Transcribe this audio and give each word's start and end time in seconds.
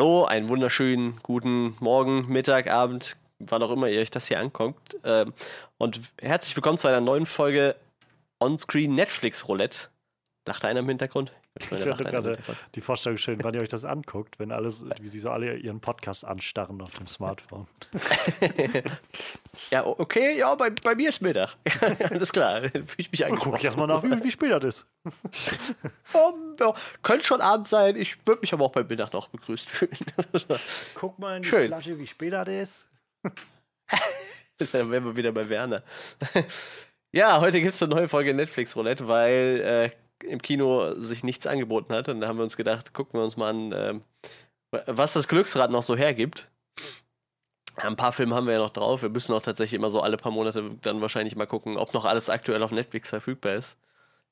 Hallo, 0.00 0.24
einen 0.24 0.48
wunderschönen 0.48 1.20
guten 1.22 1.76
Morgen, 1.78 2.26
Mittag, 2.26 2.70
Abend, 2.70 3.18
wann 3.38 3.62
auch 3.62 3.70
immer 3.70 3.86
ihr 3.86 4.00
euch 4.00 4.10
das 4.10 4.28
hier 4.28 4.40
anguckt. 4.40 4.96
Ähm, 5.04 5.34
und 5.76 6.00
herzlich 6.22 6.56
willkommen 6.56 6.78
zu 6.78 6.88
einer 6.88 7.02
neuen 7.02 7.26
Folge 7.26 7.76
Onscreen 8.38 8.94
Netflix 8.94 9.46
Roulette. 9.46 9.88
Dachte 10.46 10.68
einer 10.68 10.80
im 10.80 10.88
Hintergrund? 10.88 11.34
Ich 11.60 11.66
finde 11.66 11.94
gerade 12.04 12.38
die 12.74 12.80
Vorstellung 12.80 13.18
schön, 13.18 13.42
wann 13.42 13.54
ihr 13.54 13.60
euch 13.60 13.68
das 13.68 13.84
anguckt, 13.84 14.38
wenn 14.38 14.50
alles, 14.50 14.84
wie 15.00 15.08
sie 15.08 15.20
so 15.20 15.30
alle 15.30 15.56
ihren 15.56 15.80
Podcast 15.80 16.24
anstarren 16.24 16.80
auf 16.80 16.90
dem 16.94 17.06
Smartphone. 17.06 17.66
ja, 19.70 19.86
okay, 19.86 20.38
ja, 20.38 20.54
bei, 20.54 20.70
bei 20.70 20.94
mir 20.94 21.10
ist 21.10 21.20
Mittag. 21.20 21.56
Alles 22.10 22.32
klar, 22.32 22.60
fühle 22.62 22.84
ich 22.96 23.12
mich 23.12 23.24
angeguckt. 23.24 23.50
Guck 23.50 23.58
ich 23.58 23.64
erstmal 23.64 23.86
nach, 23.86 24.02
wie, 24.02 24.24
wie 24.24 24.30
spät 24.30 24.50
das 24.50 24.64
ist. 24.64 24.86
um, 26.14 26.56
ja, 26.58 26.74
könnte 27.02 27.24
schon 27.24 27.40
Abend 27.40 27.66
sein, 27.66 27.96
ich 27.96 28.16
würde 28.26 28.40
mich 28.40 28.52
aber 28.52 28.64
auch 28.64 28.72
bei 28.72 28.82
Mittag 28.84 29.12
noch 29.12 29.28
begrüßt 29.28 29.68
fühlen. 29.68 29.96
Guck 30.94 31.18
mal 31.18 31.36
in 31.36 31.42
die 31.42 31.48
schön. 31.48 31.68
Flasche, 31.68 31.98
wie 31.98 32.06
spät 32.06 32.32
das 32.32 32.48
ist. 32.48 32.90
Dann 34.72 34.90
wären 34.90 35.04
wir 35.04 35.16
wieder 35.16 35.32
bei 35.32 35.48
Werner. 35.48 35.82
Ja, 37.12 37.40
heute 37.40 37.60
gibt 37.60 37.74
es 37.74 37.82
eine 37.82 37.94
neue 37.94 38.08
Folge 38.08 38.32
Netflix 38.34 38.76
Roulette, 38.76 39.08
weil 39.08 39.90
äh, 39.90 39.90
im 40.24 40.40
Kino 40.40 40.94
sich 41.00 41.24
nichts 41.24 41.46
angeboten 41.46 41.92
hat. 41.92 42.08
Und 42.08 42.20
da 42.20 42.28
haben 42.28 42.38
wir 42.38 42.42
uns 42.42 42.56
gedacht, 42.56 42.92
gucken 42.92 43.20
wir 43.20 43.24
uns 43.24 43.36
mal 43.36 43.50
an, 43.50 43.72
äh, 43.72 43.94
was 44.86 45.12
das 45.12 45.28
Glücksrad 45.28 45.70
noch 45.70 45.82
so 45.82 45.96
hergibt. 45.96 46.48
Ein 47.76 47.96
paar 47.96 48.12
Filme 48.12 48.34
haben 48.34 48.46
wir 48.46 48.54
ja 48.54 48.58
noch 48.58 48.70
drauf. 48.70 49.02
Wir 49.02 49.08
müssen 49.08 49.34
auch 49.34 49.42
tatsächlich 49.42 49.78
immer 49.78 49.90
so 49.90 50.00
alle 50.00 50.16
paar 50.16 50.32
Monate 50.32 50.70
dann 50.82 51.00
wahrscheinlich 51.00 51.36
mal 51.36 51.46
gucken, 51.46 51.76
ob 51.76 51.94
noch 51.94 52.04
alles 52.04 52.28
aktuell 52.28 52.62
auf 52.62 52.72
Netflix 52.72 53.08
verfügbar 53.08 53.54
ist. 53.54 53.76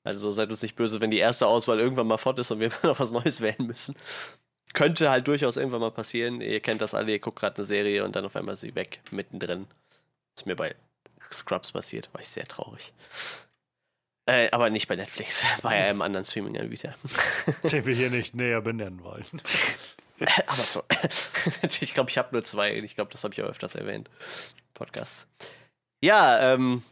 Also 0.04 0.30
seid 0.30 0.50
uns 0.50 0.62
nicht 0.62 0.76
böse, 0.76 1.00
wenn 1.00 1.10
die 1.10 1.18
erste 1.18 1.46
Auswahl 1.46 1.80
irgendwann 1.80 2.06
mal 2.06 2.18
fort 2.18 2.38
ist 2.38 2.50
und 2.50 2.60
wir 2.60 2.70
noch 2.82 3.00
was 3.00 3.12
Neues 3.12 3.40
wählen 3.40 3.66
müssen. 3.66 3.94
Könnte 4.74 5.10
halt 5.10 5.26
durchaus 5.26 5.56
irgendwann 5.56 5.80
mal 5.80 5.90
passieren. 5.90 6.40
Ihr 6.40 6.60
kennt 6.60 6.80
das 6.80 6.94
alle, 6.94 7.12
ihr 7.12 7.18
guckt 7.18 7.40
gerade 7.40 7.56
eine 7.56 7.64
Serie 7.64 8.04
und 8.04 8.14
dann 8.16 8.24
auf 8.24 8.36
einmal 8.36 8.54
ist 8.54 8.60
sie 8.60 8.74
weg, 8.74 9.00
mittendrin. 9.10 9.66
Ist 10.36 10.46
mir 10.46 10.56
bei 10.56 10.74
Scrubs 11.32 11.72
passiert, 11.72 12.08
war 12.12 12.20
ich 12.20 12.28
sehr 12.28 12.46
traurig. 12.46 12.92
Äh, 14.28 14.50
aber 14.50 14.68
nicht 14.68 14.88
bei 14.88 14.96
Netflix, 14.96 15.42
bei 15.62 15.70
einem 15.70 16.02
anderen 16.02 16.24
Streaming-Anbieter. 16.24 16.94
Den 17.62 17.86
wir 17.86 17.94
hier 17.94 18.10
nicht 18.10 18.34
näher 18.34 18.60
benennen 18.60 19.02
wollen. 19.02 19.24
Amazon. 20.46 20.82
ich 21.80 21.94
glaube, 21.94 22.10
ich 22.10 22.18
habe 22.18 22.28
nur 22.32 22.44
zwei. 22.44 22.74
Ich 22.74 22.94
glaube, 22.94 23.10
das 23.10 23.24
habe 23.24 23.32
ich 23.32 23.42
auch 23.42 23.48
öfters 23.48 23.74
erwähnt. 23.74 24.10
Podcast. 24.74 25.26
Ja, 26.02 26.52
ähm, 26.52 26.82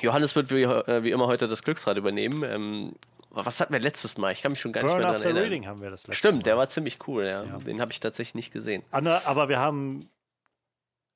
Johannes 0.00 0.34
wird 0.34 0.50
wie, 0.50 0.62
äh, 0.62 1.04
wie, 1.04 1.12
immer 1.12 1.28
heute 1.28 1.46
das 1.46 1.62
Glücksrad 1.62 1.98
übernehmen. 1.98 2.42
Ähm, 2.42 2.96
was 3.30 3.60
hatten 3.60 3.72
wir 3.72 3.80
letztes 3.80 4.18
Mal? 4.18 4.32
Ich 4.32 4.42
kann 4.42 4.50
mich 4.50 4.60
schon 4.60 4.72
gar 4.72 4.82
Burn 4.82 4.94
nicht 4.94 5.02
mehr 5.02 5.12
daran 5.12 5.22
erinnern. 5.22 5.42
Reading 5.44 5.66
haben 5.68 5.80
wir 5.80 5.90
das 5.90 6.08
letzte 6.08 6.18
Stimmt, 6.18 6.38
Mal. 6.38 6.42
der 6.42 6.56
war 6.56 6.68
ziemlich 6.68 6.98
cool. 7.06 7.26
Ja. 7.26 7.44
ja. 7.44 7.58
Den 7.58 7.80
habe 7.80 7.92
ich 7.92 8.00
tatsächlich 8.00 8.34
nicht 8.34 8.52
gesehen. 8.52 8.82
Anna, 8.90 9.22
aber 9.24 9.48
wir 9.48 9.60
haben 9.60 10.10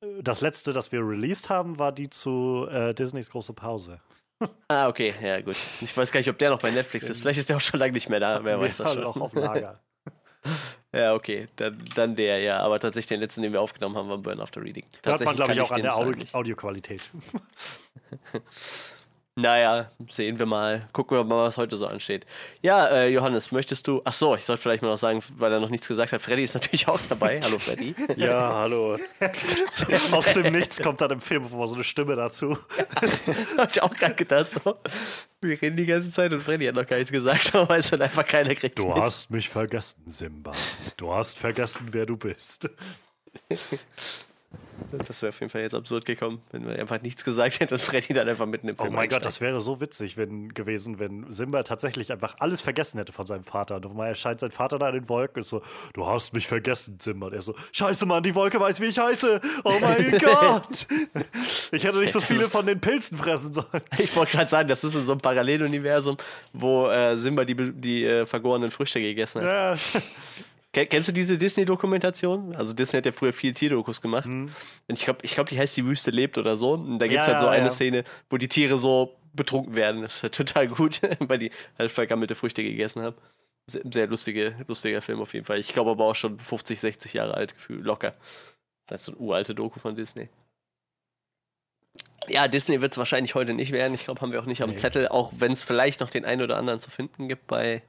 äh, 0.00 0.22
das 0.22 0.42
letzte, 0.42 0.72
das 0.72 0.92
wir 0.92 1.00
released 1.00 1.48
haben, 1.48 1.80
war 1.80 1.90
die 1.90 2.08
zu 2.08 2.68
äh, 2.70 2.94
Disneys 2.94 3.30
große 3.30 3.54
Pause. 3.54 4.00
Ah, 4.69 4.88
okay, 4.88 5.14
ja, 5.22 5.41
gut. 5.41 5.56
Ich 5.80 5.96
weiß 5.96 6.12
gar 6.12 6.20
nicht, 6.20 6.30
ob 6.30 6.38
der 6.38 6.50
noch 6.50 6.60
bei 6.60 6.70
Netflix 6.70 7.08
ist. 7.08 7.20
Vielleicht 7.20 7.41
ist 7.41 7.48
der 7.48 7.56
auch 7.56 7.60
schon 7.60 7.80
lange 7.80 7.92
nicht 7.92 8.08
mehr 8.08 8.20
da. 8.20 8.44
Wer 8.44 8.60
weiß 8.60 8.78
das 8.78 8.94
schon. 8.94 9.05
auch 9.05 9.16
auf 9.16 9.34
Lager. 9.34 9.80
ja, 10.94 11.14
okay, 11.14 11.47
dann, 11.56 11.82
dann 11.94 12.16
der, 12.16 12.38
ja. 12.41 12.60
Aber 12.60 12.78
tatsächlich 12.81 13.09
den 13.09 13.20
letzten, 13.20 13.42
den 13.42 13.53
wir 13.53 13.60
aufgenommen 13.60 13.97
haben, 13.97 14.09
war 14.09 14.19
Burn 14.19 14.41
After 14.41 14.62
Reading. 14.62 14.84
Hört 15.04 15.25
man, 15.25 15.37
glaube 15.37 15.53
ich, 15.53 15.60
auch 15.60 15.70
an 15.70 15.82
der 15.82 15.97
Audio 15.97 16.25
Audioqualität. 16.32 17.03
Naja, 19.40 19.90
sehen 20.08 20.38
wir 20.38 20.44
mal. 20.46 20.86
Gucken 20.92 21.16
wir 21.16 21.24
mal, 21.24 21.44
was 21.44 21.56
heute 21.56 21.76
so 21.76 21.86
ansteht. 21.86 22.26
Ja, 22.60 22.86
äh, 22.88 23.08
Johannes, 23.08 23.52
möchtest 23.52 23.86
du. 23.86 24.02
Ach 24.04 24.12
so, 24.12 24.34
ich 24.36 24.44
sollte 24.44 24.62
vielleicht 24.62 24.82
mal 24.82 24.88
noch 24.88 24.98
sagen, 24.98 25.22
weil 25.38 25.52
er 25.52 25.60
noch 25.60 25.70
nichts 25.70 25.88
gesagt 25.88 26.12
hat. 26.12 26.20
Freddy 26.20 26.42
ist 26.42 26.54
natürlich 26.54 26.88
auch 26.88 27.00
dabei. 27.08 27.40
Hallo, 27.42 27.58
Freddy. 27.58 27.94
Ja, 28.16 28.54
hallo. 28.54 28.98
Aus 30.10 30.32
dem 30.34 30.52
Nichts 30.52 30.80
kommt 30.82 31.00
dann 31.00 31.12
im 31.12 31.20
Film 31.20 31.44
vor 31.44 31.66
so 31.68 31.74
eine 31.74 31.84
Stimme 31.84 32.16
dazu. 32.16 32.58
Hab 33.56 33.70
ich 33.70 33.82
auch 33.82 33.94
gerade 33.94 34.14
gedacht. 34.14 34.50
So. 34.50 34.76
Wir 35.40 35.60
reden 35.62 35.76
die 35.76 35.86
ganze 35.86 36.10
Zeit 36.10 36.32
und 36.32 36.40
Freddy 36.40 36.66
hat 36.66 36.74
noch 36.74 36.86
gar 36.86 36.96
nichts 36.96 37.12
gesagt, 37.12 37.54
aber 37.54 37.78
es 37.78 37.90
wird 37.90 38.02
einfach 38.02 38.26
keiner 38.26 38.54
kriegt. 38.54 38.78
Du 38.78 38.88
mit. 38.88 38.96
hast 38.96 39.30
mich 39.30 39.48
vergessen, 39.48 40.02
Simba. 40.06 40.52
Du 40.98 41.12
hast 41.14 41.38
vergessen, 41.38 41.86
wer 41.92 42.04
du 42.04 42.16
bist. 42.16 42.68
Das 45.06 45.22
wäre 45.22 45.30
auf 45.30 45.41
jeden 45.41 45.50
Fall 45.50 45.62
jetzt 45.62 45.74
absurd 45.74 46.04
gekommen, 46.04 46.42
wenn 46.50 46.66
wir 46.66 46.78
einfach 46.78 47.00
nichts 47.02 47.24
gesagt 47.24 47.60
hätten 47.60 47.74
und 47.74 47.82
Freddy 47.82 48.12
dann 48.12 48.28
einfach 48.28 48.46
mitten 48.46 48.68
im 48.68 48.76
Film 48.76 48.91
Oh 48.91 48.92
mein 48.92 49.08
Gott, 49.08 49.24
das 49.24 49.41
wäre 49.41 49.60
so 49.60 49.80
witzig 49.80 50.16
wenn, 50.16 50.52
gewesen, 50.54 50.98
wenn 50.98 51.30
Simba 51.32 51.62
tatsächlich 51.62 52.12
einfach 52.12 52.36
alles 52.38 52.60
vergessen 52.60 52.98
hätte 52.98 53.12
von 53.12 53.26
seinem 53.26 53.44
Vater. 53.44 53.76
Und 53.76 53.86
auf 53.86 53.92
einmal 53.92 54.08
erscheint 54.08 54.40
sein 54.40 54.50
Vater 54.50 54.78
da 54.78 54.88
in 54.88 54.94
den 54.94 55.08
Wolken 55.08 55.38
und 55.38 55.46
so, 55.46 55.62
du 55.94 56.06
hast 56.06 56.32
mich 56.32 56.46
vergessen, 56.46 56.98
Simba. 57.00 57.28
Und 57.28 57.34
er 57.34 57.42
so, 57.42 57.54
scheiße 57.72 58.06
Mann, 58.06 58.22
die 58.22 58.34
Wolke 58.34 58.60
weiß, 58.60 58.80
wie 58.80 58.86
ich 58.86 58.98
heiße. 58.98 59.40
Oh 59.64 59.74
mein 59.80 60.19
Gott. 60.19 60.86
Ich 61.72 61.84
hätte 61.84 61.98
nicht 61.98 62.12
so 62.12 62.20
viele 62.20 62.48
von 62.48 62.66
den 62.66 62.80
Pilzen 62.80 63.19
fressen 63.19 63.52
sollen. 63.52 63.66
Ich 63.98 64.14
wollte 64.16 64.32
gerade 64.32 64.50
sagen, 64.50 64.69
das 64.69 64.84
ist 64.84 64.94
in 64.94 65.04
so 65.04 65.12
einem 65.12 65.20
Paralleluniversum, 65.20 66.16
wo 66.52 66.88
äh, 66.88 67.16
Simba 67.16 67.44
die, 67.44 67.54
die 67.54 68.04
äh, 68.04 68.26
vergorenen 68.26 68.70
Früchte 68.70 69.00
gegessen 69.00 69.42
hat. 69.42 69.48
Ja. 69.48 70.00
Kennst 70.72 71.08
du 71.08 71.12
diese 71.12 71.36
Disney-Dokumentation? 71.36 72.54
Also 72.54 72.72
Disney 72.72 72.98
hat 72.98 73.06
ja 73.06 73.12
früher 73.12 73.32
viel 73.32 73.53
Tierdokus 73.53 74.00
gemacht. 74.00 74.26
Mhm. 74.26 74.53
Und 74.86 74.98
ich 74.98 75.04
glaube, 75.04 75.19
ich 75.22 75.34
glaub, 75.34 75.48
die 75.48 75.58
heißt 75.58 75.76
Die 75.76 75.84
Wüste 75.84 76.12
lebt 76.12 76.38
oder 76.38 76.56
so. 76.56 76.75
Und 76.75 77.00
da 77.00 77.08
gibt 77.08 77.20
es 77.20 77.26
ja, 77.26 77.32
halt 77.32 77.41
so 77.41 77.48
eine 77.48 77.64
ja. 77.64 77.70
Szene, 77.70 78.04
wo 78.28 78.36
die 78.36 78.47
Tiere 78.47 78.78
so 78.78 79.16
betrunken 79.32 79.75
werden. 79.75 80.03
Das 80.03 80.16
ist 80.16 80.22
halt 80.22 80.34
total 80.34 80.69
gut, 80.69 81.00
weil 81.19 81.38
die 81.38 81.50
halt 81.76 81.91
vergammelte 81.91 82.36
Früchte 82.36 82.62
gegessen 82.62 83.03
haben. 83.03 83.16
Sehr, 83.66 83.82
sehr 83.92 84.06
lustige, 84.06 84.54
lustiger 84.69 85.03
Film 85.03 85.20
auf 85.20 85.34
jeden 85.34 85.44
Fall. 85.44 85.58
Ich 85.58 85.72
glaube 85.72 85.91
aber 85.91 86.04
auch 86.04 86.14
schon 86.14 86.38
50, 86.38 86.78
60 86.78 87.14
Jahre 87.14 87.34
alt, 87.34 87.54
Gefühl, 87.54 87.82
locker. 87.82 88.14
Das 88.87 89.00
ist 89.00 89.06
so 89.06 89.12
eine 89.12 89.20
uralte 89.20 89.56
Doku 89.56 89.81
von 89.81 89.97
Disney. 89.97 90.28
Ja, 92.28 92.47
Disney 92.47 92.81
wird 92.81 92.92
es 92.92 92.98
wahrscheinlich 92.98 93.34
heute 93.34 93.54
nicht 93.54 93.72
werden. 93.72 93.94
Ich 93.94 94.04
glaube, 94.04 94.20
haben 94.20 94.31
wir 94.31 94.41
auch 94.41 94.47
nicht 94.47 94.62
am 94.62 94.70
nee. 94.70 94.76
Zettel, 94.76 95.08
auch 95.08 95.32
wenn 95.38 95.52
es 95.52 95.64
vielleicht 95.64 96.00
noch 96.00 96.10
den 96.10 96.25
einen 96.25 96.42
oder 96.42 96.58
anderen 96.58 96.78
zu 96.78 96.91
finden 96.91 97.28
gibt 97.28 97.48
bei 97.48 97.82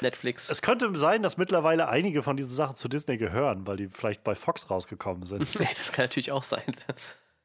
Netflix. 0.00 0.48
Es 0.48 0.62
könnte 0.62 0.94
sein, 0.96 1.22
dass 1.22 1.36
mittlerweile 1.36 1.88
einige 1.88 2.22
von 2.22 2.36
diesen 2.36 2.54
Sachen 2.54 2.76
zu 2.76 2.88
Disney 2.88 3.16
gehören, 3.16 3.66
weil 3.66 3.76
die 3.76 3.88
vielleicht 3.88 4.24
bei 4.24 4.34
Fox 4.34 4.70
rausgekommen 4.70 5.26
sind. 5.26 5.42
das 5.60 5.92
kann 5.92 6.04
natürlich 6.04 6.32
auch 6.32 6.44
sein. 6.44 6.62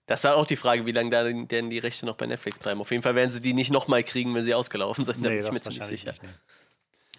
Das 0.08 0.22
ist 0.22 0.26
halt 0.26 0.36
auch 0.36 0.46
die 0.46 0.56
Frage, 0.56 0.86
wie 0.86 0.92
lange 0.92 1.10
da 1.10 1.24
denn 1.24 1.70
die 1.70 1.80
Rechte 1.80 2.06
noch 2.06 2.16
bei 2.16 2.26
Netflix 2.26 2.60
bleiben. 2.60 2.80
Auf 2.82 2.92
jeden 2.92 3.04
Fall 3.04 3.16
werden 3.16 3.30
sie 3.30 3.42
die 3.42 3.54
nicht 3.54 3.72
nochmal 3.72 4.04
kriegen, 4.04 4.34
wenn 4.34 4.44
sie 4.44 4.54
ausgelaufen 4.54 5.04
sind. 5.04 5.18
Da 5.24 5.30
nee, 5.30 5.38
bin 5.38 5.46
ich 5.46 5.52
mir 5.52 5.62
ziemlich 5.62 5.84
sicher. 5.84 6.12
Nicht, 6.12 6.24
nee. 6.24 6.30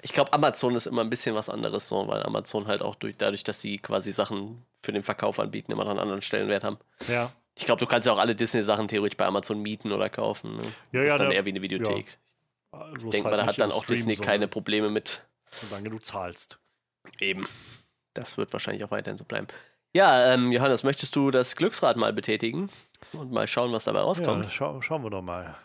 Ich 0.00 0.12
glaube, 0.12 0.32
Amazon 0.32 0.74
ist 0.74 0.86
immer 0.86 1.02
ein 1.02 1.10
bisschen 1.10 1.34
was 1.34 1.50
anderes, 1.50 1.88
so, 1.88 2.06
weil 2.06 2.22
Amazon 2.22 2.66
halt 2.66 2.82
auch 2.82 2.94
durch, 2.94 3.16
dadurch, 3.16 3.44
dass 3.44 3.60
sie 3.60 3.78
quasi 3.78 4.12
Sachen 4.12 4.64
für 4.82 4.92
den 4.92 5.02
Verkauf 5.02 5.40
anbieten, 5.40 5.72
immer 5.72 5.84
noch 5.84 5.90
einen 5.90 5.98
anderen 5.98 6.22
Stellenwert 6.22 6.64
haben. 6.64 6.78
Ja. 7.08 7.32
Ich 7.56 7.66
glaube, 7.66 7.80
du 7.80 7.86
kannst 7.86 8.06
ja 8.06 8.12
auch 8.12 8.18
alle 8.18 8.36
Disney-Sachen 8.36 8.86
theoretisch 8.86 9.16
bei 9.16 9.26
Amazon 9.26 9.60
mieten 9.60 9.90
oder 9.90 10.08
kaufen. 10.08 10.56
Ne? 10.56 10.62
Ja, 10.62 10.70
das 10.70 10.92
ja, 10.92 11.02
ist 11.02 11.18
dann 11.18 11.28
der, 11.30 11.38
eher 11.38 11.44
wie 11.44 11.50
eine 11.50 11.62
Videothek. 11.62 12.06
Ja. 12.08 12.14
Ich 12.96 13.10
denke 13.10 13.30
mal, 13.30 13.36
da 13.36 13.46
hat 13.46 13.58
dann 13.58 13.72
auch 13.72 13.84
Stream, 13.84 14.06
Disney 14.06 14.16
keine 14.16 14.48
Probleme 14.48 14.90
mit. 14.90 15.22
Solange 15.50 15.90
du 15.90 15.98
zahlst. 15.98 16.58
Eben. 17.20 17.46
Das 18.14 18.36
wird 18.36 18.52
wahrscheinlich 18.52 18.84
auch 18.84 18.90
weiterhin 18.90 19.16
so 19.16 19.24
bleiben. 19.24 19.46
Ja, 19.94 20.32
ähm, 20.32 20.52
Johannes, 20.52 20.82
möchtest 20.82 21.16
du 21.16 21.30
das 21.30 21.56
Glücksrad 21.56 21.96
mal 21.96 22.12
betätigen 22.12 22.70
und 23.12 23.32
mal 23.32 23.46
schauen, 23.46 23.72
was 23.72 23.84
dabei 23.84 24.00
rauskommt? 24.00 24.44
Ja, 24.44 24.50
schau, 24.50 24.82
schauen 24.82 25.02
wir 25.02 25.10
doch 25.10 25.22
mal. 25.22 25.56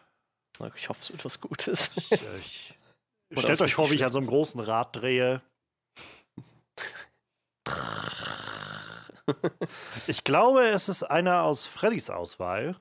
Ich 0.76 0.88
hoffe, 0.88 1.02
es 1.02 1.12
wird 1.12 1.26
was 1.26 1.42
Gutes. 1.42 1.90
Ich, 1.96 2.12
ich, 2.12 2.76
stellt 3.40 3.62
euch 3.62 3.74
vor, 3.74 3.90
wie 3.90 3.96
ich 3.96 4.06
an 4.06 4.12
so 4.12 4.20
einem 4.20 4.28
großen 4.28 4.60
Rad 4.62 4.96
drehe. 4.96 5.42
Ich 10.08 10.26
glaube, 10.26 10.64
es 10.68 10.90
ist 10.90 11.04
einer 11.04 11.44
aus 11.44 11.66
Freddys 11.66 12.10
Auswahl. 12.10 12.76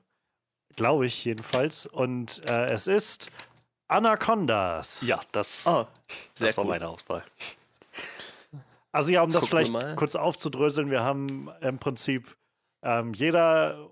Glaube 0.75 1.05
ich 1.05 1.23
jedenfalls. 1.23 1.85
Und 1.85 2.41
äh, 2.49 2.65
es 2.65 2.87
ist 2.87 3.29
Anacondas. 3.87 5.01
Ja, 5.01 5.19
das, 5.31 5.65
oh, 5.67 5.85
das 6.39 6.57
war 6.57 6.65
meine 6.65 6.87
Auswahl. 6.87 7.23
Also 8.91 9.11
ja, 9.11 9.23
um 9.23 9.31
das 9.31 9.47
vielleicht 9.47 9.73
kurz 9.95 10.15
aufzudröseln, 10.15 10.91
wir 10.91 11.03
haben 11.03 11.49
im 11.61 11.79
Prinzip 11.79 12.37
ähm, 12.83 13.13
jeder 13.13 13.89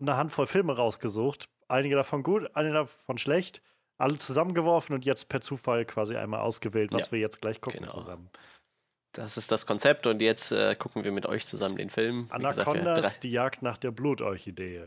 eine 0.00 0.16
Handvoll 0.16 0.46
Filme 0.46 0.76
rausgesucht. 0.76 1.48
Einige 1.68 1.94
davon 1.94 2.22
gut, 2.22 2.50
einige 2.54 2.74
davon 2.74 3.18
schlecht. 3.18 3.62
Alle 3.98 4.18
zusammengeworfen 4.18 4.94
und 4.94 5.04
jetzt 5.04 5.28
per 5.28 5.40
Zufall 5.40 5.84
quasi 5.84 6.16
einmal 6.16 6.40
ausgewählt, 6.40 6.92
was 6.92 7.06
ja, 7.06 7.12
wir 7.12 7.18
jetzt 7.20 7.40
gleich 7.40 7.60
gucken 7.60 7.80
genau. 7.80 7.94
zusammen. 7.94 8.30
Das 9.12 9.36
ist 9.36 9.52
das 9.52 9.66
Konzept 9.66 10.06
und 10.06 10.20
jetzt 10.20 10.52
äh, 10.52 10.74
gucken 10.74 11.04
wir 11.04 11.12
mit 11.12 11.26
euch 11.26 11.46
zusammen 11.46 11.76
den 11.76 11.90
Film. 11.90 12.26
Anacondas, 12.30 12.96
gesagt, 12.96 13.22
die 13.22 13.30
Jagd 13.30 13.62
nach 13.62 13.76
der 13.76 13.90
Blutorchidee. 13.90 14.86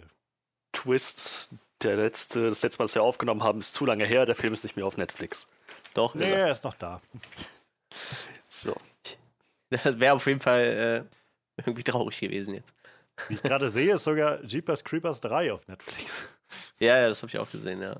Twist, 0.75 1.49
der 1.81 1.95
letzte, 1.97 2.49
das 2.49 2.61
letzte 2.61 2.79
Mal, 2.79 2.85
was 2.85 2.95
wir 2.95 3.03
aufgenommen 3.03 3.43
haben, 3.43 3.59
ist 3.59 3.73
zu 3.73 3.85
lange 3.85 4.05
her. 4.05 4.25
Der 4.25 4.35
Film 4.35 4.53
ist 4.53 4.63
nicht 4.63 4.75
mehr 4.75 4.85
auf 4.85 4.97
Netflix. 4.97 5.47
Doch. 5.93 6.13
Nee, 6.15 6.31
er 6.31 6.51
ist 6.51 6.63
noch 6.63 6.73
da. 6.73 7.01
So. 8.49 8.75
Das 9.69 9.99
wäre 9.99 10.13
auf 10.13 10.27
jeden 10.27 10.41
Fall 10.41 11.07
äh, 11.57 11.61
irgendwie 11.61 11.83
traurig 11.83 12.19
gewesen 12.19 12.53
jetzt. 12.53 12.73
Wie 13.27 13.35
ich 13.35 13.43
gerade 13.43 13.69
sehe, 13.69 13.95
ist 13.95 14.03
sogar 14.03 14.43
Jeepers 14.43 14.83
Creepers 14.83 15.21
3 15.21 15.53
auf 15.53 15.67
Netflix. 15.67 16.27
Ja, 16.79 16.97
ja, 16.99 17.09
das 17.09 17.21
habe 17.21 17.29
ich 17.29 17.39
auch 17.39 17.49
gesehen, 17.49 17.81
ja. 17.81 17.95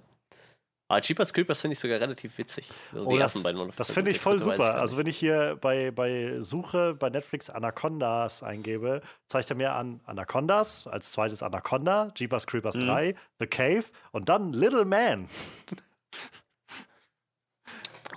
Aber 0.88 1.02
Jeepers 1.02 1.34
Creepers 1.34 1.62
finde 1.62 1.74
ich 1.74 1.80
sogar 1.80 2.00
relativ 2.00 2.38
witzig. 2.38 2.70
Also 2.94 3.10
oh, 3.10 3.18
das, 3.18 3.42
das 3.76 3.90
finde 3.92 4.12
ich 4.12 4.20
voll 4.20 4.38
super. 4.38 4.76
Also 4.76 4.98
wenn 4.98 5.08
ich 5.08 5.18
hier 5.18 5.58
bei, 5.60 5.90
bei 5.90 6.40
Suche 6.40 6.94
bei 6.94 7.10
Netflix 7.10 7.50
Anacondas 7.50 8.44
eingebe, 8.44 9.02
zeigt 9.28 9.50
er 9.50 9.56
mir 9.56 9.74
an 9.74 10.00
Anacondas, 10.06 10.86
als 10.86 11.12
zweites 11.12 11.42
Anaconda, 11.42 12.12
Jeepers 12.16 12.46
Creepers 12.46 12.76
mhm. 12.76 12.82
3, 12.82 13.16
The 13.40 13.48
Cave 13.48 13.86
und 14.12 14.30
dann 14.30 14.54
Little 14.54 14.86
Man. 14.86 15.28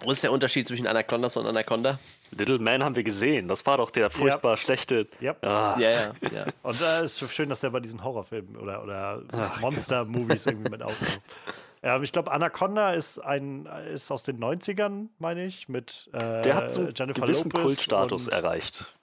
Wo 0.02 0.12
ist 0.12 0.22
der 0.22 0.30
Unterschied 0.30 0.68
zwischen 0.68 0.86
Anacondas 0.86 1.38
und 1.38 1.46
Anaconda? 1.46 1.98
Little 2.32 2.58
Man 2.58 2.84
haben 2.84 2.94
wir 2.94 3.02
gesehen. 3.02 3.48
Das 3.48 3.64
war 3.64 3.78
doch 3.78 3.90
der 3.90 4.10
furchtbar 4.10 4.52
yep. 4.52 4.58
schlechte. 4.58 5.08
Yep. 5.22 5.44
Ah. 5.44 5.76
Ja, 5.80 5.90
ja, 5.90 6.12
ja. 6.34 6.46
Und 6.62 6.74
es 6.80 6.82
äh, 6.82 7.04
ist 7.04 7.32
schön, 7.32 7.48
dass 7.48 7.60
der 7.60 7.70
bei 7.70 7.80
diesen 7.80 8.04
Horrorfilmen 8.04 8.56
oder, 8.56 8.82
oder 8.82 9.22
Monster-Movies 9.60 10.44
irgendwie 10.44 10.70
mit 10.70 10.82
aufkommt. 10.82 11.20
Ja, 11.82 12.00
ich 12.02 12.12
glaube, 12.12 12.32
Anaconda 12.32 12.92
ist 12.92 13.18
ein 13.18 13.66
ist 13.66 14.10
aus 14.10 14.22
den 14.22 14.38
90ern, 14.38 15.08
meine 15.18 15.44
ich, 15.44 15.68
mit 15.68 16.10
äh, 16.12 16.42
Der 16.42 16.54
hat 16.56 16.72
so 16.72 16.80
einen 16.80 16.94
Jennifer 16.94 17.22
gewissen 17.22 17.50
Lopez 17.50 17.62
Kultstatus 17.62 18.26
und, 18.26 18.32
erreicht. 18.32 18.94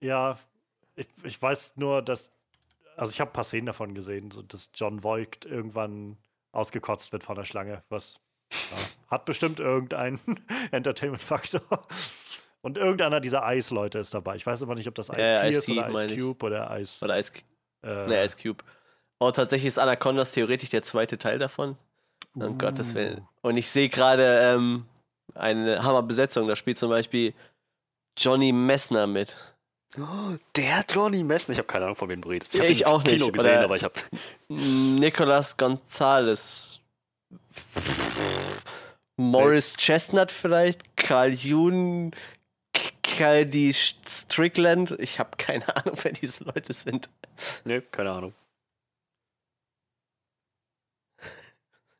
Ja, 0.00 0.36
ich, 0.96 1.08
ich 1.22 1.40
weiß 1.40 1.76
nur, 1.76 2.02
dass 2.02 2.32
also 2.96 3.12
ich 3.12 3.20
habe 3.20 3.30
ein 3.30 3.34
paar 3.34 3.44
Szenen 3.44 3.66
davon 3.66 3.94
gesehen, 3.94 4.30
so 4.30 4.42
dass 4.42 4.70
John 4.74 5.02
Voight 5.02 5.44
irgendwann 5.44 6.16
ausgekotzt 6.52 7.12
wird 7.12 7.24
von 7.24 7.36
der 7.36 7.44
Schlange, 7.44 7.82
was 7.88 8.20
ja, 8.52 8.76
hat 9.10 9.24
bestimmt 9.24 9.60
irgendeinen 9.60 10.20
Entertainment-Faktor. 10.70 11.86
Und 12.62 12.78
irgendeiner 12.78 13.20
dieser 13.20 13.44
Eis-Leute 13.44 13.98
ist 13.98 14.14
dabei. 14.14 14.36
Ich 14.36 14.46
weiß 14.46 14.62
aber 14.62 14.74
nicht, 14.74 14.88
ob 14.88 14.94
das 14.94 15.08
Ice-T 15.08 15.20
ja, 15.22 15.42
ist 15.42 15.68
oder 15.68 15.90
Ice 15.90 16.16
Cube 16.16 16.46
oder 16.46 16.80
Ice. 16.80 17.04
Oder 17.04 17.18
Ice, 17.18 17.32
äh, 17.82 18.06
nee, 18.06 18.24
Ice 18.24 18.36
Cube. 18.40 18.64
Oh, 19.18 19.30
tatsächlich 19.30 19.68
ist 19.68 19.78
Anacondas 19.78 20.32
theoretisch 20.32 20.70
der 20.70 20.82
zweite 20.82 21.18
Teil 21.18 21.38
davon. 21.38 21.76
Um 22.34 22.42
uh. 22.42 22.58
Gottes 22.58 22.94
Willen. 22.94 23.26
Und 23.42 23.56
ich 23.56 23.68
sehe 23.68 23.88
gerade 23.88 24.40
ähm, 24.42 24.86
eine 25.34 25.82
Hammerbesetzung. 25.82 26.48
Da 26.48 26.56
spielt 26.56 26.78
zum 26.78 26.90
Beispiel 26.90 27.34
Johnny 28.16 28.52
Messner 28.52 29.06
mit. 29.06 29.36
Oh, 29.98 30.36
der 30.56 30.84
Johnny 30.88 31.22
Messner. 31.22 31.52
Ich 31.52 31.58
habe 31.58 31.68
keine 31.68 31.84
Ahnung, 31.84 31.96
von 31.96 32.08
wem 32.08 32.20
du 32.20 32.28
redest. 32.28 32.54
Ich 32.54 32.60
habe 32.60 32.72
ich 32.72 32.86
auch 32.86 33.02
Kino 33.04 33.26
nicht. 33.26 33.34
gesehen, 33.34 33.62
aber 33.62 33.76
ich 33.76 33.84
habe. 33.84 33.94
Nicolas 34.48 35.56
Gonzalez. 35.56 36.80
Morris 39.16 39.74
Chestnut 39.76 40.32
vielleicht, 40.32 40.96
Carl 40.96 41.32
Jun, 41.32 42.10
Caldi 43.02 43.72
Strickland. 43.72 44.96
Ich 44.98 45.20
habe 45.20 45.30
keine 45.36 45.76
Ahnung, 45.76 45.96
wer 46.02 46.12
diese 46.12 46.42
Leute 46.44 46.72
sind. 46.72 47.08
Nee, 47.64 47.80
keine 47.80 48.10
Ahnung. 48.10 48.34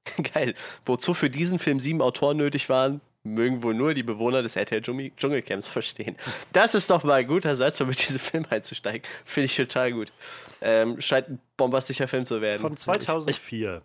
Geil. 0.35 0.55
Wozu 0.85 1.15
für 1.15 1.31
diesen 1.31 1.59
Film 1.59 1.81
sieben 1.81 2.03
Autoren 2.03 2.37
nötig 2.37 2.69
waren, 2.69 3.01
mögen 3.25 3.63
wohl 3.63 3.75
nur 3.75 3.95
die 3.95 4.03
Bewohner 4.03 4.43
des 4.43 4.57
RTL 4.57 4.83
Dschungelcamps 4.83 5.69
verstehen. 5.69 6.17
Das 6.53 6.75
ist 6.75 6.91
doch 6.91 7.03
mal 7.05 7.15
ein 7.15 7.27
guter 7.27 7.55
Satz, 7.55 7.81
um 7.81 7.89
mit 7.89 8.07
diesem 8.07 8.21
Film 8.21 8.47
einzusteigen. 8.51 9.03
Finde 9.25 9.47
ich 9.47 9.57
total 9.57 9.93
gut. 9.93 10.13
Ähm, 10.61 11.01
scheint 11.01 11.29
ein 11.29 11.41
bombastischer 11.57 12.07
Film 12.07 12.27
zu 12.27 12.41
werden. 12.41 12.61
Von 12.61 12.77
2004. 12.77 13.83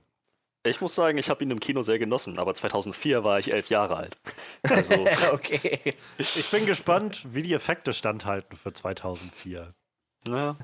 Ich, 0.64 0.72
ich 0.72 0.82
muss 0.82 0.94
sagen, 0.94 1.18
ich 1.18 1.30
habe 1.30 1.44
ihn 1.44 1.52
im 1.52 1.60
Kino 1.60 1.82
sehr 1.82 2.00
genossen, 2.00 2.38
aber 2.38 2.54
2004 2.54 3.24
war 3.24 3.40
ich 3.40 3.52
elf 3.52 3.70
Jahre 3.70 3.96
alt. 3.96 4.18
Also. 4.64 5.08
okay. 5.32 5.80
Ich 6.18 6.50
bin 6.52 6.66
gespannt, 6.66 7.24
wie 7.34 7.42
die 7.42 7.54
Effekte 7.54 7.94
standhalten 7.94 8.58
für 8.58 8.74
2004. 8.74 9.74
Ja. 10.28 10.58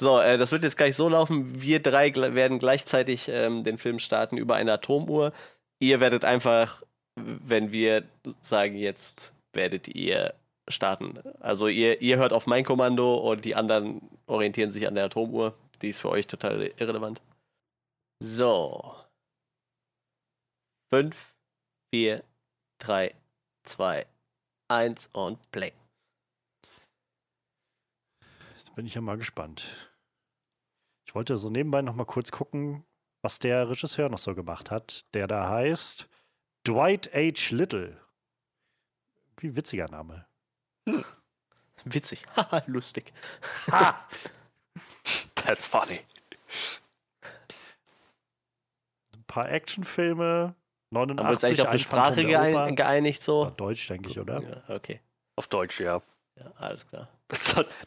So, 0.00 0.20
äh, 0.20 0.38
das 0.38 0.52
wird 0.52 0.62
jetzt 0.62 0.76
gleich 0.76 0.94
so 0.94 1.08
laufen. 1.08 1.60
Wir 1.60 1.80
drei 1.80 2.14
werden 2.14 2.58
gleichzeitig 2.58 3.28
ähm, 3.28 3.64
den 3.64 3.78
Film 3.78 3.98
starten 3.98 4.36
über 4.36 4.54
eine 4.54 4.74
Atomuhr. 4.74 5.32
Ihr 5.80 6.00
werdet 6.00 6.24
einfach, 6.24 6.82
wenn 7.16 7.72
wir 7.72 8.04
sagen, 8.40 8.76
jetzt 8.76 9.32
werdet 9.52 9.88
ihr 9.88 10.34
starten. 10.68 11.18
Also 11.40 11.68
ihr, 11.68 12.00
ihr 12.00 12.18
hört 12.18 12.32
auf 12.32 12.46
mein 12.46 12.64
Kommando 12.64 13.14
und 13.14 13.44
die 13.44 13.54
anderen 13.54 14.00
orientieren 14.26 14.70
sich 14.70 14.86
an 14.86 14.94
der 14.94 15.06
Atomuhr. 15.06 15.54
Die 15.82 15.88
ist 15.88 16.00
für 16.00 16.10
euch 16.10 16.26
total 16.26 16.72
irrelevant. 16.76 17.20
So. 18.20 18.94
Fünf, 20.90 21.34
vier, 21.92 22.22
drei, 22.80 23.14
zwei, 23.64 24.06
eins 24.68 25.08
und 25.12 25.38
Play. 25.50 25.72
Jetzt 28.56 28.74
bin 28.74 28.86
ich 28.86 28.94
ja 28.94 29.00
mal 29.00 29.16
gespannt. 29.16 29.87
Ich 31.18 31.20
wollte 31.20 31.36
so 31.36 31.50
nebenbei 31.50 31.82
noch 31.82 31.96
mal 31.96 32.04
kurz 32.04 32.30
gucken, 32.30 32.84
was 33.22 33.40
der 33.40 33.68
Regisseur 33.68 34.08
noch 34.08 34.18
so 34.18 34.36
gemacht 34.36 34.70
hat, 34.70 35.04
der 35.14 35.26
da 35.26 35.48
heißt 35.48 36.08
Dwight 36.64 37.10
H. 37.12 37.52
Little. 37.52 38.00
Wie 39.38 39.56
witziger 39.56 39.88
Name. 39.90 40.26
Hm. 40.88 41.04
Witzig. 41.84 42.24
Haha, 42.36 42.62
lustig. 42.66 43.12
Ha. 43.68 43.98
That's 45.34 45.66
funny. 45.66 46.02
Ein 49.12 49.24
paar 49.26 49.50
Actionfilme. 49.50 50.54
89 50.92 51.18
Haben 51.18 51.26
wir 51.26 51.32
uns 51.32 51.42
eigentlich 51.42 51.62
auf 51.62 51.68
eine 51.70 51.78
Sprache 51.80 52.24
geein 52.24 52.76
geeinigt 52.76 53.24
so? 53.24 53.46
Auf 53.46 53.56
Deutsch, 53.56 53.88
denke 53.88 54.08
ich, 54.08 54.20
oder? 54.20 54.40
Ja, 54.40 54.76
okay. 54.76 55.00
Auf 55.34 55.48
Deutsch, 55.48 55.80
ja. 55.80 56.00
Ja, 56.36 56.52
alles 56.58 56.86
klar. 56.86 57.08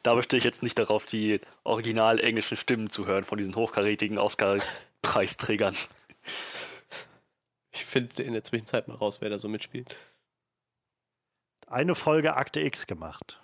Da 0.03 0.15
bestehe 0.15 0.38
ich 0.38 0.43
jetzt 0.43 0.61
nicht 0.61 0.77
darauf, 0.77 1.05
die 1.05 1.41
original 1.63 2.19
englischen 2.19 2.57
Stimmen 2.57 2.89
zu 2.89 3.07
hören 3.07 3.23
von 3.23 3.38
diesen 3.38 3.55
hochkarätigen 3.55 4.17
Oscar-Preisträgern. 4.17 5.75
Ich 7.71 7.85
finde 7.85 8.21
in 8.21 8.33
der 8.33 8.43
Zwischenzeit 8.43 8.88
mal 8.88 8.97
raus, 8.97 9.21
wer 9.21 9.29
da 9.29 9.39
so 9.39 9.47
mitspielt. 9.47 9.95
Eine 11.67 11.95
Folge 11.95 12.35
Akte 12.35 12.59
X 12.61 12.85
gemacht. 12.85 13.41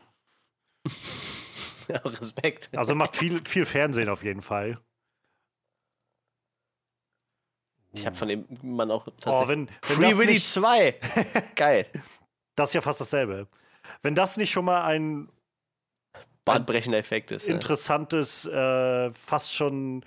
ja, 1.87 1.97
Respekt. 1.97 2.69
Also 2.77 2.93
macht 2.93 3.15
viel, 3.15 3.43
viel 3.43 3.65
Fernsehen 3.65 4.09
auf 4.09 4.23
jeden 4.23 4.41
Fall. 4.41 4.79
Ich 7.93 8.05
habe 8.05 8.15
von 8.15 8.27
dem 8.27 8.45
Mann 8.61 8.91
auch 8.91 9.05
tatsächlich. 9.05 9.33
Oh, 9.33 9.47
wenn, 9.47 9.69
wenn 9.87 9.95
Free 10.11 10.17
Willy 10.17 10.39
2. 10.39 10.99
Geil. 11.55 11.87
Das 12.55 12.69
ist 12.69 12.73
ja 12.73 12.81
fast 12.81 13.01
dasselbe. 13.01 13.47
Wenn 14.01 14.13
das 14.13 14.37
nicht 14.37 14.51
schon 14.51 14.65
mal 14.65 14.83
ein 14.83 15.29
bahnbrechender 16.47 16.97
Effekt 16.97 17.31
ist. 17.31 17.47
Interessantes, 17.47 18.45
äh, 18.45 19.09
fast 19.11 19.53
schon 19.53 20.03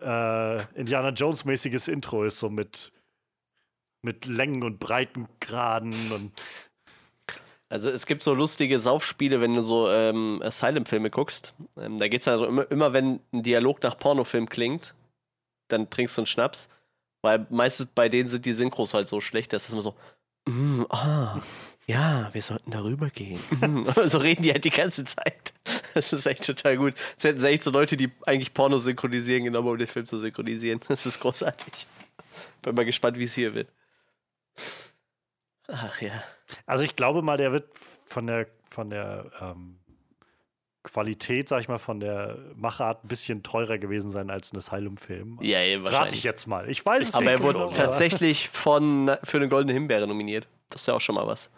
äh, 0.00 0.62
Indiana 0.74 1.10
Jones-mäßiges 1.10 1.88
Intro 1.88 2.24
ist, 2.24 2.38
so 2.38 2.48
mit, 2.50 2.92
mit 4.02 4.26
Längen 4.26 4.62
und 4.62 4.78
Breitengraden 4.78 6.12
und. 6.12 6.32
Also 7.68 7.90
es 7.90 8.06
gibt 8.06 8.22
so 8.22 8.32
lustige 8.32 8.78
Saufspiele, 8.78 9.40
wenn 9.40 9.56
du 9.56 9.60
so 9.60 9.90
ähm, 9.90 10.40
Asylum-Filme 10.40 11.10
guckst. 11.10 11.52
Ähm, 11.76 11.98
da 11.98 12.06
geht 12.06 12.20
es 12.20 12.28
also 12.28 12.46
immer, 12.46 12.70
immer, 12.70 12.92
wenn 12.92 13.18
ein 13.32 13.42
Dialog 13.42 13.82
nach 13.82 13.98
Pornofilm 13.98 14.48
klingt, 14.48 14.94
dann 15.66 15.90
trinkst 15.90 16.16
du 16.16 16.20
einen 16.20 16.26
Schnaps. 16.26 16.68
Weil 17.22 17.44
meistens 17.50 17.86
bei 17.92 18.08
denen 18.08 18.28
sind 18.28 18.46
die 18.46 18.52
Synchros 18.52 18.94
halt 18.94 19.08
so 19.08 19.20
schlecht, 19.20 19.52
dass 19.52 19.64
das 19.64 19.72
immer 19.72 19.82
so, 19.82 19.96
mm, 20.48 20.84
ah, 20.90 21.40
ja, 21.86 22.30
wir 22.32 22.42
sollten 22.42 22.70
darüber 22.72 23.10
gehen. 23.10 23.38
so 24.06 24.18
reden 24.18 24.42
die 24.42 24.52
halt 24.52 24.64
die 24.64 24.70
ganze 24.70 25.04
Zeit. 25.04 25.54
Das 25.94 26.12
ist 26.12 26.26
echt 26.26 26.44
total 26.44 26.76
gut. 26.76 26.94
Es 27.16 27.24
hätten 27.24 27.42
echt 27.44 27.62
so 27.62 27.70
Leute, 27.70 27.96
die 27.96 28.10
eigentlich 28.26 28.52
Porno 28.52 28.78
synchronisieren, 28.78 29.44
genommen, 29.44 29.68
um 29.68 29.78
den 29.78 29.86
Film 29.86 30.04
zu 30.04 30.18
synchronisieren. 30.18 30.80
Das 30.88 31.06
ist 31.06 31.20
großartig. 31.20 31.86
Bin 32.62 32.74
mal 32.74 32.84
gespannt, 32.84 33.18
wie 33.18 33.24
es 33.24 33.34
hier 33.34 33.54
wird. 33.54 33.68
Ach 35.68 36.00
ja. 36.00 36.22
Also 36.66 36.84
ich 36.84 36.96
glaube 36.96 37.22
mal, 37.22 37.36
der 37.36 37.52
wird 37.52 37.66
von 38.06 38.26
der 38.26 38.46
von 38.68 38.90
der 38.90 39.30
ähm, 39.40 39.78
Qualität, 40.82 41.48
sag 41.48 41.60
ich 41.60 41.68
mal, 41.68 41.78
von 41.78 42.00
der 42.00 42.36
Machart 42.54 43.04
ein 43.04 43.08
bisschen 43.08 43.42
teurer 43.42 43.78
gewesen 43.78 44.10
sein 44.10 44.30
als 44.30 44.52
ein 44.52 44.58
Asylum-Film. 44.58 45.38
Ja, 45.40 45.60
ja, 45.60 45.82
wahrscheinlich. 45.82 46.00
Rate 46.00 46.14
ich 46.14 46.22
jetzt 46.22 46.46
mal. 46.46 46.68
Ich 46.68 46.84
weiß 46.84 47.08
es 47.08 47.14
aber 47.14 47.24
nicht. 47.24 47.34
Aber 47.34 47.40
er 47.40 47.46
wurde 47.46 47.74
genau, 47.74 47.76
tatsächlich 47.76 48.48
von, 48.48 49.16
für 49.24 49.38
eine 49.38 49.48
Goldene 49.48 49.72
Himbeere 49.72 50.06
nominiert. 50.06 50.46
Das 50.68 50.82
ist 50.82 50.86
ja 50.86 50.94
auch 50.94 51.00
schon 51.00 51.14
mal 51.14 51.26
was. 51.26 51.50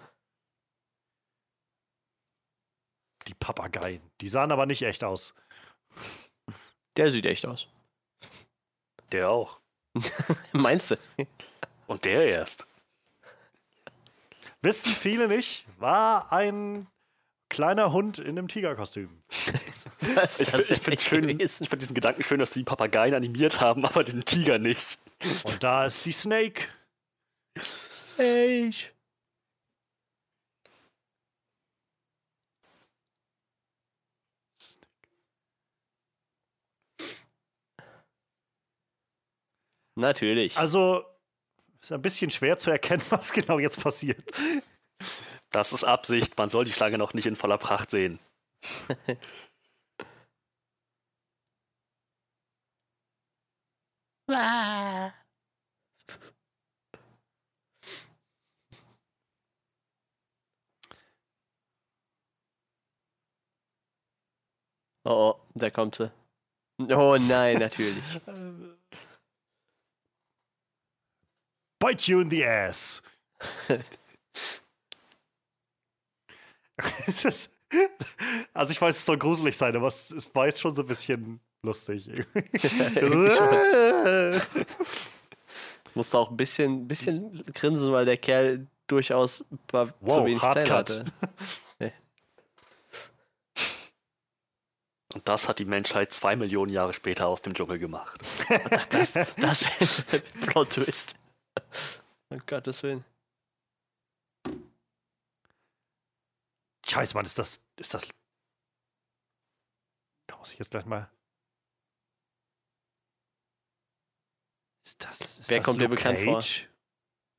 Die 3.29 3.35
Papageien. 3.35 4.01
Die 4.21 4.29
sahen 4.29 4.51
aber 4.51 4.67
nicht 4.67 4.83
echt 4.83 5.05
aus. 5.05 5.35
Der 6.97 7.11
sieht 7.11 7.27
echt 7.27 7.47
aus. 7.47 7.69
Der 9.13 9.31
auch. 9.31 9.61
Meinst 10.53 10.91
du? 10.91 10.97
Und 11.87 12.05
der 12.05 12.27
erst. 12.27 12.67
Wissen 14.61 14.93
viele 14.93 15.29
nicht, 15.29 15.67
war 15.79 16.33
ein 16.33 16.89
kleiner 17.49 17.93
Hund 17.93 18.19
in 18.19 18.39
einem 18.39 18.49
Tigerkostüm. 18.49 19.23
Das, 20.15 20.39
ich, 20.39 20.49
ich 20.71 20.81
finde 20.81 21.49
find 21.49 21.83
diesen 21.83 21.95
Gedanken 21.95 22.23
schön, 22.23 22.39
dass 22.39 22.53
die 22.53 22.63
Papageien 22.63 23.15
animiert 23.15 23.61
haben, 23.61 23.85
aber 23.85 24.05
den 24.05 24.21
Tiger 24.21 24.61
nicht. 24.61 24.97
Und 25.43 25.65
da 25.65 25.87
ist 25.87 26.07
die 26.07 26.13
Snake. 26.13 26.69
Hey. 28.17 28.73
Natürlich. 39.99 40.57
Also, 40.57 41.05
ist 41.81 41.91
ein 41.91 42.01
bisschen 42.03 42.31
schwer 42.31 42.57
zu 42.57 42.71
erkennen, 42.71 43.03
was 43.11 43.33
genau 43.33 43.59
jetzt 43.59 43.81
passiert. 43.81 44.23
Das 45.51 45.73
ist 45.73 45.83
Absicht. 45.85 46.39
Man 46.39 46.49
soll 46.49 46.65
die 46.65 46.73
Schlange 46.73 46.99
noch 46.99 47.15
nicht 47.15 47.27
in 47.27 47.35
voller 47.37 47.59
Pracht 47.59 47.91
sehen. 47.91 48.21
ah. 54.31 55.11
Oh, 65.05 65.11
oh, 65.41 65.41
da 65.55 65.71
kommt 65.71 65.95
sie. 65.95 66.13
Oh 66.91 67.17
nein, 67.19 67.59
natürlich. 67.59 68.21
Bite 71.79 72.11
you 72.11 72.21
in 72.21 72.31
the 72.31 72.45
ass. 72.45 73.03
also 78.55 78.73
ich 78.73 78.81
weiß, 78.81 78.97
es 78.97 79.05
soll 79.05 79.19
gruselig 79.19 79.57
sein, 79.57 79.77
aber 79.77 79.89
es, 79.89 80.11
es 80.11 80.35
war 80.35 80.47
jetzt 80.47 80.61
schon 80.61 80.75
so 80.75 80.83
ein 80.83 80.89
bisschen 80.89 81.41
lustig. 81.63 82.09
Musste 85.95 86.19
auch 86.19 86.31
ein 86.31 86.37
bisschen, 86.37 86.89
bisschen 86.89 87.45
grinsen, 87.55 87.93
weil 87.93 88.05
der 88.05 88.17
Kerl 88.17 88.67
durchaus 88.87 89.45
wow, 89.73 89.91
zu 90.07 90.25
wenig 90.25 90.41
Zeit 90.41 90.71
hatte. 90.71 91.05
Und 95.15 95.27
das 95.27 95.49
hat 95.49 95.59
die 95.59 95.65
Menschheit 95.65 96.13
zwei 96.13 96.37
Millionen 96.37 96.71
Jahre 96.71 96.93
später 96.93 97.29
aus 97.29 97.41
dem 97.41 97.55
Dschungel 97.55 97.79
gemacht. 97.79 98.21
das, 98.91 99.13
das, 99.13 99.35
das 99.37 99.63
ist 99.81 100.05
ein 100.13 100.23
Plot-Twist. 100.43 101.15
Um 102.31 102.41
Gottes 102.47 102.83
Willen. 102.83 103.05
Scheiße, 106.87 107.15
Mann, 107.15 107.25
ist 107.25 107.39
das. 107.39 107.61
Ist 107.77 107.95
das. 107.95 108.11
Da 110.27 110.37
muss 110.37 110.53
ich 110.53 110.59
jetzt 110.59 110.71
gleich 110.71 110.85
mal. 110.85 111.11
Ist 114.85 115.03
das. 115.05 115.39
Ist 115.39 115.51
Wer 115.51 115.59
das 115.59 115.67
kommt 115.67 115.81
dir 115.81 115.89
bekannt 115.89 116.19
vor? 116.21 116.43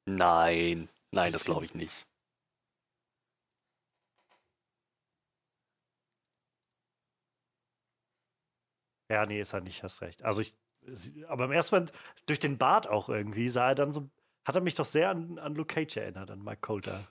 Nein, 0.06 0.90
nein, 1.12 1.32
das 1.32 1.46
glaube 1.46 1.66
ich 1.66 1.74
nicht. 1.74 1.94
Ja, 9.12 9.24
nee, 9.26 9.42
ist 9.42 9.54
er 9.54 9.62
nicht, 9.62 9.82
hast 9.82 10.02
recht. 10.02 10.24
Also 10.24 10.42
ich, 10.42 10.56
aber 11.28 11.46
im 11.46 11.52
ersten 11.52 11.76
Moment, 11.76 11.94
durch 12.26 12.40
den 12.40 12.58
Bart 12.58 12.88
auch 12.88 13.10
irgendwie, 13.10 13.50
sah 13.50 13.70
er 13.70 13.76
dann 13.76 13.92
so, 13.92 14.10
hat 14.46 14.56
er 14.56 14.62
mich 14.62 14.76
doch 14.76 14.86
sehr 14.86 15.10
an, 15.10 15.38
an 15.40 15.56
Luke 15.56 15.74
Cage 15.74 15.98
erinnert, 15.98 16.32
an 16.32 16.44
Mike 16.44 16.62
Coulter. 16.62 17.08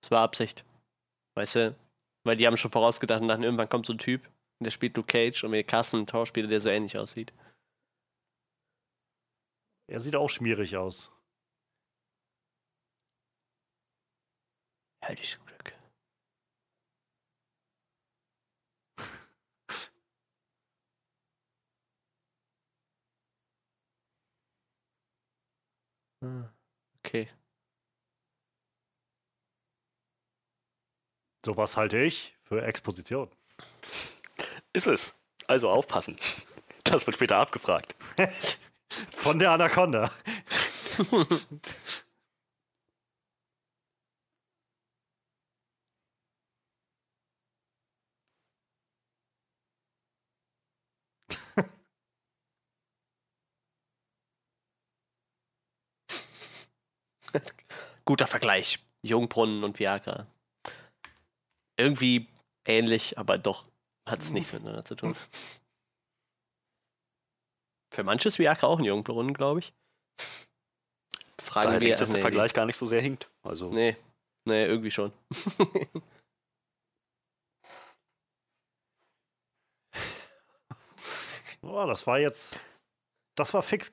Das 0.00 0.10
war 0.10 0.22
Absicht. 0.22 0.64
Weißt 1.34 1.54
du, 1.56 1.76
weil 2.24 2.36
die 2.36 2.46
haben 2.46 2.56
schon 2.56 2.70
vorausgedacht 2.70 3.22
und 3.22 3.28
dachten, 3.28 3.42
irgendwann 3.42 3.68
kommt 3.68 3.86
so 3.86 3.92
ein 3.92 3.98
Typ, 3.98 4.28
der 4.60 4.70
spielt 4.70 4.96
Luke 4.96 5.06
Cage 5.08 5.44
und 5.44 5.52
wir 5.52 5.64
kassen 5.64 5.98
einen 5.98 6.06
Torspieler, 6.06 6.48
der 6.48 6.60
so 6.60 6.70
ähnlich 6.70 6.96
aussieht. 6.96 7.32
Er 9.86 10.00
sieht 10.00 10.16
auch 10.16 10.28
schmierig 10.28 10.76
aus. 10.76 11.10
Halt 15.02 15.18
dich 15.18 15.38
Glück. 15.44 15.72
Ah, 26.24 26.50
okay. 26.98 27.28
Sowas 31.44 31.76
halte 31.76 31.98
ich 31.98 32.34
für 32.42 32.62
Exposition. 32.62 33.30
Ist 34.72 34.86
es. 34.86 35.14
Also 35.46 35.68
aufpassen. 35.68 36.16
Das 36.84 37.06
wird 37.06 37.16
später 37.16 37.36
abgefragt. 37.36 37.94
Von 39.10 39.38
der 39.38 39.50
Anaconda. 39.50 40.10
Guter 58.04 58.26
Vergleich. 58.26 58.78
Jungbrunnen 59.02 59.64
und 59.64 59.78
Viagra. 59.78 60.26
Irgendwie 61.76 62.28
ähnlich, 62.66 63.18
aber 63.18 63.36
doch 63.36 63.66
hat 64.06 64.20
es 64.20 64.30
nichts 64.30 64.52
miteinander 64.52 64.84
zu 64.84 64.94
tun. 64.94 65.16
Für 67.90 68.02
manche 68.02 68.28
ist 68.28 68.38
Viagra 68.38 68.66
auch 68.66 68.78
ein 68.78 68.84
Jungbrunnen, 68.84 69.34
glaube 69.34 69.60
ich. 69.60 69.72
Fragen 71.40 71.68
Daher 71.68 71.80
wir, 71.80 71.96
dass 71.96 72.08
der 72.08 72.16
nee, 72.16 72.22
Vergleich 72.22 72.50
nee. 72.52 72.56
gar 72.56 72.66
nicht 72.66 72.76
so 72.76 72.86
sehr 72.86 73.00
hinkt. 73.00 73.30
Also. 73.42 73.70
Nee, 73.70 73.96
nee, 74.44 74.66
irgendwie 74.66 74.90
schon. 74.90 75.12
oh, 81.62 81.86
das 81.86 82.06
war 82.06 82.18
jetzt. 82.18 82.58
Das 83.36 83.54
war 83.54 83.62
fix 83.62 83.92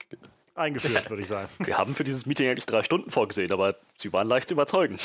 eingeführt, 0.55 1.09
würde 1.09 1.21
ich 1.21 1.27
sagen. 1.27 1.49
Wir 1.59 1.77
haben 1.77 1.95
für 1.95 2.03
dieses 2.03 2.25
Meeting 2.25 2.49
eigentlich 2.49 2.65
drei 2.65 2.83
Stunden 2.83 3.09
vorgesehen, 3.09 3.51
aber 3.51 3.75
sie 3.97 4.11
waren 4.13 4.27
leicht 4.27 4.47
zu 4.47 4.53
überzeugen. 4.53 4.97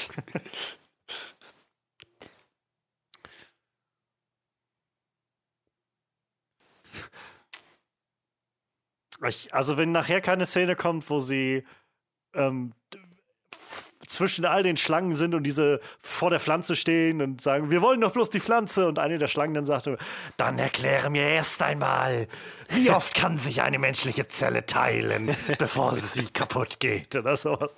Ich, 9.27 9.55
also 9.55 9.77
wenn 9.77 9.93
nachher 9.93 10.21
keine 10.21 10.45
Szene 10.45 10.77
kommt, 10.77 11.09
wo 11.09 11.21
sie 11.21 11.65
ähm, 12.35 12.73
zwischen 14.07 14.45
all 14.45 14.63
den 14.63 14.77
Schlangen 14.77 15.15
sind 15.15 15.35
und 15.35 15.43
diese 15.43 15.81
vor 16.01 16.31
der 16.31 16.41
Pflanze 16.41 16.77
stehen 16.77 17.21
und 17.23 17.41
sagen, 17.41 17.71
wir 17.71 17.83
wollen 17.83 18.01
doch 18.01 18.13
bloß 18.13 18.31
die 18.31 18.41
Pflanze. 18.41 18.87
Und 18.87 18.99
eine 18.99 19.19
der 19.19 19.27
Schlangen 19.27 19.55
dann 19.55 19.65
sagte, 19.65 19.99
dann 20.37 20.59
erkläre 20.59 21.11
mir 21.11 21.29
erst 21.29 21.63
einmal, 21.63 22.29
wie 22.69 22.91
oft 22.97 23.15
kann 23.15 23.39
sich 23.39 23.63
eine 23.63 23.79
menschliche 23.79 24.29
Zelle 24.29 24.67
teilen, 24.67 25.35
bevor 25.59 25.95
sie 25.95 26.27
kaputt 26.27 26.81
geht 26.81 27.15
oder 27.17 27.37
sowas. 27.37 27.75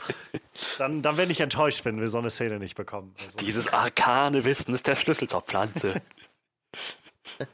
Dann, 0.78 1.02
dann 1.02 1.16
werde 1.16 1.32
ich 1.32 1.40
enttäuscht, 1.40 1.84
wenn 1.84 2.00
wir 2.00 2.08
so 2.08 2.18
eine 2.18 2.30
Szene 2.30 2.58
nicht 2.58 2.76
bekommen. 2.76 3.14
Also. 3.18 3.38
Dieses 3.38 3.72
arkane 3.72 4.44
Wissen 4.44 4.74
ist 4.74 4.86
der 4.86 4.96
Schlüssel 4.96 5.28
zur 5.28 5.42
Pflanze. 5.42 6.00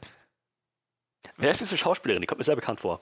Wer 1.37 1.51
ist 1.51 1.61
diese 1.61 1.77
Schauspielerin? 1.77 2.21
Die 2.21 2.27
kommt 2.27 2.39
mir 2.39 2.45
sehr 2.45 2.55
bekannt 2.55 2.79
vor. 2.79 3.01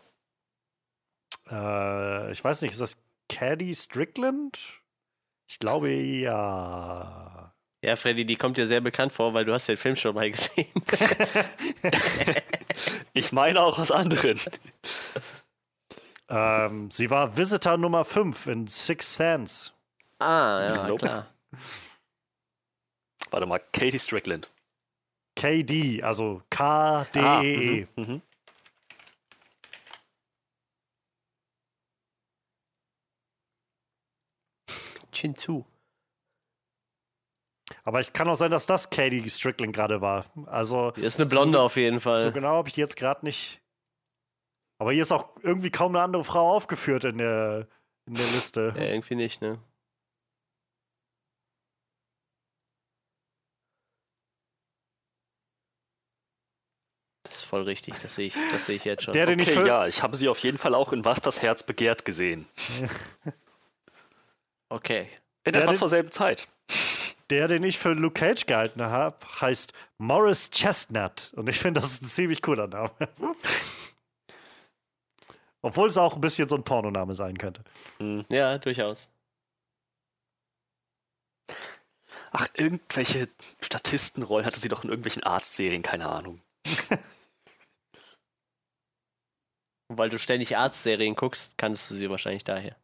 Äh, 1.50 2.32
ich 2.32 2.44
weiß 2.44 2.62
nicht, 2.62 2.72
ist 2.72 2.82
das 2.82 2.98
Caddy 3.30 3.74
Strickland? 3.76 4.83
Ich 5.48 5.60
glaube 5.60 5.92
ja. 5.92 7.54
Ja, 7.84 7.96
Freddy, 7.98 8.26
die 8.26 8.38
kommt 8.38 8.58
dir 8.58 8.66
sehr 8.66 8.80
bekannt 8.80 9.12
vor, 9.12 9.34
weil 9.34 9.44
du 9.44 9.54
hast 9.54 9.68
den 9.68 9.78
Film 9.78 9.96
schon 9.96 10.16
mal 10.16 10.32
gesehen. 10.32 10.68
ich 13.14 13.32
meine 13.34 13.62
auch 13.62 13.78
aus 13.78 13.92
anderen. 13.92 14.40
Ähm, 16.30 16.90
sie 16.90 17.10
war 17.10 17.36
Visitor 17.36 17.78
Nummer 17.78 18.06
5 18.06 18.48
in 18.48 18.68
Six 18.68 19.16
Sense. 19.16 19.72
Ah, 20.20 20.66
ja, 20.68 20.88
nope. 20.88 21.06
klar. 21.06 21.28
Warte 23.30 23.46
mal, 23.46 23.60
Katie 23.74 24.00
Strickland. 24.00 24.50
KD, 25.36 26.02
also 26.04 26.42
K-D-E-E. 26.50 27.26
Ah, 27.26 27.42
-E. 27.42 27.88
mhm, 27.96 28.22
mhm. 35.18 35.28
hinzu. 35.28 35.66
Aber 37.84 38.00
es 38.00 38.14
kann 38.14 38.28
auch 38.28 38.36
sein, 38.36 38.52
dass 38.52 38.66
das 38.66 38.90
Katie 38.90 39.28
Strickland 39.30 39.74
gerade 39.74 40.02
war. 40.02 40.26
Also. 40.46 40.92
Die 40.92 41.02
ist 41.02 41.20
eine 41.20 41.30
Blonde 41.30 41.58
so, 41.58 41.64
auf 41.64 41.76
jeden 41.76 42.00
Fall. 42.00 42.22
So 42.22 42.32
genau 42.32 42.56
habe 42.58 42.68
ich 42.68 42.76
die 42.76 42.82
jetzt 42.82 42.96
gerade 42.96 43.26
nicht. 43.26 43.62
Aber 44.80 44.92
hier 44.92 45.02
ist 45.02 45.12
auch 45.12 45.30
irgendwie 45.42 45.70
kaum 45.70 45.96
eine 45.96 46.04
andere 46.04 46.24
Frau 46.24 46.52
aufgeführt 46.52 47.06
in 47.06 47.18
der, 47.18 47.68
in 48.06 48.16
der 48.16 48.28
Liste. 48.28 48.74
Ja, 48.76 48.84
irgendwie 48.84 49.16
nicht, 49.16 49.42
ne? 49.42 49.60
Das 57.24 57.36
ist 57.36 57.44
voll 57.44 57.62
richtig, 57.62 57.96
das 58.02 58.16
sehe 58.16 58.28
ich, 58.28 58.36
das 58.52 58.66
sehe 58.66 58.76
ich 58.76 58.84
jetzt 58.84 59.04
schon. 59.04 59.14
Der, 59.14 59.26
den 59.26 59.40
okay, 59.40 59.52
ich 59.52 59.68
ja, 59.68 59.88
ich 59.88 60.04
habe 60.04 60.16
sie 60.16 60.28
auf 60.28 60.40
jeden 60.40 60.58
Fall 60.58 60.76
auch 60.76 60.92
in 60.92 61.06
Was 61.06 61.22
das 61.22 61.42
Herz 61.42 61.64
begehrt 61.64 62.04
gesehen. 62.06 62.46
Okay. 64.74 65.08
In 65.44 65.54
etwa 65.54 65.76
zur 65.76 65.88
selben 65.88 66.10
Zeit. 66.10 66.48
Der, 67.30 67.48
den 67.48 67.62
ich 67.64 67.78
für 67.78 67.94
Luke 67.94 68.20
Cage 68.20 68.48
gehalten 68.48 68.82
habe, 68.82 69.18
heißt 69.40 69.72
Morris 70.00 70.50
Chestnut. 70.50 71.32
Und 71.36 71.48
ich 71.48 71.60
finde, 71.60 71.80
das 71.80 71.94
ist 71.94 72.02
ein 72.02 72.08
ziemlich 72.08 72.42
cooler 72.42 72.66
Name. 72.66 72.90
Obwohl 75.62 75.90
es 75.90 75.98
auch 75.98 76.16
ein 76.16 76.22
bisschen 76.22 76.48
so 76.48 76.56
ein 76.56 76.64
Pornoname 76.64 77.14
sein 77.14 77.38
könnte. 77.38 77.64
Hm. 78.00 78.26
Ja, 78.30 78.58
durchaus. 78.58 79.12
Ach, 82.32 82.48
irgendwelche 82.56 83.30
Statistenrollen 83.62 84.44
hatte 84.44 84.60
sie 84.60 84.70
doch 84.70 84.84
in 84.84 84.90
irgendwelchen 84.90 85.22
Arztserien, 85.22 85.84
keine 85.84 86.10
Ahnung. 86.10 86.42
Weil 89.88 90.10
du 90.10 90.18
ständig 90.18 90.58
Arztserien 90.58 91.16
guckst, 91.16 91.60
kannst 91.60 91.92
du 91.92 91.96
sie 91.96 92.10
wahrscheinlich 92.10 92.44
daher. 92.44 92.76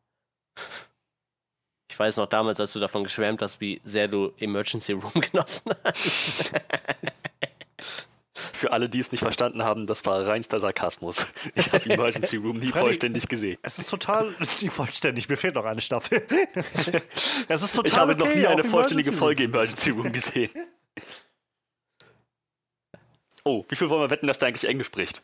Ich 2.00 2.06
weiß 2.06 2.16
noch 2.16 2.28
damals, 2.28 2.58
als 2.62 2.72
du 2.72 2.80
davon 2.80 3.04
geschwärmt 3.04 3.42
hast, 3.42 3.60
wie 3.60 3.82
sehr 3.84 4.08
du 4.08 4.32
Emergency 4.38 4.94
Room 4.94 5.12
genossen 5.16 5.74
hast. 5.84 6.50
Für 8.54 8.72
alle, 8.72 8.88
die 8.88 9.00
es 9.00 9.12
nicht 9.12 9.20
verstanden 9.20 9.66
haben, 9.66 9.86
das 9.86 10.06
war 10.06 10.26
reinster 10.26 10.62
Sarkasmus. 10.62 11.28
Ich 11.56 11.74
habe 11.74 11.90
Emergency 11.90 12.38
Room 12.38 12.56
nie 12.56 12.72
vollständig 12.72 13.28
gesehen. 13.28 13.58
Es 13.64 13.80
ist 13.80 13.90
total 13.90 14.34
nicht 14.40 14.70
vollständig. 14.70 15.28
Mir 15.28 15.36
fehlt 15.36 15.56
noch 15.56 15.66
eine 15.66 15.82
Staffel. 15.82 16.26
es 17.50 17.64
ist 17.64 17.76
total 17.76 17.92
Ich 17.92 17.98
habe 17.98 18.14
okay, 18.14 18.24
noch 18.24 18.34
nie 18.34 18.48
eine 18.48 18.64
vollständige 18.64 19.12
Folge 19.12 19.44
Emergency 19.44 19.90
Room 19.90 20.14
gesehen. 20.14 20.52
Oh, 23.44 23.66
wie 23.68 23.76
viel 23.76 23.90
wollen 23.90 24.04
wir 24.04 24.10
wetten, 24.10 24.28
dass 24.28 24.40
der 24.40 24.48
eigentlich 24.48 24.70
Englisch 24.70 24.88
spricht? 24.88 25.22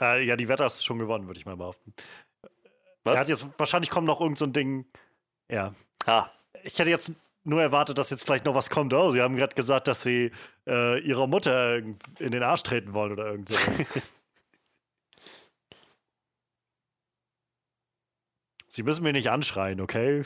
Äh, 0.00 0.26
ja, 0.26 0.34
die 0.34 0.48
Wette 0.48 0.64
hast 0.64 0.80
du 0.80 0.84
schon 0.84 0.98
gewonnen, 0.98 1.28
würde 1.28 1.38
ich 1.38 1.46
mal 1.46 1.56
behaupten. 1.56 1.94
Was? 3.04 3.14
Er 3.14 3.20
hat 3.20 3.28
jetzt, 3.28 3.46
wahrscheinlich 3.56 3.90
kommt 3.90 4.08
noch 4.08 4.20
irgend 4.20 4.38
so 4.38 4.46
ein 4.46 4.52
Ding. 4.52 4.84
Ja. 5.48 5.76
Ah. 6.06 6.28
Ich 6.62 6.78
hätte 6.78 6.90
jetzt 6.90 7.12
nur 7.44 7.62
erwartet, 7.62 7.98
dass 7.98 8.10
jetzt 8.10 8.24
vielleicht 8.24 8.44
noch 8.44 8.54
was 8.54 8.70
kommt. 8.70 8.92
Oh, 8.92 9.10
sie 9.10 9.22
haben 9.22 9.36
gerade 9.36 9.54
gesagt, 9.54 9.88
dass 9.88 10.02
sie 10.02 10.30
äh, 10.66 11.00
ihrer 11.00 11.26
Mutter 11.26 11.76
in 11.76 11.96
den 12.18 12.42
Arsch 12.42 12.62
treten 12.62 12.92
wollen 12.94 13.12
oder 13.12 13.26
irgend 13.26 13.48
sowas. 13.48 13.86
sie 18.68 18.82
müssen 18.82 19.02
mir 19.02 19.12
nicht 19.12 19.30
anschreien, 19.30 19.80
okay? 19.80 20.22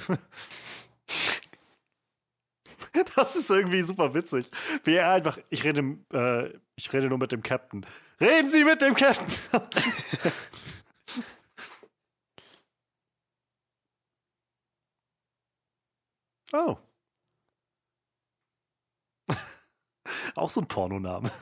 das 3.17 3.37
ist 3.37 3.50
irgendwie 3.50 3.83
super 3.83 4.14
witzig. 4.14 4.47
Wie 4.85 4.95
er 4.95 5.11
einfach, 5.11 5.38
ich 5.50 5.62
rede, 5.64 5.97
äh, 6.12 6.50
ich 6.76 6.93
rede 6.93 7.09
nur 7.09 7.19
mit 7.19 7.33
dem 7.33 7.43
Captain. 7.43 7.87
Reden 8.21 8.49
Sie 8.49 8.64
mit 8.64 8.81
dem 8.83 8.95
Captain! 8.95 9.33
oh. 16.52 16.78
Auch 20.35 20.50
so 20.50 20.61
ein 20.61 20.68
Pornoname. 20.68 21.30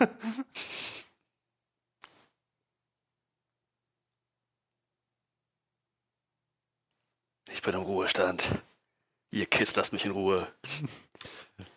Ich 7.60 7.62
bin 7.62 7.74
im 7.74 7.82
Ruhestand. 7.82 8.62
Ihr 9.30 9.44
Kiss, 9.44 9.76
lasst 9.76 9.92
mich 9.92 10.06
in 10.06 10.12
Ruhe. 10.12 10.48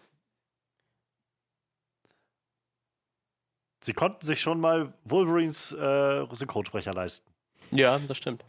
Sie 3.83 3.91
konnten 3.91 4.25
sich 4.25 4.39
schon 4.39 4.61
mal 4.61 4.93
Wolverines 5.03 5.73
äh, 5.73 6.25
Synchronsprecher 6.31 6.93
leisten. 6.93 7.29
Ja, 7.71 7.99
das 7.99 8.15
stimmt. 8.15 8.45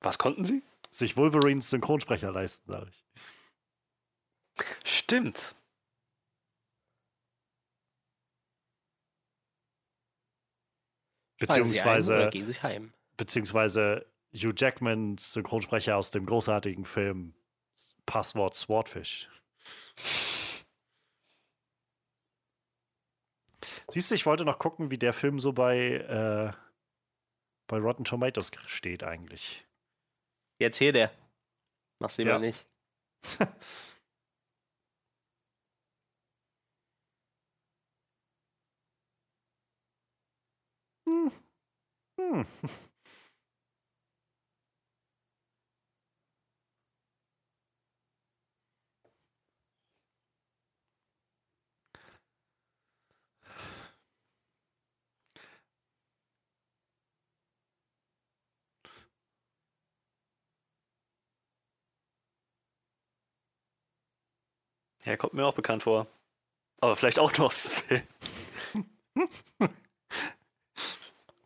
Was 0.00 0.18
konnten 0.18 0.44
Sie? 0.44 0.64
Sich 0.90 1.16
Wolverines 1.16 1.70
Synchronsprecher 1.70 2.32
leisten, 2.32 2.72
sage 2.72 2.90
ich. 2.90 3.04
Stimmt. 4.84 5.54
Beziehungsweise, 11.38 12.30
gehen 12.30 12.48
sie 12.48 12.60
heim. 12.62 12.92
beziehungsweise 13.16 14.06
Hugh 14.34 14.52
Jackmans 14.56 15.32
Synchronsprecher 15.32 15.96
aus 15.96 16.10
dem 16.10 16.26
großartigen 16.26 16.84
Film 16.84 17.34
Passwort 18.06 18.54
Swordfish. 18.54 19.28
Siehst 23.90 24.10
du, 24.10 24.14
ich 24.14 24.26
wollte 24.26 24.44
noch 24.44 24.58
gucken, 24.58 24.90
wie 24.90 24.98
der 24.98 25.12
Film 25.12 25.38
so 25.38 25.52
bei, 25.52 25.76
äh, 25.78 26.52
bei 27.68 27.78
Rotten 27.78 28.04
Tomatoes 28.04 28.50
steht 28.66 29.02
eigentlich. 29.02 29.64
Jetzt 30.58 30.76
hier 30.76 30.92
der. 30.92 31.10
Mach's 31.98 32.18
lieber 32.18 32.32
ja. 32.32 32.38
nicht. 32.38 32.66
hm. 41.08 42.44
Ja, 65.04 65.16
kommt 65.16 65.34
mir 65.34 65.46
auch 65.46 65.54
bekannt 65.54 65.82
vor. 65.84 66.06
Aber 66.80 66.96
vielleicht 66.96 67.18
auch 67.18 67.36
nur 67.38 67.48
aus 67.48 67.64
dem 67.64 67.72
Film. 67.72 68.02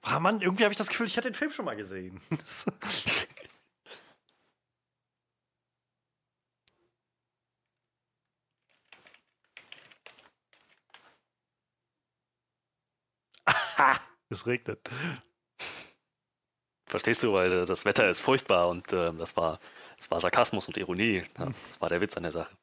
Ah, 0.03 0.19
Mann, 0.21 0.41
irgendwie 0.41 0.65
habe 0.65 0.73
ich 0.73 0.79
das 0.79 0.89
Gefühl, 0.89 1.07
ich 1.07 1.17
hätte 1.17 1.31
den 1.31 1.35
Film 1.35 1.51
schon 1.51 1.65
mal 1.65 1.77
gesehen. 1.77 2.21
Aha, 13.47 14.01
es 14.31 14.47
regnet. 14.47 14.81
Verstehst 16.87 17.23
du, 17.23 17.33
weil 17.33 17.65
das 17.67 17.85
Wetter 17.85 18.09
ist 18.09 18.21
furchtbar 18.21 18.69
und 18.69 18.93
äh, 18.93 19.13
das, 19.15 19.37
war, 19.37 19.59
das 19.97 20.11
war 20.11 20.21
Sarkasmus 20.21 20.69
und 20.69 20.77
Ironie. 20.77 21.23
Ja, 21.39 21.47
das 21.69 21.81
war 21.81 21.89
der 21.89 22.01
Witz 22.01 22.17
an 22.17 22.23
der 22.25 22.33
Sache. 22.33 22.55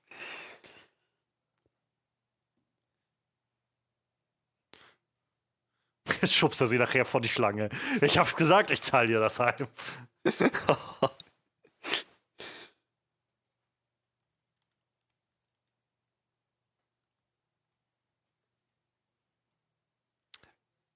schubst 6.32 6.62
er 6.62 6.67
sie 6.67 6.77
nachher 6.77 7.05
vor 7.05 7.21
die 7.21 7.29
Schlange. 7.29 7.69
Ich 8.01 8.17
hab's 8.17 8.36
gesagt, 8.36 8.71
ich 8.71 8.82
zahle 8.82 9.08
dir 9.08 9.19
das 9.19 9.39
heim. 9.39 9.67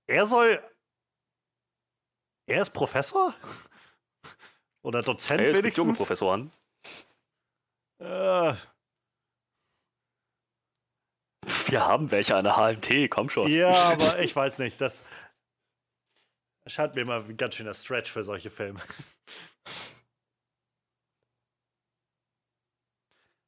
er 0.07 0.27
soll. 0.27 0.59
Er 2.45 2.61
ist 2.61 2.71
Professor? 2.71 3.33
Oder 4.81 5.01
Dozent 5.01 5.39
er 5.41 5.47
ist 5.47 5.57
wenigstens? 5.59 5.77
junge 5.77 5.93
Professoren. 5.93 6.51
Äh, 7.99 8.53
wir 11.67 11.85
haben 11.85 12.11
welche 12.11 12.35
an 12.35 12.43
der 12.43 12.57
HMT, 12.57 13.09
komm 13.09 13.29
schon. 13.29 13.49
Ja, 13.51 13.91
aber 13.91 14.19
ich 14.19 14.35
weiß 14.35 14.59
nicht, 14.59 14.79
das 14.81 15.03
scheint 16.67 16.95
mir 16.95 17.01
immer 17.01 17.15
ein 17.15 17.37
ganz 17.37 17.55
schöner 17.55 17.73
Stretch 17.73 18.11
für 18.11 18.23
solche 18.23 18.49
Filme. 18.49 18.79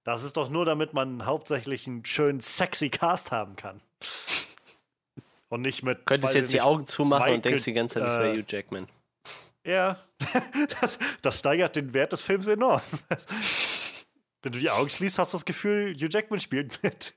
Das 0.06 0.24
ist 0.24 0.38
doch 0.38 0.50
nur, 0.50 0.66
damit 0.66 0.94
man 0.94 1.26
hauptsächlich 1.26 1.88
einen 1.88 2.06
schönen 2.06 2.40
sexy 2.40 2.90
Cast 2.90 3.32
haben 3.32 3.56
kann. 3.56 3.82
Und 5.50 5.62
nicht 5.62 5.84
mit. 5.84 6.06
Könntest 6.06 6.36
jetzt 6.36 6.54
die 6.54 6.62
Augen 6.62 6.86
zumachen 6.86 7.24
Michael, 7.24 7.36
und 7.36 7.46
denkst 7.46 7.64
die 7.64 7.74
ganze 7.74 7.96
Zeit, 7.96 8.04
das 8.04 8.14
wäre 8.20 8.32
äh, 8.32 8.38
Hugh 8.38 8.46
Jackman. 8.48 8.88
Ja, 9.66 10.00
das, 10.82 11.00
das, 11.24 11.40
steigert 11.40 11.76
den 11.76 11.94
Wert 11.96 12.12
des 12.12 12.22
Films 12.22 12.46
enorm. 12.46 12.82
Wenn 14.44 14.52
du 14.52 14.60
die 14.60 14.70
Augen 14.70 14.90
schließt, 14.90 15.18
hast 15.18 15.34
du 15.34 15.38
das 15.38 15.46
Gefühl, 15.46 15.96
Hugh 15.96 16.08
Jackman 16.08 16.40
spielt 16.40 16.84
mit. 16.84 17.16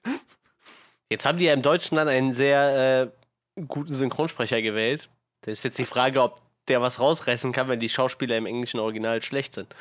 Jetzt 1.11 1.25
haben 1.25 1.38
die 1.38 1.47
ja 1.47 1.55
im 1.55 1.62
Deutschen 1.62 1.97
dann 1.97 2.09
einen 2.09 2.33
sehr 2.33 3.12
äh, 3.57 3.62
guten 3.66 3.94
Synchronsprecher 3.94 4.62
gewählt. 4.62 5.09
Da 5.42 5.51
ist 5.51 5.64
jetzt 5.64 5.79
die 5.79 5.87
Frage, 5.87 6.23
ob 6.23 6.37
der 6.68 6.83
was 6.83 7.01
rausreißen 7.01 7.53
kann, 7.53 7.68
wenn 7.68 7.81
die 7.81 7.88
Schauspieler 7.88 8.37
im 8.37 8.47
englischen 8.47 8.79
Original 8.79 9.23
schlecht 9.23 9.55
sind. 9.55 9.75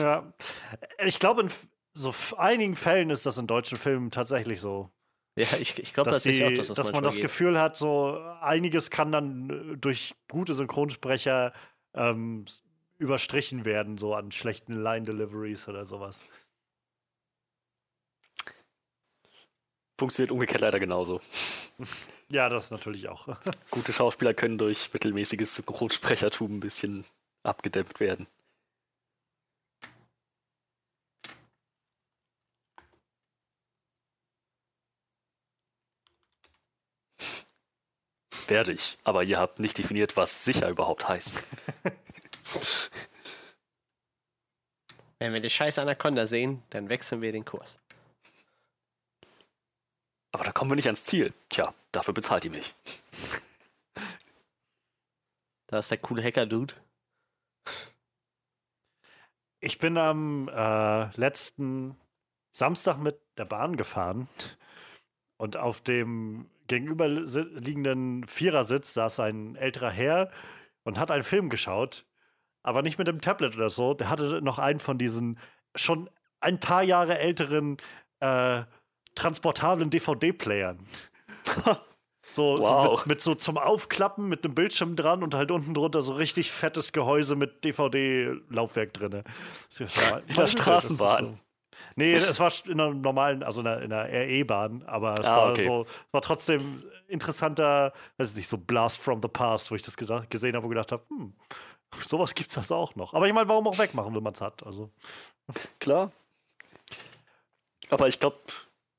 Ja, 0.00 0.32
ich 1.04 1.18
glaube, 1.18 1.42
in 1.42 1.50
so 1.94 2.14
einigen 2.36 2.76
Fällen 2.76 3.10
ist 3.10 3.26
das 3.26 3.38
in 3.38 3.46
deutschen 3.46 3.76
Filmen 3.76 4.10
tatsächlich 4.10 4.60
so. 4.60 4.90
Ja, 5.34 5.46
ich, 5.58 5.78
ich 5.78 5.94
glaube 5.94 6.10
tatsächlich 6.10 6.44
auch, 6.44 6.56
dass, 6.56 6.68
das 6.68 6.76
dass 6.76 6.92
man 6.92 7.02
das 7.02 7.14
geht. 7.14 7.24
Gefühl 7.24 7.58
hat, 7.58 7.76
so 7.76 8.18
einiges 8.40 8.90
kann 8.90 9.12
dann 9.12 9.78
durch 9.80 10.14
gute 10.30 10.54
Synchronsprecher 10.54 11.52
ähm, 11.94 12.44
überstrichen 12.98 13.64
werden, 13.64 13.98
so 13.98 14.14
an 14.14 14.30
schlechten 14.30 14.74
Line-Deliveries 14.74 15.68
oder 15.68 15.86
sowas. 15.86 16.26
Funktioniert 20.02 20.32
umgekehrt 20.32 20.62
leider 20.62 20.80
genauso. 20.80 21.20
Ja, 22.28 22.48
das 22.48 22.70
natürlich 22.70 23.10
auch. 23.10 23.28
Gute 23.70 23.92
Schauspieler 23.92 24.32
können 24.32 24.56
durch 24.56 24.90
mittelmäßiges 24.90 25.52
Synchronsprechertum 25.52 26.56
ein 26.56 26.60
bisschen 26.60 27.04
abgedämpft 27.42 28.00
werden. 28.00 28.26
Werde 38.46 38.72
ich, 38.72 38.96
aber 39.04 39.24
ihr 39.24 39.38
habt 39.38 39.58
nicht 39.58 39.76
definiert, 39.76 40.16
was 40.16 40.42
sicher 40.42 40.70
überhaupt 40.70 41.06
heißt. 41.06 41.44
Wenn 45.18 45.34
wir 45.34 45.40
die 45.40 45.50
scheiß 45.50 45.78
Anaconda 45.78 46.24
sehen, 46.24 46.62
dann 46.70 46.88
wechseln 46.88 47.20
wir 47.20 47.32
den 47.32 47.44
Kurs. 47.44 47.78
Aber 50.32 50.44
da 50.44 50.52
kommen 50.52 50.70
wir 50.70 50.76
nicht 50.76 50.86
ans 50.86 51.04
Ziel. 51.04 51.32
Tja, 51.50 51.74
dafür 51.92 52.14
bezahlt 52.14 52.44
ihr 52.44 52.50
mich. 52.50 52.74
Da 55.66 55.78
ist 55.78 55.90
der 55.90 55.98
coole 55.98 56.22
Hacker-Dude. 56.22 56.74
Ich 59.60 59.78
bin 59.78 59.96
am 59.96 60.48
äh, 60.48 61.16
letzten 61.16 61.96
Samstag 62.50 62.98
mit 62.98 63.20
der 63.38 63.44
Bahn 63.44 63.76
gefahren 63.76 64.28
und 65.36 65.56
auf 65.56 65.80
dem 65.80 66.50
gegenüberliegenden 66.66 68.26
Vierersitz 68.26 68.94
saß 68.94 69.20
ein 69.20 69.56
älterer 69.56 69.90
Herr 69.90 70.30
und 70.84 70.98
hat 70.98 71.10
einen 71.10 71.22
Film 71.22 71.48
geschaut, 71.48 72.06
aber 72.62 72.82
nicht 72.82 72.98
mit 72.98 73.06
dem 73.06 73.20
Tablet 73.20 73.54
oder 73.56 73.70
so. 73.70 73.94
Der 73.94 74.08
hatte 74.10 74.42
noch 74.42 74.58
einen 74.58 74.80
von 74.80 74.98
diesen 74.98 75.38
schon 75.76 76.10
ein 76.40 76.60
paar 76.60 76.82
Jahre 76.82 77.18
älteren 77.18 77.76
äh, 78.20 78.64
transportablen 79.14 79.90
DVD-Playern. 79.90 80.78
So, 82.30 82.58
wow. 82.58 82.84
so 82.84 82.92
mit, 82.92 83.06
mit, 83.06 83.20
so 83.20 83.34
zum 83.34 83.58
Aufklappen 83.58 84.26
mit 84.26 84.42
einem 84.42 84.54
Bildschirm 84.54 84.96
dran 84.96 85.22
und 85.22 85.34
halt 85.34 85.50
unten 85.50 85.74
drunter 85.74 86.00
so 86.00 86.14
richtig 86.14 86.50
fettes 86.50 86.92
Gehäuse 86.92 87.36
mit 87.36 87.62
DVD-Laufwerk 87.62 88.94
drin. 88.94 89.22
In 89.78 90.36
der 90.36 90.48
Straßenbahn. 90.48 91.38
Nee, 91.96 92.14
es 92.14 92.40
war 92.40 92.50
in 92.66 92.80
einer 92.80 92.94
normalen, 92.94 93.42
also 93.42 93.60
in 93.60 93.66
einer, 93.66 94.04
RE-Bahn, 94.04 94.82
aber 94.84 95.20
es 95.20 95.26
ah, 95.26 95.36
war 95.36 95.52
okay. 95.52 95.64
so, 95.64 95.86
war 96.10 96.22
trotzdem 96.22 96.82
interessanter, 97.08 97.92
weiß 98.16 98.30
ich 98.30 98.36
nicht, 98.36 98.48
so 98.48 98.56
Blast 98.56 98.98
from 98.98 99.20
the 99.20 99.28
Past, 99.28 99.70
wo 99.70 99.74
ich 99.74 99.82
das 99.82 99.96
gesehen 99.96 100.56
habe 100.56 100.66
und 100.66 100.70
gedacht 100.70 100.92
habe, 100.92 101.02
hm, 101.08 101.34
sowas 102.06 102.34
gibt's 102.34 102.54
das 102.54 102.72
auch 102.72 102.94
noch. 102.94 103.12
Aber 103.12 103.26
ich 103.26 103.34
meine, 103.34 103.48
warum 103.48 103.66
auch 103.66 103.78
wegmachen, 103.78 104.14
wenn 104.14 104.22
man 104.22 104.32
es 104.32 104.40
hat? 104.40 104.64
Also. 104.64 104.90
Klar. 105.80 106.12
Aber 107.90 108.08
ich 108.08 108.18
glaube, 108.18 108.38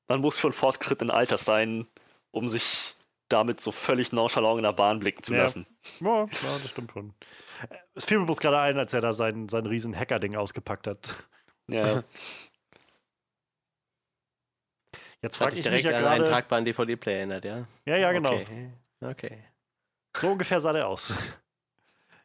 man 0.08 0.20
muss 0.20 0.38
schon 0.38 0.52
fortgeschrittenen 0.52 1.14
Alters 1.14 1.44
sein, 1.44 1.86
um 2.30 2.48
sich 2.48 2.94
damit 3.28 3.60
so 3.60 3.72
völlig 3.72 4.12
nonchalant 4.12 4.58
in 4.58 4.64
der 4.64 4.72
Bahn 4.72 4.98
blicken 4.98 5.22
zu 5.22 5.32
ja. 5.34 5.42
lassen. 5.42 5.66
Ja, 6.00 6.26
klar, 6.26 6.58
das 6.60 6.70
stimmt 6.70 6.92
schon. 6.92 7.14
Es 7.94 8.04
fiel 8.04 8.18
mir 8.18 8.26
bloß 8.26 8.38
gerade 8.38 8.58
ein, 8.58 8.78
als 8.78 8.92
er 8.92 9.00
da 9.00 9.12
sein, 9.12 9.48
sein 9.48 9.66
riesen 9.66 9.96
Hacker-Ding 9.96 10.36
ausgepackt 10.36 10.86
hat. 10.86 11.16
Ja. 11.68 12.04
Jetzt 15.22 15.36
frage 15.38 15.56
ich 15.56 15.62
direkt 15.62 15.84
mich 15.84 15.90
ja 15.90 15.98
an 15.98 16.04
einen 16.04 16.26
tragbaren 16.26 16.66
DVD-Player 16.66 17.16
erinnert, 17.16 17.46
ja? 17.46 17.66
Ja, 17.86 17.96
ja, 17.96 18.12
genau. 18.12 18.34
Okay. 18.34 18.70
okay. 19.00 19.42
So 20.14 20.28
ungefähr 20.28 20.60
sah 20.60 20.72
der 20.72 20.86
aus. 20.88 21.12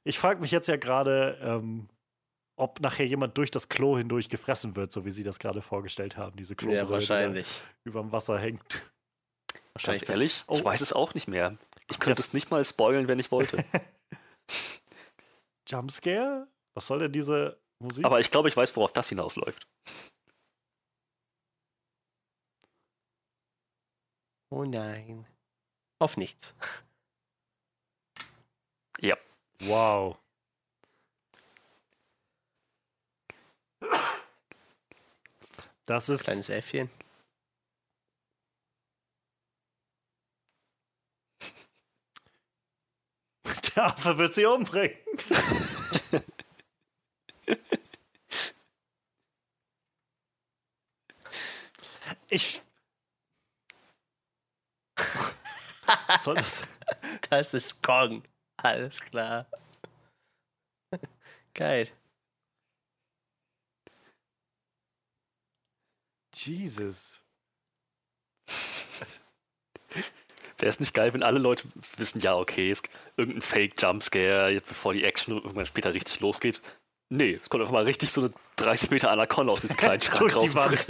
Ich 0.05 0.17
frage 0.17 0.39
mich 0.39 0.49
jetzt 0.51 0.67
ja 0.67 0.77
gerade, 0.77 1.37
ähm, 1.41 1.89
ob 2.59 2.79
nachher 2.81 3.05
jemand 3.05 3.37
durch 3.37 3.51
das 3.51 3.69
Klo 3.69 3.97
hindurch 3.97 4.29
gefressen 4.29 4.75
wird, 4.75 4.91
so 4.91 5.05
wie 5.05 5.11
sie 5.11 5.23
das 5.23 5.39
gerade 5.39 5.61
vorgestellt 5.61 6.17
haben, 6.17 6.35
diese 6.35 6.55
Klo 6.55 6.71
ja, 6.71 6.89
wahrscheinlich. 6.89 7.47
Die 7.83 7.89
über 7.89 8.01
dem 8.01 8.11
Wasser 8.11 8.37
hängt. 8.37 8.81
Wahrscheinlich. 9.73 10.01
Ganz 10.01 10.09
ehrlich, 10.09 10.43
oh. 10.47 10.57
ich 10.57 10.65
weiß 10.65 10.81
es 10.81 10.93
auch 10.93 11.13
nicht 11.13 11.27
mehr. 11.27 11.57
Ich 11.89 11.99
könnte 11.99 12.21
jetzt. 12.21 12.29
es 12.29 12.33
nicht 12.33 12.51
mal 12.51 12.63
spoilen, 12.65 13.07
wenn 13.07 13.19
ich 13.19 13.31
wollte. 13.31 13.63
Jumpscare? 15.69 16.47
Was 16.75 16.87
soll 16.87 16.99
denn 16.99 17.11
diese 17.11 17.59
Musik? 17.79 18.05
Aber 18.05 18.19
ich 18.19 18.29
glaube, 18.29 18.49
ich 18.49 18.57
weiß, 18.57 18.75
worauf 18.75 18.93
das 18.93 19.09
hinausläuft. 19.09 19.67
Oh 24.51 24.65
nein. 24.65 25.27
Auf 25.99 26.17
nichts. 26.17 26.53
Ja. 28.99 29.15
Wow. 29.61 30.17
Das 35.85 36.09
ist. 36.09 36.23
Kleines 36.23 36.49
Äffchen. 36.49 36.89
Der 43.75 43.85
Affe 43.85 44.17
wird 44.17 44.33
sie 44.33 44.45
umbringen. 44.45 44.97
ich 52.29 52.61
soll 56.23 56.35
das? 56.35 56.63
Das 57.29 57.53
ist 57.53 57.81
Kong. 57.81 58.23
Alles 58.57 58.99
klar. 58.99 59.45
Geil. 61.53 61.89
Jesus. 66.45 67.21
Wäre 70.57 70.69
es 70.69 70.79
nicht 70.79 70.93
geil, 70.93 71.13
wenn 71.13 71.23
alle 71.23 71.39
Leute 71.39 71.67
wissen, 71.97 72.21
ja, 72.21 72.35
okay, 72.35 72.69
es 72.69 72.81
irgendein 73.15 73.41
Fake-Jumpscare, 73.41 74.49
jetzt 74.49 74.67
bevor 74.67 74.93
die 74.93 75.03
Action 75.03 75.35
irgendwann 75.35 75.65
später 75.65 75.93
richtig 75.93 76.19
losgeht. 76.19 76.61
Nee, 77.09 77.39
es 77.41 77.49
kommt 77.49 77.61
einfach 77.61 77.73
mal 77.73 77.85
richtig 77.85 78.11
so 78.11 78.21
eine 78.21 78.31
30 78.57 78.91
Meter 78.91 79.09
Anaconda 79.09 79.53
aus 79.53 79.61
dem 79.61 79.75
kleinen 79.75 80.01
Schrank 80.01 80.35
raus. 80.35 80.55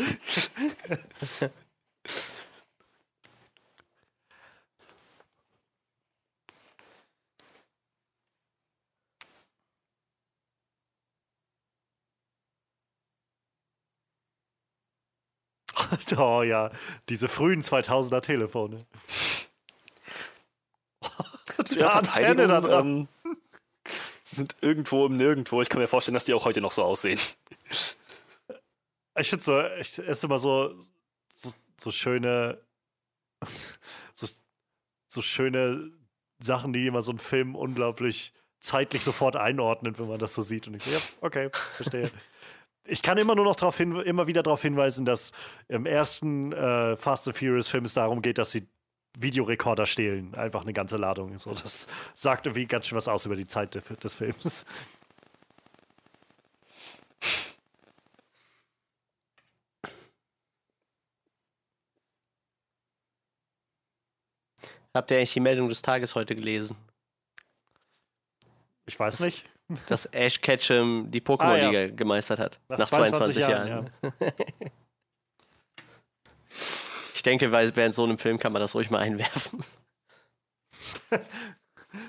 oh 16.17 16.43
ja, 16.43 16.71
diese 17.09 17.27
frühen 17.27 17.61
2000er 17.61 18.21
Telefone. 18.21 18.85
Diese 21.69 21.91
Antenne 21.91 22.47
da 22.47 22.61
dran. 22.61 22.87
Ähm, 22.87 23.07
sind 24.23 24.55
irgendwo 24.61 25.05
im 25.05 25.17
Nirgendwo. 25.17 25.61
Ich 25.61 25.69
kann 25.69 25.81
mir 25.81 25.87
vorstellen, 25.87 26.13
dass 26.13 26.25
die 26.25 26.33
auch 26.33 26.45
heute 26.45 26.61
noch 26.61 26.71
so 26.71 26.83
aussehen. 26.83 27.19
Ich 29.17 29.29
finde 29.29 29.43
so, 29.43 29.59
es 29.59 29.97
ist 29.97 30.23
immer 30.23 30.39
so, 30.39 30.79
so, 31.35 31.51
so 31.79 31.91
schöne, 31.91 32.59
so, 34.13 34.27
so, 35.07 35.21
schöne 35.21 35.91
Sachen, 36.37 36.71
die 36.73 36.85
immer 36.85 37.01
so 37.01 37.11
einen 37.11 37.19
Film 37.19 37.55
unglaublich 37.55 38.33
zeitlich 38.59 39.03
sofort 39.03 39.35
einordnen, 39.35 39.97
wenn 39.97 40.07
man 40.07 40.19
das 40.19 40.33
so 40.33 40.41
sieht. 40.41 40.67
Und 40.67 40.75
ich 40.75 40.83
so, 40.83 40.91
ja, 40.91 41.01
okay, 41.21 41.49
verstehe 41.75 42.11
ich 42.89 43.01
kann 43.01 43.17
immer 43.17 43.35
nur 43.35 43.45
noch 43.45 43.55
darauf 43.55 43.77
hin, 43.77 43.95
immer 44.01 44.27
wieder 44.27 44.43
darauf 44.43 44.61
hinweisen, 44.61 45.05
dass 45.05 45.31
im 45.67 45.85
ersten 45.85 46.51
äh, 46.51 46.95
Fast 46.95 47.27
and 47.27 47.37
Furious 47.37 47.67
Film 47.67 47.85
es 47.85 47.93
darum 47.93 48.21
geht, 48.21 48.37
dass 48.37 48.51
sie 48.51 48.67
Videorekorder 49.17 49.85
stehlen. 49.85 50.35
Einfach 50.35 50.61
eine 50.63 50.73
ganze 50.73 50.97
Ladung. 50.97 51.37
So, 51.37 51.53
das 51.53 51.87
sagt 52.15 52.47
irgendwie 52.47 52.65
ganz 52.65 52.87
schön 52.87 52.97
was 52.97 53.07
aus 53.07 53.25
über 53.25 53.35
die 53.35 53.47
Zeit 53.47 53.75
de 53.75 53.81
des 53.81 54.13
Films. 54.13 54.65
Habt 64.93 65.11
ihr 65.11 65.17
eigentlich 65.17 65.33
die 65.33 65.39
Meldung 65.39 65.69
des 65.69 65.81
Tages 65.81 66.15
heute 66.15 66.35
gelesen? 66.35 66.75
Ich 68.85 68.99
weiß 68.99 69.19
nicht 69.19 69.45
dass 69.87 70.05
Ash 70.07 70.41
Ketchum 70.41 71.11
die 71.11 71.21
Pokémon-Liga 71.21 71.67
ah, 71.67 71.81
ja. 71.83 71.87
gemeistert 71.87 72.39
hat. 72.39 72.59
Nach, 72.69 72.79
nach 72.79 72.89
22, 72.89 73.35
22, 73.35 73.41
Jahren. 73.41 73.67
Jahren. 73.67 73.91
Ja. 74.01 74.31
ich 77.15 77.23
denke, 77.23 77.51
weil 77.51 77.75
während 77.75 77.95
so 77.95 78.03
einem 78.03 78.17
Film 78.17 78.39
kann 78.39 78.51
man 78.51 78.61
das 78.61 78.75
ruhig 78.75 78.89
mal 78.89 78.99
einwerfen. 78.99 79.63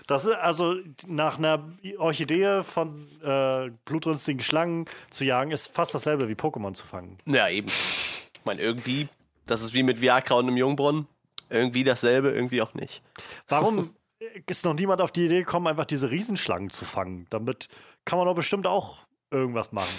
Das 0.07 0.27
ist 0.27 0.35
also 0.35 0.77
nach 1.07 1.39
einer 1.39 1.67
Orchidee 1.97 2.63
von 2.63 3.09
äh, 3.23 3.71
blutrünstigen 3.87 4.41
Schlangen 4.41 4.85
zu 5.09 5.25
jagen, 5.25 5.53
ist 5.53 5.69
fast 5.69 5.95
dasselbe 5.95 6.29
wie 6.29 6.35
Pokémon 6.35 6.75
zu 6.75 6.87
fangen. 6.87 7.19
Ja, 7.25 7.49
eben. 7.49 7.69
Ich 7.69 8.45
meine, 8.45 8.61
irgendwie, 8.61 9.09
das 9.47 9.63
ist 9.63 9.73
wie 9.73 9.83
mit 9.83 10.01
Viagra 10.01 10.35
und 10.35 10.49
einem 10.49 10.57
Jungbrunnen. 10.57 11.07
Irgendwie 11.49 11.83
dasselbe, 11.83 12.31
irgendwie 12.31 12.63
auch 12.63 12.75
nicht. 12.75 13.03
Warum 13.49 13.95
ist 14.47 14.65
noch 14.65 14.75
niemand 14.75 15.01
auf 15.01 15.13
die 15.13 15.27
Idee 15.27 15.41
gekommen, 15.41 15.67
einfach 15.67 15.87
diese 15.87 16.11
Riesenschlangen 16.11 16.71
zu 16.71 16.85
fangen. 16.85 17.27
Damit 17.31 17.69
kann 18.05 18.19
man 18.19 18.27
doch 18.27 18.35
bestimmt 18.35 18.67
auch 18.67 19.07
irgendwas 19.31 19.73
machen. 19.73 19.95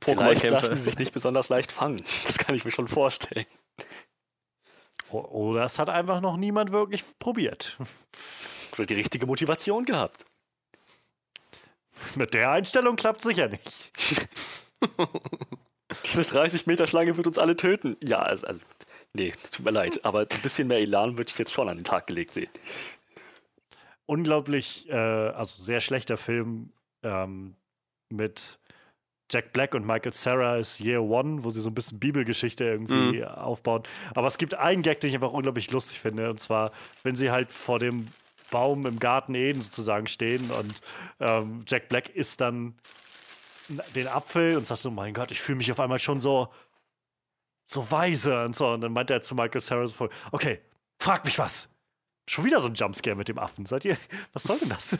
Pokémon 0.00 0.48
lassen 0.48 0.76
sich 0.76 0.98
nicht 0.98 1.12
besonders 1.12 1.48
leicht 1.48 1.72
fangen. 1.72 2.02
Das 2.26 2.38
kann 2.38 2.54
ich 2.54 2.64
mir 2.64 2.70
schon 2.70 2.88
vorstellen. 2.88 3.46
Oder 5.10 5.64
es 5.64 5.78
hat 5.78 5.88
einfach 5.88 6.20
noch 6.20 6.36
niemand 6.36 6.72
wirklich 6.72 7.04
probiert. 7.18 7.78
Oder 8.72 8.86
die 8.86 8.94
richtige 8.94 9.26
Motivation 9.26 9.84
gehabt. 9.84 10.24
Mit 12.14 12.34
der 12.34 12.50
Einstellung 12.50 12.96
klappt 12.96 13.22
sicher 13.22 13.48
nicht. 13.48 13.92
Diese 16.06 16.22
30 16.22 16.66
Meter 16.66 16.86
Schlange 16.86 17.16
wird 17.16 17.26
uns 17.26 17.38
alle 17.38 17.54
töten. 17.54 17.96
Ja, 18.02 18.20
also, 18.20 18.46
also 18.46 18.60
nee, 19.12 19.32
tut 19.50 19.64
mir 19.64 19.70
leid, 19.70 20.04
aber 20.04 20.20
ein 20.20 20.42
bisschen 20.42 20.68
mehr 20.68 20.78
Elan 20.78 21.18
würde 21.18 21.30
ich 21.30 21.38
jetzt 21.38 21.52
schon 21.52 21.68
an 21.68 21.76
den 21.76 21.84
Tag 21.84 22.06
gelegt 22.06 22.34
sehen. 22.34 22.50
Unglaublich, 24.12 24.90
äh, 24.90 24.94
also 24.94 25.62
sehr 25.62 25.80
schlechter 25.80 26.18
Film 26.18 26.70
ähm, 27.02 27.56
mit 28.10 28.58
Jack 29.30 29.54
Black 29.54 29.74
und 29.74 29.86
Michael 29.86 30.12
Sarah 30.12 30.58
ist 30.58 30.80
Year 30.80 31.02
One, 31.02 31.42
wo 31.42 31.48
sie 31.48 31.62
so 31.62 31.70
ein 31.70 31.74
bisschen 31.74 31.98
Bibelgeschichte 31.98 32.62
irgendwie 32.64 33.20
mhm. 33.20 33.24
aufbauen. 33.24 33.84
Aber 34.14 34.26
es 34.26 34.36
gibt 34.36 34.52
einen 34.52 34.82
Gag, 34.82 35.00
den 35.00 35.08
ich 35.08 35.14
einfach 35.14 35.32
unglaublich 35.32 35.70
lustig 35.70 35.98
finde. 35.98 36.28
Und 36.28 36.38
zwar, 36.38 36.72
wenn 37.04 37.16
sie 37.16 37.30
halt 37.30 37.50
vor 37.50 37.78
dem 37.78 38.08
Baum 38.50 38.84
im 38.84 38.98
Garten 38.98 39.34
Eden 39.34 39.62
sozusagen 39.62 40.06
stehen 40.08 40.50
und 40.50 40.82
ähm, 41.18 41.64
Jack 41.66 41.88
Black 41.88 42.10
isst 42.10 42.42
dann 42.42 42.74
den 43.94 44.08
Apfel 44.08 44.58
und 44.58 44.66
sagt 44.66 44.82
so, 44.82 44.90
mein 44.90 45.14
Gott, 45.14 45.30
ich 45.30 45.40
fühle 45.40 45.56
mich 45.56 45.72
auf 45.72 45.80
einmal 45.80 45.98
schon 45.98 46.20
so, 46.20 46.52
so 47.66 47.90
weise 47.90 48.44
und 48.44 48.54
so. 48.54 48.68
Und 48.68 48.82
dann 48.82 48.92
meint 48.92 49.10
er 49.10 49.22
zu 49.22 49.34
Michael 49.34 49.62
Sarah 49.62 49.86
so, 49.86 50.10
okay, 50.32 50.60
frag 50.98 51.24
mich 51.24 51.38
was. 51.38 51.71
Schon 52.32 52.46
wieder 52.46 52.62
so 52.62 52.68
ein 52.68 52.72
Jumpscare 52.72 53.14
mit 53.14 53.28
dem 53.28 53.38
Affen. 53.38 53.66
Seid 53.66 53.84
ihr, 53.84 53.98
was 54.32 54.44
soll 54.44 54.58
denn 54.58 54.70
das? 54.70 54.98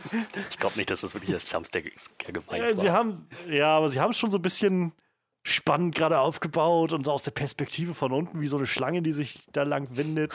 Ich 0.51 0.59
glaube 0.59 0.77
nicht, 0.77 0.91
dass 0.91 1.01
das 1.01 1.15
wirklich 1.15 1.33
als 1.33 1.51
Jumpscare 1.51 1.83
gemeint 2.31 2.63
ja, 2.63 2.77
sie 2.77 2.89
war. 2.89 2.93
Haben, 2.93 3.27
ja, 3.49 3.75
aber 3.75 3.89
sie 3.89 4.01
haben 4.01 4.11
es 4.11 4.19
schon 4.19 4.29
so 4.29 4.37
ein 4.37 4.43
bisschen 4.43 4.93
spannend 5.43 5.95
gerade 5.95 6.19
aufgebaut 6.19 6.93
und 6.93 7.07
so 7.07 7.11
aus 7.11 7.23
der 7.23 7.31
Perspektive 7.31 7.95
von 7.95 8.13
unten, 8.13 8.43
wie 8.43 8.47
so 8.47 8.59
eine 8.59 8.67
Schlange, 8.67 9.01
die 9.01 9.13
sich 9.13 9.41
da 9.51 9.63
lang 9.63 9.97
windet. 9.97 10.35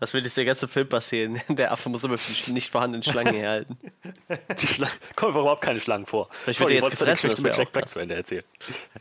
Was 0.00 0.12
wird 0.12 0.24
jetzt 0.24 0.36
der 0.36 0.44
ganze 0.44 0.66
Film 0.66 0.88
passieren? 0.88 1.40
Der 1.50 1.70
Affe 1.70 1.88
muss 1.88 2.02
immer 2.02 2.16
die 2.16 2.50
nicht 2.50 2.72
vorhandenen 2.72 3.04
Schlangen 3.04 3.32
herhalten. 3.32 3.78
Die 4.60 4.66
Schlangen, 4.66 4.96
kommen 5.14 5.30
überhaupt 5.30 5.62
keine 5.62 5.78
Schlangen 5.78 6.04
vor. 6.04 6.28
Ich 6.48 6.58
würde 6.58 6.74
jetzt 6.74 6.90
gefressen, 6.90 7.30
das 7.30 7.40
mit 7.40 7.56
Jack 7.56 7.70
Black 7.70 7.88
zu 7.88 8.00
Ende 8.00 8.16
erzählen. 8.16 8.42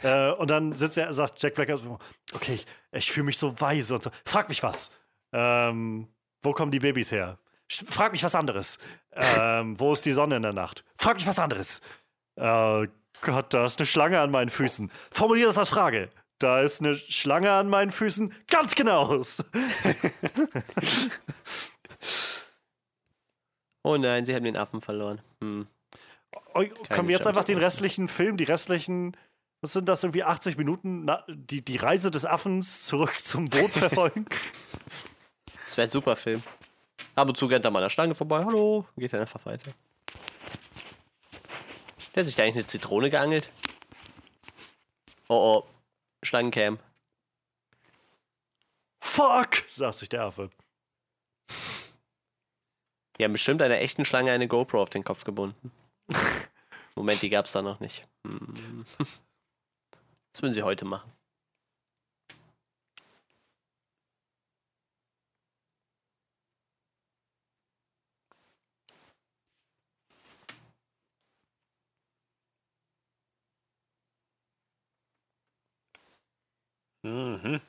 Äh, 0.03 0.33
und 0.33 0.51
dann 0.51 0.75
sitzt 0.75 0.99
er, 0.99 1.11
sagt 1.13 1.41
Jack 1.41 1.55
Black, 1.55 1.69
okay, 2.31 2.53
ich, 2.53 2.67
ich 2.91 3.11
fühle 3.11 3.25
mich 3.25 3.39
so 3.39 3.59
weise 3.59 3.95
und 3.95 4.03
so. 4.03 4.11
Frag 4.23 4.49
mich 4.49 4.61
was. 4.61 4.91
Ähm, 5.33 6.09
wo 6.41 6.53
kommen 6.53 6.71
die 6.71 6.79
Babys 6.79 7.11
her? 7.11 7.37
Frag 7.69 8.13
mich 8.13 8.23
was 8.23 8.35
anderes. 8.35 8.77
Ähm, 9.13 9.79
wo 9.79 9.91
ist 9.93 10.05
die 10.05 10.13
Sonne 10.13 10.37
in 10.37 10.41
der 10.43 10.53
Nacht? 10.53 10.85
Frag 10.95 11.15
mich 11.15 11.27
was 11.27 11.39
anderes. 11.39 11.81
Äh, 12.35 12.87
Gott, 13.21 13.53
da 13.53 13.65
ist 13.65 13.79
eine 13.79 13.85
Schlange 13.85 14.19
an 14.19 14.31
meinen 14.31 14.49
Füßen. 14.49 14.91
Formulier 15.11 15.47
das 15.47 15.57
als 15.57 15.69
Frage. 15.69 16.09
Da 16.39 16.59
ist 16.59 16.81
eine 16.81 16.95
Schlange 16.95 17.51
an 17.51 17.67
meinen 17.67 17.91
Füßen. 17.91 18.33
Ganz 18.47 18.75
genau. 18.75 19.09
oh 23.83 23.97
nein, 23.97 24.25
sie 24.25 24.35
haben 24.35 24.43
den 24.43 24.55
Affen 24.55 24.81
verloren. 24.81 25.19
Hm. 25.41 25.67
Oh, 26.53 26.63
können 26.89 27.07
wir 27.07 27.15
jetzt 27.15 27.25
einfach 27.27 27.43
den 27.43 27.57
restlichen 27.57 28.07
Film, 28.07 28.37
die 28.37 28.43
restlichen, 28.43 29.17
was 29.61 29.73
sind 29.73 29.89
das, 29.89 30.03
irgendwie 30.03 30.23
80 30.23 30.57
Minuten, 30.57 31.05
na, 31.05 31.23
die, 31.27 31.65
die 31.65 31.77
Reise 31.77 32.11
des 32.11 32.25
Affens 32.25 32.85
zurück 32.85 33.19
zum 33.19 33.45
Boot 33.45 33.71
verfolgen? 33.71 34.25
das 35.77 35.83
wäre 35.83 35.87
ein 35.89 35.91
super 35.91 36.15
Film. 36.15 36.43
Ab 37.13 37.27
und 37.27 37.37
zu 37.37 37.45
rennt 37.45 37.63
er 37.63 37.69
mal 37.69 37.79
an 37.79 37.83
der 37.85 37.89
Schlange 37.89 38.15
vorbei. 38.15 38.43
Hallo, 38.43 38.87
geht 38.97 39.13
er 39.13 39.21
einfach 39.21 39.45
weiter. 39.45 39.71
Der 42.15 42.21
hat 42.21 42.25
sich 42.25 42.35
da 42.35 42.41
eigentlich 42.41 42.55
eine 42.55 42.65
Zitrone 42.65 43.11
geangelt. 43.11 43.51
Oh 45.27 45.35
oh, 45.35 45.67
Schlangencam. 46.23 46.79
Fuck, 49.01 49.65
sagt 49.67 49.99
sich 49.99 50.09
der 50.09 50.23
Affe. 50.23 50.49
Die 53.17 53.23
haben 53.23 53.33
bestimmt 53.33 53.61
einer 53.61 53.77
echten 53.77 54.03
Schlange 54.03 54.31
eine 54.31 54.47
GoPro 54.47 54.81
auf 54.81 54.89
den 54.89 55.03
Kopf 55.03 55.25
gebunden. 55.25 55.71
Moment, 56.95 57.21
die 57.21 57.29
gab's 57.29 57.51
da 57.51 57.61
noch 57.61 57.79
nicht. 57.79 58.07
Hm. 58.25 58.83
Was 60.33 60.41
würden 60.41 60.53
sie 60.53 60.63
heute 60.63 60.85
machen? 60.85 61.11
Mhm. 77.07 77.61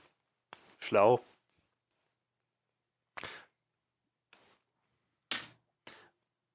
Schlau. 0.80 1.20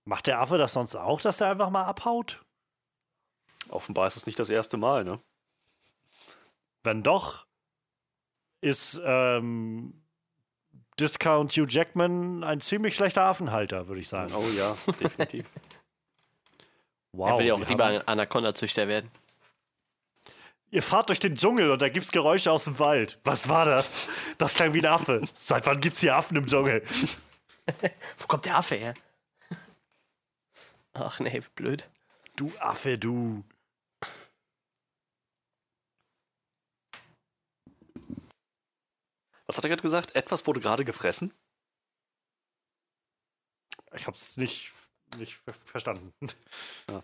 Macht 0.05 0.27
der 0.27 0.39
Affe 0.39 0.57
das 0.57 0.73
sonst 0.73 0.95
auch, 0.95 1.21
dass 1.21 1.39
er 1.39 1.49
einfach 1.49 1.69
mal 1.69 1.85
abhaut? 1.85 2.43
Offenbar 3.69 4.07
ist 4.07 4.17
es 4.17 4.25
nicht 4.25 4.37
das 4.37 4.49
erste 4.49 4.75
Mal, 4.75 5.05
ne? 5.05 5.21
Wenn 6.83 7.03
doch, 7.03 7.47
ist 8.59 8.99
ähm, 9.05 10.03
Discount 10.99 11.53
Hugh 11.53 11.67
Jackman 11.69 12.43
ein 12.43 12.59
ziemlich 12.59 12.95
schlechter 12.95 13.23
Affenhalter, 13.23 13.87
würde 13.87 14.01
ich 14.01 14.09
sagen. 14.09 14.33
Oh 14.35 14.49
ja, 14.57 14.75
definitiv. 14.99 15.45
wow. 17.13 17.29
Er 17.29 17.37
will 17.39 17.45
ja 17.47 17.53
auch 17.53 17.67
lieber 17.67 18.03
Anaconda-Züchter 18.05 18.89
werden. 18.89 19.09
Ihr 20.73 20.81
fahrt 20.81 21.09
durch 21.09 21.19
den 21.19 21.35
Dschungel 21.35 21.69
und 21.69 21.83
da 21.83 21.89
gibt's 21.89 22.11
Geräusche 22.11 22.51
aus 22.51 22.63
dem 22.63 22.79
Wald. 22.79 23.19
Was 23.23 23.47
war 23.47 23.63
das? 23.63 24.05
Das 24.39 24.55
klang 24.55 24.73
wie 24.73 24.79
ein 24.79 24.87
Affe. 24.87 25.21
Seit 25.35 25.67
wann 25.67 25.79
gibt's 25.79 25.99
hier 25.99 26.15
Affen 26.15 26.35
im 26.35 26.47
Dschungel? 26.47 26.83
Wo 28.17 28.25
kommt 28.25 28.45
der 28.45 28.57
Affe 28.57 28.73
her? 28.73 28.95
Ach 30.93 31.19
nee, 31.19 31.43
blöd. 31.53 31.87
Du 32.35 32.51
Affe, 32.57 32.97
du. 32.97 33.43
Was 39.45 39.57
hat 39.57 39.65
er 39.65 39.69
gerade 39.69 39.83
gesagt? 39.83 40.15
Etwas 40.15 40.47
wurde 40.47 40.59
gerade 40.59 40.85
gefressen? 40.85 41.35
Ich 43.95 44.07
hab's 44.07 44.37
nicht, 44.37 44.73
nicht 45.17 45.39
verstanden. 45.45 46.15
Ja. 46.89 47.03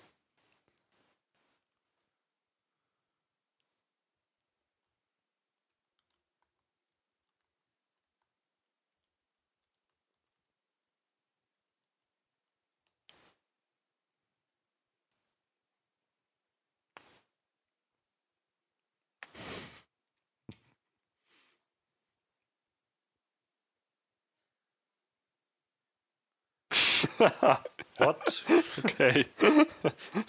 What? 27.97 28.43
Okay. 28.83 29.25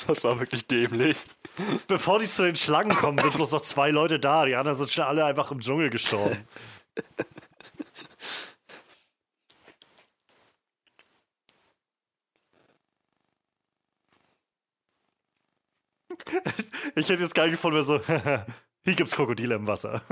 Das 0.07 0.25
war 0.25 0.39
wirklich 0.41 0.67
dämlich. 0.67 1.17
Bevor 1.87 2.19
die 2.19 2.29
zu 2.29 2.43
den 2.43 2.57
Schlangen 2.57 2.95
kommen, 2.97 3.19
sind 3.19 3.35
bloß 3.35 3.53
noch 3.53 3.63
zwei 3.63 3.91
Leute 3.91 4.19
da. 4.19 4.45
Die 4.45 4.57
anderen 4.57 4.77
sind 4.77 4.91
schon 4.91 5.05
alle 5.05 5.25
einfach 5.25 5.51
im 5.51 5.61
Dschungel 5.61 5.91
gestorben. 5.91 6.47
Ich 16.95 17.09
hätte 17.09 17.23
jetzt 17.23 17.35
geil 17.35 17.51
gefunden, 17.51 17.79
wenn 17.79 17.85
so, 17.85 18.01
hier 18.85 18.95
gibt's 18.95 19.15
Krokodile 19.15 19.55
im 19.55 19.67
Wasser. 19.67 20.03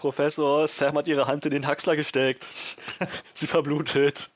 Professor, 0.00 0.66
Sam 0.66 0.96
hat 0.96 1.08
ihre 1.08 1.26
Hand 1.26 1.44
in 1.44 1.50
den 1.50 1.66
Haxler 1.66 1.94
gesteckt. 1.94 2.48
Sie 3.34 3.46
verblutet. 3.46 4.30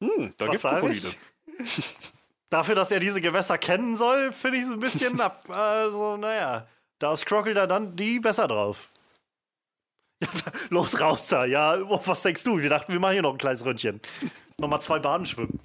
Hm, 0.00 0.32
da 0.38 0.46
gibt 0.46 0.54
es 0.54 0.62
Krokodile. 0.62 1.12
Dafür, 2.50 2.74
dass 2.74 2.90
er 2.90 3.00
diese 3.00 3.20
Gewässer 3.20 3.58
kennen 3.58 3.94
soll, 3.94 4.32
finde 4.32 4.58
ich 4.58 4.64
es 4.64 4.70
ein 4.70 4.80
bisschen 4.80 5.20
ab. 5.20 5.48
Also, 5.50 6.16
naja, 6.16 6.66
da 6.98 7.12
ist 7.12 7.26
Crocodile 7.26 7.68
dann 7.68 7.94
die 7.96 8.20
besser 8.20 8.48
drauf. 8.48 8.90
Los, 10.70 11.00
raus 11.00 11.28
da. 11.28 11.44
Ja, 11.44 11.76
oh, 11.80 12.00
was 12.04 12.22
denkst 12.22 12.44
du? 12.44 12.58
Wir 12.58 12.70
dachten, 12.70 12.92
wir 12.92 13.00
machen 13.00 13.12
hier 13.12 13.22
noch 13.22 13.32
ein 13.32 13.38
kleines 13.38 13.64
Ründchen. 13.64 14.00
Nochmal 14.58 14.80
zwei 14.80 14.98
Bahnen 14.98 15.26
schwimmen. 15.26 15.60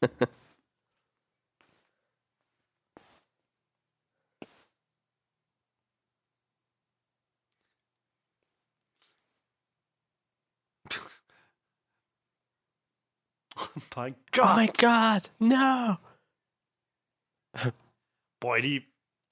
mein 13.96 14.14
Gott. 14.32 14.44
Oh 14.44 14.54
mein 14.54 14.72
Gott, 14.78 15.30
no. 15.38 15.98
Boah, 18.40 18.60
die 18.60 18.86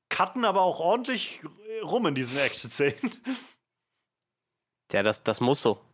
cutten 0.09 0.45
aber 0.45 0.63
auch 0.63 0.81
ordentlich 0.81 1.41
rum 1.83 2.07
in 2.07 2.15
diesen 2.15 2.39
Action-Szenen. 2.39 3.13
Ja, 4.91 5.03
das, 5.03 5.23
das 5.23 5.43
muss 5.43 5.61
so. 5.61 5.85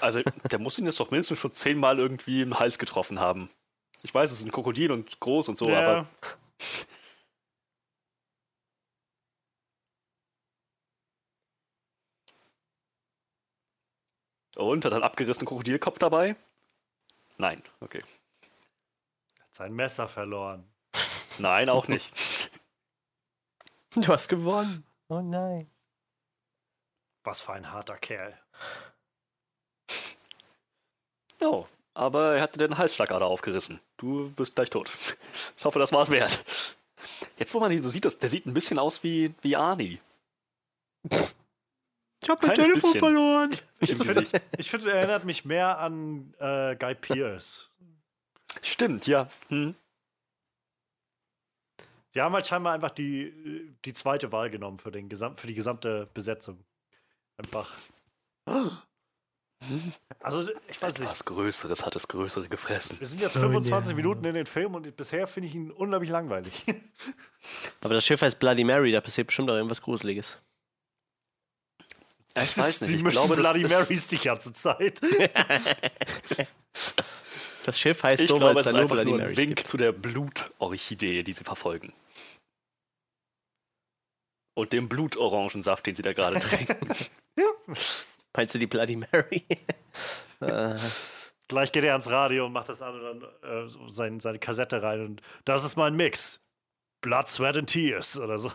Also, 0.00 0.22
der 0.22 0.58
muss 0.58 0.76
ihn 0.78 0.86
jetzt 0.86 1.00
doch 1.00 1.10
mindestens 1.10 1.38
schon 1.38 1.54
zehnmal 1.54 2.00
irgendwie 2.00 2.42
im 2.42 2.58
Hals 2.58 2.78
getroffen 2.78 3.20
haben. 3.20 3.48
Ich 4.02 4.14
weiß, 4.14 4.30
es 4.32 4.40
ist 4.40 4.44
ein 4.44 4.52
Krokodil 4.52 4.92
und 4.92 5.20
groß 5.20 5.48
und 5.48 5.58
so, 5.58 5.68
ja. 5.68 5.80
aber. 5.80 6.06
Und 14.56 14.84
hat 14.84 14.92
er 14.92 14.96
einen 14.96 15.04
abgerissenen 15.04 15.46
Krokodilkopf 15.46 15.98
dabei? 15.98 16.34
Nein, 17.36 17.62
okay. 17.80 18.02
Er 19.38 19.44
hat 19.44 19.54
sein 19.54 19.72
Messer 19.74 20.08
verloren. 20.08 20.66
Nein, 21.38 21.68
auch 21.68 21.88
nicht. 21.88 22.12
Du 23.98 24.08
hast 24.08 24.28
gewonnen. 24.28 24.84
Oh 25.08 25.22
nein. 25.22 25.70
Was 27.24 27.40
für 27.40 27.54
ein 27.54 27.72
harter 27.72 27.96
Kerl. 27.96 28.38
Oh, 31.40 31.66
aber 31.92 32.36
er 32.36 32.42
hat 32.42 32.54
dir 32.54 32.66
den 32.66 32.78
Halsschlagader 32.78 33.26
aufgerissen. 33.26 33.80
Du 33.96 34.30
bist 34.32 34.54
gleich 34.54 34.70
tot. 34.70 34.90
Ich 35.58 35.64
hoffe, 35.64 35.78
das 35.78 35.92
war's 35.92 36.10
wert. 36.10 36.42
Jetzt, 37.38 37.52
wo 37.52 37.60
man 37.60 37.72
ihn 37.72 37.82
so 37.82 37.90
sieht, 37.90 38.06
das, 38.06 38.18
der 38.18 38.30
sieht 38.30 38.46
ein 38.46 38.54
bisschen 38.54 38.78
aus 38.78 39.02
wie, 39.02 39.34
wie 39.42 39.56
Arnie. 39.56 40.00
Ich 42.26 42.30
hab 42.30 42.42
mein 42.42 42.56
Telefon 42.56 42.92
bisschen. 42.92 42.98
verloren. 42.98 43.56
Ich 43.80 43.94
finde, 43.94 44.26
find, 44.60 44.86
er 44.86 44.94
erinnert 44.94 45.24
mich 45.24 45.44
mehr 45.44 45.78
an 45.78 46.34
äh, 46.40 46.74
Guy 46.74 46.96
Pierce. 46.96 47.70
Stimmt, 48.62 49.06
ja. 49.06 49.28
Hm. 49.48 49.76
Sie 52.08 52.20
haben 52.20 52.34
halt 52.34 52.44
scheinbar 52.44 52.72
einfach 52.72 52.90
die, 52.90 53.70
die 53.84 53.92
zweite 53.92 54.32
Wahl 54.32 54.50
genommen 54.50 54.80
für, 54.80 54.90
den 54.90 55.08
Gesam 55.08 55.36
für 55.36 55.46
die 55.46 55.54
gesamte 55.54 56.08
Besetzung. 56.14 56.64
Einfach. 57.36 57.70
Also, 60.18 60.50
ich 60.68 60.82
weiß 60.82 60.98
nicht. 60.98 61.08
Was 61.08 61.24
Größeres 61.24 61.86
hat 61.86 61.94
das 61.94 62.08
Größere 62.08 62.48
gefressen. 62.48 62.98
Wir 62.98 63.06
sind 63.06 63.20
jetzt 63.20 63.34
25 63.34 63.92
oh, 63.92 63.96
Minuten 63.96 64.24
in 64.24 64.34
den 64.34 64.46
Film 64.46 64.74
und 64.74 64.96
bisher 64.96 65.28
finde 65.28 65.48
ich 65.48 65.54
ihn 65.54 65.70
unglaublich 65.70 66.10
langweilig. 66.10 66.64
Aber 67.82 67.94
das 67.94 68.04
Schiff 68.04 68.20
heißt 68.20 68.40
Bloody 68.40 68.64
Mary, 68.64 68.90
da 68.90 69.00
passiert 69.00 69.28
bestimmt 69.28 69.48
auch 69.48 69.54
irgendwas 69.54 69.80
Gruseliges. 69.80 70.38
Ich 72.42 72.58
weiß 72.58 72.82
nicht. 72.82 72.90
Sie 72.90 72.96
mischen 72.96 73.10
glaube, 73.12 73.36
Bloody 73.36 73.62
Marys 73.62 74.08
die 74.08 74.18
ganze 74.18 74.52
Zeit. 74.52 75.00
das 77.64 77.78
Schiff 77.78 78.02
heißt 78.02 78.22
ich 78.22 78.28
so, 78.28 78.40
weil 78.40 78.56
es 78.56 78.64
da 78.64 78.72
nur 78.72 78.88
Bloody 78.88 79.12
Marys 79.12 79.30
ein 79.30 79.36
Wink 79.36 79.56
gibt. 79.56 79.68
zu 79.68 79.76
der 79.76 79.92
Blutorchidee, 79.92 81.22
die 81.22 81.32
sie 81.32 81.44
verfolgen. 81.44 81.92
Und 84.54 84.72
dem 84.72 84.88
Blutorangensaft, 84.88 85.86
den 85.86 85.94
sie 85.94 86.02
da 86.02 86.12
gerade 86.12 86.40
trinken. 86.40 86.88
Meinst 88.36 88.54
du 88.54 88.58
die 88.58 88.66
Bloody 88.66 88.96
Mary? 88.96 89.44
Äh. 90.38 90.74
Gleich 91.48 91.72
geht 91.72 91.82
er 91.82 91.92
ans 91.92 92.10
Radio 92.10 92.44
und 92.44 92.52
macht 92.52 92.68
das 92.68 92.82
an 92.82 92.94
und 93.00 93.22
dann 93.22 93.66
äh, 93.66 93.68
sein, 93.90 94.20
seine 94.20 94.38
Kassette 94.38 94.82
rein 94.82 95.00
und 95.00 95.22
das 95.46 95.64
ist 95.64 95.76
mein 95.76 95.96
Mix. 95.96 96.40
Blood, 97.00 97.26
Sweat 97.26 97.56
and 97.56 97.70
Tears 97.70 98.18
oder 98.18 98.38
so. 98.38 98.52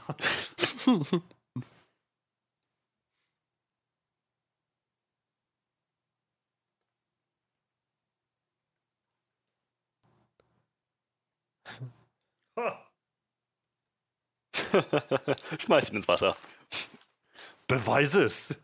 Schmeiß 15.60 15.90
ihn 15.90 15.98
ins 15.98 16.08
Wasser. 16.08 16.36
Beweise 17.68 18.24
es. 18.24 18.56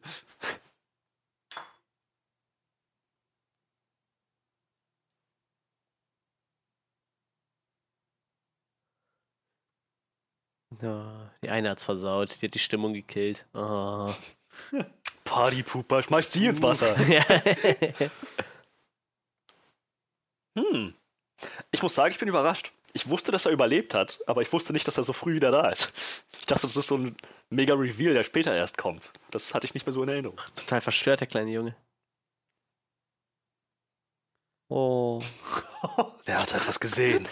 Ja, 10.81 11.31
die 11.41 11.49
eine 11.49 11.69
hat's 11.69 11.83
versaut, 11.83 12.41
die 12.41 12.47
hat 12.47 12.53
die 12.53 12.59
Stimmung 12.59 12.93
gekillt. 12.93 13.45
Oh. 13.53 14.13
Partypooper, 15.23 16.01
schmeißt 16.01 16.31
sie 16.31 16.47
ins 16.47 16.63
Wasser. 16.63 16.97
hm. 20.57 20.95
Ich 21.71 21.83
muss 21.83 21.93
sagen, 21.93 22.11
ich 22.11 22.17
bin 22.17 22.29
überrascht. 22.29 22.71
Ich 22.93 23.09
wusste, 23.09 23.31
dass 23.31 23.45
er 23.45 23.51
überlebt 23.51 23.93
hat, 23.93 24.19
aber 24.27 24.41
ich 24.41 24.51
wusste 24.51 24.73
nicht, 24.73 24.87
dass 24.87 24.97
er 24.97 25.03
so 25.03 25.13
früh 25.13 25.35
wieder 25.35 25.51
da 25.51 25.69
ist. 25.69 25.87
Ich 26.39 26.45
dachte, 26.45 26.63
das 26.63 26.75
ist 26.75 26.87
so 26.87 26.97
ein 26.97 27.15
mega 27.49 27.73
Reveal, 27.73 28.13
der 28.13 28.23
später 28.23 28.55
erst 28.55 28.77
kommt. 28.77 29.13
Das 29.31 29.53
hatte 29.53 29.65
ich 29.65 29.73
nicht 29.73 29.85
mehr 29.85 29.93
so 29.93 30.03
in 30.03 30.09
Erinnerung. 30.09 30.39
Total 30.55 30.81
verstört, 30.81 31.19
der 31.19 31.27
kleine 31.27 31.51
Junge. 31.51 31.75
Oh. 34.69 35.21
Der 36.27 36.41
hat 36.41 36.53
etwas 36.53 36.79
gesehen. 36.79 37.27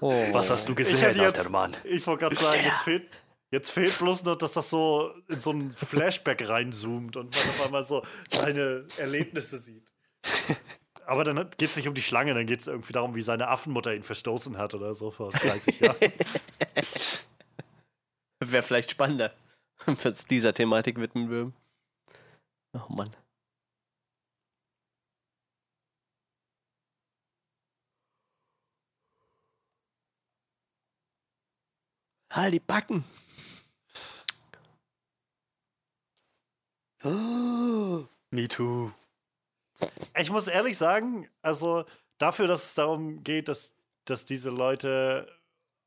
Oh. 0.00 0.26
Was 0.32 0.50
hast 0.50 0.68
du 0.68 0.74
gesehen, 0.74 1.10
ich 1.12 1.20
alter 1.20 1.48
Mann? 1.50 1.76
Ich 1.84 2.06
wollte 2.06 2.24
gerade 2.24 2.36
sagen, 2.36 2.64
jetzt 2.64 2.80
fehlt, 2.80 3.08
jetzt 3.50 3.70
fehlt 3.70 3.98
bloß 3.98 4.24
noch, 4.24 4.36
dass 4.36 4.54
das 4.54 4.70
so 4.70 5.12
in 5.28 5.38
so 5.38 5.52
ein 5.52 5.72
Flashback 5.72 6.48
reinzoomt 6.48 7.16
und 7.16 7.36
man 7.36 7.48
auf 7.48 7.64
einmal 7.64 7.84
so 7.84 8.04
seine 8.28 8.86
Erlebnisse 8.96 9.58
sieht. 9.58 9.88
Aber 11.08 11.24
dann 11.24 11.36
geht 11.56 11.70
es 11.70 11.76
nicht 11.76 11.88
um 11.88 11.94
die 11.94 12.02
Schlange, 12.02 12.34
dann 12.34 12.46
geht 12.46 12.60
es 12.60 12.66
irgendwie 12.66 12.92
darum, 12.92 13.14
wie 13.14 13.22
seine 13.22 13.48
Affenmutter 13.48 13.94
ihn 13.94 14.02
verstoßen 14.02 14.58
hat 14.58 14.74
oder 14.74 14.92
so 14.92 15.10
vor 15.10 15.32
30 15.32 15.80
Jahren. 15.80 15.96
Wäre 18.44 18.62
vielleicht 18.62 18.90
spannender, 18.90 19.32
wenn 19.86 19.96
wir 19.96 20.10
uns 20.10 20.26
dieser 20.26 20.52
Thematik 20.52 21.00
widmen 21.00 21.28
würden. 21.28 21.54
Oh 22.74 22.92
Mann. 22.94 23.08
Halt 32.30 32.52
die 32.52 32.60
Backen. 32.60 33.04
Oh, 37.02 38.04
me 38.30 38.46
too. 38.46 38.92
Ich 40.18 40.30
muss 40.30 40.48
ehrlich 40.48 40.76
sagen, 40.76 41.28
also 41.42 41.84
dafür, 42.18 42.46
dass 42.46 42.64
es 42.64 42.74
darum 42.74 43.22
geht, 43.22 43.48
dass, 43.48 43.74
dass 44.04 44.24
diese 44.24 44.50
Leute 44.50 45.28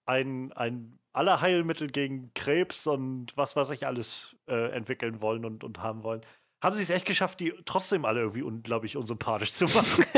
ein, 0.05 0.51
ein 0.53 0.99
aller 1.13 1.41
Heilmittel 1.41 1.89
gegen 1.89 2.33
Krebs 2.33 2.87
und 2.87 3.35
was 3.35 3.55
weiß 3.55 3.69
ich 3.71 3.85
alles 3.85 4.35
äh, 4.47 4.71
entwickeln 4.71 5.21
wollen 5.21 5.45
und, 5.45 5.63
und 5.63 5.79
haben 5.79 6.03
wollen, 6.03 6.21
haben 6.63 6.75
sie 6.75 6.83
es 6.83 6.89
echt 6.89 7.05
geschafft, 7.05 7.39
die 7.39 7.53
trotzdem 7.65 8.05
alle 8.05 8.21
irgendwie 8.21 8.43
unglaublich 8.43 8.95
unsympathisch 8.95 9.51
zu 9.51 9.65
machen. 9.65 10.05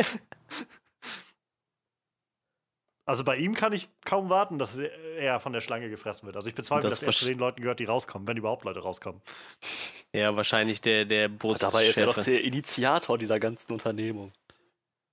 Also 3.05 3.25
bei 3.25 3.35
ihm 3.35 3.53
kann 3.53 3.73
ich 3.73 3.89
kaum 4.05 4.29
warten, 4.29 4.57
dass 4.57 4.77
er 4.77 5.39
von 5.41 5.51
der 5.51 5.59
Schlange 5.59 5.89
gefressen 5.89 6.25
wird. 6.25 6.37
Also 6.37 6.47
ich 6.47 6.55
bezweifle, 6.55 6.89
das 6.89 7.01
dass 7.01 7.07
er 7.07 7.13
zu 7.13 7.25
den 7.25 7.37
Leuten 7.37 7.61
gehört, 7.61 7.79
die 7.79 7.85
rauskommen, 7.85 8.27
wenn 8.27 8.37
überhaupt 8.37 8.63
Leute 8.63 8.79
rauskommen. 8.79 9.21
Ja, 10.13 10.35
wahrscheinlich 10.35 10.79
der, 10.81 11.05
der 11.05 11.27
Bootschef. 11.27 11.71
Dabei 11.71 11.87
ist 11.87 11.97
er 11.97 12.05
doch 12.05 12.23
der 12.23 12.43
Initiator 12.43 13.17
dieser 13.17 13.39
ganzen 13.39 13.71
Unternehmung. 13.71 14.31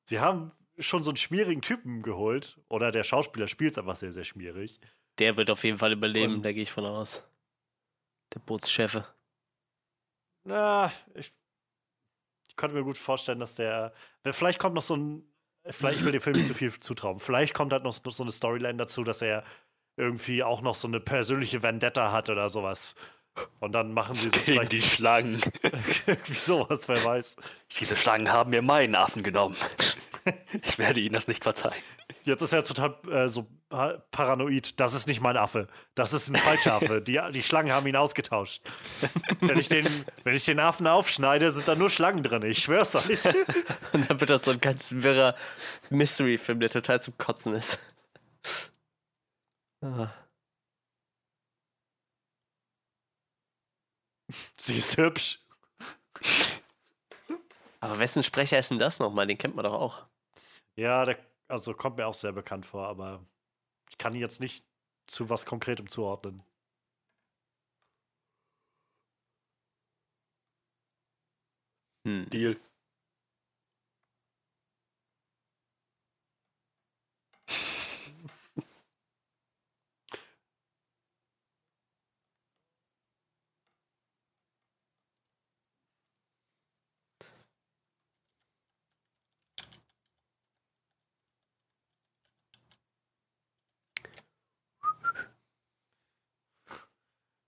Sie 0.05 0.21
haben 0.21 0.53
schon 0.79 1.03
so 1.03 1.11
einen 1.11 1.17
schmierigen 1.17 1.63
Typen 1.63 2.03
geholt. 2.03 2.59
Oder 2.69 2.91
der 2.91 3.03
Schauspieler 3.03 3.49
spielt 3.49 3.73
es 3.73 3.79
einfach 3.79 3.97
sehr, 3.97 4.13
sehr 4.13 4.25
schmierig. 4.25 4.81
Der 5.19 5.37
wird 5.37 5.51
auf 5.51 5.65
jeden 5.65 5.79
Fall 5.79 5.93
überleben, 5.93 6.35
Und 6.37 6.43
da 6.43 6.53
gehe 6.53 6.63
ich 6.63 6.73
von 6.73 6.85
aus. 6.85 7.23
Der 8.35 8.41
Bootschef. 8.41 9.03
Na, 10.45 10.93
ich, 11.15 11.33
ich 12.49 12.57
könnte 12.57 12.77
mir 12.77 12.85
gut 12.85 12.99
vorstellen, 12.99 13.41
dass 13.41 13.55
der. 13.55 13.93
Vielleicht 14.31 14.59
kommt 14.59 14.75
noch 14.75 14.83
so 14.83 14.97
ein 14.97 15.31
Vielleicht, 15.69 15.99
ich 15.99 16.05
will 16.05 16.13
dem 16.13 16.23
Film 16.23 16.37
nicht 16.37 16.49
zu 16.49 16.55
viel 16.55 16.73
zutrauen. 16.73 17.19
Vielleicht 17.19 17.55
kommt 17.55 17.73
halt 17.73 17.85
noch 17.85 17.93
so 17.93 18.23
eine 18.23 18.33
Storyline 18.33 18.79
dazu, 18.79 19.05
dass 19.05 19.21
er 19.21 19.45
irgendwie 19.97 20.43
auch 20.43 20.63
noch 20.63 20.75
so 20.75 20.89
eine 20.89 21.01
persönliche 21.01 21.63
Vendetta 21.63 22.13
hat 22.13 22.31
oder 22.31 22.49
sowas. 22.49 22.95
Und 23.61 23.73
dann 23.73 23.93
machen 23.93 24.17
sie 24.17 24.29
so 24.29 24.41
Gegen 24.45 24.69
die 24.69 24.83
Schlangen. 24.83 25.41
irgendwie 26.07 26.35
sowas, 26.35 26.89
wer 26.89 27.03
weiß. 27.05 27.37
Diese 27.79 27.97
Schlangen 27.97 28.33
haben 28.33 28.51
mir 28.51 28.63
meinen 28.63 28.95
Affen 28.95 29.23
genommen. 29.23 29.57
ich 30.63 30.79
werde 30.79 31.01
ihnen 31.01 31.15
das 31.15 31.29
nicht 31.29 31.43
verzeihen. 31.43 31.83
Jetzt 32.25 32.43
ist 32.43 32.53
er 32.53 32.65
total 32.65 32.97
äh, 33.11 33.29
so 33.29 33.47
paranoid. 34.11 34.79
Das 34.81 34.95
ist 34.95 35.07
nicht 35.07 35.21
mein 35.21 35.37
Affe. 35.37 35.69
Das 35.95 36.13
ist 36.13 36.29
ein 36.29 36.37
falscher 36.37 36.75
Affe. 36.75 37.01
Die, 37.01 37.21
die 37.33 37.43
Schlangen 37.43 37.73
haben 37.73 37.87
ihn 37.87 37.97
ausgetauscht. 37.97 38.63
wenn, 39.41 39.59
ich 39.59 39.69
den, 39.69 39.87
wenn 40.25 40.35
ich 40.35 40.45
den 40.45 40.61
Affen 40.61 40.87
aufschneide, 40.87 41.51
sind 41.51 41.69
da 41.69 41.77
nur 41.77 41.89
Schlangen 41.89 42.23
drin. 42.23 42.43
Ich 42.43 42.59
schwör's 42.59 42.95
euch. 42.97 43.25
Und 43.93 44.11
dann 44.11 44.21
wird 44.21 44.31
das 44.31 44.45
so 44.45 44.51
ein 44.51 44.61
ganz 44.61 44.93
wirrer 44.93 45.35
Mystery-Film, 45.89 46.61
der 46.61 46.71
total 46.71 47.01
zum 47.01 47.17
Kotzen 47.17 47.55
ist. 47.55 47.79
Ah. 49.83 50.09
Sie 54.59 54.77
ist 54.77 54.97
hübsch. 54.97 55.41
Aber 57.81 57.99
wessen 57.99 58.23
Sprecher 58.23 58.59
ist 58.59 58.71
denn 58.71 58.79
das 58.79 58.99
nochmal? 58.99 59.27
Den 59.27 59.39
kennt 59.39 59.57
man 59.57 59.65
doch 59.65 59.73
auch. 59.73 60.07
Ja, 60.77 61.05
der, 61.05 61.19
also 61.49 61.75
kommt 61.75 61.97
mir 61.97 62.07
auch 62.07 62.15
sehr 62.15 62.33
bekannt 62.33 62.67
vor, 62.67 62.87
aber 62.89 63.25
ich 63.91 63.99
kann 63.99 64.15
ihn 64.15 64.21
jetzt 64.21 64.41
nicht 64.41 64.65
zu 65.07 65.29
was 65.29 65.47
Konkretem 65.47 65.89
zuordnen. 65.89 66.43
Hm. 72.07 72.29
Deal. 72.31 72.57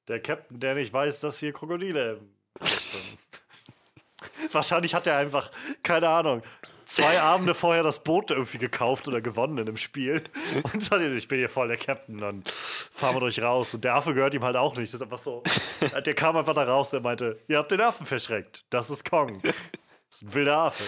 Der 0.08 0.20
Captain, 0.20 0.58
der 0.58 0.74
nicht 0.74 0.92
weiß, 0.92 1.20
dass 1.20 1.38
hier 1.38 1.52
Krokodile. 1.52 2.20
Wahrscheinlich 4.52 4.94
hat 4.94 5.06
er 5.06 5.16
einfach, 5.16 5.50
keine 5.82 6.08
Ahnung, 6.08 6.42
zwei 6.86 7.20
Abende 7.20 7.54
vorher 7.54 7.82
das 7.82 8.02
Boot 8.02 8.30
irgendwie 8.30 8.58
gekauft 8.58 9.08
oder 9.08 9.20
gewonnen 9.20 9.58
in 9.58 9.66
dem 9.66 9.76
Spiel. 9.76 10.22
Und 10.72 10.82
sagt, 10.82 11.02
ich 11.02 11.28
bin 11.28 11.38
hier 11.38 11.48
voll 11.48 11.68
der 11.68 11.76
Captain, 11.76 12.18
dann 12.18 12.42
fahren 12.44 13.16
wir 13.16 13.20
durch 13.20 13.40
raus. 13.40 13.74
Und 13.74 13.84
der 13.84 13.94
Affe 13.94 14.14
gehört 14.14 14.34
ihm 14.34 14.44
halt 14.44 14.56
auch 14.56 14.76
nicht. 14.76 14.92
Das 14.92 15.00
ist 15.00 15.02
einfach 15.02 15.18
so. 15.18 15.42
Der 16.04 16.14
kam 16.14 16.36
einfach 16.36 16.54
da 16.54 16.64
raus, 16.64 16.90
der 16.90 17.00
meinte, 17.00 17.38
ihr 17.48 17.58
habt 17.58 17.70
den 17.70 17.80
Affen 17.80 18.06
verschreckt. 18.06 18.64
Das 18.70 18.90
ist 18.90 19.08
Kong. 19.08 19.40
Das 19.42 19.54
ist 20.10 20.22
ein 20.22 20.34
wilder 20.34 20.58
Affe. 20.58 20.84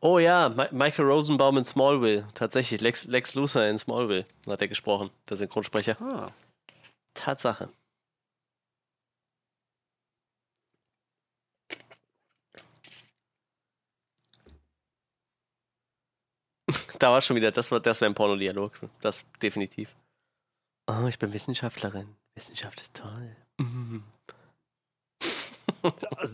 Oh 0.00 0.18
ja, 0.18 0.48
Ma 0.50 0.68
Michael 0.72 1.06
Rosenbaum 1.06 1.56
in 1.58 1.64
Smallville. 1.64 2.28
Tatsächlich, 2.34 2.80
Lex, 2.80 3.04
Lex 3.04 3.34
Luthor 3.34 3.64
in 3.64 3.78
Smallville 3.78 4.24
hat 4.46 4.60
er 4.60 4.68
gesprochen, 4.68 5.10
der 5.28 5.36
Synchronsprecher. 5.36 6.00
Ah. 6.00 6.32
Tatsache. 7.14 7.70
da 16.98 17.10
war 17.12 17.20
schon 17.20 17.36
wieder, 17.36 17.50
das 17.50 17.70
war, 17.70 17.80
das 17.80 18.00
war 18.00 18.08
ein 18.08 18.14
Pornodialog. 18.14 18.72
Das 19.00 19.24
definitiv. 19.40 19.96
Oh, 20.88 21.06
ich 21.08 21.18
bin 21.18 21.32
Wissenschaftlerin. 21.32 22.16
Wissenschaft 22.34 22.80
ist 22.80 22.94
toll. 22.94 23.34
Also 23.58 24.15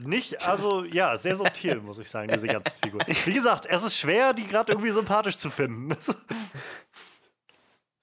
nicht, 0.05 0.47
also 0.47 0.85
ja, 0.85 1.17
sehr 1.17 1.37
subtil, 1.37 1.81
muss 1.81 1.99
ich 1.99 2.09
sagen, 2.09 2.31
diese 2.33 2.47
ganze 2.47 2.73
Figur. 2.83 3.01
Wie 3.25 3.33
gesagt, 3.33 3.67
es 3.67 3.83
ist 3.83 3.97
schwer, 3.97 4.33
die 4.33 4.47
gerade 4.47 4.73
irgendwie 4.73 4.91
sympathisch 4.91 5.37
zu 5.37 5.51
finden. 5.51 5.97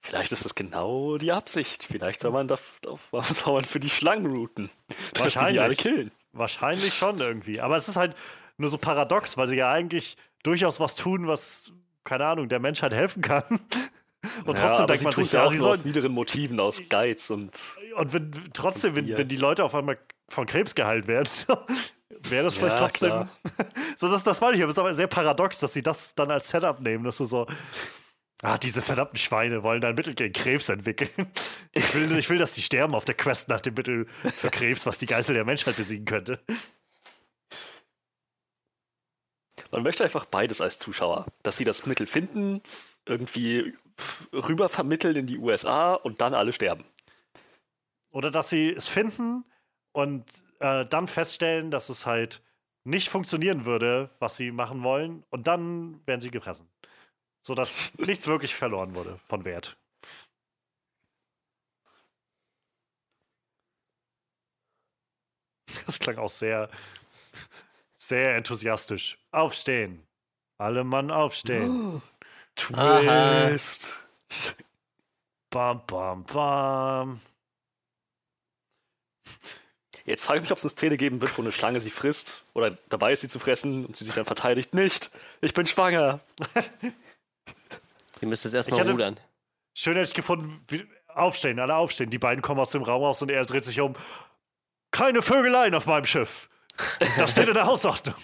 Vielleicht 0.01 0.31
ist 0.31 0.43
das 0.43 0.55
genau 0.55 1.17
die 1.19 1.31
Absicht. 1.31 1.83
Vielleicht 1.83 2.21
soll 2.21 2.31
man, 2.31 2.47
das, 2.47 2.63
soll 3.11 3.53
man 3.53 3.63
für 3.63 3.79
die 3.79 3.91
Schlangen 3.91 4.35
routen. 4.35 4.71
Wahrscheinlich. 5.15 5.77
Killen. 5.77 6.11
Wahrscheinlich 6.33 6.95
schon 6.95 7.19
irgendwie. 7.19 7.61
Aber 7.61 7.75
es 7.75 7.87
ist 7.87 7.95
halt 7.95 8.15
nur 8.57 8.69
so 8.69 8.79
paradox, 8.79 9.37
weil 9.37 9.47
sie 9.47 9.57
ja 9.57 9.71
eigentlich 9.71 10.17
durchaus 10.41 10.79
was 10.79 10.95
tun, 10.95 11.27
was, 11.27 11.71
keine 12.03 12.25
Ahnung, 12.25 12.49
der 12.49 12.59
Menschheit 12.59 12.93
helfen 12.93 13.21
kann. 13.21 13.43
Und 14.45 14.57
ja, 14.57 14.67
trotzdem 14.67 14.87
denkt 14.87 15.03
man 15.03 15.13
sich, 15.13 15.31
ja, 15.31 15.47
sie 15.47 15.57
sollen. 15.57 15.79
Aus 15.79 15.85
niederen 15.85 16.11
Motiven, 16.11 16.59
aus 16.59 16.81
Geiz 16.89 17.29
und. 17.29 17.51
Und 17.95 18.11
wenn, 18.11 18.31
trotzdem, 18.51 18.95
wenn, 18.97 19.17
wenn 19.17 19.29
die 19.29 19.37
Leute 19.37 19.63
auf 19.63 19.73
einmal 19.73 19.97
von 20.29 20.45
Krebs 20.45 20.75
geheilt 20.75 21.07
werden, 21.07 21.29
wäre 22.29 22.43
das 22.43 22.55
vielleicht 22.55 22.79
ja, 22.79 22.87
trotzdem. 22.87 23.29
so, 23.95 24.09
das, 24.09 24.23
das 24.23 24.41
meine 24.41 24.55
ich, 24.55 24.61
aber 24.61 24.69
es 24.69 24.75
ist 24.75 24.79
aber 24.79 24.93
sehr 24.93 25.07
paradox, 25.07 25.59
dass 25.59 25.73
sie 25.73 25.83
das 25.83 26.15
dann 26.15 26.31
als 26.31 26.49
Setup 26.49 26.79
nehmen, 26.79 27.03
dass 27.03 27.17
du 27.17 27.25
so. 27.25 27.47
Ah, 28.41 28.57
diese 28.57 28.81
verdammten 28.81 29.17
Schweine 29.17 29.63
wollen 29.63 29.83
ein 29.83 29.95
Mittel 29.95 30.13
gegen 30.13 30.31
Krebs 30.31 30.69
entwickeln. 30.69 31.09
Ich 31.71 31.93
will, 31.93 32.17
ich 32.17 32.29
will, 32.31 32.39
dass 32.39 32.53
die 32.53 32.63
sterben 32.63 32.95
auf 32.95 33.05
der 33.05 33.13
Quest 33.13 33.47
nach 33.47 33.61
dem 33.61 33.75
Mittel 33.75 34.07
für 34.07 34.49
Krebs, 34.49 34.87
was 34.87 34.97
die 34.97 35.05
Geißel 35.05 35.35
der 35.35 35.45
Menschheit 35.45 35.75
besiegen 35.75 36.05
könnte. 36.05 36.39
Man 39.69 39.83
möchte 39.83 40.03
einfach 40.03 40.25
beides 40.25 40.61
als 40.61 40.79
Zuschauer. 40.79 41.27
Dass 41.43 41.57
sie 41.57 41.63
das 41.63 41.85
Mittel 41.85 42.07
finden, 42.07 42.63
irgendwie 43.05 43.75
rüber 44.33 44.67
vermitteln 44.67 45.15
in 45.15 45.27
die 45.27 45.37
USA 45.37 45.93
und 45.93 46.21
dann 46.21 46.33
alle 46.33 46.53
sterben. 46.53 46.85
Oder 48.11 48.31
dass 48.31 48.49
sie 48.49 48.71
es 48.71 48.87
finden 48.87 49.45
und 49.91 50.25
äh, 50.59 50.85
dann 50.85 51.07
feststellen, 51.07 51.71
dass 51.71 51.89
es 51.89 52.05
halt 52.05 52.41
nicht 52.83 53.09
funktionieren 53.09 53.65
würde, 53.65 54.09
was 54.19 54.37
sie 54.37 54.51
machen 54.51 54.83
wollen, 54.83 55.23
und 55.29 55.47
dann 55.47 56.05
werden 56.05 56.21
sie 56.21 56.31
gepressen. 56.31 56.67
Sodass 57.41 57.75
nichts 57.97 58.27
wirklich 58.27 58.55
verloren 58.55 58.95
wurde 58.95 59.19
von 59.27 59.45
Wert. 59.45 59.77
Das 65.85 65.99
klang 65.99 66.17
auch 66.17 66.29
sehr, 66.29 66.69
sehr 67.97 68.35
enthusiastisch. 68.35 69.17
Aufstehen. 69.31 70.05
Alle 70.57 70.83
Mann 70.83 71.11
aufstehen. 71.11 72.01
Twist. 72.55 73.95
Bam, 75.49 75.81
bam, 75.87 76.23
bam. 76.25 77.21
Jetzt 80.05 80.25
frage 80.25 80.39
ich 80.39 80.43
mich, 80.43 80.51
ob 80.51 80.57
es 80.57 80.63
eine 80.63 80.71
Szene 80.71 80.97
geben 80.97 81.21
wird, 81.21 81.37
wo 81.37 81.41
eine 81.41 81.51
Schlange 81.51 81.79
sie 81.79 81.89
frisst 81.89 82.43
oder 82.53 82.77
dabei 82.89 83.11
ist, 83.13 83.21
sie 83.21 83.29
zu 83.29 83.39
fressen 83.39 83.85
und 83.85 83.95
sie 83.95 84.05
sich 84.05 84.13
dann 84.13 84.25
verteidigt. 84.25 84.73
Nicht! 84.73 85.11
Ich 85.41 85.53
bin 85.53 85.67
schwanger! 85.67 86.19
Ihr 88.21 88.27
müsst 88.27 88.43
jetzt 88.43 88.53
erstmal 88.53 88.89
rudern. 88.89 89.19
Schön 89.73 89.93
hätte 89.93 90.09
ich 90.09 90.13
gefunden, 90.13 90.63
wie, 90.67 90.85
aufstehen, 91.07 91.59
alle 91.59 91.75
aufstehen. 91.75 92.09
Die 92.09 92.17
beiden 92.17 92.41
kommen 92.41 92.59
aus 92.59 92.71
dem 92.71 92.83
Raum 92.83 93.03
raus 93.03 93.21
und 93.21 93.31
er 93.31 93.45
dreht 93.45 93.63
sich 93.63 93.79
um. 93.79 93.95
Keine 94.91 95.21
Vögeleien 95.21 95.75
auf 95.75 95.85
meinem 95.85 96.05
Schiff! 96.05 96.49
Das 97.17 97.31
steht 97.31 97.47
in 97.47 97.53
der 97.53 97.65
Hausordnung. 97.65 98.15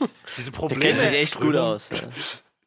diese 0.36 0.52
Probleme. 0.52 0.80
Der 0.80 0.90
kennt 0.92 1.00
sich 1.00 1.18
echt 1.18 1.40
gut 1.40 1.56
aus. 1.56 1.90
Ja. 1.90 2.08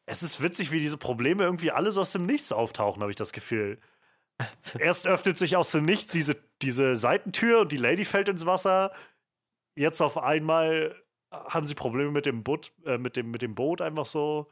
Es 0.06 0.22
ist 0.22 0.42
witzig, 0.42 0.72
wie 0.72 0.78
diese 0.78 0.96
Probleme 0.96 1.44
irgendwie 1.44 1.70
alle 1.70 1.92
so 1.92 2.00
aus 2.00 2.12
dem 2.12 2.26
Nichts 2.26 2.52
auftauchen, 2.52 3.00
habe 3.02 3.10
ich 3.10 3.16
das 3.16 3.32
Gefühl. 3.32 3.78
Erst 4.78 5.06
öffnet 5.06 5.38
sich 5.38 5.56
aus 5.56 5.70
dem 5.70 5.84
Nichts 5.84 6.12
diese, 6.12 6.36
diese 6.60 6.96
Seitentür 6.96 7.60
und 7.60 7.72
die 7.72 7.76
Lady 7.76 8.04
fällt 8.04 8.28
ins 8.28 8.44
Wasser. 8.44 8.92
Jetzt 9.76 10.00
auf 10.00 10.18
einmal 10.18 10.96
haben 11.30 11.66
sie 11.66 11.74
Probleme 11.74 12.10
mit 12.10 12.26
dem 12.26 12.42
Boot, 12.42 12.72
äh, 12.84 12.98
mit, 12.98 13.16
dem, 13.16 13.30
mit 13.30 13.42
dem 13.42 13.54
Boot 13.54 13.80
einfach 13.80 14.06
so. 14.06 14.50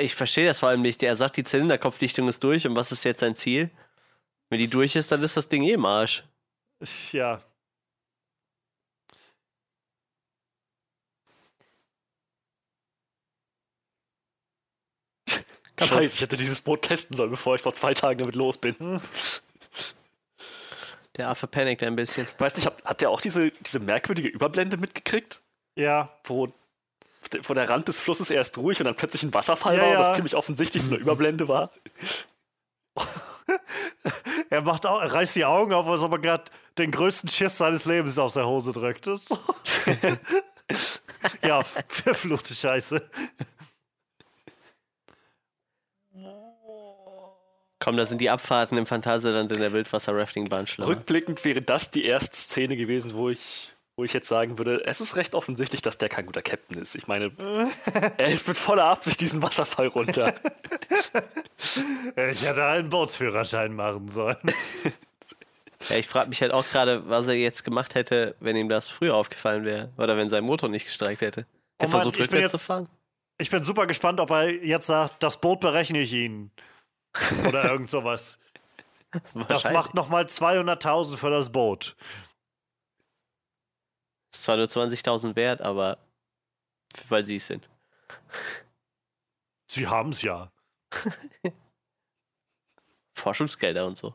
Ich 0.00 0.14
verstehe 0.14 0.46
das 0.46 0.60
vor 0.60 0.70
allem 0.70 0.80
nicht. 0.80 1.02
Er 1.02 1.14
sagt, 1.14 1.36
die 1.36 1.44
Zylinderkopfdichtung 1.44 2.26
ist 2.28 2.42
durch 2.42 2.66
und 2.66 2.74
was 2.74 2.90
ist 2.90 3.04
jetzt 3.04 3.20
sein 3.20 3.34
Ziel? 3.34 3.70
Wenn 4.48 4.58
die 4.58 4.68
durch 4.68 4.96
ist, 4.96 5.12
dann 5.12 5.22
ist 5.22 5.36
das 5.36 5.48
Ding 5.48 5.62
eh 5.62 5.72
im 5.72 5.84
Arsch. 5.84 6.24
Ja, 7.12 7.42
Scheiße, 15.78 16.14
ich 16.16 16.20
hätte 16.20 16.36
dieses 16.36 16.60
Boot 16.60 16.82
testen 16.82 17.16
sollen, 17.16 17.30
bevor 17.30 17.56
ich 17.56 17.62
vor 17.62 17.74
zwei 17.74 17.94
Tagen 17.94 18.18
damit 18.18 18.36
los 18.36 18.58
bin. 18.58 18.76
Hm. 18.78 19.00
Der 21.16 21.28
Affe 21.28 21.46
panikt 21.46 21.82
ein 21.82 21.96
bisschen. 21.96 22.26
Weiß 22.38 22.56
nicht, 22.56 22.66
habt, 22.66 22.84
habt 22.84 23.02
ihr 23.02 23.10
auch 23.10 23.20
diese, 23.20 23.50
diese 23.50 23.78
merkwürdige 23.78 24.28
Überblende 24.28 24.76
mitgekriegt? 24.76 25.40
Ja. 25.76 26.16
Wo, 26.24 26.52
wo 27.44 27.54
der 27.54 27.68
Rand 27.68 27.88
des 27.88 27.98
Flusses 27.98 28.30
erst 28.30 28.58
ruhig 28.58 28.80
und 28.80 28.86
dann 28.86 28.96
plötzlich 28.96 29.22
ein 29.22 29.34
Wasserfall 29.34 29.76
ja, 29.76 29.82
war 29.82 29.90
und 29.90 29.98
das 29.98 30.16
ziemlich 30.16 30.34
offensichtlich 30.34 30.82
so 30.82 30.90
eine 30.90 30.98
Überblende 30.98 31.46
war. 31.46 31.70
er 34.50 34.62
macht 34.62 34.86
auch, 34.86 35.00
er 35.00 35.12
reißt 35.12 35.36
die 35.36 35.44
Augen 35.44 35.72
auf, 35.72 35.86
als 35.86 36.00
ob 36.00 36.12
er 36.12 36.18
gerade 36.18 36.44
den 36.78 36.90
größten 36.90 37.28
Schiss 37.28 37.58
seines 37.58 37.84
Lebens 37.84 38.18
aus 38.18 38.34
der 38.34 38.46
Hose 38.46 38.72
drückt. 38.72 39.06
ja, 41.42 41.62
verfluchte 41.62 42.54
Scheiße. 42.54 43.08
Komm, 47.78 47.96
da 47.96 48.06
sind 48.06 48.20
die 48.20 48.30
Abfahrten 48.30 48.78
im 48.78 48.86
Phantasialand 48.86 49.52
in 49.52 49.60
der 49.60 49.72
Wildwasser-Rafting-Bahn 49.72 50.66
schlimmer. 50.66 50.88
Rückblickend 50.88 51.44
wäre 51.44 51.60
das 51.60 51.90
die 51.90 52.04
erste 52.04 52.36
Szene 52.36 52.76
gewesen, 52.76 53.14
wo 53.14 53.30
ich 53.30 53.74
wo 53.96 54.02
ich 54.02 54.12
jetzt 54.12 54.28
sagen 54.28 54.58
würde, 54.58 54.84
es 54.86 55.00
ist 55.00 55.14
recht 55.14 55.34
offensichtlich, 55.34 55.80
dass 55.80 55.98
der 55.98 56.08
kein 56.08 56.26
guter 56.26 56.42
Captain 56.42 56.82
ist. 56.82 56.96
Ich 56.96 57.06
meine, 57.06 57.30
er 58.16 58.26
ist 58.26 58.48
mit 58.48 58.56
voller 58.56 58.86
Absicht 58.86 59.20
diesen 59.20 59.40
Wasserfall 59.40 59.86
runter. 59.86 60.34
ich 62.32 62.44
hätte 62.44 62.64
einen 62.64 62.90
Bootsführerschein 62.90 63.74
machen 63.74 64.08
sollen. 64.08 64.36
Ja, 65.90 65.96
ich 65.96 66.08
frage 66.08 66.30
mich 66.30 66.40
halt 66.40 66.52
auch 66.52 66.66
gerade, 66.66 67.08
was 67.10 67.28
er 67.28 67.34
jetzt 67.34 67.62
gemacht 67.62 67.94
hätte, 67.94 68.36
wenn 68.40 68.56
ihm 68.56 68.70
das 68.70 68.88
früher 68.88 69.14
aufgefallen 69.14 69.66
wäre. 69.66 69.92
Oder 69.98 70.16
wenn 70.16 70.30
sein 70.30 70.42
Motor 70.42 70.70
nicht 70.70 70.86
gestreikt 70.86 71.20
hätte. 71.20 71.46
Er 71.76 71.88
oh 71.88 71.90
versucht 71.90 72.18
rückwärts 72.18 72.52
zu 72.52 72.58
fahren. 72.58 72.88
Ich 73.36 73.50
bin 73.50 73.62
super 73.64 73.86
gespannt, 73.86 74.18
ob 74.18 74.30
er 74.30 74.48
jetzt 74.64 74.86
sagt, 74.86 75.22
das 75.22 75.38
Boot 75.40 75.60
berechne 75.60 75.98
ich 75.98 76.14
Ihnen. 76.14 76.50
Oder 77.46 77.64
irgend 77.64 77.90
sowas. 77.90 78.38
das 79.48 79.64
macht 79.64 79.94
nochmal 79.94 80.24
200.000 80.24 81.16
für 81.16 81.30
das 81.30 81.50
Boot. 81.50 81.96
Ist 84.32 84.44
zwar 84.44 84.56
nur 84.56 84.66
20.000 84.66 85.36
wert, 85.36 85.62
aber 85.62 85.98
weil 87.08 87.24
sie 87.24 87.36
es 87.36 87.46
sind. 87.46 87.68
Sie 89.70 89.86
haben 89.86 90.10
es 90.10 90.22
ja. 90.22 90.52
Forschungsgelder 93.14 93.86
und 93.86 93.96
so. 93.96 94.14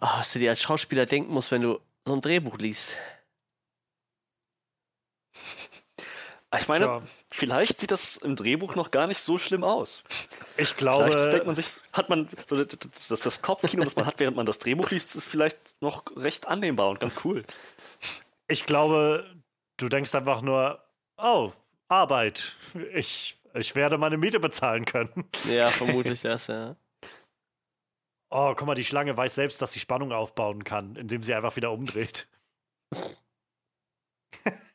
Was 0.00 0.32
du 0.32 0.38
dir 0.38 0.50
als 0.50 0.60
Schauspieler 0.60 1.06
denken 1.06 1.32
musst, 1.32 1.50
wenn 1.50 1.62
du 1.62 1.80
so 2.06 2.14
ein 2.14 2.20
Drehbuch 2.20 2.58
liest. 2.58 2.88
Ich 6.58 6.66
meine, 6.66 6.86
ja. 6.86 7.02
vielleicht 7.30 7.78
sieht 7.78 7.90
das 7.90 8.16
im 8.16 8.34
Drehbuch 8.34 8.74
noch 8.74 8.90
gar 8.90 9.06
nicht 9.06 9.20
so 9.20 9.36
schlimm 9.36 9.62
aus. 9.62 10.02
Ich 10.56 10.76
glaube. 10.76 11.10
Vielleicht 11.12 11.30
denkt 11.30 11.46
man 11.46 11.54
sich, 11.54 11.66
hat 11.92 12.08
man 12.08 12.26
so 12.46 12.64
das, 12.64 13.20
das 13.20 13.42
Kopfkino, 13.42 13.84
das 13.84 13.96
man 13.96 14.06
hat, 14.06 14.18
während 14.18 14.34
man 14.34 14.46
das 14.46 14.58
Drehbuch 14.58 14.88
liest, 14.88 15.14
ist 15.14 15.26
vielleicht 15.26 15.76
noch 15.82 16.04
recht 16.16 16.48
annehmbar 16.48 16.88
und 16.88 17.00
ganz 17.00 17.16
cool. 17.22 17.44
Ich 18.46 18.64
glaube, 18.64 19.26
du 19.76 19.90
denkst 19.90 20.14
einfach 20.14 20.40
nur, 20.40 20.82
oh, 21.18 21.52
Arbeit. 21.88 22.54
Ich, 22.94 23.38
ich 23.52 23.74
werde 23.74 23.98
meine 23.98 24.16
Miete 24.16 24.40
bezahlen 24.40 24.86
können. 24.86 25.28
Ja, 25.50 25.68
vermutlich 25.68 26.22
das, 26.22 26.46
ja. 26.46 26.76
Oh, 28.30 28.54
guck 28.54 28.66
mal, 28.66 28.74
die 28.74 28.84
Schlange 28.84 29.16
weiß 29.16 29.34
selbst, 29.34 29.60
dass 29.62 29.72
sie 29.72 29.80
Spannung 29.80 30.12
aufbauen 30.12 30.62
kann, 30.64 30.96
indem 30.96 31.22
sie 31.22 31.34
einfach 31.34 31.56
wieder 31.56 31.72
umdreht. 31.72 32.28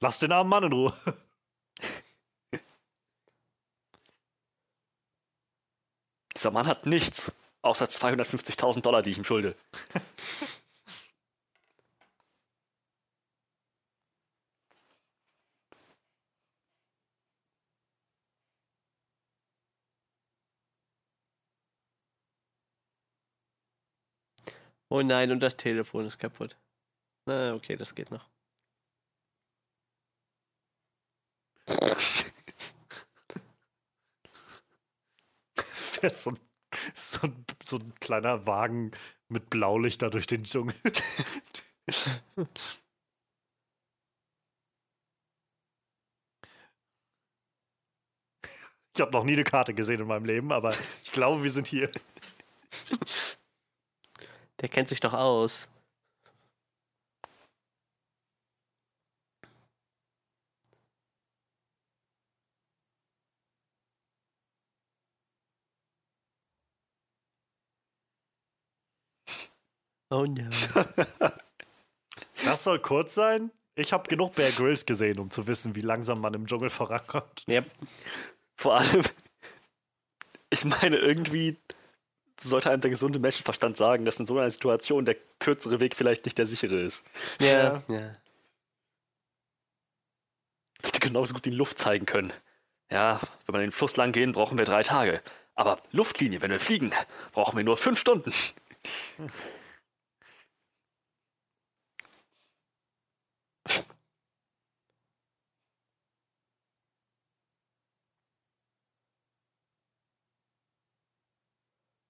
Lass 0.00 0.18
den 0.18 0.32
armen 0.32 0.50
Mann 0.50 0.64
in 0.64 0.72
Ruhe. 0.72 0.92
Dieser 6.36 6.50
Mann 6.50 6.66
hat 6.66 6.84
nichts, 6.86 7.32
außer 7.62 7.86
250.000 7.86 8.80
Dollar, 8.82 9.02
die 9.02 9.10
ich 9.10 9.18
ihm 9.18 9.24
schulde. 9.24 9.56
Oh 24.90 25.02
nein, 25.02 25.30
und 25.32 25.40
das 25.40 25.56
Telefon 25.56 26.06
ist 26.06 26.18
kaputt. 26.18 26.56
Na, 27.26 27.54
okay, 27.54 27.76
das 27.76 27.94
geht 27.94 28.10
noch. 28.10 28.28
Fährt 35.72 36.16
so 36.18 36.30
ein, 36.30 36.38
so, 36.94 37.20
ein, 37.26 37.44
so 37.64 37.76
ein 37.78 37.94
kleiner 37.96 38.46
Wagen 38.46 38.92
mit 39.28 39.50
Blaulichter 39.50 40.10
durch 40.10 40.26
den 40.26 40.44
Dschungel. 40.44 40.74
Ich 48.94 49.02
habe 49.02 49.12
noch 49.12 49.24
nie 49.24 49.34
eine 49.34 49.44
Karte 49.44 49.74
gesehen 49.74 50.00
in 50.00 50.06
meinem 50.06 50.24
Leben, 50.24 50.50
aber 50.52 50.74
ich 51.04 51.12
glaube, 51.12 51.42
wir 51.42 51.50
sind 51.50 51.66
hier. 51.66 51.90
Der 54.60 54.68
kennt 54.68 54.88
sich 54.88 55.00
doch 55.00 55.12
aus. 55.12 55.68
Oh 70.10 70.24
no. 70.24 70.50
Das 72.44 72.62
soll 72.62 72.78
kurz 72.80 73.14
sein? 73.14 73.50
Ich 73.74 73.92
habe 73.92 74.08
genug 74.08 74.34
Bear 74.34 74.50
Grylls 74.52 74.86
gesehen, 74.86 75.18
um 75.18 75.30
zu 75.30 75.46
wissen, 75.46 75.74
wie 75.74 75.80
langsam 75.80 76.20
man 76.20 76.32
im 76.34 76.46
Dschungel 76.46 76.70
vorankommt. 76.70 77.44
Yep. 77.48 77.70
Vor 78.56 78.76
allem, 78.76 79.02
ich 80.50 80.64
meine, 80.64 80.96
irgendwie 80.96 81.58
sollte 82.40 82.70
einem 82.70 82.80
der 82.80 82.90
gesunde 82.90 83.18
Menschenverstand 83.18 83.76
sagen, 83.76 84.04
dass 84.04 84.20
in 84.20 84.26
so 84.26 84.38
einer 84.38 84.50
Situation 84.50 85.04
der 85.04 85.16
kürzere 85.38 85.80
Weg 85.80 85.94
vielleicht 85.94 86.24
nicht 86.24 86.38
der 86.38 86.46
sichere 86.46 86.80
ist. 86.80 87.02
Ja, 87.40 87.82
ja. 87.88 88.16
Hätte 90.82 91.00
genauso 91.00 91.34
gut 91.34 91.44
die 91.44 91.50
Luft 91.50 91.78
zeigen 91.78 92.06
können. 92.06 92.32
Ja, 92.90 93.20
wenn 93.46 93.54
wir 93.54 93.60
den 93.60 93.72
Fluss 93.72 93.96
lang 93.96 94.12
gehen, 94.12 94.32
brauchen 94.32 94.58
wir 94.58 94.64
drei 94.64 94.82
Tage. 94.82 95.22
Aber 95.54 95.80
Luftlinie, 95.90 96.42
wenn 96.42 96.50
wir 96.50 96.60
fliegen, 96.60 96.92
brauchen 97.32 97.56
wir 97.56 97.64
nur 97.64 97.76
fünf 97.76 97.98
Stunden. 97.98 98.32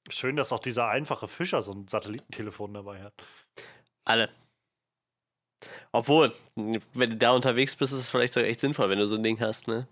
Schön, 0.09 0.37
dass 0.37 0.53
auch 0.53 0.61
dieser 0.61 0.89
einfache 0.89 1.29
Fischer 1.29 1.63
so 1.63 1.73
ein 1.73 1.89
Satellitentelefon 1.89 2.75
dabei 2.75 3.03
hat. 3.03 3.15
Alle. 4.05 4.31
Obwohl, 5.91 6.33
wenn 6.55 7.11
du 7.11 7.17
da 7.17 7.33
unterwegs 7.33 7.75
bist, 7.77 7.93
ist 7.93 8.01
es 8.01 8.11
vielleicht 8.11 8.35
sogar 8.35 8.49
echt 8.49 8.61
sinnvoll, 8.61 8.89
wenn 8.91 8.99
du 8.99 9.07
so 9.07 9.17
ein 9.17 9.23
Ding 9.23 9.41
hast, 9.41 9.69
ne? 9.69 9.89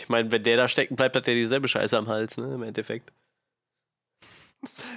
Ich 0.00 0.08
meine, 0.08 0.30
wenn 0.32 0.42
der 0.42 0.56
da 0.56 0.68
stecken 0.68 0.96
bleibt, 0.96 1.16
hat 1.16 1.26
der 1.26 1.34
dieselbe 1.34 1.68
Scheiße 1.68 1.96
am 1.96 2.08
Hals, 2.08 2.36
ne? 2.36 2.54
Im 2.54 2.62
Endeffekt. 2.62 3.12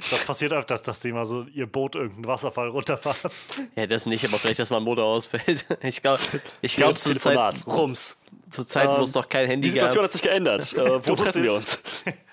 Das 0.09 0.25
passiert 0.25 0.53
öfters, 0.53 0.81
dass 0.81 0.99
die 0.99 1.11
mal 1.11 1.25
so 1.25 1.43
ihr 1.43 1.67
Boot 1.67 1.95
irgendeinen 1.95 2.25
Wasserfall 2.25 2.69
runterfahren. 2.69 3.31
Ja, 3.75 3.85
das 3.85 4.07
nicht, 4.07 4.25
aber 4.25 4.39
vielleicht, 4.39 4.59
dass 4.59 4.71
mal 4.71 4.77
ein 4.77 4.83
Motor 4.83 5.05
ausfällt. 5.05 5.65
Ich 5.83 6.01
glaube, 6.01 6.19
ich 6.61 6.75
glaub, 6.75 6.97
zur 6.97 7.15
Zeit, 7.15 7.67
Rums. 7.67 8.17
Zur 8.49 8.65
Zeit, 8.65 8.87
ähm, 8.87 8.95
wo 8.97 9.03
es 9.03 9.13
noch 9.13 9.29
kein 9.29 9.47
Handy 9.47 9.67
gab. 9.67 9.73
Die 9.73 9.79
Situation 9.79 9.95
gab. 9.97 10.03
hat 10.05 10.11
sich 10.13 10.21
geändert. 10.23 10.73
Äh, 10.73 11.07
wo 11.07 11.15
treffen 11.15 11.43
wir 11.43 11.53
uns? 11.53 11.79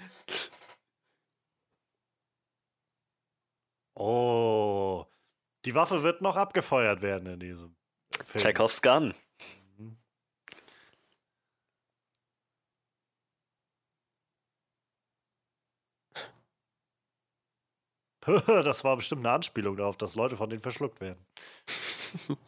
Oh, 4.00 5.06
die 5.64 5.74
Waffe 5.74 6.04
wird 6.04 6.22
noch 6.22 6.36
abgefeuert 6.36 7.02
werden 7.02 7.26
in 7.26 7.40
diesem 7.40 7.74
Film. 8.24 8.44
Chekhovs 8.44 8.80
Gun. 8.80 9.12
Mhm. 9.76 9.96
Das 18.46 18.84
war 18.84 18.94
bestimmt 18.94 19.26
eine 19.26 19.34
Anspielung 19.34 19.76
darauf, 19.76 19.96
dass 19.96 20.14
Leute 20.14 20.36
von 20.36 20.48
denen 20.48 20.62
verschluckt 20.62 21.00
werden. 21.00 21.26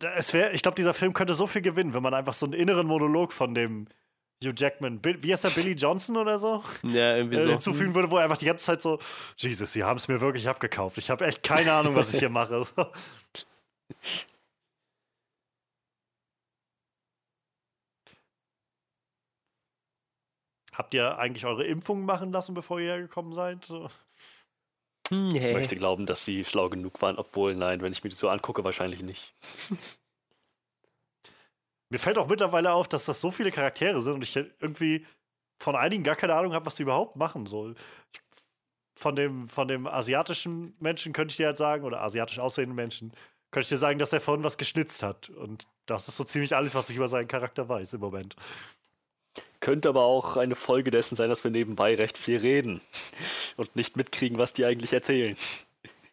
es 0.00 0.34
wär, 0.34 0.52
ich 0.52 0.60
glaube, 0.62 0.74
dieser 0.74 0.92
Film 0.92 1.14
könnte 1.14 1.32
so 1.32 1.46
viel 1.46 1.62
gewinnen, 1.62 1.94
wenn 1.94 2.02
man 2.02 2.12
einfach 2.12 2.34
so 2.34 2.44
einen 2.44 2.52
inneren 2.52 2.86
Monolog 2.86 3.32
von 3.32 3.54
dem 3.54 3.88
Hugh 4.42 4.54
Jackman, 4.56 5.00
wie 5.04 5.32
heißt 5.32 5.44
der 5.44 5.50
Billy 5.50 5.72
Johnson 5.72 6.16
oder 6.16 6.38
so? 6.38 6.64
Ja, 6.82 7.16
irgendwie 7.16 7.36
äh, 7.36 7.42
so. 7.42 7.50
hinzufügen 7.50 7.94
würde, 7.94 8.10
wo 8.10 8.16
er 8.16 8.24
einfach 8.24 8.38
die 8.38 8.46
ganze 8.46 8.64
Zeit 8.64 8.80
so, 8.80 8.98
Jesus, 9.36 9.72
sie 9.72 9.84
haben 9.84 9.98
es 9.98 10.08
mir 10.08 10.20
wirklich 10.22 10.48
abgekauft. 10.48 10.96
Ich 10.98 11.10
habe 11.10 11.26
echt 11.26 11.42
keine 11.42 11.72
Ahnung, 11.74 11.94
was 11.94 12.14
ich 12.14 12.20
hier 12.20 12.30
mache. 12.30 12.66
Habt 20.72 20.94
ihr 20.94 21.18
eigentlich 21.18 21.44
eure 21.44 21.66
Impfungen 21.66 22.06
machen 22.06 22.32
lassen, 22.32 22.54
bevor 22.54 22.80
ihr 22.80 22.92
hergekommen 22.92 23.34
seid? 23.34 23.66
So. 23.66 23.90
Nee. 25.10 25.48
Ich 25.48 25.54
möchte 25.54 25.76
glauben, 25.76 26.06
dass 26.06 26.24
sie 26.24 26.44
schlau 26.46 26.70
genug 26.70 27.02
waren, 27.02 27.18
obwohl, 27.18 27.54
nein, 27.54 27.82
wenn 27.82 27.92
ich 27.92 28.02
mir 28.02 28.10
das 28.10 28.18
so 28.18 28.30
angucke, 28.30 28.64
wahrscheinlich 28.64 29.02
nicht. 29.02 29.34
Mir 31.90 31.98
fällt 31.98 32.18
auch 32.18 32.28
mittlerweile 32.28 32.72
auf, 32.72 32.88
dass 32.88 33.04
das 33.04 33.20
so 33.20 33.30
viele 33.30 33.50
Charaktere 33.50 34.00
sind 34.00 34.14
und 34.14 34.22
ich 34.22 34.36
irgendwie 34.36 35.04
von 35.58 35.76
einigen 35.76 36.04
gar 36.04 36.16
keine 36.16 36.34
Ahnung 36.34 36.54
habe, 36.54 36.64
was 36.64 36.76
die 36.76 36.82
überhaupt 36.82 37.16
machen 37.16 37.46
soll. 37.46 37.74
Von 38.94 39.16
dem, 39.16 39.48
von 39.48 39.66
dem 39.66 39.86
asiatischen 39.86 40.74
Menschen 40.78 41.12
könnte 41.12 41.32
ich 41.32 41.36
dir 41.36 41.46
halt 41.46 41.56
sagen, 41.56 41.84
oder 41.84 42.00
asiatisch 42.02 42.38
aussehenden 42.38 42.76
Menschen, 42.76 43.12
könnte 43.50 43.64
ich 43.64 43.68
dir 43.70 43.76
sagen, 43.76 43.98
dass 43.98 44.12
er 44.12 44.20
vorhin 44.20 44.44
was 44.44 44.56
geschnitzt 44.56 45.02
hat. 45.02 45.30
Und 45.30 45.66
das 45.86 46.06
ist 46.06 46.16
so 46.16 46.24
ziemlich 46.24 46.54
alles, 46.54 46.74
was 46.74 46.90
ich 46.90 46.96
über 46.96 47.08
seinen 47.08 47.28
Charakter 47.28 47.68
weiß 47.68 47.94
im 47.94 48.00
Moment. 48.00 48.36
Könnte 49.58 49.88
aber 49.88 50.02
auch 50.02 50.36
eine 50.36 50.54
Folge 50.54 50.90
dessen 50.90 51.16
sein, 51.16 51.28
dass 51.28 51.44
wir 51.44 51.50
nebenbei 51.50 51.94
recht 51.94 52.16
viel 52.16 52.38
reden 52.38 52.80
und 53.56 53.74
nicht 53.74 53.96
mitkriegen, 53.96 54.38
was 54.38 54.52
die 54.52 54.64
eigentlich 54.64 54.92
erzählen. 54.92 55.36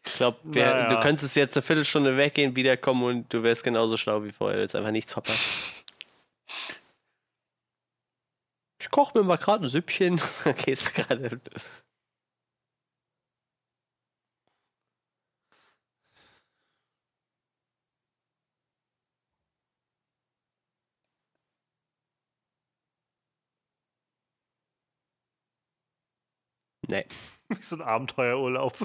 Ich 0.08 0.14
glaube, 0.16 0.40
naja. 0.44 0.90
du 0.90 1.00
könntest 1.02 1.36
jetzt 1.36 1.56
eine 1.56 1.62
Viertelstunde 1.62 2.18
weggehen, 2.18 2.56
wiederkommen 2.56 3.04
und 3.04 3.34
du 3.34 3.44
wärst 3.44 3.64
genauso 3.64 3.98
schlau 3.98 4.24
wie 4.24 4.32
vorher. 4.32 4.58
Hättest 4.60 4.76
einfach 4.76 4.92
nichts 4.92 5.14
verpasst. 5.14 5.40
Ich 8.80 8.90
koche 8.90 9.18
mir 9.18 9.24
mal 9.24 9.38
gerade 9.38 9.66
ein 9.66 9.68
Süppchen. 9.68 10.22
okay, 10.46 10.72
ist 10.72 10.94
gerade. 10.96 11.42
Nee. 26.88 27.06
Wie 27.56 27.62
so 27.62 27.78
ein 27.78 27.82
Abenteuerurlaub. 27.82 28.76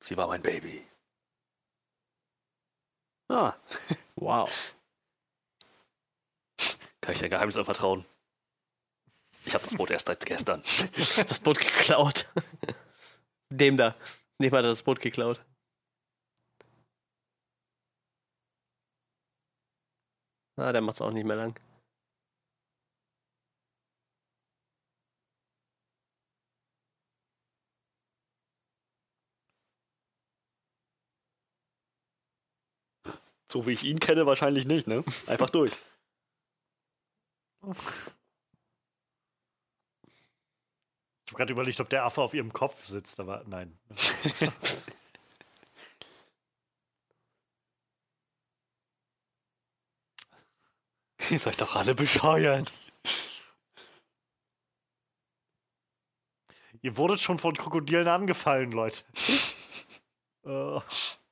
Sie 0.00 0.16
war 0.18 0.26
mein 0.26 0.42
Baby. 0.42 0.86
Ah. 3.28 3.54
Wow. 4.16 4.74
Kann 7.00 7.14
ich 7.14 7.20
dein 7.20 7.30
Geheimnis 7.30 7.56
anvertrauen? 7.56 8.04
Ich 9.46 9.54
habe 9.54 9.64
das 9.64 9.74
Boot 9.76 9.90
erst 9.90 10.06
seit 10.06 10.26
gestern. 10.26 10.62
Das 11.28 11.40
Boot 11.40 11.58
geklaut. 11.58 12.26
Dem 13.58 13.76
da. 13.76 13.94
Nicht 14.38 14.52
mal 14.52 14.62
das 14.62 14.82
Boot 14.82 15.00
geklaut. 15.00 15.40
Ah, 20.56 20.72
der 20.72 20.80
macht's 20.82 21.00
auch 21.00 21.10
nicht 21.12 21.24
mehr 21.24 21.36
lang. 21.36 21.60
So 33.50 33.66
wie 33.66 33.72
ich 33.72 33.84
ihn 33.84 34.00
kenne, 34.00 34.26
wahrscheinlich 34.26 34.66
nicht, 34.66 34.86
ne? 34.88 35.04
Einfach 35.28 35.50
durch. 35.50 35.72
Ich 41.26 41.32
habe 41.32 41.38
gerade 41.38 41.52
überlegt, 41.52 41.80
ob 41.80 41.88
der 41.88 42.04
Affe 42.04 42.20
auf 42.20 42.34
ihrem 42.34 42.52
Kopf 42.52 42.84
sitzt, 42.84 43.18
aber 43.18 43.44
nein. 43.46 43.78
Ihr 51.30 51.38
seid 51.38 51.58
doch 51.60 51.74
alle 51.76 51.94
bescheuert. 51.94 52.70
Ihr 56.82 56.96
wurdet 56.98 57.20
schon 57.20 57.38
von 57.38 57.56
Krokodilen 57.56 58.08
angefallen, 58.08 58.70
Leute. 58.70 59.02
uh. 60.44 60.82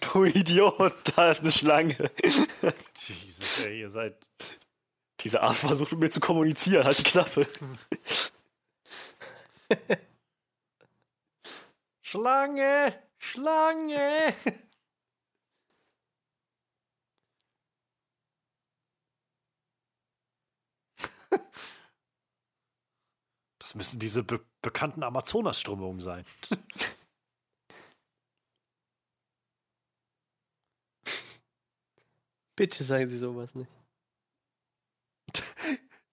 Du 0.00 0.24
Idiot, 0.24 0.94
da 1.16 1.30
ist 1.30 1.40
eine 1.40 1.50
Schlange. 1.50 1.96
Jesus, 2.96 3.64
ey, 3.64 3.80
ihr 3.80 3.90
seid. 3.90 4.16
Dieser 5.20 5.42
Arzt 5.42 5.60
versucht 5.60 5.92
mit 5.92 6.00
mir 6.00 6.10
zu 6.10 6.20
kommunizieren, 6.20 6.84
halt 6.84 6.98
die 6.98 7.02
Klappe. 7.02 7.46
Schlange! 12.02 13.02
Schlange! 13.18 14.34
Das 23.58 23.74
müssen 23.74 23.98
diese 23.98 24.22
be 24.22 24.44
bekannten 24.64 25.02
Amazonasströmungen 25.04 26.00
sein. 26.00 26.24
Bitte 32.56 32.82
sagen 32.82 33.08
Sie 33.08 33.18
sowas 33.18 33.54
nicht. 33.54 33.70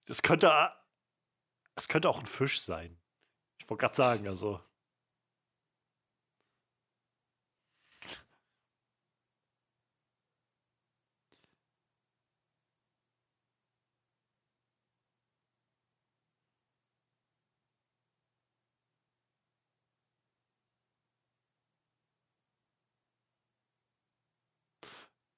Das 0.06 0.22
könnte, 0.22 0.52
das 1.76 1.88
könnte 1.88 2.10
auch 2.10 2.20
ein 2.20 2.26
Fisch 2.26 2.62
sein. 2.62 3.00
Ich 3.60 3.70
wollte 3.70 3.82
gerade 3.82 3.96
sagen, 3.96 4.28
also. 4.28 4.60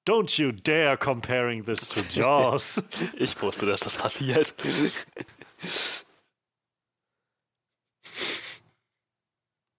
Don't 0.04 0.38
you 0.38 0.52
dare 0.52 0.96
comparing 0.98 1.64
this 1.64 1.88
to 1.88 2.02
Jaws. 2.02 2.82
ich 3.16 3.40
wusste, 3.40 3.64
dass 3.66 3.80
das 3.80 3.94
passiert. 3.94 4.54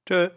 Tschö. 0.08 0.30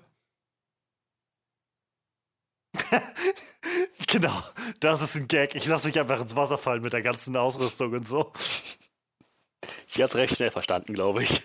genau, 4.06 4.42
das 4.80 5.02
ist 5.02 5.16
ein 5.16 5.26
Gag. 5.26 5.54
Ich 5.54 5.66
lasse 5.66 5.88
mich 5.88 5.98
einfach 5.98 6.20
ins 6.20 6.36
Wasser 6.36 6.58
fallen 6.58 6.82
mit 6.82 6.92
der 6.92 7.02
ganzen 7.02 7.36
Ausrüstung 7.36 7.92
und 7.92 8.06
so. 8.06 8.32
Sie 9.86 10.02
hat 10.02 10.10
es 10.10 10.16
recht 10.16 10.36
schnell 10.36 10.50
verstanden, 10.50 10.92
glaube 10.94 11.22
ich. 11.22 11.42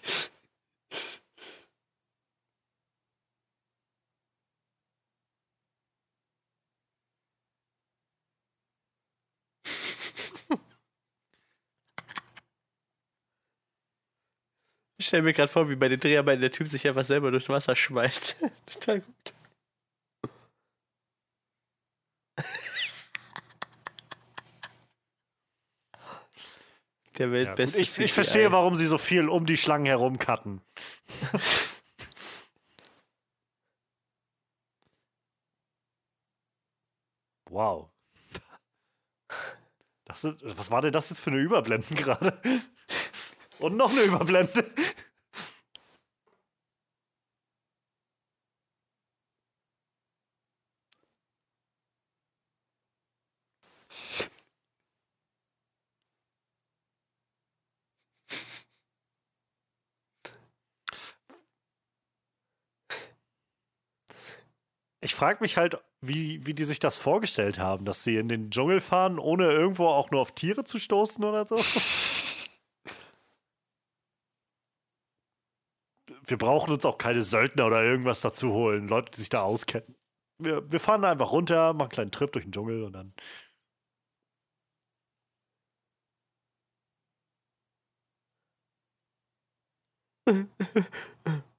Stelle 15.13 15.25
mir 15.25 15.33
gerade 15.33 15.51
vor, 15.51 15.69
wie 15.69 15.75
bei 15.75 15.89
den 15.89 15.99
Dreharbeiten 15.99 16.41
der 16.41 16.51
Typ 16.51 16.67
sich 16.67 16.87
einfach 16.87 17.03
selber 17.03 17.29
durchs 17.29 17.47
Wasser 17.47 17.75
schmeißt. 17.75 18.35
Total 18.65 18.99
gut. 19.01 19.35
Der 27.19 27.31
Weltbeste. 27.31 27.77
Ja, 27.77 27.83
ich, 27.83 27.99
ich 27.99 28.11
verstehe, 28.11 28.51
warum 28.51 28.75
sie 28.75 28.87
so 28.87 28.97
viel 28.97 29.29
um 29.29 29.45
die 29.45 29.55
Schlangen 29.55 29.85
herum 29.85 30.17
cutten. 30.17 30.61
wow. 37.51 37.91
Das 40.05 40.23
was 40.41 40.71
war 40.71 40.81
denn 40.81 40.91
das 40.91 41.11
jetzt 41.11 41.19
für 41.19 41.29
eine 41.29 41.39
Überblenden 41.39 41.95
gerade? 41.99 42.41
Und 43.59 43.77
noch 43.77 43.91
eine 43.91 44.01
Überblende. 44.01 44.65
Frage 65.23 65.39
mich 65.39 65.55
halt, 65.55 65.77
wie, 66.01 66.45
wie 66.45 66.53
die 66.53 66.65
sich 66.65 66.79
das 66.79 66.97
vorgestellt 66.97 67.57
haben, 67.57 67.85
dass 67.85 68.03
sie 68.03 68.17
in 68.17 68.27
den 68.27 68.51
Dschungel 68.51 68.81
fahren, 68.81 69.19
ohne 69.19 69.45
irgendwo 69.53 69.87
auch 69.87 70.11
nur 70.11 70.19
auf 70.19 70.33
Tiere 70.33 70.65
zu 70.65 70.79
stoßen 70.79 71.23
oder 71.23 71.47
so. 71.47 71.55
Wir 76.27 76.37
brauchen 76.37 76.73
uns 76.73 76.85
auch 76.85 76.97
keine 76.97 77.21
Söldner 77.21 77.67
oder 77.67 77.83
irgendwas 77.83 78.19
dazu 78.19 78.51
holen, 78.51 78.89
Leute, 78.89 79.11
die 79.11 79.19
sich 79.19 79.29
da 79.29 79.43
auskennen. 79.43 79.95
Wir, 80.39 80.69
wir 80.69 80.79
fahren 80.81 81.05
einfach 81.05 81.31
runter, 81.31 81.71
machen 81.73 81.81
einen 81.83 81.89
kleinen 81.89 82.11
Trip 82.11 82.31
durch 82.31 82.43
den 82.43 82.51
Dschungel 82.51 82.83
und 82.83 82.91
dann. 82.93 83.13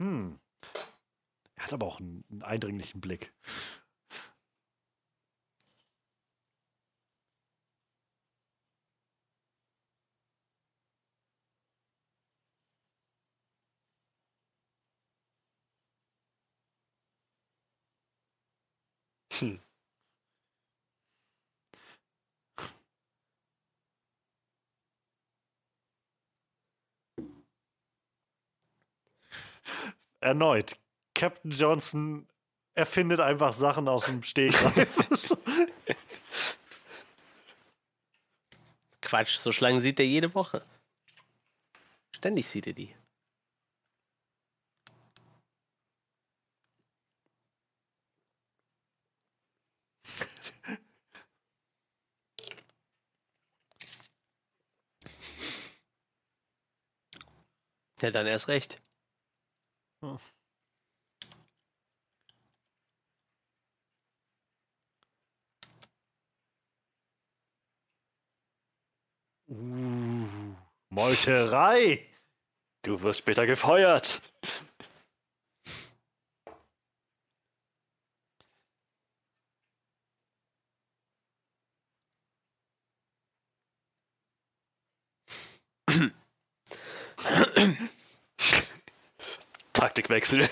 Hm. 0.00 0.38
Er 1.56 1.64
hat 1.64 1.72
aber 1.72 1.86
auch 1.86 2.00
einen, 2.00 2.24
eindringlichen 2.42 3.00
Blick. 3.00 3.32
Hm. 19.32 19.58
Erneut. 30.20 30.76
Captain 31.14 31.50
Johnson 31.50 32.28
erfindet 32.74 33.20
einfach 33.20 33.52
Sachen 33.52 33.88
aus 33.88 34.06
dem 34.06 34.22
Stegreif. 34.22 35.36
Quatsch, 39.00 39.36
so 39.38 39.52
Schlangen 39.52 39.80
sieht 39.80 40.00
er 40.00 40.06
jede 40.06 40.34
Woche. 40.34 40.62
Ständig 42.12 42.48
sieht 42.48 42.66
er 42.66 42.72
die. 42.72 42.94
Ja, 58.02 58.10
dann 58.10 58.26
erst 58.26 58.48
recht. 58.48 58.80
Hm. 60.06 60.18
Uh, 69.48 70.54
Meuterei! 70.90 72.06
Du 72.82 73.00
wirst 73.02 73.20
später 73.20 73.46
gefeuert. 73.46 74.22
Taktikwechsel. 89.86 90.48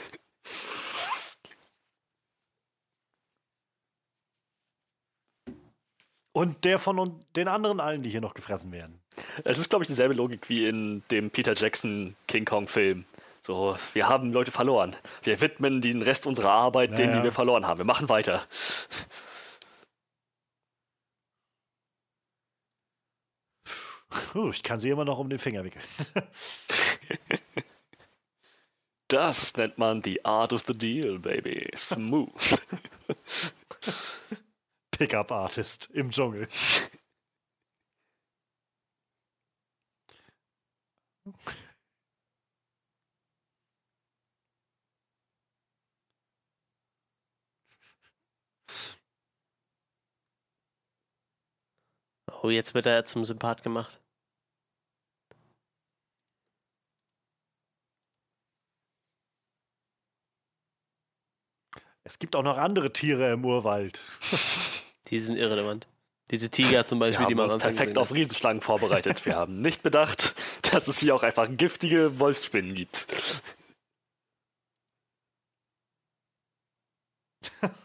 Und 6.33 6.65
der 6.65 6.79
von 6.79 7.21
den 7.35 7.49
anderen 7.49 7.81
allen, 7.81 8.03
die 8.03 8.11
hier 8.11 8.21
noch 8.21 8.35
gefressen 8.35 8.71
werden. 8.71 9.01
Es 9.45 9.59
ist, 9.59 9.71
glaube 9.71 9.85
ich, 9.85 9.89
dieselbe 9.89 10.15
Logik 10.15 10.49
wie 10.49 10.67
in 10.67 11.03
dem 11.11 11.31
Peter 11.31 11.55
Jackson 11.55 12.17
King 12.29 12.45
Kong-Film. 12.45 13.07
So, 13.41 13.77
wir 13.93 14.09
haben 14.09 14.33
Leute 14.33 14.53
verloren. 14.53 14.97
Wir 15.23 15.41
widmen 15.41 15.81
den 15.81 16.03
Rest 16.03 16.27
unserer 16.27 16.51
Arbeit 16.51 16.93
naja. 16.93 17.07
denen, 17.07 17.19
die 17.19 17.25
wir 17.25 17.33
verloren 17.33 17.67
haben. 17.67 17.79
Wir 17.79 17.85
machen 17.85 18.09
weiter. 18.09 18.47
Puh, 24.33 24.51
ich 24.51 24.63
kann 24.63 24.79
sie 24.79 24.91
immer 24.91 25.05
noch 25.05 25.19
um 25.19 25.29
den 25.29 25.39
Finger 25.39 25.65
wickeln. 25.65 25.85
Das 29.09 29.57
nennt 29.57 29.79
man 29.79 30.01
die 30.01 30.25
Art 30.25 30.53
of 30.53 30.65
the 30.67 30.77
Deal, 30.77 31.19
baby. 31.19 31.69
Smooth. 31.77 32.31
Pickup 34.91 35.31
Artist 35.31 35.89
im 35.93 36.11
Dschungel. 36.11 36.49
Oh, 52.43 52.51
jetzt 52.51 52.75
wird 52.75 52.87
er 52.87 53.05
zum 53.07 53.25
Sympath 53.25 53.63
gemacht. 53.63 53.99
Es 62.05 62.19
gibt 62.19 62.37
auch 62.37 62.43
noch 62.43 62.59
andere 62.59 62.93
Tiere 62.93 63.33
im 63.33 63.45
Urwald. 63.45 64.01
Die 65.09 65.19
sind 65.19 65.37
irrelevant. 65.37 65.89
Diese 66.31 66.51
Tiger 66.51 66.85
zum 66.85 66.99
Beispiel, 66.99 67.27
die 67.27 67.35
man 67.35 67.51
uns 67.51 67.63
perfekt 67.63 67.99
auf 67.99 68.13
Riesenschlangen 68.13 68.63
vorbereitet. 68.63 69.27
Wir 69.27 69.37
haben 69.37 69.61
nicht 69.61 69.83
bedacht, 69.83 70.35
dass 70.73 70.89
es 70.89 70.99
hier 70.99 71.15
auch 71.15 71.23
einfach 71.23 71.49
giftige 71.51 72.19
Wolfsspinnen 72.19 72.75
gibt. 72.75 73.07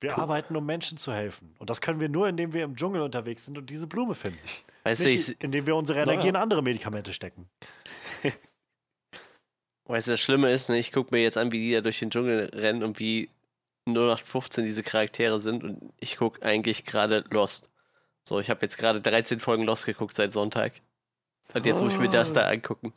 Wir 0.00 0.10
cool. 0.10 0.22
arbeiten, 0.22 0.54
um 0.56 0.64
Menschen 0.64 0.96
zu 0.96 1.12
helfen. 1.12 1.54
Und 1.58 1.70
das 1.70 1.80
können 1.80 1.98
wir 1.98 2.08
nur, 2.08 2.28
indem 2.28 2.52
wir 2.52 2.64
im 2.64 2.76
Dschungel 2.76 3.02
unterwegs 3.02 3.44
sind 3.44 3.58
und 3.58 3.68
diese 3.68 3.86
Blume 3.86 4.14
finden. 4.14 4.38
Weißt 4.84 5.02
Nicht, 5.02 5.28
du, 5.28 5.32
ich, 5.32 5.42
indem 5.42 5.66
wir 5.66 5.74
unsere 5.74 6.00
Energie 6.00 6.26
ja. 6.26 6.30
in 6.30 6.36
andere 6.36 6.62
Medikamente 6.62 7.12
stecken. 7.12 7.48
Weißt 9.86 10.06
du, 10.06 10.12
das 10.12 10.20
Schlimme 10.20 10.52
ist, 10.52 10.68
ne, 10.68 10.78
ich 10.78 10.92
gucke 10.92 11.14
mir 11.14 11.22
jetzt 11.22 11.38
an, 11.38 11.50
wie 11.50 11.58
die 11.60 11.72
da 11.72 11.80
durch 11.80 11.98
den 11.98 12.10
Dschungel 12.10 12.50
rennen 12.54 12.82
und 12.84 12.98
wie 12.98 13.30
0815 13.88 14.64
diese 14.66 14.82
Charaktere 14.82 15.40
sind. 15.40 15.64
Und 15.64 15.92
ich 15.98 16.18
gucke 16.18 16.42
eigentlich 16.42 16.84
gerade 16.84 17.24
Lost. 17.30 17.70
So, 18.22 18.38
ich 18.38 18.50
habe 18.50 18.60
jetzt 18.62 18.76
gerade 18.76 19.00
13 19.00 19.40
Folgen 19.40 19.64
Lost 19.64 19.86
geguckt 19.86 20.14
seit 20.14 20.32
Sonntag. 20.32 20.74
Und 21.54 21.64
jetzt 21.64 21.80
muss 21.80 21.94
ich 21.94 21.98
mir 21.98 22.10
das 22.10 22.32
da 22.32 22.42
ah. 22.42 22.50
angucken. 22.50 22.92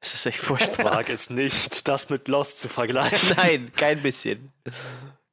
Das 0.00 0.14
ist 0.14 0.24
echt 0.24 0.38
furchtbar. 0.42 0.92
Ich 0.92 0.98
wage 0.98 1.12
es 1.12 1.30
nicht, 1.30 1.88
das 1.88 2.08
mit 2.08 2.28
Lost 2.28 2.60
zu 2.60 2.68
vergleichen. 2.68 3.34
Nein, 3.36 3.72
kein 3.76 4.00
bisschen. 4.00 4.52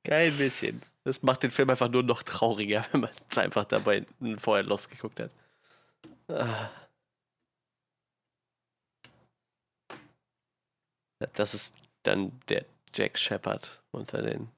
Kein 0.03 0.35
bisschen. 0.37 0.81
Das 1.05 1.21
macht 1.21 1.43
den 1.43 1.51
Film 1.51 1.69
einfach 1.69 1.89
nur 1.89 2.03
noch 2.03 2.23
trauriger, 2.23 2.85
wenn 2.91 3.01
man 3.01 3.09
es 3.29 3.37
einfach 3.37 3.65
dabei 3.65 4.05
vorher 4.37 4.63
losgeguckt 4.63 5.19
hat. 5.19 5.31
Ah. 6.27 6.69
Das 11.33 11.53
ist 11.53 11.73
dann 12.03 12.39
der 12.49 12.65
Jack 12.93 13.17
Shepard 13.17 13.81
unter 13.91 14.21
den 14.21 14.49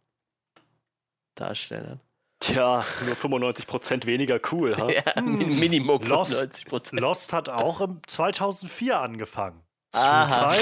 Darstellern. 1.36 2.00
Tja, 2.40 2.86
nur 3.06 3.16
95% 3.16 4.06
weniger 4.06 4.40
cool, 4.52 4.76
ha? 4.78 4.90
ja, 5.16 5.22
Minimum 5.22 6.04
Lost, 6.04 6.34
95%. 6.34 7.00
Lost 7.00 7.34
hat 7.34 7.50
auch 7.50 7.82
im 7.82 8.02
2004 8.06 9.00
angefangen. 9.00 9.65
Aha. 9.96 10.56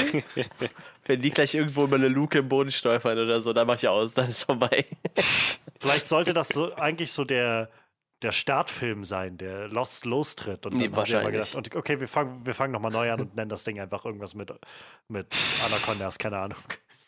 Wenn 1.05 1.21
die 1.21 1.31
gleich 1.31 1.53
irgendwo 1.53 1.83
über 1.83 1.97
eine 1.97 2.07
Luke 2.07 2.37
im 2.37 2.47
Boden 2.47 2.71
stolpern 2.71 3.17
oder 3.17 3.41
so, 3.41 3.51
dann 3.53 3.67
mach 3.67 3.75
ich 3.75 3.87
aus, 3.87 4.13
dann 4.13 4.29
ist 4.29 4.43
vorbei. 4.43 4.85
Vielleicht 5.79 6.07
sollte 6.07 6.33
das 6.33 6.49
so 6.49 6.73
eigentlich 6.75 7.11
so 7.11 7.25
der, 7.25 7.69
der 8.21 8.31
Startfilm 8.31 9.03
sein, 9.03 9.37
der 9.37 9.67
Lost 9.67 10.05
lostritt. 10.05 10.65
Und 10.65 10.75
nee, 10.75 10.85
dann 10.85 10.95
wahrscheinlich. 10.95 11.33
gedacht, 11.33 11.55
und 11.55 11.75
okay, 11.75 11.99
wir 11.99 12.07
fangen, 12.07 12.45
wir 12.45 12.53
fangen 12.53 12.71
nochmal 12.71 12.91
neu 12.91 13.11
an 13.11 13.19
und 13.19 13.35
nennen 13.35 13.49
das 13.49 13.63
Ding 13.63 13.79
einfach 13.79 14.05
irgendwas 14.05 14.33
mit, 14.33 14.51
mit 15.09 15.27
Anacondas, 15.65 16.17
keine 16.17 16.37
Ahnung. 16.37 16.59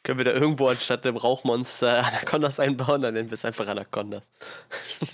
Können 0.04 0.20
wir 0.20 0.26
da 0.26 0.34
irgendwo 0.34 0.68
anstatt 0.68 1.06
dem 1.06 1.16
Rauchmonster 1.18 2.06
Anacondas 2.06 2.60
einbauen, 2.60 3.02
dann 3.02 3.14
nennen 3.14 3.30
wir 3.30 3.36
es 3.36 3.46
einfach 3.46 3.68
Anacondas. 3.68 4.30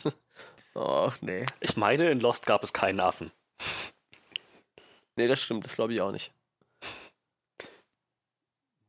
Och, 0.76 1.14
nee. 1.22 1.45
Ich 1.59 1.78
meine, 1.78 2.09
in 2.09 2.20
Lost 2.20 2.45
gab 2.45 2.64
es 2.64 2.74
keinen 2.74 2.99
Affen. 2.99 3.32
Nee, 5.16 5.28
das 5.28 5.39
stimmt, 5.39 5.66
das 5.66 5.76
glaube 5.76 5.93
ich 5.93 6.01
auch 6.01 6.12
nicht. 6.12 6.34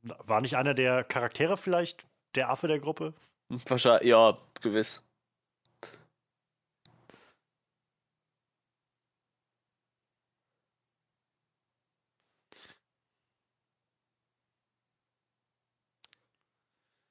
War 0.03 0.41
nicht 0.41 0.57
einer 0.57 0.75
der 0.75 1.05
Charaktere 1.05 1.57
vielleicht 1.57 2.07
der 2.35 2.51
Affe 2.51 2.67
der 2.67 2.81
Gruppe? 2.81 3.15
Wahrscheinlich, 3.49 4.09
ja, 4.09 4.37
gewiss. 4.61 5.03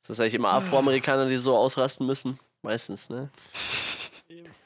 Ist 0.01 0.09
das 0.09 0.19
eigentlich 0.19 0.33
immer 0.33 0.49
Afroamerikaner, 0.49 1.27
die 1.27 1.37
so 1.37 1.55
ausrasten 1.55 2.05
müssen? 2.07 2.39
Meistens, 2.63 3.09
ne? 3.09 3.29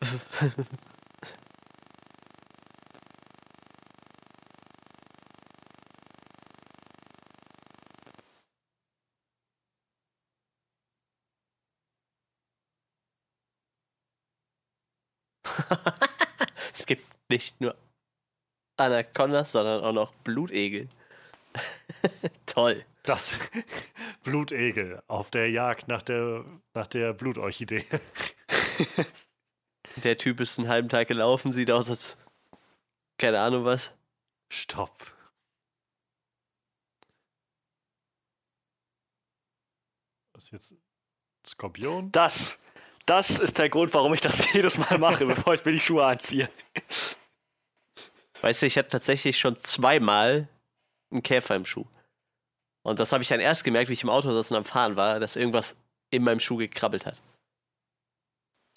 es 16.72 16.86
gibt 16.86 17.06
nicht 17.28 17.60
nur 17.60 17.76
Anacondas, 18.78 19.52
sondern 19.52 19.84
auch 19.84 19.92
noch 19.92 20.14
Blutegel. 20.24 20.88
Toll. 22.46 22.84
Das 23.02 23.38
Blutegel 24.22 25.02
auf 25.08 25.30
der 25.30 25.50
Jagd 25.50 25.88
nach 25.88 26.02
der, 26.02 26.44
nach 26.74 26.86
der 26.86 27.12
Blutorchidee. 27.12 27.84
Der 30.04 30.18
Typ 30.18 30.40
ist 30.40 30.58
einen 30.58 30.68
halben 30.68 30.88
Tag 30.88 31.08
gelaufen, 31.08 31.52
sieht 31.52 31.70
aus 31.70 31.90
als 31.90 32.16
keine 33.18 33.40
Ahnung 33.40 33.64
was. 33.64 33.90
Stopp. 34.50 35.14
Was 40.32 40.50
jetzt? 40.50 40.74
Skorpion? 41.46 42.10
Das 42.12 42.58
das 43.10 43.40
ist 43.40 43.58
der 43.58 43.68
Grund, 43.68 43.92
warum 43.92 44.14
ich 44.14 44.20
das 44.20 44.52
jedes 44.52 44.78
Mal 44.78 44.98
mache, 44.98 45.26
bevor 45.26 45.54
ich 45.54 45.64
mir 45.64 45.72
die 45.72 45.80
Schuhe 45.80 46.06
anziehe. 46.06 46.48
Weißt 48.40 48.62
du, 48.62 48.66
ich 48.66 48.78
hatte 48.78 48.88
tatsächlich 48.88 49.36
schon 49.36 49.56
zweimal 49.56 50.48
einen 51.10 51.24
Käfer 51.24 51.56
im 51.56 51.64
Schuh. 51.64 51.86
Und 52.82 53.00
das 53.00 53.12
habe 53.12 53.22
ich 53.24 53.28
dann 53.28 53.40
erst 53.40 53.64
gemerkt, 53.64 53.88
wie 53.88 53.94
ich 53.94 54.04
im 54.04 54.10
Auto 54.10 54.32
saß 54.32 54.52
und 54.52 54.58
am 54.58 54.64
Fahren 54.64 54.94
war, 54.94 55.18
dass 55.18 55.34
irgendwas 55.34 55.76
in 56.10 56.22
meinem 56.22 56.38
Schuh 56.38 56.56
gekrabbelt 56.56 57.04
hat. 57.04 57.20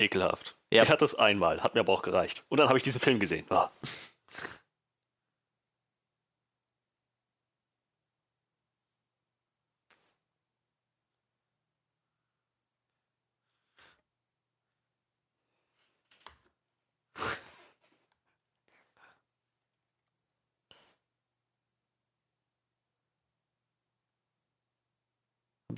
Ekelhaft. 0.03 0.55
Ja. 0.71 0.83
Ich 0.83 0.89
hatte 0.89 1.05
es 1.05 1.15
einmal, 1.15 1.61
hat 1.63 1.75
mir 1.75 1.81
aber 1.81 1.93
auch 1.93 2.01
gereicht. 2.01 2.43
Und 2.49 2.59
dann 2.59 2.67
habe 2.67 2.77
ich 2.77 2.83
diesen 2.83 3.01
Film 3.01 3.19
gesehen. 3.19 3.45
Oh. 3.49 3.65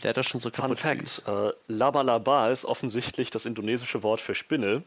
Der 0.04 0.10
hat 0.10 0.18
das 0.18 0.26
schon 0.26 0.42
so 0.42 0.52
kaputt. 0.52 0.78
Fun 0.78 0.98
Fact: 0.98 1.24
äh, 1.28 1.54
Labalaba 1.68 2.50
ist 2.50 2.66
offensichtlich 2.66 3.30
das 3.30 3.46
indonesische 3.46 4.04
Wort 4.04 4.20
für 4.20 4.36
Spinne. 4.36 4.84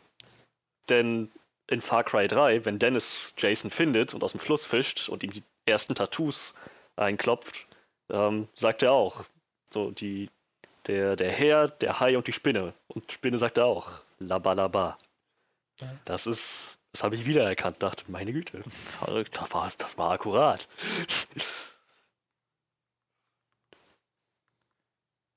Denn 0.89 1.31
in 1.67 1.81
Far 1.81 2.05
Cry 2.05 2.27
3, 2.27 2.65
wenn 2.65 2.79
Dennis 2.79 3.35
Jason 3.37 3.71
findet 3.71 4.15
und 4.15 4.25
aus 4.25 4.33
dem 4.33 4.41
Fluss 4.41 4.65
fischt 4.65 5.09
und 5.09 5.23
ihm 5.23 5.33
die 5.33 5.43
ersten 5.67 5.95
Tattoos 5.95 6.55
einklopft, 6.97 7.67
ähm, 8.11 8.49
sagt 8.55 8.83
er 8.83 8.93
auch, 8.93 9.25
so 9.71 9.91
die, 9.91 10.31
der, 10.87 11.17
der 11.17 11.31
Herr, 11.31 11.69
der 11.69 12.01
Hai 12.01 12.17
und 12.17 12.27
die 12.27 12.33
Spinne. 12.33 12.73
Und 12.89 13.13
Spinne 13.13 13.39
sagt 13.39 13.59
er 13.59 13.67
auch, 13.67 14.01
Labalaba. 14.19 14.97
Das 16.05 16.27
ist, 16.27 16.79
das 16.93 17.05
habe 17.05 17.15
ich 17.15 17.27
wiedererkannt, 17.27 17.83
dachte, 17.83 18.05
meine 18.09 18.33
Güte. 18.33 18.65
Verrückt. 18.99 19.37
Das 19.37 19.53
war, 19.53 19.71
das 19.77 19.99
war 19.99 20.11
akkurat. 20.13 20.67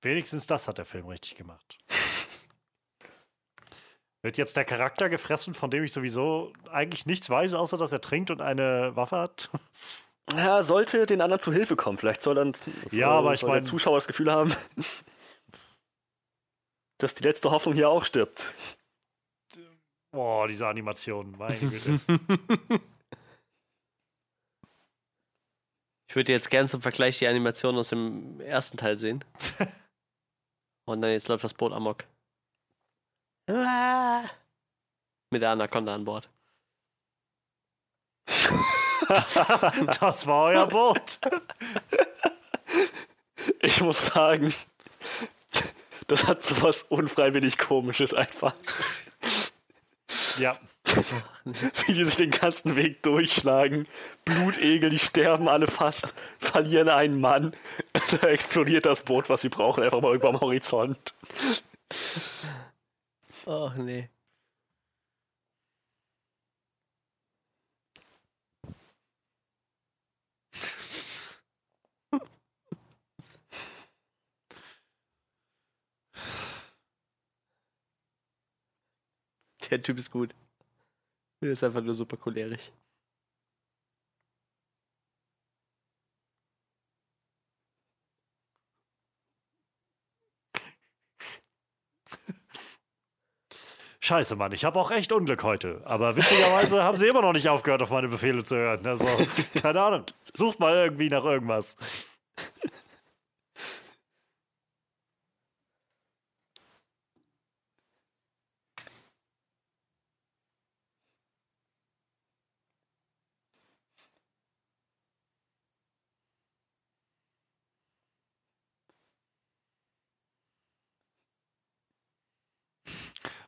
Wenigstens 0.01 0.47
das 0.47 0.67
hat 0.67 0.77
der 0.77 0.85
Film 0.85 1.07
richtig 1.07 1.35
gemacht. 1.35 1.77
Wird 4.23 4.37
jetzt 4.37 4.55
der 4.55 4.65
Charakter 4.65 5.09
gefressen, 5.09 5.53
von 5.53 5.71
dem 5.71 5.83
ich 5.83 5.93
sowieso 5.93 6.53
eigentlich 6.71 7.05
nichts 7.05 7.29
weiß, 7.29 7.53
außer 7.53 7.77
dass 7.77 7.91
er 7.91 8.01
trinkt 8.01 8.31
und 8.31 8.41
eine 8.41 8.95
Waffe 8.95 9.17
hat? 9.17 9.49
Ja, 10.35 10.61
sollte 10.61 11.07
den 11.07 11.19
anderen 11.19 11.41
zu 11.41 11.51
Hilfe 11.51 11.75
kommen. 11.75 11.97
Vielleicht 11.97 12.21
soll 12.21 12.35
dann 12.35 12.53
soll, 12.53 12.71
ja, 12.91 13.09
aber 13.09 13.33
ich 13.33 13.41
mein, 13.41 13.51
der 13.51 13.63
Zuschauer 13.63 13.97
das 13.97 14.07
Gefühl 14.07 14.31
haben, 14.31 14.55
dass 16.99 17.15
die 17.15 17.23
letzte 17.23 17.51
Hoffnung 17.51 17.73
hier 17.73 17.89
auch 17.89 18.05
stirbt. 18.05 18.55
Boah, 20.11 20.47
diese 20.47 20.67
Animation, 20.67 21.35
meine 21.37 21.57
Güte. 21.57 21.99
Ich 26.11 26.15
würde 26.17 26.33
jetzt 26.33 26.49
gern 26.49 26.67
zum 26.67 26.81
Vergleich 26.81 27.19
die 27.19 27.27
Animation 27.27 27.77
aus 27.77 27.87
dem 27.87 28.41
ersten 28.41 28.75
Teil 28.75 28.99
sehen. 28.99 29.23
Und 30.85 31.01
dann 31.01 31.11
jetzt 31.11 31.27
läuft 31.27 31.43
das 31.43 31.53
Boot 31.53 31.73
amok. 31.73 32.05
Mit 35.29 35.41
der 35.41 35.51
Anaconda 35.51 35.95
an 35.95 36.05
Bord. 36.05 36.29
das 39.99 40.27
war 40.27 40.45
euer 40.45 40.67
Boot. 40.67 41.19
Ich 43.59 43.81
muss 43.81 44.07
sagen, 44.07 44.53
das 46.07 46.27
hat 46.27 46.43
so 46.43 46.61
was 46.61 46.83
unfreiwillig 46.83 47.57
Komisches 47.57 48.13
einfach. 48.13 48.53
Ja. 50.37 50.57
Wie 51.85 51.93
die 51.93 52.03
sich 52.03 52.15
den 52.15 52.31
ganzen 52.31 52.75
Weg 52.75 53.01
durchschlagen. 53.03 53.87
Blutegel, 54.25 54.89
die 54.89 54.99
sterben 54.99 55.47
alle 55.47 55.67
fast, 55.67 56.13
verlieren 56.39 56.89
einen 56.89 57.19
Mann. 57.19 57.55
Da 58.21 58.27
explodiert 58.29 58.85
das 58.85 59.01
Boot, 59.03 59.29
was 59.29 59.41
sie 59.41 59.49
brauchen, 59.49 59.83
einfach 59.83 60.01
mal 60.01 60.15
über 60.15 60.31
dem 60.31 60.39
Horizont. 60.39 61.13
Ach 63.45 63.75
nee. 63.75 64.09
Der 79.69 79.81
Typ 79.81 79.97
ist 79.97 80.11
gut. 80.11 80.35
Der 81.41 81.51
ist 81.51 81.63
einfach 81.63 81.81
nur 81.81 81.93
super 81.95 82.17
cholerisch. 82.17 82.71
Scheiße, 94.03 94.35
Mann, 94.35 94.51
ich 94.51 94.65
habe 94.65 94.79
auch 94.79 94.89
echt 94.89 95.11
Unglück 95.11 95.43
heute. 95.43 95.79
Aber 95.85 96.15
witzigerweise 96.15 96.83
haben 96.83 96.97
sie 96.97 97.07
immer 97.07 97.21
noch 97.21 97.33
nicht 97.33 97.47
aufgehört, 97.47 97.83
auf 97.83 97.91
meine 97.91 98.07
Befehle 98.07 98.43
zu 98.43 98.55
hören. 98.55 98.85
Also, 98.85 99.05
keine 99.61 99.79
Ahnung. 99.79 100.03
Sucht 100.33 100.59
mal 100.59 100.73
irgendwie 100.75 101.07
nach 101.09 101.23
irgendwas. 101.23 101.75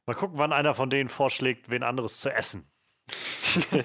Mal 0.05 0.15
gucken, 0.15 0.37
wann 0.37 0.51
einer 0.51 0.73
von 0.73 0.89
denen 0.89 1.09
vorschlägt, 1.09 1.69
wen 1.69 1.83
anderes 1.83 2.19
zu 2.19 2.29
essen. 2.29 2.67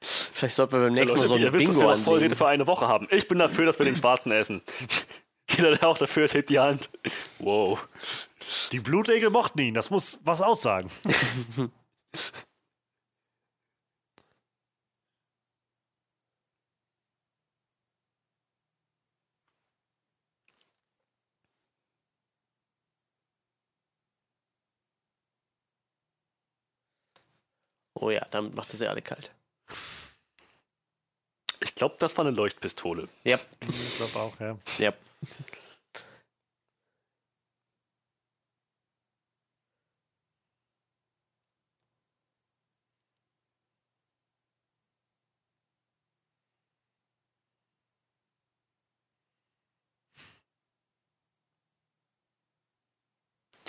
Vielleicht 0.00 0.54
sollten 0.56 0.72
wir 0.72 0.80
beim 0.80 0.94
nächsten 0.94 1.18
ja, 1.18 1.24
Leute, 1.24 1.34
Mal 1.34 1.40
so 1.40 1.46
ein 1.46 1.52
Bingo 1.52 1.58
wisst, 1.58 1.82
dass 1.82 1.98
wir 1.98 2.04
Vorräte 2.04 2.36
für 2.36 2.46
eine 2.46 2.66
Woche 2.66 2.88
haben. 2.88 3.06
Ich 3.10 3.28
bin 3.28 3.38
dafür, 3.38 3.66
dass 3.66 3.78
wir 3.78 3.84
den 3.84 3.96
Schwarzen 3.96 4.32
essen. 4.32 4.62
Jeder, 5.50 5.76
der 5.76 5.88
auch 5.88 5.98
dafür 5.98 6.24
ist, 6.24 6.34
hebt 6.34 6.48
die 6.48 6.58
Hand. 6.58 6.90
Wow. 7.38 7.86
Die 8.72 8.80
Blutegel 8.80 9.30
mochten 9.30 9.60
ihn, 9.60 9.74
das 9.74 9.90
muss 9.90 10.18
was 10.24 10.40
aussagen. 10.40 10.90
Oh 28.00 28.08
ja, 28.10 28.26
damit 28.30 28.54
macht 28.54 28.72
es 28.72 28.80
ja 28.80 28.88
alle 28.88 29.02
kalt. 29.02 29.30
Ich 31.60 31.74
glaube, 31.74 31.96
das 31.98 32.16
war 32.16 32.24
eine 32.24 32.34
Leuchtpistole. 32.34 33.08
Ja. 33.24 33.38
Ich 33.68 33.96
glaube 33.98 34.18
auch, 34.18 34.40
ja. 34.40 34.56
Ja. 34.78 34.94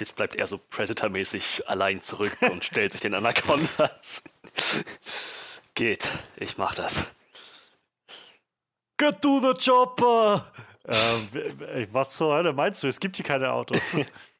Jetzt 0.01 0.15
bleibt 0.15 0.35
er 0.35 0.47
so 0.47 0.57
Predator-mäßig 0.57 1.69
allein 1.69 2.01
zurück 2.01 2.35
und 2.41 2.65
stellt 2.65 2.91
sich 2.91 3.01
den 3.01 3.13
Anacondas. 3.13 4.23
Geht, 5.75 6.09
ich 6.37 6.57
mach 6.57 6.73
das. 6.73 7.05
Get 8.97 9.21
to 9.21 9.39
the 9.39 9.53
chopper! 9.53 10.51
Äh, 10.87 11.85
was 11.91 12.17
zur 12.17 12.33
Hölle 12.33 12.51
meinst 12.51 12.81
du? 12.81 12.87
Es 12.87 12.99
gibt 12.99 13.15
hier 13.15 13.25
keine 13.25 13.51
Autos. 13.51 13.79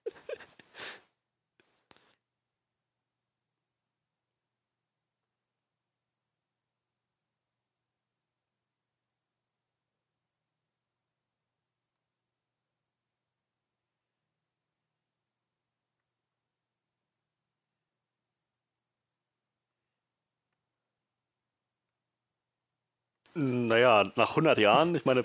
Naja, 23.34 24.12
nach 24.16 24.32
100 24.32 24.58
Jahren, 24.58 24.96
ich 24.96 25.06
meine, 25.06 25.24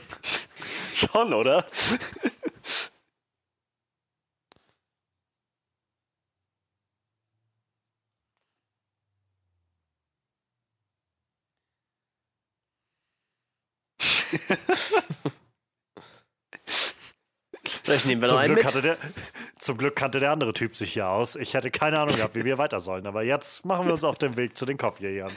schon, 0.95 1.35
oder? 1.35 1.65
Vielleicht 17.83 18.07
nehmen 18.07 18.21
wir 18.21 18.29
noch 18.29 18.39
einen 18.39 18.57
Glück 18.57 18.75
mit. 18.75 18.85
Der, 18.85 18.99
zum 19.59 19.79
Glück 19.79 19.95
kannte 19.97 20.19
der 20.21 20.33
andere 20.33 20.53
Typ 20.53 20.75
sich 20.75 20.93
hier 20.93 21.09
aus. 21.09 21.37
Ich 21.37 21.55
hätte 21.55 21.71
keine 21.71 22.01
Ahnung 22.01 22.17
gehabt, 22.17 22.35
wie 22.35 22.45
wir 22.45 22.59
weiter 22.59 22.81
sollen. 22.81 23.07
Aber 23.07 23.23
jetzt 23.23 23.65
machen 23.65 23.87
wir 23.87 23.93
uns 23.93 24.05
auf 24.05 24.19
den 24.19 24.37
Weg 24.37 24.57
zu 24.57 24.67
den 24.67 24.77
Kopfjägern. 24.77 25.33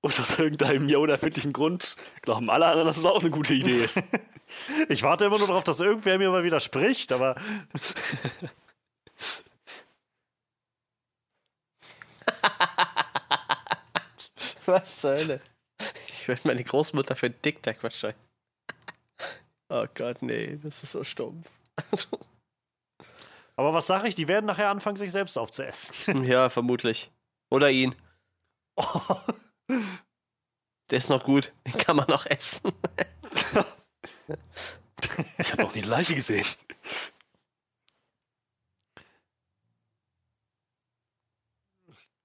Und 0.00 0.20
aus 0.20 0.38
irgendeinem 0.38 0.88
ja 0.88 0.98
unerfindlichen 0.98 1.52
Grund 1.52 1.96
glauben 2.22 2.50
alle 2.50 2.66
anderen, 2.66 2.86
dass 2.86 2.98
es 2.98 3.04
auch 3.04 3.20
eine 3.20 3.30
gute 3.30 3.54
Idee 3.54 3.82
ist. 3.84 4.00
ich 4.88 5.02
warte 5.02 5.24
immer 5.24 5.38
nur 5.38 5.48
darauf, 5.48 5.64
dass 5.64 5.80
irgendwer 5.80 6.18
mir 6.18 6.30
mal 6.30 6.44
widerspricht, 6.44 7.10
aber. 7.12 7.34
Was 14.66 15.00
zur 15.00 15.12
Hölle? 15.12 15.40
Ich 16.08 16.28
werde 16.28 16.42
meine 16.44 16.62
Großmutter 16.62 17.16
für 17.16 17.30
Dick 17.30 17.62
Tac 17.62 17.82
wahrscheinlich. 17.82 18.20
Oh 19.70 19.86
Gott, 19.94 20.22
nee, 20.22 20.58
das 20.62 20.82
ist 20.82 20.92
so 20.92 21.04
stumpf. 21.04 21.50
Aber 23.56 23.74
was 23.74 23.88
sage 23.88 24.06
ich? 24.08 24.14
Die 24.14 24.28
werden 24.28 24.46
nachher 24.46 24.70
anfangen, 24.70 24.96
sich 24.96 25.10
selbst 25.10 25.36
aufzuessen. 25.36 26.22
Ja, 26.24 26.48
vermutlich. 26.48 27.10
Oder 27.50 27.70
ihn. 27.70 27.94
Oh. 28.76 29.00
Der 29.68 30.98
ist 30.98 31.10
noch 31.10 31.22
gut. 31.22 31.52
Den 31.66 31.74
kann 31.74 31.96
man 31.96 32.06
noch 32.08 32.26
essen. 32.26 32.72
ich 35.38 35.52
habe 35.52 35.62
noch 35.62 35.74
nie 35.74 35.82
eine 35.82 35.90
Leiche 35.90 36.14
gesehen. 36.14 36.46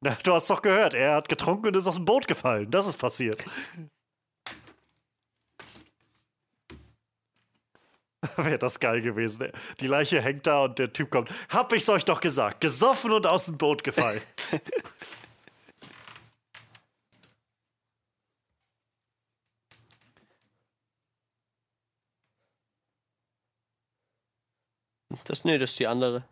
Na, 0.02 0.18
du 0.22 0.34
hast 0.34 0.50
doch 0.50 0.62
gehört, 0.62 0.94
er 0.94 1.16
hat 1.16 1.30
getrunken 1.30 1.68
und 1.68 1.78
ist 1.78 1.88
aus 1.88 1.96
dem 1.96 2.04
Boot 2.04 2.28
gefallen. 2.28 2.70
Das 2.70 2.88
ist 2.88 2.98
passiert. 2.98 3.46
Wäre 8.36 8.58
das 8.58 8.80
geil 8.80 9.02
gewesen. 9.02 9.52
Die 9.80 9.88
Leiche 9.88 10.22
hängt 10.22 10.46
da 10.46 10.64
und 10.64 10.78
der 10.78 10.92
Typ 10.92 11.10
kommt. 11.10 11.32
Hab 11.50 11.72
ich's 11.72 11.88
euch 11.88 12.04
doch 12.04 12.20
gesagt. 12.20 12.60
Gesoffen 12.62 13.12
und 13.12 13.26
aus 13.26 13.46
dem 13.46 13.58
Boot 13.58 13.84
gefallen. 13.84 14.22
Das, 25.26 25.44
nee, 25.46 25.58
das 25.58 25.72
ist 25.72 25.80
die 25.80 25.88
andere. 25.88 26.28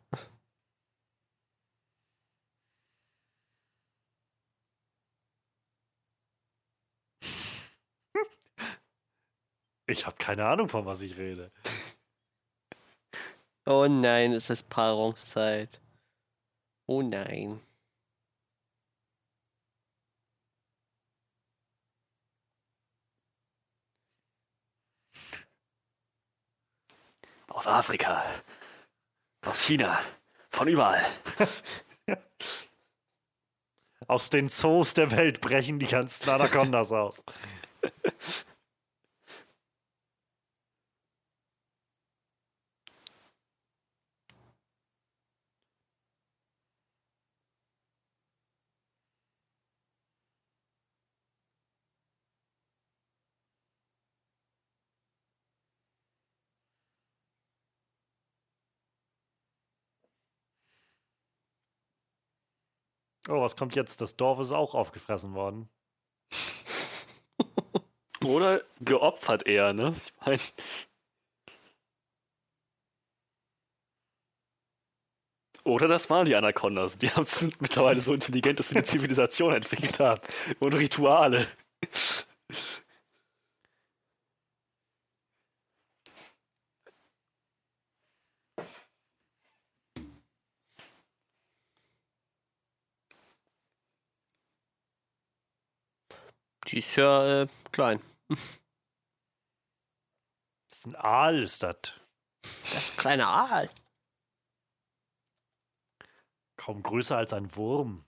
Ich 9.88 10.05
habe 10.05 10.15
keine 10.17 10.45
Ahnung, 10.45 10.69
von 10.69 10.86
was 10.86 11.01
ich 11.01 11.17
rede. 11.17 11.51
Oh 13.65 13.88
nein, 13.88 14.34
es 14.34 14.49
ist 14.49 14.69
Paarungszeit. 14.69 15.82
Oh 16.88 17.01
nein. 17.01 17.61
Aus 27.47 27.67
Afrika. 27.67 28.23
Aus 29.44 29.62
China. 29.62 30.00
Von 30.50 30.68
überall. 30.68 31.04
aus 34.08 34.30
den 34.30 34.50
Zoos 34.50 34.94
der 34.94 35.12
Welt 35.12 35.42
brechen 35.42 35.80
die 35.80 35.88
ganzen 35.88 36.30
Anacondas 36.30 36.92
aus. 36.92 37.24
Oh, 63.32 63.41
was 63.41 63.55
kommt 63.55 63.75
jetzt? 63.75 64.01
Das 64.01 64.17
Dorf 64.17 64.39
ist 64.39 64.51
auch 64.51 64.75
aufgefressen 64.75 65.34
worden. 65.34 65.69
Oder 68.25 68.61
geopfert 68.82 69.47
eher, 69.47 69.73
ne? 69.73 69.95
Ich 70.05 70.13
meine. 70.25 70.39
Oder 75.63 75.88
das 75.88 76.09
waren 76.09 76.25
die 76.25 76.36
Anacondas. 76.36 76.97
Die 76.97 77.09
haben 77.11 77.23
sind 77.25 77.61
mittlerweile 77.61 78.01
so 78.01 78.13
intelligent, 78.13 78.59
dass 78.59 78.69
sie 78.69 78.75
eine 78.75 78.84
Zivilisation 78.84 79.53
entwickelt 79.55 79.99
haben. 79.99 80.21
Und 80.59 80.73
Rituale. 80.73 81.47
Die 96.72 96.80
ist 96.80 96.95
ja 96.95 97.41
äh, 97.41 97.47
klein. 97.74 98.01
Das 100.69 100.78
ist 100.78 100.86
ein 100.88 100.95
Aal, 100.95 101.39
ist 101.39 101.61
das. 101.61 101.76
Das 102.72 102.86
ist 102.86 102.91
ein 102.91 102.97
kleiner 102.97 103.28
Aal. 103.28 103.69
Kaum 106.55 106.82
größer 106.82 107.17
als 107.17 107.34
ein 107.34 107.53
Wurm. 107.57 108.05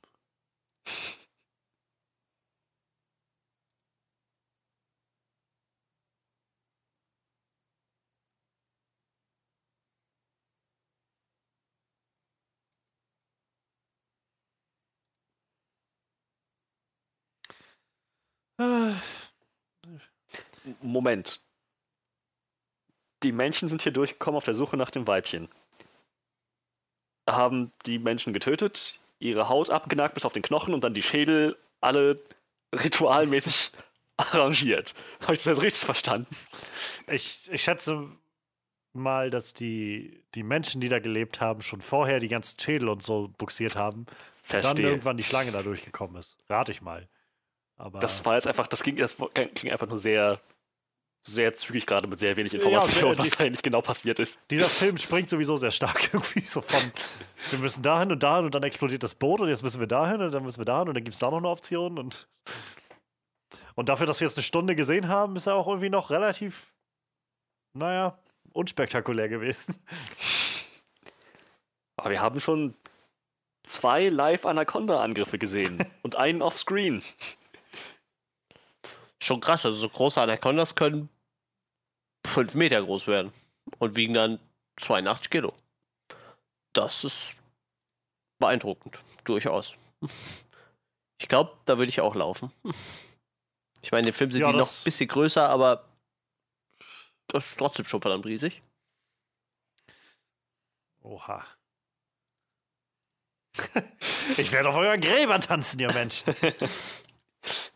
Moment. 20.82 21.42
Die 23.24 23.32
Männchen 23.32 23.70
sind 23.70 23.82
hier 23.82 23.92
durchgekommen 23.92 24.38
auf 24.38 24.46
der 24.46 24.54
Suche 24.54 24.78
nach 24.78 24.92
dem 24.92 25.08
Weibchen. 25.08 25.50
Haben 27.30 27.72
die 27.86 28.00
Menschen 28.00 28.34
getötet, 28.34 29.00
ihre 29.20 29.50
Haut 29.50 29.70
abgenagt 29.70 30.14
bis 30.14 30.26
auf 30.26 30.34
den 30.34 30.44
Knochen 30.44 30.74
und 30.74 30.84
dann 30.84 30.94
die 30.94 31.02
Schädel 31.02 31.58
alle 31.80 32.18
ritualmäßig 32.74 33.72
arrangiert. 34.18 34.94
Habe 35.22 35.34
ich 35.34 35.40
das 35.40 35.46
jetzt 35.46 35.62
richtig 35.62 35.84
verstanden? 35.84 36.36
Ich, 37.08 37.50
ich 37.52 37.64
schätze 37.64 38.10
mal, 38.94 39.30
dass 39.30 39.54
die, 39.54 40.24
die 40.36 40.44
Menschen, 40.44 40.82
die 40.82 40.90
da 40.90 41.00
gelebt 41.00 41.42
haben, 41.42 41.62
schon 41.62 41.82
vorher 41.82 42.20
die 42.20 42.28
ganzen 42.28 42.60
Schädel 42.60 42.90
und 42.90 43.02
so 43.02 43.32
buxiert 43.38 43.76
haben. 43.76 44.06
Verstehe. 44.44 44.70
Und 44.70 44.80
dann 44.80 44.86
irgendwann 44.86 45.18
die 45.18 45.24
Schlange 45.24 45.52
da 45.52 45.64
durchgekommen 45.64 46.18
ist. 46.18 46.38
Rate 46.50 46.72
ich 46.72 46.82
mal. 46.82 47.08
Aber 47.78 48.00
das 48.00 48.24
war 48.26 48.36
jetzt 48.36 48.48
einfach, 48.48 48.68
das 48.68 48.84
ging, 48.84 48.98
das 48.98 49.18
ging 49.56 49.72
einfach 49.72 49.88
nur 49.88 50.00
sehr, 50.00 50.40
sehr 51.22 51.54
zügig 51.56 51.86
gerade 51.86 52.08
mit 52.08 52.20
sehr 52.20 52.36
wenig 52.38 52.54
Informationen, 52.54 53.14
ja, 53.14 53.18
was 53.18 53.32
da 53.32 53.44
eigentlich 53.44 53.64
genau 53.64 53.82
passiert 53.82 54.20
ist. 54.20 54.40
Dieser 54.52 54.70
Film 54.70 54.98
springt 54.98 55.30
sowieso 55.30 55.58
sehr 55.58 55.72
stark 55.72 56.10
irgendwie 56.14 56.46
so 56.46 56.62
von, 56.62 56.92
wir 57.50 57.60
müssen 57.60 57.82
dahin 57.82 58.12
und 58.12 58.22
dahin 58.22 58.46
und 58.46 58.56
dann 58.56 58.64
explodiert 58.64 59.04
das 59.04 59.16
Boot 59.16 59.42
und 59.42 59.50
jetzt 59.50 59.64
müssen 59.64 59.80
wir 59.80 59.88
dahin 59.88 60.22
und 60.22 60.32
dann 60.32 60.44
müssen 60.44 60.60
wir 60.60 60.66
dahin 60.66 60.90
und 60.90 60.96
dann 60.96 61.04
gibt 61.04 61.14
es 61.14 61.20
da 61.20 61.30
noch 61.30 61.38
eine 61.38 61.50
Option 61.50 61.98
und 61.98 62.28
und 63.76 63.90
dafür, 63.90 64.06
dass 64.06 64.20
wir 64.20 64.28
jetzt 64.28 64.38
eine 64.38 64.44
Stunde 64.44 64.76
gesehen 64.76 65.08
haben, 65.08 65.36
ist 65.36 65.48
er 65.48 65.56
auch 65.56 65.68
irgendwie 65.68 65.90
noch 65.90 66.12
relativ, 66.12 66.74
naja, 67.74 68.18
unspektakulär 68.52 69.30
gewesen. 69.30 69.76
Aber 71.96 72.12
wir 72.12 72.22
haben 72.22 72.40
schon 72.40 72.76
zwei 73.64 74.10
Live-Anaconda-Angriffe 74.10 75.38
gesehen 75.38 75.84
und 76.04 76.16
einen 76.16 76.42
offscreen. 76.42 77.04
Schon 79.24 79.40
krass, 79.40 79.66
also 79.66 79.78
so 79.78 79.88
große 79.88 80.22
Anacondas 80.22 80.76
können 80.76 81.08
fünf 82.28 82.56
Meter 82.56 82.84
groß 82.84 83.08
werden 83.08 83.32
und 83.80 83.96
wiegen 83.96 84.14
dann 84.14 84.38
82 84.82 85.30
Kilo. 85.30 85.54
Das 86.74 87.06
ist 87.06 87.34
beeindruckend, 88.40 89.00
durchaus. 89.24 89.76
Ich 91.20 91.30
glaube, 91.30 91.58
da 91.64 91.78
würde 91.78 91.90
ich 91.90 92.02
auch 92.02 92.16
laufen. 92.16 92.52
Ich 93.82 93.94
meine, 93.94 94.10
im 94.10 94.14
Film 94.14 94.30
sind 94.30 94.42
ja, 94.42 94.52
die 94.52 94.58
noch 94.58 94.68
ein 94.68 94.84
bisschen 94.84 95.08
größer, 95.08 95.48
aber 95.48 95.88
das 97.28 97.46
ist 97.46 97.58
trotzdem 97.58 97.86
schon 97.86 98.02
verdammt 98.02 98.26
riesig. 98.26 98.62
Oha. 101.02 101.46
ich 104.38 104.52
werde 104.52 104.68
auf 104.68 104.76
euren 104.76 105.00
Gräbern 105.00 105.40
tanzen, 105.40 105.80
ihr 105.80 105.94
Mensch. 105.94 106.26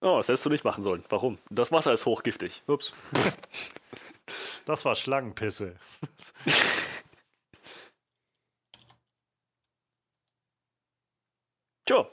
oh, 0.00 0.16
das 0.18 0.28
hättest 0.28 0.46
du 0.46 0.50
nicht 0.50 0.64
machen 0.64 0.82
sollen. 0.82 1.04
Warum? 1.08 1.38
Das 1.50 1.72
Wasser 1.72 1.92
ist 1.92 2.06
hochgiftig. 2.06 2.62
Ups. 2.66 2.92
das 4.64 4.84
war 4.84 4.96
Schlangenpisse. 4.96 5.76
Tja, 11.86 12.06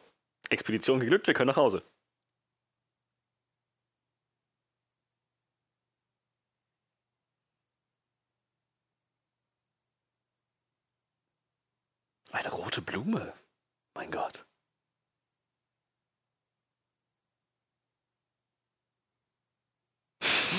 Expedition 0.49 0.99
geglückt, 0.99 1.27
wir 1.27 1.33
können 1.33 1.49
nach 1.49 1.57
Hause. 1.57 1.83
Eine 12.31 12.49
rote 12.51 12.81
Blume. 12.81 13.33
Mein 13.95 14.11
Gott. 14.11 14.44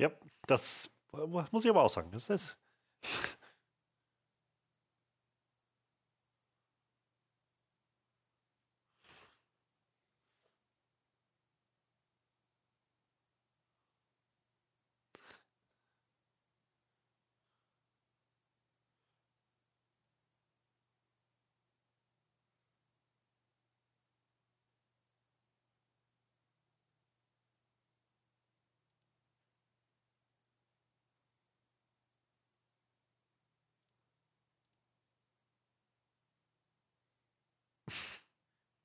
Ja, 0.00 0.10
das 0.46 0.90
muss 1.50 1.64
ich 1.64 1.70
aber 1.70 1.82
auch 1.82 1.90
sagen. 1.90 2.10
Das 2.10 2.30
ist. 2.30 2.56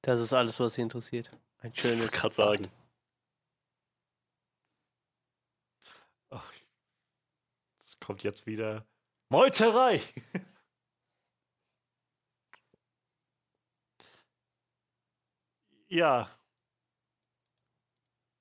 Das 0.06 0.22
ist 0.22 0.34
alles, 0.34 0.60
was 0.60 0.74
sie 0.74 0.82
interessiert. 0.82 1.32
Ein 1.58 1.74
schönes. 1.74 2.06
Ich 2.06 2.12
gerade 2.12 2.36
sagen. 2.36 2.72
Ach, 6.30 6.54
es 7.80 8.00
kommt 8.00 8.22
jetzt 8.22 8.46
wieder 8.46 8.86
Meuterei. 9.30 10.00
ja. 15.88 16.30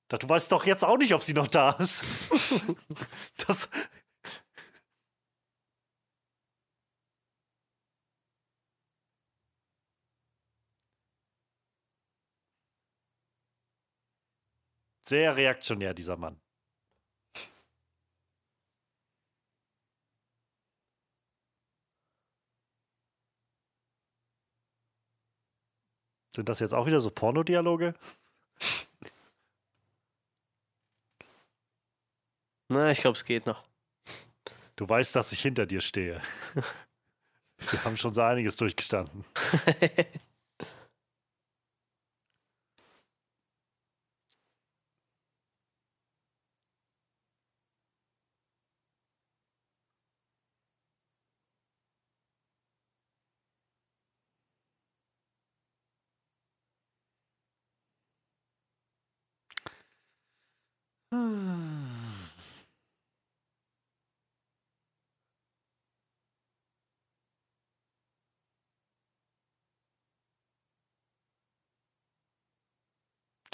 Du 0.09 0.29
weißt 0.29 0.51
doch 0.51 0.67
jetzt 0.67 0.83
auch 0.83 0.97
nicht, 0.99 1.15
ob 1.15 1.23
sie 1.23 1.33
noch 1.33 1.47
da 1.47 1.71
ist. 1.71 2.05
das, 3.47 3.69
Sehr 15.07 15.35
reaktionär, 15.35 15.93
dieser 15.93 16.17
Mann. 16.17 16.39
Sind 26.35 26.49
das 26.49 26.59
jetzt 26.59 26.73
auch 26.73 26.85
wieder 26.85 26.99
so 26.99 27.11
Pornodialoge? 27.11 27.93
Na, 32.67 32.91
ich 32.91 32.99
glaube, 33.01 33.15
es 33.15 33.23
geht 33.23 33.45
noch. 33.45 33.63
Du 34.75 34.89
weißt, 34.89 35.15
dass 35.15 35.31
ich 35.31 35.41
hinter 35.41 35.65
dir 35.65 35.81
stehe. 35.81 36.21
Wir 37.71 37.83
haben 37.85 37.95
schon 37.95 38.13
so 38.13 38.21
einiges 38.21 38.57
durchgestanden. 38.57 39.23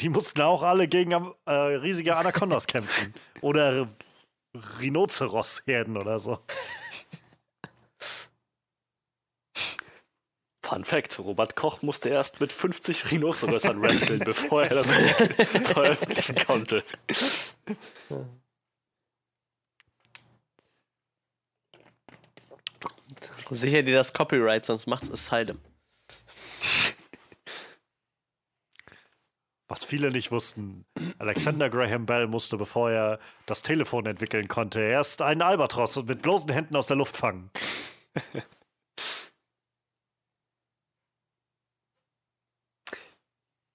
Die 0.01 0.09
mussten 0.09 0.41
auch 0.41 0.63
alle 0.63 0.87
gegen 0.87 1.11
äh, 1.45 1.51
riesige 1.51 2.17
Anacondas 2.17 2.65
kämpfen. 2.65 3.13
Oder 3.41 3.87
Rhinoceros-Herden 4.79 5.95
oder 5.95 6.19
so. 6.19 6.39
Fun 10.65 10.85
Fact: 10.85 11.19
Robert 11.19 11.55
Koch 11.55 11.81
musste 11.83 12.09
erst 12.09 12.39
mit 12.39 12.51
50 12.51 13.11
Rhinocerösern 13.11 13.81
wresteln, 13.81 14.19
bevor 14.19 14.63
er 14.63 14.83
das 14.83 14.87
veröffentlichen 15.67 16.35
konnte. 16.45 16.83
Sicher 23.51 23.83
dir 23.83 23.95
das 23.95 24.13
Copyright, 24.13 24.65
sonst 24.65 24.87
macht's 24.87 25.11
Asylum. 25.11 25.59
Was 29.71 29.85
viele 29.85 30.11
nicht 30.11 30.31
wussten, 30.31 30.83
Alexander 31.17 31.69
Graham 31.69 32.05
Bell 32.05 32.27
musste, 32.27 32.57
bevor 32.57 32.91
er 32.91 33.19
das 33.45 33.61
Telefon 33.61 34.05
entwickeln 34.05 34.49
konnte, 34.49 34.81
erst 34.81 35.21
einen 35.21 35.41
Albatros 35.41 35.95
und 35.95 36.09
mit 36.09 36.21
bloßen 36.21 36.49
Händen 36.49 36.75
aus 36.75 36.87
der 36.87 36.97
Luft 36.97 37.15
fangen. 37.15 37.49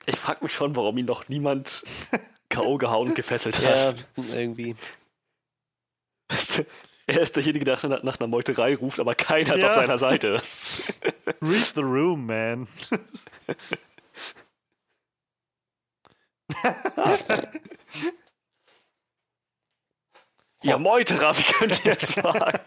Ich 0.08 0.14
frage 0.14 0.44
mich 0.44 0.52
schon, 0.52 0.76
warum 0.76 0.96
ihn 0.98 1.06
noch 1.06 1.28
niemand 1.28 1.82
K.O. 2.48 2.78
gehauen 2.78 3.08
und 3.08 3.14
gefesselt 3.16 3.58
hat. 3.58 4.06
Ja, 4.16 4.24
irgendwie. 4.36 4.76
Er 7.08 7.20
ist 7.20 7.34
derjenige, 7.34 7.64
der 7.64 7.78
nach, 7.88 8.04
nach 8.04 8.20
einer 8.20 8.28
Meuterei 8.28 8.76
ruft, 8.76 9.00
aber 9.00 9.16
keiner 9.16 9.56
ist 9.56 9.62
ja. 9.62 9.68
auf 9.70 9.74
seiner 9.74 9.98
Seite. 9.98 10.34
Read 11.42 11.72
the 11.74 11.82
room, 11.82 12.26
man. 12.26 12.68
Ihr 20.62 20.78
Meuterer, 20.78 21.36
wie 21.36 21.42
könnt 21.42 21.84
ihr 21.84 21.92
es 21.92 22.16
wagen? 22.16 22.60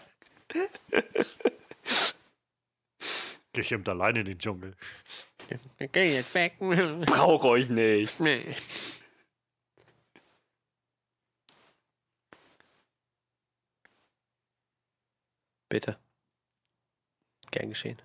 Geschimmt 3.53 3.89
allein 3.89 4.15
in 4.17 4.25
den 4.25 4.37
Dschungel. 4.39 4.75
Geh 5.91 6.15
jetzt 6.15 6.33
weg. 6.33 6.57
Brauch 6.59 7.43
euch 7.43 7.69
nicht. 7.69 8.19
Nee. 8.19 8.55
Bitte. 15.67 15.99
Gern 17.51 17.69
geschehen. 17.69 18.01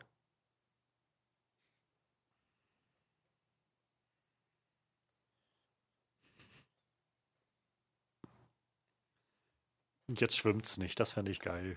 Jetzt 10.09 10.37
schwimmt's 10.37 10.77
nicht, 10.77 10.99
das 11.01 11.13
fände 11.13 11.31
ich 11.31 11.41
geil. 11.41 11.77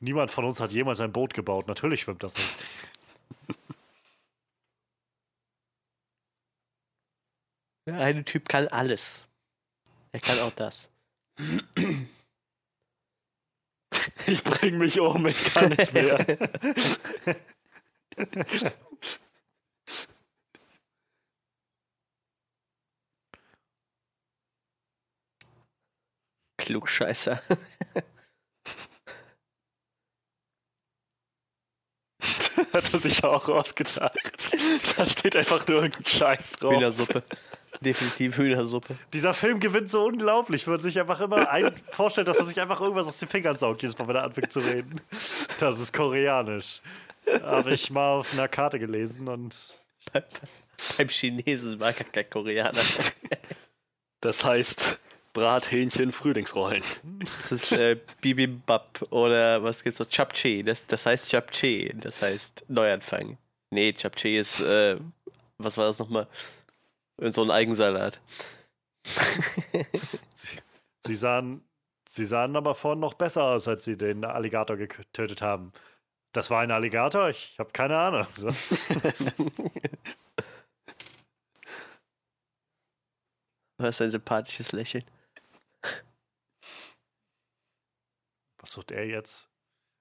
Niemand 0.00 0.30
von 0.30 0.44
uns 0.44 0.60
hat 0.60 0.72
jemals 0.72 1.00
ein 1.00 1.12
Boot 1.12 1.34
gebaut, 1.34 1.66
natürlich 1.68 2.02
schwimmt 2.02 2.22
das 2.22 2.34
nicht. 2.34 2.54
Der 7.86 7.98
eine 7.98 8.24
Typ 8.24 8.48
kann 8.48 8.68
alles. 8.68 9.26
Er 10.12 10.20
kann 10.20 10.38
auch 10.40 10.52
das. 10.52 10.88
Ich 14.26 14.42
bring 14.42 14.78
mich 14.78 15.00
um, 15.00 15.26
ich 15.26 15.44
kann 15.52 15.70
nicht 15.70 15.92
mehr. 15.92 16.38
Klugscheißer. 26.64 27.40
Hat 32.72 32.92
er 32.92 32.98
sich 32.98 33.22
auch 33.22 33.46
ausgedacht. 33.48 34.16
Da 34.96 35.04
steht 35.04 35.36
einfach 35.36 35.66
nur 35.68 35.82
irgendein 35.82 36.06
Scheiß 36.06 36.52
drauf. 36.52 36.74
Hühnersuppe. 36.74 37.22
Definitiv 37.82 38.38
Hühnersuppe. 38.38 38.96
Dieser 39.12 39.34
Film 39.34 39.60
gewinnt 39.60 39.90
so 39.90 40.06
unglaublich. 40.06 40.66
Man 40.66 40.80
sich 40.80 40.98
einfach 40.98 41.20
immer 41.20 41.50
ein 41.50 41.76
vorstellt, 41.90 42.28
dass 42.28 42.38
er 42.38 42.46
sich 42.46 42.58
einfach 42.58 42.80
irgendwas 42.80 43.08
aus 43.08 43.18
den 43.18 43.28
Fingern 43.28 43.58
saugt, 43.58 43.82
jedes 43.82 43.98
Mal, 43.98 44.08
wenn 44.08 44.16
er 44.16 44.24
anfängt 44.24 44.50
zu 44.50 44.60
reden. 44.60 45.02
Das 45.60 45.78
ist 45.78 45.92
koreanisch. 45.92 46.80
Habe 47.42 47.74
ich 47.74 47.90
mal 47.90 48.20
auf 48.20 48.32
einer 48.32 48.48
Karte 48.48 48.78
gelesen 48.78 49.28
und. 49.28 49.82
Beim 50.96 51.08
Chinesen 51.08 51.78
war 51.78 51.92
gar 51.92 52.04
kein 52.04 52.30
Koreaner. 52.30 52.82
Das 54.20 54.44
heißt, 54.44 54.98
Brathähnchen 55.34 56.12
Frühlingsrollen. 56.12 56.82
Das 57.38 57.52
ist 57.52 57.72
äh, 57.72 57.98
Bibimbap 58.20 59.02
oder 59.10 59.62
was 59.64 59.82
gibt's 59.82 59.98
noch? 59.98 60.08
Chapche. 60.08 60.62
Das, 60.62 60.86
das 60.86 61.04
heißt 61.04 61.28
Chapche. 61.30 61.92
Das 61.94 62.22
heißt 62.22 62.64
Neuanfang. 62.68 63.36
Nee, 63.70 63.92
Chapche 63.92 64.28
ist, 64.38 64.60
äh, 64.60 64.96
was 65.58 65.76
war 65.76 65.86
das 65.86 65.98
nochmal? 65.98 66.28
So 67.18 67.42
ein 67.42 67.50
Eigensalat. 67.50 68.20
sie, 70.34 70.56
sie, 71.04 71.14
sahen, 71.16 71.64
sie 72.08 72.24
sahen 72.24 72.54
aber 72.54 72.76
vorhin 72.76 73.00
noch 73.00 73.14
besser 73.14 73.44
aus, 73.44 73.66
als 73.66 73.84
sie 73.84 73.96
den 73.96 74.24
Alligator 74.24 74.76
getötet 74.76 75.42
haben. 75.42 75.72
Das 76.32 76.48
war 76.50 76.60
ein 76.60 76.70
Alligator? 76.70 77.28
Ich 77.28 77.56
habe 77.58 77.72
keine 77.72 77.98
Ahnung. 77.98 78.26
So. 78.36 78.48
Was 83.78 84.00
ein 84.00 84.10
sympathisches 84.10 84.70
Lächeln. 84.70 85.04
Sucht 88.74 88.90
er 88.90 89.06
jetzt? 89.06 89.48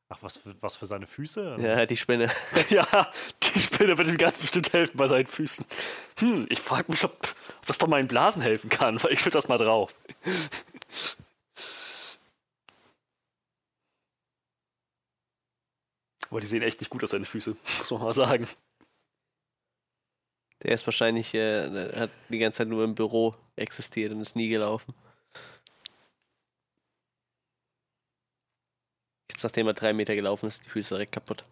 Ach, 0.09 0.21
was 0.21 0.37
für, 0.37 0.61
was 0.61 0.75
für 0.75 0.85
seine 0.85 1.07
Füße? 1.07 1.57
Ja, 1.59 1.85
die 1.85 1.97
Spinne. 1.97 2.29
ja, 2.69 2.85
die 3.41 3.59
Spinne 3.59 3.97
wird 3.97 4.07
ihm 4.07 4.17
ganz 4.17 4.37
bestimmt 4.37 4.73
helfen 4.73 4.97
bei 4.97 5.07
seinen 5.07 5.25
Füßen. 5.25 5.65
Hm, 6.19 6.45
ich 6.49 6.59
frage 6.59 6.91
mich, 6.91 7.03
ob, 7.03 7.35
ob 7.57 7.65
das 7.65 7.77
bei 7.77 7.87
meinen 7.87 8.07
Blasen 8.07 8.41
helfen 8.41 8.69
kann, 8.69 9.01
weil 9.03 9.13
ich 9.13 9.23
will 9.25 9.31
das 9.31 9.47
mal 9.47 9.57
drauf. 9.57 9.97
Aber 16.29 16.41
die 16.41 16.47
sehen 16.47 16.63
echt 16.63 16.79
nicht 16.79 16.89
gut 16.89 17.03
aus, 17.03 17.11
seine 17.11 17.25
Füße, 17.25 17.55
muss 17.79 17.91
man 17.91 18.01
mal 18.01 18.13
sagen. 18.13 18.47
Der 20.63 20.73
ist 20.73 20.85
wahrscheinlich, 20.85 21.33
äh, 21.33 21.91
hat 21.95 22.11
die 22.29 22.39
ganze 22.39 22.59
Zeit 22.59 22.67
nur 22.67 22.83
im 22.83 22.95
Büro 22.95 23.35
existiert 23.55 24.11
und 24.11 24.21
ist 24.21 24.35
nie 24.35 24.49
gelaufen. 24.49 24.93
Nachdem 29.43 29.67
er 29.67 29.73
drei 29.73 29.93
Meter 29.93 30.15
gelaufen 30.15 30.47
ist, 30.47 30.63
die 30.65 30.69
Füße 30.69 30.89
direkt 30.95 31.11
kaputt. 31.11 31.43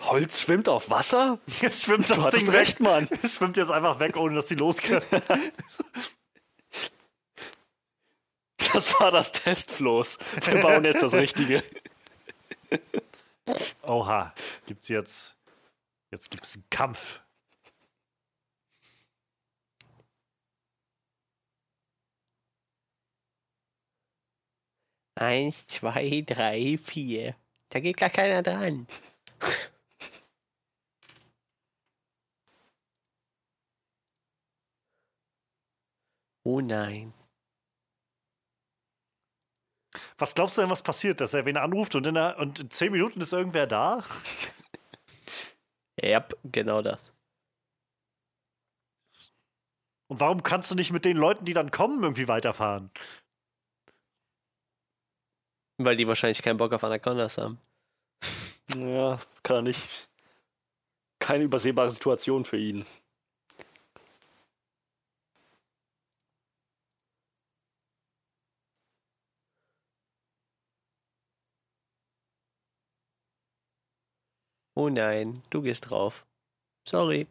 Holz 0.00 0.40
schwimmt 0.40 0.68
auf 0.68 0.90
Wasser? 0.90 1.40
Jetzt 1.60 1.84
schwimmt 1.84 2.08
das 2.10 2.30
Ding 2.30 2.48
recht, 2.48 2.80
Mann. 2.80 3.08
Es 3.22 3.36
schwimmt 3.36 3.56
jetzt 3.56 3.70
einfach 3.70 3.98
weg, 3.98 4.16
ohne 4.16 4.34
dass 4.34 4.48
sie 4.48 4.54
los 4.54 4.78
können. 4.78 5.04
Das 8.72 9.00
war 9.00 9.10
das 9.10 9.32
Testfloß. 9.32 10.18
Wir 10.44 10.60
bauen 10.60 10.84
jetzt 10.84 11.02
das 11.02 11.14
Richtige. 11.14 11.62
Oha, 13.86 14.34
gibt's 14.66 14.88
jetzt. 14.88 15.34
Jetzt 16.10 16.30
gibt's 16.30 16.56
einen 16.56 16.64
Kampf. 16.68 17.22
Eins, 25.16 25.66
zwei, 25.66 26.22
drei, 26.26 26.78
vier. 26.78 27.34
Da 27.70 27.80
geht 27.80 27.96
gar 27.96 28.10
keiner 28.10 28.42
dran. 28.42 28.86
oh 36.44 36.60
nein. 36.60 37.12
Was 40.18 40.34
glaubst 40.34 40.56
du 40.56 40.60
denn, 40.62 40.70
was 40.70 40.82
passiert, 40.82 41.20
dass 41.20 41.34
er 41.34 41.44
wen 41.46 41.56
anruft 41.56 41.94
und 41.94 42.06
in, 42.06 42.14
der, 42.14 42.38
und 42.38 42.60
in 42.60 42.70
zehn 42.70 42.92
Minuten 42.92 43.20
ist 43.20 43.32
irgendwer 43.32 43.66
da? 43.66 44.02
Ja, 46.00 46.08
yep, 46.20 46.34
genau 46.44 46.82
das. 46.82 47.12
Und 50.08 50.20
warum 50.20 50.42
kannst 50.42 50.70
du 50.70 50.74
nicht 50.74 50.92
mit 50.92 51.04
den 51.04 51.16
Leuten, 51.16 51.44
die 51.44 51.52
dann 51.52 51.70
kommen, 51.70 52.02
irgendwie 52.02 52.28
weiterfahren? 52.28 52.90
Weil 55.78 55.96
die 55.96 56.08
wahrscheinlich 56.08 56.42
keinen 56.42 56.56
Bock 56.56 56.72
auf 56.72 56.84
Anacondas 56.84 57.38
haben. 57.38 57.60
Ja, 58.74 59.20
kann 59.42 59.56
er 59.56 59.62
nicht. 59.62 60.08
Keine 61.18 61.44
übersehbare 61.44 61.90
Situation 61.90 62.44
für 62.44 62.58
ihn. 62.58 62.86
Oh 74.74 74.88
nein, 74.90 75.42
du 75.50 75.62
gehst 75.62 75.90
drauf. 75.90 76.26
Sorry. 76.86 77.26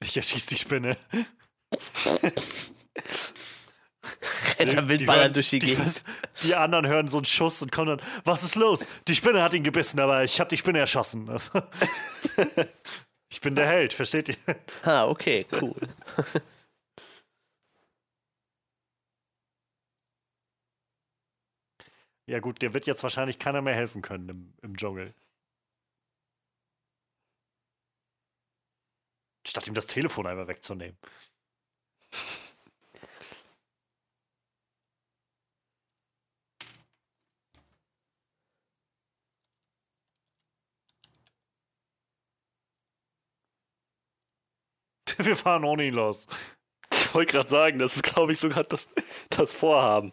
Ich 0.00 0.16
erschieß 0.16 0.46
die 0.46 0.56
Spinne. 0.56 0.96
Retter 4.68 4.88
Wildballer 4.88 5.30
durch 5.30 5.50
die, 5.50 5.58
Gegend. 5.58 6.04
Die 6.42 6.54
anderen 6.54 6.86
hören 6.86 7.08
so 7.08 7.18
einen 7.18 7.24
Schuss 7.24 7.62
und 7.62 7.72
kommen 7.72 7.98
dann, 7.98 8.08
was 8.24 8.42
ist 8.42 8.54
los? 8.54 8.86
Die 9.08 9.14
Spinne 9.14 9.42
hat 9.42 9.54
ihn 9.54 9.64
gebissen, 9.64 10.00
aber 10.00 10.24
ich 10.24 10.40
habe 10.40 10.48
die 10.48 10.56
Spinne 10.56 10.78
erschossen. 10.78 11.28
ich 13.28 13.40
bin 13.40 13.54
der 13.54 13.66
Held, 13.66 13.92
versteht 13.92 14.30
ihr? 14.30 14.36
Ah, 14.82 15.08
okay, 15.08 15.46
cool. 15.60 15.74
Ja 22.26 22.38
gut, 22.40 22.62
dir 22.62 22.72
wird 22.72 22.86
jetzt 22.86 23.02
wahrscheinlich 23.02 23.38
keiner 23.38 23.62
mehr 23.62 23.74
helfen 23.74 24.00
können 24.00 24.28
im, 24.28 24.54
im 24.62 24.76
Dschungel. 24.76 25.12
Statt 29.46 29.66
ihm 29.66 29.74
das 29.74 29.86
Telefon 29.86 30.26
einmal 30.26 30.48
wegzunehmen. 30.48 30.96
Wir 45.18 45.36
fahren 45.36 45.64
ohne 45.64 45.84
ihn 45.84 45.94
los. 45.94 46.26
Ich 46.90 47.14
wollte 47.14 47.32
gerade 47.32 47.48
sagen, 47.48 47.78
das 47.78 47.96
ist, 47.96 48.02
glaube 48.02 48.32
ich, 48.32 48.40
sogar 48.40 48.64
das, 48.64 48.86
das 49.30 49.52
Vorhaben. 49.52 50.12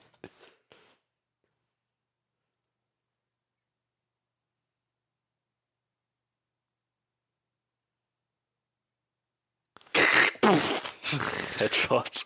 Headshot. 11.59 12.25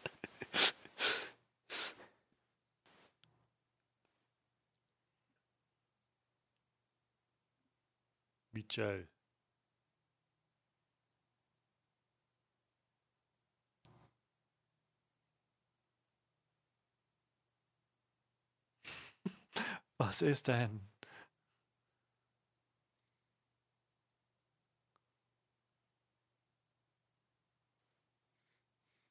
Michel. 8.54 9.13
Was 20.04 20.22
ist 20.22 20.50
denn? 20.50 20.82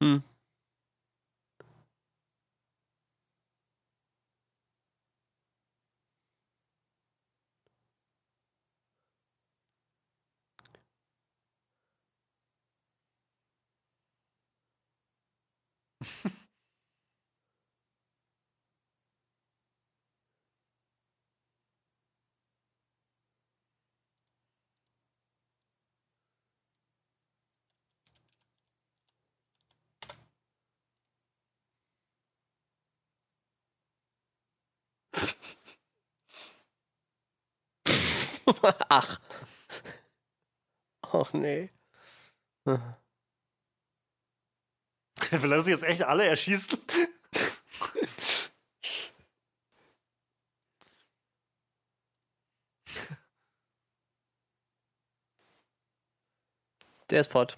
Hm. 0.01 0.17
Ach. 38.89 39.19
Ach 41.01 41.33
nee. 41.33 41.69
Wir 42.65 42.79
lassen 45.47 45.69
jetzt 45.69 45.83
echt 45.83 46.03
alle 46.03 46.25
erschießen. 46.25 46.77
Der 57.09 57.21
ist 57.21 57.31
fort. 57.31 57.57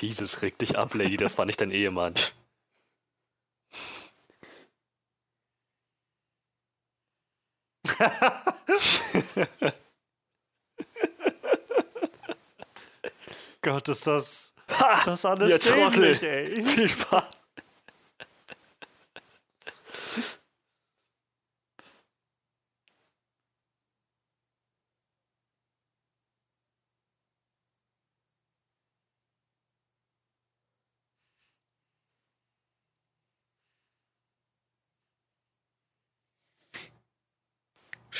Jesus, 0.00 0.42
reg 0.42 0.58
dich 0.58 0.76
ab, 0.76 0.94
Lady, 0.94 1.16
das 1.16 1.38
war 1.38 1.46
nicht 1.46 1.60
dein 1.60 1.70
Ehemann. 1.70 2.14
Gott, 13.62 13.88
ist 13.88 14.06
das, 14.06 14.52
ist 14.68 15.06
das 15.06 15.24
alles 15.24 15.50
ja, 15.50 15.58
dämlich, 15.58 16.22
ey. 16.22 16.62
Viel 16.64 16.88
Spaß. 16.88 17.24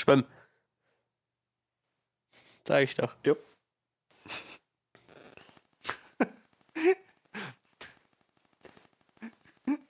Schwimmen. 0.05 0.25
Sag 2.67 2.83
ich 2.83 2.95
doch. 2.95 3.15
Jupp. 3.23 3.39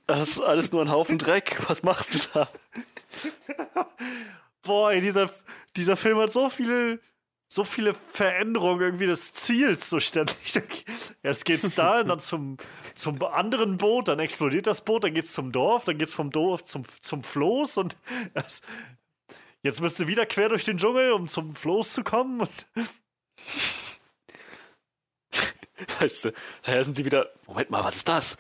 Das 0.08 0.30
ist 0.30 0.40
alles 0.40 0.72
nur 0.72 0.82
ein 0.84 0.92
Haufen 0.92 1.18
Dreck. 1.18 1.58
Was 1.68 1.84
machst 1.84 2.14
du 2.14 2.20
da? 2.34 2.48
Boah, 4.62 4.92
ey, 4.92 5.02
dieser, 5.02 5.30
dieser 5.76 5.98
Film 5.98 6.18
hat 6.20 6.32
so 6.32 6.50
viele, 6.50 7.02
so 7.50 7.66
viele 7.66 7.94
Veränderungen 7.94 8.82
irgendwie 8.82 9.08
des 9.08 9.34
Ziels 9.34 9.90
so 9.90 10.00
ständig. 10.00 10.38
Erst 11.24 11.44
geht's 11.44 11.74
da, 11.76 12.04
dann 12.06 12.20
zum, 12.20 12.58
zum 12.94 13.22
anderen 13.24 13.78
Boot, 13.78 14.08
dann 14.08 14.20
explodiert 14.20 14.68
das 14.68 14.82
Boot, 14.82 15.04
dann 15.04 15.14
geht's 15.14 15.34
zum 15.34 15.52
Dorf, 15.52 15.86
dann 15.86 15.98
geht's 15.98 16.14
vom 16.14 16.30
Dorf 16.30 16.64
zum, 16.64 16.84
zum 17.02 17.24
Floß 17.24 17.78
und 17.78 17.98
das, 18.34 18.62
Jetzt 19.66 19.82
müsst 19.82 20.00
ihr 20.00 20.08
wieder 20.08 20.28
quer 20.28 20.50
durch 20.50 20.64
den 20.64 20.78
Dschungel, 20.78 21.14
um 21.14 21.28
zum 21.28 21.56
Floß 21.56 21.94
zu 21.94 22.04
kommen. 22.04 22.42
Und 22.42 22.68
weißt 26.00 26.26
du, 26.26 26.34
daher 26.62 26.84
sind 26.84 26.96
sie 26.96 27.04
wieder. 27.04 27.32
Moment 27.48 27.72
mal, 27.72 27.84
was 27.84 27.96
ist 27.96 28.08
das? 28.08 28.38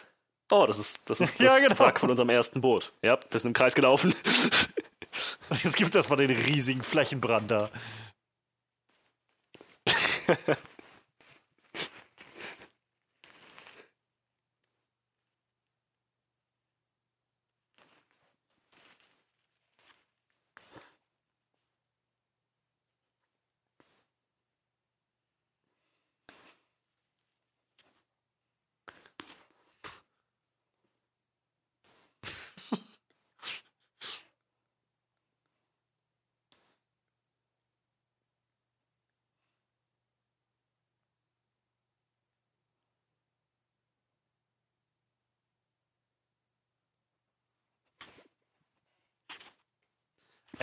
Oh, 0.51 0.67
das 0.67 0.77
ist 0.77 0.99
das, 1.05 1.21
ist 1.21 1.33
das 1.39 1.43
ja, 1.43 1.57
genau. 1.57 1.79
Wrack 1.79 1.99
von 1.99 2.11
unserem 2.11 2.29
ersten 2.29 2.61
Boot. 2.61 2.93
Ja, 3.01 3.17
wir 3.31 3.39
sind 3.39 3.49
im 3.49 3.53
Kreis 3.53 3.73
gelaufen. 3.73 4.13
Und 5.49 5.59
jetzt 5.63 5.77
gibt 5.77 5.89
es 5.89 5.95
erstmal 5.95 6.17
den 6.17 6.29
riesigen 6.29 6.83
Flächenbrand 6.83 7.49
da. 7.49 7.71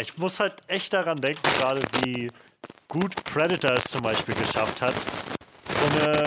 Ich 0.03 0.19
muss 0.19 0.41
halt 0.41 0.55
echt 0.66 0.93
daran 0.93 1.20
denken, 1.20 1.49
gerade 1.59 1.81
wie 2.01 2.29
gut 2.89 3.15
Predator 3.23 3.70
es 3.70 3.85
zum 3.85 4.03
Beispiel 4.03 4.35
geschafft 4.35 4.83
hat, 4.83 4.95
so 5.69 5.85
eine, 5.85 6.24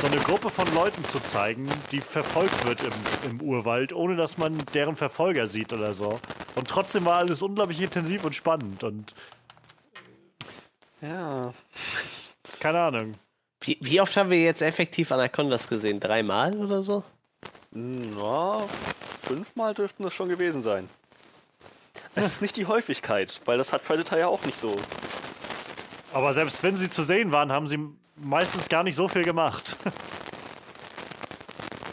so 0.00 0.06
eine 0.06 0.18
Gruppe 0.18 0.50
von 0.50 0.72
Leuten 0.72 1.02
zu 1.02 1.18
zeigen, 1.18 1.68
die 1.90 2.00
verfolgt 2.00 2.64
wird 2.64 2.80
im, 2.84 2.92
im 3.28 3.42
Urwald, 3.42 3.92
ohne 3.92 4.14
dass 4.14 4.38
man 4.38 4.56
deren 4.72 4.94
Verfolger 4.94 5.48
sieht 5.48 5.72
oder 5.72 5.94
so. 5.94 6.20
Und 6.54 6.68
trotzdem 6.68 7.04
war 7.06 7.16
alles 7.16 7.42
unglaublich 7.42 7.80
intensiv 7.82 8.22
und 8.22 8.36
spannend 8.36 8.84
und. 8.84 9.14
Ja. 11.00 11.52
Keine 12.60 12.82
Ahnung. 12.82 13.14
Wie, 13.62 13.78
wie 13.80 14.00
oft 14.00 14.16
haben 14.16 14.30
wir 14.30 14.44
jetzt 14.44 14.62
effektiv 14.62 15.10
Anacondas 15.10 15.66
gesehen? 15.66 15.98
Dreimal 15.98 16.54
oder 16.56 16.82
so? 16.84 17.02
Na, 17.72 18.64
fünfmal 19.22 19.74
dürften 19.74 20.04
das 20.04 20.14
schon 20.14 20.28
gewesen 20.28 20.62
sein. 20.62 20.88
Es 22.20 22.26
ist 22.34 22.42
nicht 22.42 22.56
die 22.56 22.66
Häufigkeit, 22.66 23.40
weil 23.44 23.58
das 23.58 23.72
hat 23.72 23.84
Predator 23.84 24.18
ja 24.18 24.26
auch 24.28 24.44
nicht 24.44 24.58
so. 24.58 24.76
Aber 26.12 26.32
selbst 26.32 26.62
wenn 26.62 26.76
sie 26.76 26.90
zu 26.90 27.02
sehen 27.02 27.32
waren, 27.32 27.52
haben 27.52 27.66
sie 27.66 27.78
meistens 28.16 28.68
gar 28.68 28.82
nicht 28.82 28.96
so 28.96 29.08
viel 29.08 29.24
gemacht. 29.24 29.76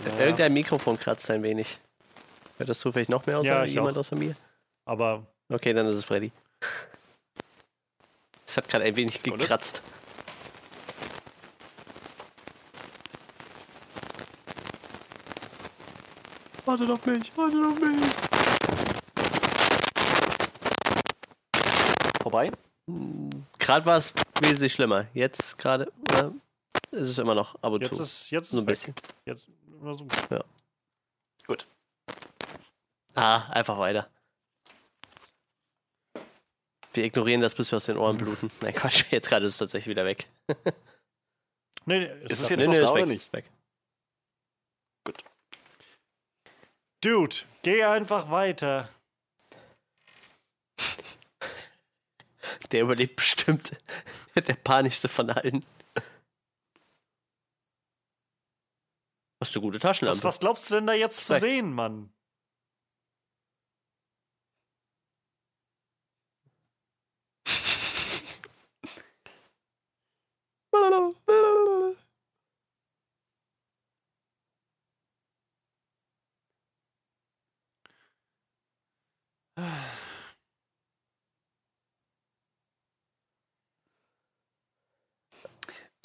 Ja. 0.06 0.20
Irgendein 0.24 0.54
Mikrofon 0.54 0.98
kratzt 0.98 1.30
ein 1.32 1.44
wenig. 1.44 1.80
Hört 2.58 2.70
das 2.70 2.80
zufällig 2.80 3.10
noch 3.10 3.26
mehr 3.26 3.40
aus 3.40 3.46
ja, 3.46 3.66
jemand 3.66 3.98
auch. 3.98 4.00
außer 4.00 4.16
mir? 4.16 4.38
Aber. 4.86 5.28
Okay, 5.50 5.74
dann 5.74 5.86
ist 5.88 5.96
es 5.96 6.06
Freddy. 6.06 6.32
Es 8.46 8.56
hat 8.56 8.70
gerade 8.70 8.86
ein 8.86 8.96
wenig 8.96 9.22
gekratzt. 9.22 9.82
Warte 16.66 16.92
auf 16.92 17.06
mich, 17.06 17.32
warte 17.36 17.58
auf 17.66 17.80
mich. 17.80 18.27
Vorbei? 22.28 22.52
Gerade 23.58 23.86
war 23.86 23.96
es 23.96 24.14
wesentlich 24.42 24.74
schlimmer. 24.74 25.08
Jetzt 25.14 25.58
gerade 25.58 25.90
äh, 26.12 26.26
ist 26.92 27.08
es 27.08 27.18
immer 27.20 27.34
noch 27.34 27.56
ab 27.64 27.72
und 27.72 27.82
jetzt 27.82 27.96
zu. 27.96 28.04
Ist, 28.04 28.30
jetzt 28.32 28.50
so 28.50 28.58
ein 28.58 28.66
bisschen. 28.66 28.94
Jetzt 29.24 29.50
nur 29.66 29.98
so. 29.98 30.06
Ja. 30.30 30.44
Gut. 31.46 31.66
Ah, 33.14 33.50
einfach 33.52 33.78
weiter. 33.78 34.10
Wir 36.92 37.06
ignorieren 37.06 37.40
das, 37.40 37.56
bis 37.56 37.72
wir 37.72 37.78
aus 37.78 37.86
den 37.86 37.96
Ohren 37.96 38.18
bluten. 38.18 38.52
Nein, 38.60 38.76
Quatsch, 38.76 39.06
jetzt 39.12 39.30
gerade 39.30 39.46
ist 39.46 39.54
es 39.54 39.60
tatsächlich 39.60 39.92
wieder 39.92 40.04
weg. 40.04 40.28
nee, 41.86 42.00
nee, 42.00 42.26
ist 42.26 42.42
es 42.42 42.50
jetzt 42.50 42.60
nee, 42.60 42.66
noch 42.66 42.74
nee, 42.74 42.80
da 42.80 42.92
oder 42.92 43.06
nicht? 43.06 43.32
Weg. 43.32 43.46
Gut. 45.06 45.24
Dude, 47.00 47.38
geh 47.62 47.86
einfach 47.86 48.30
weiter. 48.30 48.90
Der 52.72 52.82
überlebt 52.82 53.16
bestimmt. 53.16 53.72
Der 54.36 54.56
panischste 54.56 55.08
von 55.08 55.30
allen. 55.30 55.66
Hast 59.40 59.56
du 59.56 59.62
gute 59.62 59.80
Taschenlampe? 59.80 60.24
Was, 60.24 60.36
was 60.36 60.40
glaubst 60.40 60.70
du 60.70 60.76
denn 60.76 60.88
da 60.88 60.94
jetzt 60.94 61.26
zu 61.26 61.40
sehen, 61.40 61.74
Mann? 61.74 62.12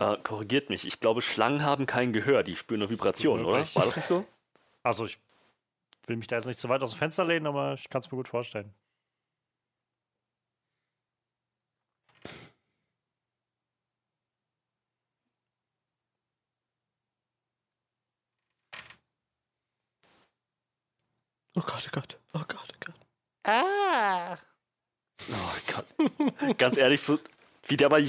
Äh, 0.03 0.17
korrigiert 0.23 0.69
mich. 0.69 0.85
Ich 0.85 0.99
glaube, 0.99 1.23
Schlangen 1.23 1.63
haben 1.63 1.87
kein 1.87 2.13
Gehör. 2.13 2.43
Die 2.43 2.57
spüren 2.57 2.81
nur 2.81 2.91
Vibrationen, 2.91 3.47
oder? 3.47 3.65
War 3.75 3.87
das 3.87 3.97
nicht 3.97 4.07
so? 4.07 4.27
Also, 4.83 5.07
ich 5.07 5.19
will 6.07 6.17
mich 6.17 6.27
da 6.27 6.37
jetzt 6.37 6.47
nicht 6.47 6.59
zu 6.59 6.69
weit 6.69 6.83
aus 6.83 6.91
dem 6.91 6.99
Fenster 6.99 7.25
lehnen, 7.25 7.47
aber 7.47 7.75
ich 7.75 7.89
kann 7.89 8.01
es 8.01 8.11
mir 8.11 8.17
gut 8.17 8.29
vorstellen. 8.29 8.75
Oh 21.55 21.61
Gott, 21.61 21.87
oh 21.87 21.91
Gott, 21.93 22.19
oh 22.33 22.45
Gott, 22.49 22.69
oh 22.73 22.79
Gott. 22.87 22.95
Ah! 23.45 24.39
Oh 25.31 25.55
Gott. 25.73 26.59
Ganz 26.59 26.77
ehrlich, 26.77 27.01
so 27.01 27.21
wie 27.69 27.77
der 27.77 27.89
bei 27.89 28.01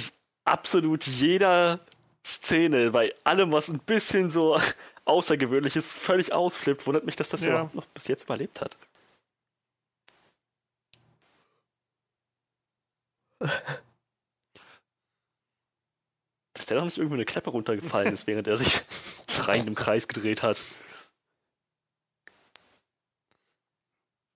absolut 0.45 1.05
jeder 1.07 1.79
Szene, 2.25 2.91
bei 2.91 3.13
allem, 3.23 3.51
was 3.51 3.69
ein 3.69 3.79
bisschen 3.79 4.29
so 4.29 4.59
außergewöhnlich 5.05 5.75
ist, 5.75 5.93
völlig 5.93 6.31
ausflippt, 6.31 6.87
wundert 6.87 7.05
mich, 7.05 7.15
dass 7.15 7.29
das 7.29 7.41
ja. 7.41 7.49
überhaupt 7.49 7.75
noch 7.75 7.85
bis 7.87 8.07
jetzt 8.07 8.23
überlebt 8.23 8.61
hat. 8.61 8.77
Dass 16.55 16.67
der 16.67 16.77
doch 16.77 16.85
nicht 16.85 16.99
irgendwie 16.99 17.15
eine 17.15 17.25
Kleppe 17.25 17.49
runtergefallen 17.49 18.13
ist, 18.13 18.27
während 18.27 18.47
er 18.47 18.57
sich 18.57 18.83
rein 19.39 19.67
im 19.67 19.75
Kreis 19.75 20.07
gedreht 20.07 20.43
hat. 20.43 20.63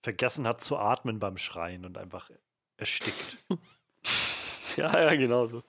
Vergessen 0.04 0.48
hat 0.48 0.60
zu 0.60 0.78
atmen 0.78 1.20
beim 1.20 1.38
Schreien 1.38 1.86
und 1.86 1.98
einfach 1.98 2.32
erstickt. 2.78 3.38
ja, 4.78 5.00
ja, 5.00 5.16
genau 5.16 5.48
so. 5.48 5.64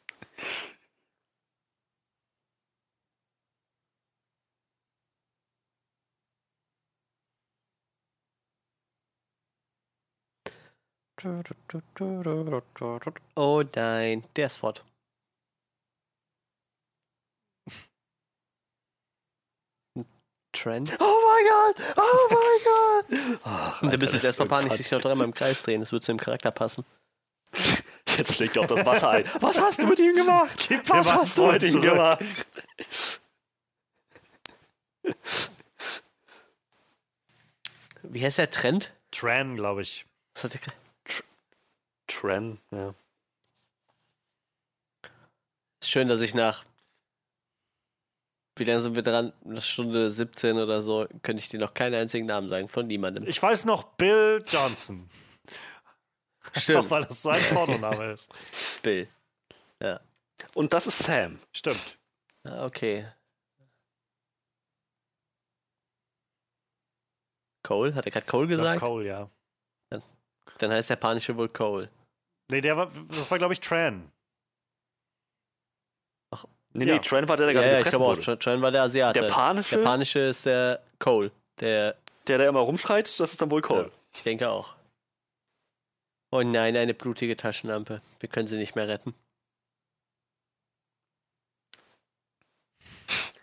Oh 13.34 13.62
nein, 13.74 14.24
der 14.36 14.46
ist 14.46 14.56
fort. 14.56 14.84
Trend. 20.52 20.96
Oh 20.98 21.18
mein 21.26 21.44
Gott! 21.46 21.96
Oh 21.96 22.34
mein 22.34 23.20
Gott! 23.30 23.40
Ach, 23.44 23.82
Und 23.82 23.92
da 23.92 23.96
bist 23.96 24.14
jetzt 24.14 24.24
erstmal 24.24 24.48
panisch 24.48 24.74
sich 24.74 24.90
noch 24.90 25.00
dreimal 25.00 25.26
im 25.26 25.34
Kreis 25.34 25.62
drehen. 25.62 25.80
Das 25.80 25.92
wird 25.92 26.02
zu 26.02 26.12
dem 26.12 26.18
Charakter 26.18 26.50
passen. 26.50 26.84
Jetzt 28.16 28.34
schlägt 28.34 28.56
er 28.56 28.62
auf 28.62 28.68
das 28.68 28.84
Wasser 28.84 29.10
ein. 29.10 29.24
Was 29.40 29.60
hast 29.60 29.80
du 29.80 29.86
mit 29.86 29.98
ihm 30.00 30.14
gemacht? 30.14 30.64
Gib 30.68 30.88
Was 30.88 31.12
hast 31.12 31.38
du 31.38 31.52
mit 31.52 31.62
ihm 31.62 31.80
gemacht? 31.80 32.18
Wie 38.02 38.24
heißt 38.24 38.38
der 38.38 38.50
Trend? 38.50 38.92
Tran, 39.12 39.54
glaube 39.54 39.82
ich. 39.82 40.04
Was 40.34 40.44
hat 40.44 40.54
der 40.54 40.60
Tran, 42.08 42.58
ja. 42.70 42.94
Ist 45.80 45.90
schön, 45.90 46.08
dass 46.08 46.20
ich 46.20 46.34
nach. 46.34 46.64
Wie 48.56 48.64
lange 48.64 48.80
sind 48.80 48.96
wir 48.96 49.04
dran? 49.04 49.32
Eine 49.44 49.60
Stunde 49.60 50.10
17 50.10 50.58
oder 50.58 50.82
so, 50.82 51.06
könnte 51.22 51.42
ich 51.42 51.48
dir 51.48 51.60
noch 51.60 51.74
keinen 51.74 51.94
einzigen 51.94 52.26
Namen 52.26 52.48
sagen, 52.48 52.68
von 52.68 52.88
niemandem. 52.88 53.24
Ich 53.28 53.40
weiß 53.40 53.66
noch 53.66 53.84
Bill 53.84 54.44
Johnson. 54.48 55.08
Stimmt. 56.56 56.78
Einfach 56.78 56.90
weil 56.90 57.04
das 57.04 57.22
sein 57.22 57.42
Pornoname 57.54 58.12
ist. 58.12 58.32
Bill. 58.82 59.08
Ja. 59.80 60.00
Und 60.54 60.72
das 60.72 60.88
ist 60.88 60.98
Sam. 60.98 61.38
Stimmt. 61.52 61.98
Ah, 62.42 62.66
okay. 62.66 63.06
Cole? 67.62 67.94
Hat 67.94 68.06
er 68.06 68.12
gerade 68.12 68.26
Cole 68.26 68.48
gesagt? 68.48 68.80
Cole, 68.80 69.06
ja. 69.06 69.30
Dann, 69.90 70.02
dann 70.58 70.72
heißt 70.72 70.90
der 70.90 70.96
Panische 70.96 71.36
wohl 71.36 71.48
Cole. 71.48 71.90
Nee, 72.50 72.60
der 72.60 72.76
war, 72.76 72.90
das 73.08 73.30
war, 73.30 73.38
glaube 73.38 73.52
ich, 73.52 73.60
Tran. 73.60 74.10
Ach, 76.30 76.44
nee, 76.72 76.86
ja. 76.86 76.94
nee, 76.94 77.00
Tran 77.00 77.28
war 77.28 77.36
der, 77.36 77.46
der 77.46 77.54
gerade 77.54 77.66
ja, 77.66 77.72
ja, 77.74 77.80
ich 77.80 77.90
glaube 77.90 78.04
auch, 78.06 78.38
Tran 78.38 78.62
war 78.62 78.70
der 78.70 78.82
Asiate. 78.82 79.20
Der 79.20 79.28
Panische? 79.28 79.76
Der 79.76 79.84
Panische 79.84 80.20
ist 80.20 80.46
der 80.46 80.82
Cole. 80.98 81.30
Der, 81.60 81.96
der, 82.26 82.38
der 82.38 82.48
immer 82.48 82.60
rumschreit, 82.60 83.06
das 83.06 83.32
ist 83.32 83.42
dann 83.42 83.50
wohl 83.50 83.62
Cole. 83.62 83.84
Ja, 83.84 83.90
ich 84.14 84.22
denke 84.22 84.48
auch. 84.48 84.76
Oh 86.30 86.42
nein, 86.42 86.76
eine 86.76 86.94
blutige 86.94 87.36
Taschenlampe. 87.36 88.02
Wir 88.20 88.28
können 88.28 88.46
sie 88.46 88.56
nicht 88.56 88.74
mehr 88.74 88.88
retten. 88.88 89.14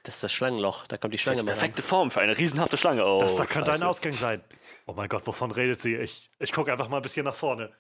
Das 0.03 0.15
ist 0.15 0.23
das 0.23 0.33
Schlangenloch. 0.33 0.85
Da 0.85 0.97
kommt 0.97 1.15
die 1.15 1.17
Schlange 1.17 1.41
mal 1.41 1.53
Perfekte 1.53 1.81
Form 1.81 2.11
für 2.11 2.21
eine 2.21 2.37
riesenhafte 2.37 2.77
Schlange. 2.77 3.03
Oh, 3.05 3.19
das 3.19 3.35
da 3.37 3.45
könnte 3.47 3.73
ein 3.73 3.81
Ausgang 3.81 4.13
sein. 4.13 4.43
Oh 4.85 4.93
mein 4.93 5.09
Gott, 5.09 5.25
wovon 5.25 5.49
redet 5.49 5.81
sie? 5.81 5.95
Ich, 5.95 6.29
ich 6.37 6.51
gucke 6.53 6.71
einfach 6.71 6.89
mal 6.89 6.97
ein 6.97 7.01
bisschen 7.01 7.25
nach 7.25 7.33
vorne. 7.33 7.73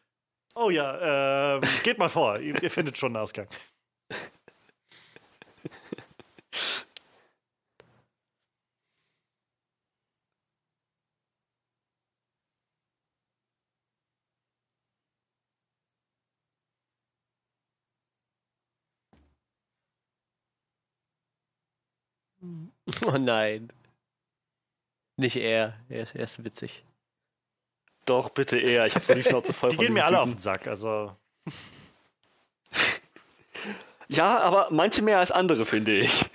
Oh 0.57 0.69
ja, 0.69 1.57
äh, 1.57 1.61
geht 1.83 1.97
mal 1.97 2.09
vor. 2.09 2.39
ihr, 2.39 2.61
ihr 2.61 2.71
findet 2.71 2.97
schon 2.97 3.15
einen 3.15 3.21
Ausgang. 3.23 3.47
Oh 23.05 23.17
nein. 23.17 23.69
Nicht 25.17 25.35
er. 25.37 25.77
Er 25.89 26.03
ist, 26.03 26.15
er 26.15 26.23
ist 26.23 26.43
witzig. 26.45 26.85
Doch, 28.05 28.29
bitte 28.29 28.57
er. 28.57 28.85
Ich 28.85 28.95
hab 28.95 29.03
so 29.03 29.13
die 29.13 29.23
Schnauze 29.23 29.53
voll 29.53 29.69
Die 29.71 29.77
gehen 29.77 29.93
mir 29.93 30.05
alle 30.05 30.17
Typen. 30.17 30.29
auf 30.29 30.35
den 30.35 30.39
Sack, 30.39 30.67
also. 30.67 31.15
ja, 34.07 34.39
aber 34.39 34.67
manche 34.71 35.01
mehr 35.01 35.19
als 35.19 35.31
andere, 35.31 35.65
finde 35.65 35.97
ich. 35.97 36.25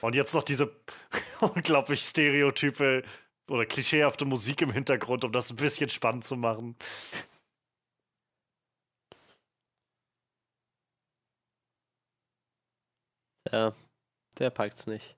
Und 0.00 0.14
jetzt 0.14 0.34
noch 0.34 0.44
diese 0.44 0.74
unglaublich 1.40 2.00
stereotype 2.00 3.02
oder 3.48 3.66
klischeehafte 3.66 4.24
Musik 4.24 4.62
im 4.62 4.72
Hintergrund, 4.72 5.24
um 5.24 5.32
das 5.32 5.50
ein 5.50 5.56
bisschen 5.56 5.88
spannend 5.88 6.24
zu 6.24 6.36
machen. 6.36 6.76
Ja, 13.52 13.74
der 14.38 14.50
packt's 14.50 14.86
nicht. 14.86 15.17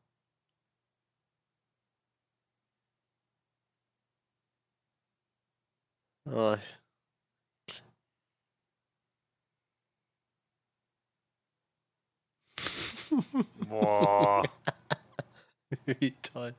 Oh, 6.32 6.55
ich 6.55 6.78
Boah. 13.69 14.44
Wie 15.86 16.12
toll. 16.23 16.55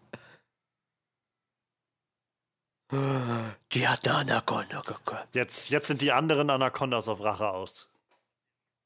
Die 3.71 3.87
hat 3.87 4.05
eine 4.05 4.17
Anaconda 4.17 4.81
geköpft. 4.81 5.33
Jetzt, 5.33 5.69
jetzt 5.69 5.87
sind 5.87 6.01
die 6.01 6.11
anderen 6.11 6.49
Anacondas 6.49 7.07
auf 7.07 7.23
Rache 7.23 7.49
aus. 7.49 7.89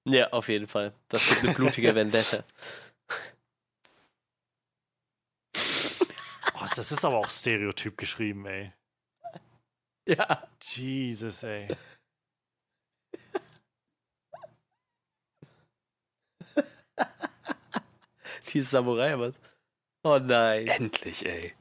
Ja, 0.08 0.32
auf 0.32 0.48
jeden 0.48 0.68
Fall. 0.68 0.94
Das 1.10 1.28
wird 1.28 1.44
eine 1.44 1.54
blutige 1.54 1.96
Vendetta. 1.96 2.44
Oh, 6.54 6.68
das 6.76 6.92
ist 6.92 7.04
aber 7.04 7.18
auch 7.18 7.30
stereotyp 7.30 7.98
geschrieben, 7.98 8.46
ey. 8.46 8.72
Ja. 10.08 10.48
Jesus, 10.62 11.42
ey. 11.44 11.68
Die 18.54 18.62
Samurai, 18.62 19.18
was? 19.18 19.34
Oh 20.04 20.20
nein. 20.20 20.68
Endlich, 20.68 21.26
ey. 21.26 21.56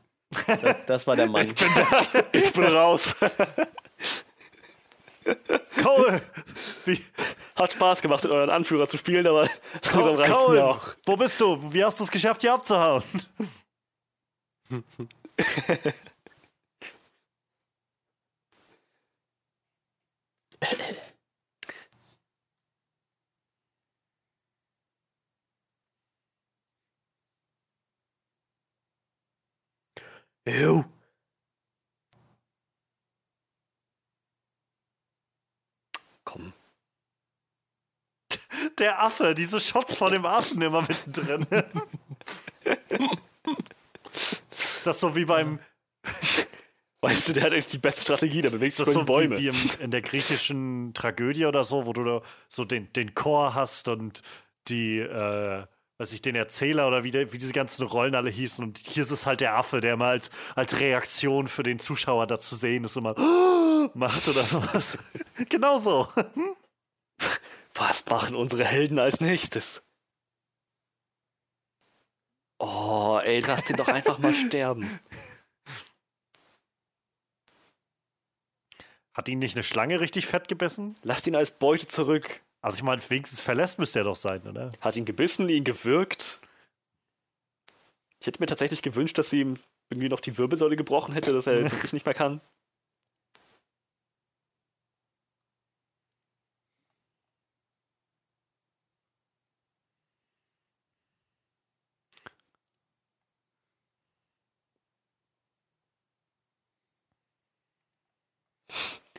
Das, 0.46 0.76
das 0.86 1.06
war 1.06 1.16
der 1.16 1.26
Mann. 1.26 1.48
Ich 1.48 1.54
bin, 1.54 1.70
ich 2.32 2.52
bin 2.52 2.64
raus. 2.64 3.16
Cole, 5.82 6.20
wie? 6.84 7.02
Hat 7.56 7.72
Spaß 7.72 8.02
gemacht, 8.02 8.24
mit 8.24 8.32
euren 8.34 8.50
Anführer 8.50 8.88
zu 8.88 8.98
spielen, 8.98 9.26
aber 9.26 9.48
langsam 9.84 10.16
reicht's 10.16 10.48
mir 10.48 10.64
auch. 10.66 10.88
Wo 11.06 11.16
bist 11.16 11.40
du? 11.40 11.72
Wie 11.72 11.84
hast 11.84 12.00
du 12.00 12.04
es 12.04 12.10
geschafft, 12.10 12.42
hier 12.42 12.52
abzuhauen? 12.52 13.02
Ew. 30.46 30.84
Komm. 36.24 36.52
Der 38.78 39.02
Affe, 39.02 39.34
diese 39.34 39.60
Shots 39.60 39.96
von 39.96 40.12
dem 40.12 40.26
Affen 40.26 40.60
immer 40.60 40.82
mittendrin. 40.82 41.46
ist 44.50 44.86
das 44.86 45.00
so 45.00 45.16
wie 45.16 45.24
beim. 45.24 45.60
Weißt 47.04 47.28
du, 47.28 47.32
der 47.34 47.44
hat 47.44 47.52
eigentlich 47.52 47.66
die 47.66 47.78
beste 47.78 48.02
Strategie, 48.02 48.42
der 48.42 48.50
bewegt 48.50 48.76
sich 48.76 48.86
so 48.86 49.04
Bäume. 49.04 49.38
Wie, 49.38 49.52
wie 49.52 49.82
in 49.82 49.90
der 49.90 50.02
griechischen 50.02 50.94
Tragödie 50.94 51.46
oder 51.46 51.62
so, 51.64 51.86
wo 51.86 51.92
du 51.92 52.22
so 52.48 52.64
den, 52.64 52.92
den 52.94 53.14
Chor 53.14 53.54
hast 53.54 53.88
und 53.88 54.22
die, 54.68 55.00
äh, 55.00 55.64
weiß 55.98 56.12
ich, 56.12 56.22
den 56.22 56.34
Erzähler 56.34 56.88
oder 56.88 57.04
wie, 57.04 57.10
der, 57.10 57.32
wie 57.32 57.38
diese 57.38 57.52
ganzen 57.52 57.84
Rollen 57.84 58.14
alle 58.14 58.30
hießen. 58.30 58.64
Und 58.64 58.78
hier 58.78 59.02
ist 59.02 59.10
es 59.10 59.26
halt 59.26 59.40
der 59.40 59.54
Affe, 59.54 59.80
der 59.80 59.96
mal 59.96 60.10
als, 60.10 60.30
als 60.54 60.80
Reaktion 60.80 61.46
für 61.46 61.62
den 61.62 61.78
Zuschauer 61.78 62.26
da 62.26 62.38
zu 62.38 62.56
sehen 62.56 62.84
ist, 62.84 62.96
immer 62.96 63.14
macht 63.94 64.26
oder 64.28 64.44
sowas. 64.44 64.98
genau 65.48 65.78
so. 65.78 66.08
Was 67.74 68.04
machen 68.06 68.34
unsere 68.34 68.64
Helden 68.64 68.98
als 68.98 69.20
nächstes? 69.20 69.82
Oh, 72.58 73.20
ey, 73.22 73.40
lass 73.40 73.64
den 73.64 73.76
doch 73.76 73.88
einfach 73.88 74.18
mal 74.18 74.34
sterben. 74.46 75.00
Hat 79.14 79.28
ihn 79.28 79.38
nicht 79.38 79.54
eine 79.54 79.62
Schlange 79.62 80.00
richtig 80.00 80.26
fett 80.26 80.48
gebissen? 80.48 80.96
Lasst 81.02 81.26
ihn 81.26 81.36
als 81.36 81.52
Beute 81.52 81.86
zurück. 81.86 82.40
Also 82.60 82.76
ich 82.78 82.82
meine, 82.82 83.00
wenigstens 83.08 83.40
verlässt 83.40 83.78
müsste 83.78 84.00
er 84.00 84.04
doch 84.04 84.16
sein, 84.16 84.42
oder? 84.42 84.72
Hat 84.80 84.96
ihn 84.96 85.04
gebissen, 85.04 85.48
ihn 85.48 85.64
gewürgt. 85.64 86.40
Ich 88.18 88.26
hätte 88.26 88.40
mir 88.40 88.46
tatsächlich 88.46 88.82
gewünscht, 88.82 89.16
dass 89.18 89.30
sie 89.30 89.40
ihm 89.40 89.54
irgendwie 89.90 90.08
noch 90.08 90.20
die 90.20 90.36
Wirbelsäule 90.36 90.76
gebrochen 90.76 91.14
hätte, 91.14 91.32
dass 91.32 91.46
er 91.46 91.60
jetzt 91.60 91.72
wirklich 91.72 91.92
nicht 91.92 92.06
mehr 92.06 92.14
kann. 92.14 92.40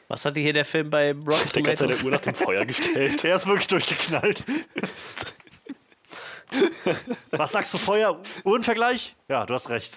Was 0.08 0.26
hatte 0.26 0.40
hier 0.40 0.54
der 0.54 0.66
Film 0.66 0.90
bei 0.90 1.12
Rock 1.14 1.52
Der 1.54 1.64
hat 1.72 1.78
seine 1.78 1.96
Uhr 1.98 2.12
nach 2.12 2.22
dem 2.22 2.36
Feuer 2.36 2.66
gestellt. 2.66 3.24
der 3.24 3.36
ist 3.36 3.48
wirklich 3.48 3.68
durchgeknallt. 3.68 4.44
Was 7.32 7.52
sagst 7.52 7.74
du, 7.74 7.78
Feuer? 7.78 8.22
Uhrenvergleich? 8.44 9.16
Ja, 9.28 9.46
du 9.46 9.54
hast 9.54 9.70
recht. 9.70 9.94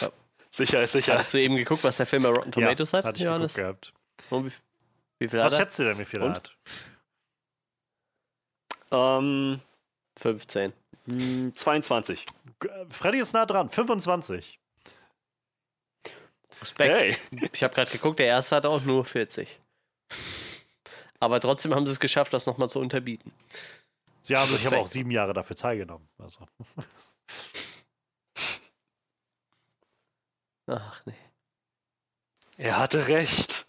ja. 0.00 0.10
Sicher 0.50 0.82
ist 0.82 0.92
sicher. 0.92 1.18
Hast 1.18 1.32
du 1.34 1.40
eben 1.40 1.56
geguckt, 1.56 1.82
was 1.82 1.96
der 1.96 2.06
Film 2.06 2.22
bei 2.22 2.28
Rotten 2.28 2.52
Tomatoes 2.52 2.92
ja, 2.92 2.98
hat? 2.98 3.04
Hatte 3.06 3.18
ich 3.18 3.24
Johannes? 3.24 3.54
gehabt. 3.54 3.92
Und 4.30 4.46
wie, 4.46 4.52
wie 5.18 5.28
viel 5.28 5.40
was 5.40 5.56
schätzt 5.56 5.78
du 5.78 5.84
denn, 5.84 5.98
wie 5.98 6.04
viel 6.04 6.22
er 6.22 6.30
hat? 6.30 6.56
Ähm, 8.92 9.60
15. 10.20 10.72
22. 11.54 12.26
Freddy 12.90 13.18
ist 13.18 13.32
nah 13.32 13.46
dran, 13.46 13.68
25. 13.68 14.60
Respekt. 16.64 16.92
Hey. 16.92 17.16
Ich 17.52 17.62
habe 17.62 17.74
gerade 17.74 17.90
geguckt, 17.90 18.18
der 18.18 18.26
erste 18.26 18.56
hat 18.56 18.64
auch 18.64 18.80
nur 18.80 19.04
40. 19.04 19.60
Aber 21.20 21.38
trotzdem 21.40 21.74
haben 21.74 21.86
sie 21.86 21.92
es 21.92 22.00
geschafft, 22.00 22.32
das 22.32 22.46
nochmal 22.46 22.70
zu 22.70 22.80
unterbieten. 22.80 23.32
Sie 24.22 24.34
haben 24.36 24.50
sich 24.50 24.66
aber 24.66 24.78
auch 24.78 24.86
sieben 24.86 25.10
Jahre 25.10 25.34
dafür 25.34 25.56
Zeit 25.56 25.78
genommen. 25.78 26.08
Also. 26.18 26.46
Ach 30.66 31.02
nee. 31.04 31.14
Er 32.56 32.78
hatte 32.78 33.08
recht. 33.08 33.66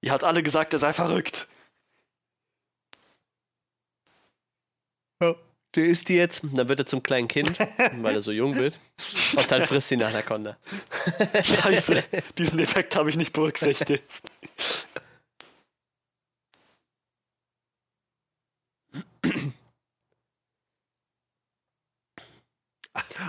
Ihr 0.00 0.12
habt 0.12 0.22
alle 0.22 0.44
gesagt, 0.44 0.72
er 0.72 0.78
sei 0.78 0.92
verrückt. 0.92 1.48
Der 5.76 5.84
isst 5.84 6.08
die 6.08 6.14
jetzt, 6.14 6.40
dann 6.42 6.68
wird 6.68 6.80
er 6.80 6.86
zum 6.86 7.02
kleinen 7.02 7.28
Kind, 7.28 7.58
weil 8.00 8.14
er 8.14 8.20
so 8.22 8.32
jung 8.32 8.56
wird. 8.56 8.80
Und 9.36 9.50
dann 9.50 9.62
frisst 9.62 9.90
ihn 9.92 10.02
Anaconda. 10.02 10.56
Scheiße, 11.44 12.02
diesen 12.38 12.58
Effekt 12.58 12.96
habe 12.96 13.10
ich 13.10 13.16
nicht 13.16 13.34
berücksichtigt. 13.34 14.02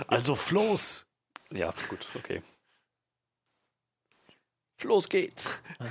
Also 0.06 0.34
Floß. 0.34 1.04
Ja, 1.52 1.72
gut, 1.88 2.06
okay. 2.14 2.42
Floß 4.78 5.08
geht's. 5.08 5.50
Was? 5.78 5.90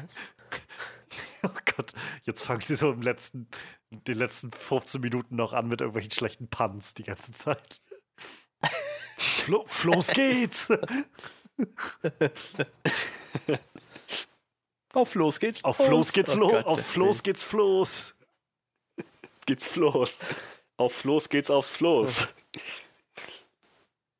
Oh 1.43 1.49
Gott, 1.75 1.93
jetzt 2.23 2.43
fangen 2.43 2.61
sie 2.61 2.75
so 2.75 2.91
im 2.91 3.01
letzten, 3.01 3.47
den 3.91 4.17
letzten 4.17 4.51
15 4.51 4.99
Minuten 4.99 5.35
noch 5.35 5.53
an 5.53 5.67
mit 5.67 5.81
irgendwelchen 5.81 6.11
schlechten 6.11 6.49
Puns 6.49 6.93
die 6.93 7.03
ganze 7.03 7.31
Zeit. 7.31 7.81
Flo 9.17 9.63
Floß 9.67 10.07
geht's! 10.13 10.69
Auf 14.93 15.09
Floß 15.09 15.39
geht's. 15.39 15.63
Auf 15.63 15.77
Floß 15.77 16.11
geht's 16.11 16.35
oh 16.35 16.39
los. 16.39 16.65
Auf 16.65 16.85
Floß 16.85 17.23
geht's 17.23 17.43
Floß. 17.43 18.15
Geht's 19.45 19.67
Floß. 19.67 20.19
Auf 20.77 20.93
Floß 20.93 21.29
geht's 21.29 21.49
aufs 21.49 21.69
Floß. 21.69 22.27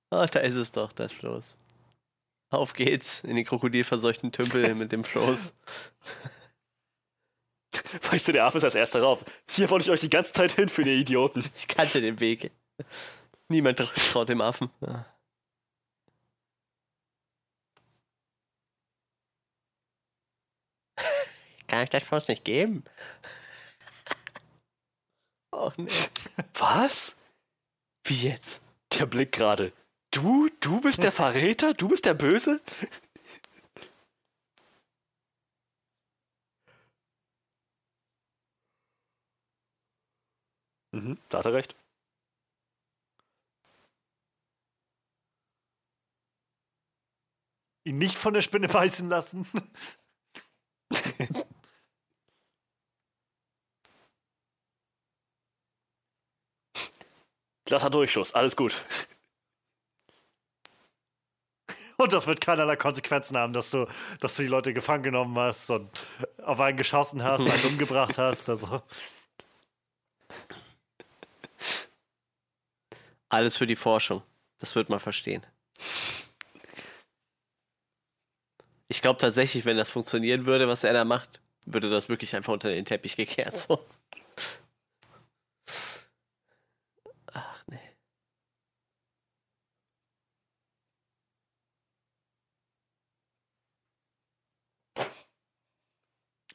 Ah, 0.10 0.24
oh, 0.24 0.26
da 0.26 0.40
ist 0.40 0.56
es 0.56 0.72
doch, 0.72 0.94
das 0.94 1.12
Floß. 1.12 1.56
Auf 2.50 2.74
geht's 2.74 3.24
in 3.24 3.36
den 3.36 3.46
krokodilverseuchten 3.46 4.32
Tümpel 4.32 4.74
mit 4.74 4.92
dem 4.92 5.04
Floß. 5.04 5.54
Weißt 8.12 8.28
du, 8.28 8.32
der 8.32 8.46
Affe 8.46 8.58
ist 8.58 8.64
als 8.64 8.76
erster 8.76 9.02
rauf. 9.02 9.26
Hier 9.50 9.70
wollte 9.70 9.86
ich 9.86 9.92
euch 9.92 10.00
die 10.02 10.10
ganze 10.10 10.34
Zeit 10.34 10.54
hinführen, 10.54 10.90
ihr 10.90 10.96
Idioten. 10.96 11.44
Ich 11.58 11.68
kannte 11.68 12.02
den 12.02 12.20
Weg. 12.20 12.52
Niemand 13.50 13.78
traut 13.80 14.30
dem 14.30 14.42
Affen. 14.42 14.70
Ja. 14.82 15.06
Kann 21.68 21.84
ich 21.84 21.90
das 21.90 22.04
fast 22.04 22.30
nicht 22.30 22.46
geben? 22.46 22.84
Oh 25.60 25.72
nee. 25.78 25.90
Was? 26.54 27.16
Wie 28.04 28.28
jetzt? 28.28 28.62
Der 28.94 29.08
Blick 29.08 29.32
gerade. 29.32 29.74
Du, 30.12 30.50
du 30.60 30.82
bist 30.82 31.02
der 31.02 31.12
Verräter? 31.12 31.74
Du 31.74 31.88
bist 31.88 32.06
der 32.06 32.14
Böse? 32.14 32.62
Mhm, 40.98 41.18
da 41.30 41.38
hat 41.40 41.46
er 41.46 41.54
recht. 41.54 41.76
Ihn 47.84 48.00
nicht 48.00 48.18
von 48.18 48.34
der 48.34 48.42
Spinne 48.42 48.68
beißen 48.68 49.08
lassen. 49.08 49.46
Glatter 57.66 57.90
Durchschuss, 57.90 58.34
alles 58.34 58.56
gut. 58.56 58.84
Und 61.98 62.14
das 62.14 62.28
wird 62.28 62.42
keinerlei 62.42 62.76
Konsequenzen 62.76 63.38
haben, 63.38 63.54
dass 63.54 63.72
du, 63.72 63.88
dass 64.20 64.36
du 64.36 64.44
die 64.44 64.48
Leute 64.48 64.74
gefangen 64.74 65.04
genommen 65.04 65.38
hast 65.38 65.70
und 65.70 65.90
auf 66.44 66.60
einen 66.60 66.78
geschossen 66.78 67.24
hast, 67.24 67.42
einen 67.42 67.66
umgebracht 67.66 68.18
hast. 68.18 68.50
Also. 68.50 68.82
Alles 73.30 73.58
für 73.58 73.68
die 73.68 73.76
Forschung. 73.76 74.24
Das 74.60 74.76
wird 74.76 74.90
man 74.90 75.00
verstehen. 75.00 75.46
Ich 78.90 79.02
glaube 79.02 79.18
tatsächlich, 79.18 79.66
wenn 79.66 79.78
das 79.78 79.90
funktionieren 79.90 80.46
würde, 80.46 80.68
was 80.68 80.84
er 80.84 80.94
da 80.94 81.04
macht, 81.04 81.42
würde 81.66 81.90
das 81.90 82.08
wirklich 82.08 82.36
einfach 82.36 82.54
unter 82.54 82.70
den 82.70 82.86
Teppich 82.86 83.18
gekehrt. 83.18 83.58
So. 83.58 83.86
Ach 87.34 87.64
nee. 87.68 87.80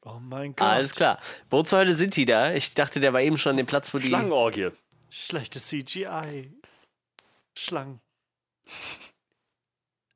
Oh 0.04 0.18
mein 0.18 0.56
Gott. 0.56 0.66
Alles 0.66 0.94
klar. 0.94 1.20
Wo 1.50 1.62
zur 1.62 1.80
Hölle 1.80 1.94
sind 1.94 2.16
die 2.16 2.24
da? 2.24 2.54
Ich 2.54 2.74
dachte, 2.74 2.98
der 2.98 3.12
war 3.12 3.20
eben 3.20 3.36
schon 3.36 3.50
an 3.50 3.56
dem 3.58 3.66
Platz, 3.66 3.92
wo 3.92 3.98
die. 3.98 4.08
Schlangenorgie. 4.08 4.70
Schlechte 5.12 5.60
CGI. 5.60 6.50
Schlangen. 7.54 8.00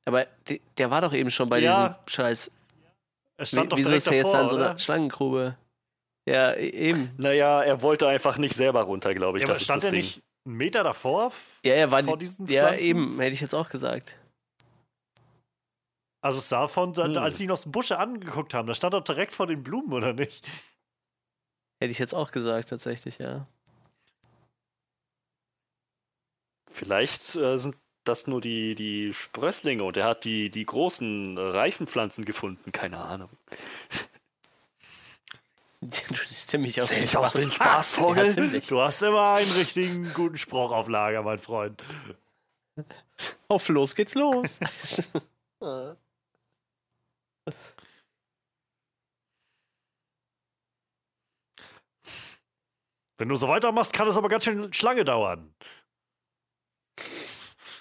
Aber 0.07 0.25
die, 0.49 0.63
der 0.79 0.91
war 0.91 1.03
doch 1.03 1.13
eben 1.13 1.31
schon 1.31 1.51
bei 1.51 1.59
ja. 1.59 1.89
diesem 1.89 2.09
Scheiß. 2.09 2.51
Er 3.37 3.45
stand 3.45 3.73
Wie, 3.73 3.77
wieso 3.77 3.95
ist 3.95 4.07
er 4.07 4.15
jetzt 4.15 4.33
davor, 4.33 4.41
an 4.41 4.49
so 4.49 4.57
einer 4.57 4.79
Schlangengrube? 4.79 5.59
Ja, 6.27 6.53
e, 6.53 6.71
eben. 6.71 7.15
Naja, 7.19 7.63
er 7.63 7.83
wollte 7.83 8.09
einfach 8.09 8.39
nicht 8.39 8.55
selber 8.55 8.85
runter, 8.85 9.13
glaube 9.13 9.37
ich. 9.37 9.43
Ja, 9.43 9.51
das 9.51 9.63
stand 9.63 9.85
er 9.85 9.93
nicht 9.93 10.23
einen 10.47 10.57
Meter 10.57 10.83
davor? 10.83 11.31
Ja, 11.63 11.75
er 11.75 11.91
war 11.91 12.03
vor 12.03 12.17
diesen 12.17 12.47
Ja, 12.47 12.75
eben, 12.75 13.21
hätte 13.21 13.35
ich 13.35 13.43
jetzt 13.43 13.55
auch 13.55 13.69
gesagt. 13.69 14.19
Also 16.23 16.39
es 16.39 16.49
sah 16.49 16.69
von, 16.69 16.97
hm. 16.97 17.19
als 17.19 17.37
sie 17.37 17.45
ihn 17.45 17.51
aus 17.51 17.65
dem 17.65 17.73
Busche 17.73 17.99
angeguckt 17.99 18.55
haben, 18.55 18.67
da 18.67 18.73
stand 18.73 18.95
er 18.95 19.03
direkt 19.03 19.35
vor 19.35 19.47
den 19.47 19.63
Blumen, 19.63 19.93
oder 19.93 20.15
nicht? 20.15 20.47
Hätte 21.83 21.93
ich 21.93 21.99
jetzt 21.99 22.15
auch 22.15 22.31
gesagt, 22.31 22.71
tatsächlich, 22.71 23.19
ja. 23.19 23.47
Vielleicht 26.71 27.35
äh, 27.37 27.59
sind 27.59 27.77
das 28.05 28.27
nur 28.27 28.41
die, 28.41 28.75
die 28.75 29.13
Sprösslinge 29.13 29.85
und 29.85 29.97
er 29.97 30.05
hat 30.05 30.25
die, 30.25 30.51
die 30.51 30.65
großen 30.65 31.37
Reifenpflanzen 31.39 32.25
gefunden, 32.25 32.73
keine 32.73 32.99
Ahnung. 32.99 33.31
Du 35.81 36.17
siehst 36.17 36.49
ziemlich 36.51 36.81
aus, 36.83 36.91
ein, 36.91 37.15
aus 37.15 37.37
wie 37.37 37.43
ein 37.43 37.53
Spaßvogel. 37.53 38.35
Ja, 38.55 38.61
du 38.61 38.81
hast 38.81 39.03
immer 39.03 39.35
einen 39.35 39.53
richtigen 39.53 40.13
guten 40.15 40.39
Spruch 40.39 40.73
auf 40.73 40.89
Lager, 40.89 41.23
mein 41.23 41.39
Freund. 41.39 41.81
Auf 43.47 43.69
los 43.69 43.95
geht's 43.95 44.15
los. 44.15 44.59
Wenn 53.19 53.29
du 53.29 53.37
so 53.37 53.49
weitermachst, 53.49 53.93
kann 53.93 54.09
es 54.09 54.17
aber 54.17 54.29
ganz 54.29 54.45
schön 54.45 54.73
Schlange 54.73 55.05
dauern. 55.05 55.55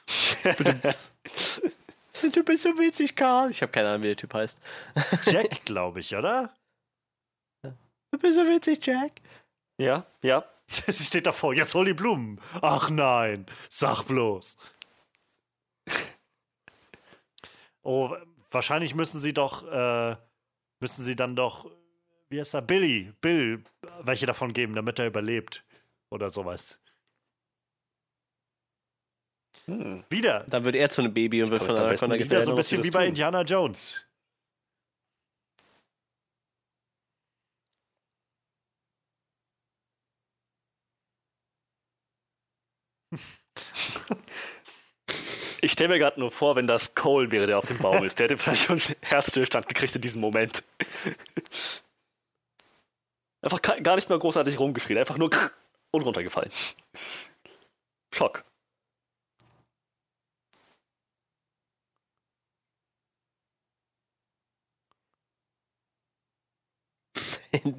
du 2.31 2.43
bist 2.43 2.63
so 2.63 2.77
witzig, 2.77 3.15
Karl. 3.15 3.51
Ich 3.51 3.61
habe 3.61 3.71
keine 3.71 3.89
Ahnung, 3.89 4.03
wie 4.03 4.07
der 4.07 4.17
Typ 4.17 4.33
heißt. 4.33 4.59
Jack, 5.25 5.65
glaube 5.65 5.99
ich, 5.99 6.15
oder? 6.15 6.53
Du 7.63 8.19
bist 8.19 8.35
so 8.35 8.45
witzig, 8.45 8.85
Jack. 8.85 9.21
Ja, 9.77 10.05
ja. 10.21 10.45
Sie 10.67 11.03
steht 11.03 11.25
davor, 11.25 11.53
jetzt 11.53 11.75
hol 11.75 11.85
die 11.85 11.93
Blumen. 11.93 12.39
Ach 12.61 12.89
nein, 12.89 13.45
sag 13.69 14.03
bloß. 14.03 14.57
Oh, 17.83 18.15
wahrscheinlich 18.49 18.95
müssen 18.95 19.19
sie 19.19 19.33
doch, 19.33 19.67
äh, 19.67 20.15
müssen 20.79 21.05
sie 21.05 21.15
dann 21.15 21.35
doch, 21.35 21.69
wie 22.29 22.39
heißt 22.39 22.55
er, 22.55 22.63
Billy, 22.63 23.13
Bill, 23.21 23.63
welche 24.01 24.25
davon 24.25 24.53
geben, 24.53 24.73
damit 24.73 24.97
er 24.97 25.07
überlebt. 25.07 25.63
Oder 26.09 26.29
sowas. 26.29 26.79
Hm. 29.67 30.03
Wieder. 30.09 30.45
Dann 30.47 30.63
wird 30.63 30.75
er 30.75 30.89
zu 30.89 31.01
einem 31.01 31.13
Baby 31.13 31.41
und 31.43 31.51
wird 31.51 31.63
von 31.63 31.75
der, 31.75 31.97
von 31.97 32.09
der 32.09 32.19
Wieder 32.19 32.41
so 32.41 32.51
ein 32.51 32.55
bisschen 32.55 32.83
wie 32.83 32.91
bei 32.91 33.01
tun. 33.01 33.09
Indiana 33.09 33.41
Jones. 33.41 34.05
Ich 45.61 45.71
stelle 45.71 45.89
mir 45.89 45.97
gerade 45.99 46.19
nur 46.19 46.29
vor, 46.29 46.55
wenn 46.55 46.67
das 46.67 46.93
Cole 46.93 47.31
wäre, 47.31 47.47
der 47.47 47.57
auf 47.57 47.65
dem 47.65 47.79
Baum 47.79 48.03
ist. 48.03 48.19
Der 48.19 48.25
hätte 48.25 48.37
vielleicht 48.37 48.65
schon 48.65 48.79
Herzstillstand 49.01 49.67
gekriegt 49.67 49.95
in 49.95 50.01
diesem 50.01 50.21
Moment. 50.21 50.63
Einfach 53.41 53.61
gar 53.61 53.95
nicht 53.95 54.09
mal 54.09 54.19
großartig 54.19 54.59
rumgeschrien, 54.59 54.99
einfach 54.99 55.17
nur 55.17 55.31
und 55.91 56.01
runtergefallen. 56.01 56.51
Schock. 58.13 58.43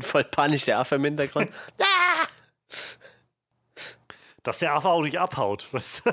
Voll 0.01 0.25
panisch 0.25 0.65
der 0.65 0.79
Affe 0.79 0.97
im 0.97 1.05
Hintergrund. 1.05 1.51
Dass 4.43 4.59
der 4.61 4.75
Affe 4.75 4.89
auch 4.89 5.03
nicht 5.03 5.19
abhaut. 5.19 5.69
Weißt 5.73 6.03
du? 6.07 6.13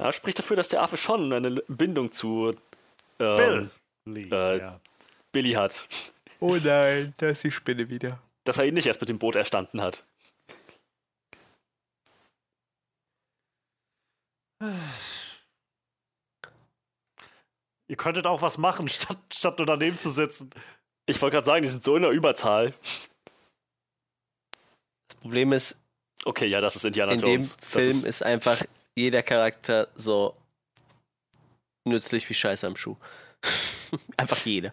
Ja, 0.00 0.12
spricht 0.12 0.38
dafür, 0.38 0.56
dass 0.56 0.68
der 0.68 0.82
Affe 0.82 0.96
schon 0.96 1.30
eine 1.30 1.62
Bindung 1.68 2.10
zu 2.10 2.56
ähm, 3.18 3.70
Billy, 4.04 4.30
äh, 4.32 4.58
ja. 4.58 4.80
Billy 5.30 5.52
hat. 5.52 5.86
Oh 6.38 6.56
nein, 6.56 7.12
da 7.18 7.28
ist 7.28 7.44
die 7.44 7.50
Spinne 7.50 7.90
wieder. 7.90 8.18
Dass 8.44 8.56
er 8.56 8.64
ihn 8.64 8.74
nicht 8.74 8.86
erst 8.86 9.00
mit 9.00 9.10
dem 9.10 9.18
Boot 9.18 9.36
erstanden 9.36 9.82
hat. 9.82 10.02
Ihr 17.90 17.96
könntet 17.96 18.24
auch 18.24 18.40
was 18.40 18.56
machen, 18.56 18.88
statt, 18.88 19.18
statt 19.34 19.58
nur 19.58 19.66
daneben 19.66 19.98
zu 19.98 20.10
sitzen. 20.10 20.50
Ich 21.06 21.20
wollte 21.20 21.34
gerade 21.34 21.46
sagen, 21.46 21.62
die 21.64 21.68
sind 21.68 21.82
so 21.82 21.96
in 21.96 22.02
der 22.02 22.12
Überzahl. 22.12 22.72
Das 25.08 25.16
Problem 25.16 25.52
ist, 25.52 25.76
okay, 26.24 26.46
ja, 26.46 26.60
das 26.60 26.76
ist 26.76 26.84
Indiana 26.84 27.12
in 27.12 27.18
Jones. 27.18 27.50
In 27.50 27.56
dem 27.56 27.66
Film 27.66 27.98
ist, 27.98 28.04
ist 28.04 28.22
einfach 28.22 28.62
jeder 28.94 29.24
Charakter 29.24 29.88
so 29.96 30.36
nützlich 31.84 32.30
wie 32.30 32.34
Scheiße 32.34 32.64
am 32.64 32.76
Schuh. 32.76 32.96
einfach 34.16 34.38
jeder. 34.44 34.72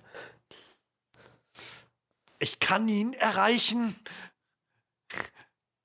Ich 2.38 2.60
kann 2.60 2.88
ihn 2.88 3.14
erreichen. 3.14 3.96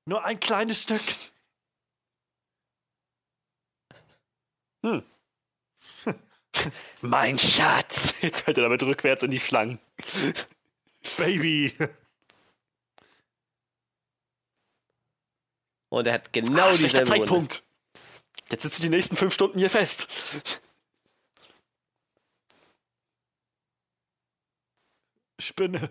Nur 0.04 0.22
ein 0.22 0.38
kleines 0.38 0.82
Stück. 0.82 1.00
Hm. 4.84 5.02
Mein 7.00 7.38
Schatz. 7.38 8.14
Jetzt 8.20 8.42
fällt 8.42 8.58
er 8.58 8.64
damit 8.64 8.82
rückwärts 8.82 9.22
in 9.22 9.30
die 9.30 9.40
Schlangen. 9.40 9.78
Baby. 11.16 11.74
Und 15.88 16.06
er 16.06 16.14
hat 16.14 16.32
genau 16.32 16.70
Ach, 16.70 16.76
dieselbe 16.76 17.06
Zeitpunkt. 17.06 17.30
Runde. 17.30 17.56
Jetzt 18.50 18.62
sitzt 18.62 18.78
du 18.78 18.82
die 18.82 18.88
nächsten 18.88 19.16
fünf 19.16 19.34
Stunden 19.34 19.58
hier 19.58 19.70
fest. 19.70 20.08
Spinne. 25.38 25.90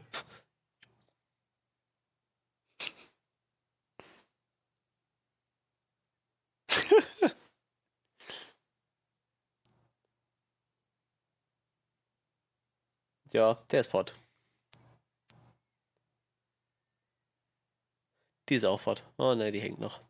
Ja, 13.33 13.55
der 13.71 13.79
ist 13.79 13.91
fort. 13.91 14.15
Die 18.49 18.55
ist 18.55 18.65
auch 18.65 18.81
fort. 18.81 19.03
Oh 19.17 19.33
ne, 19.33 19.51
die 19.51 19.61
hängt 19.61 19.79
noch. 19.79 20.01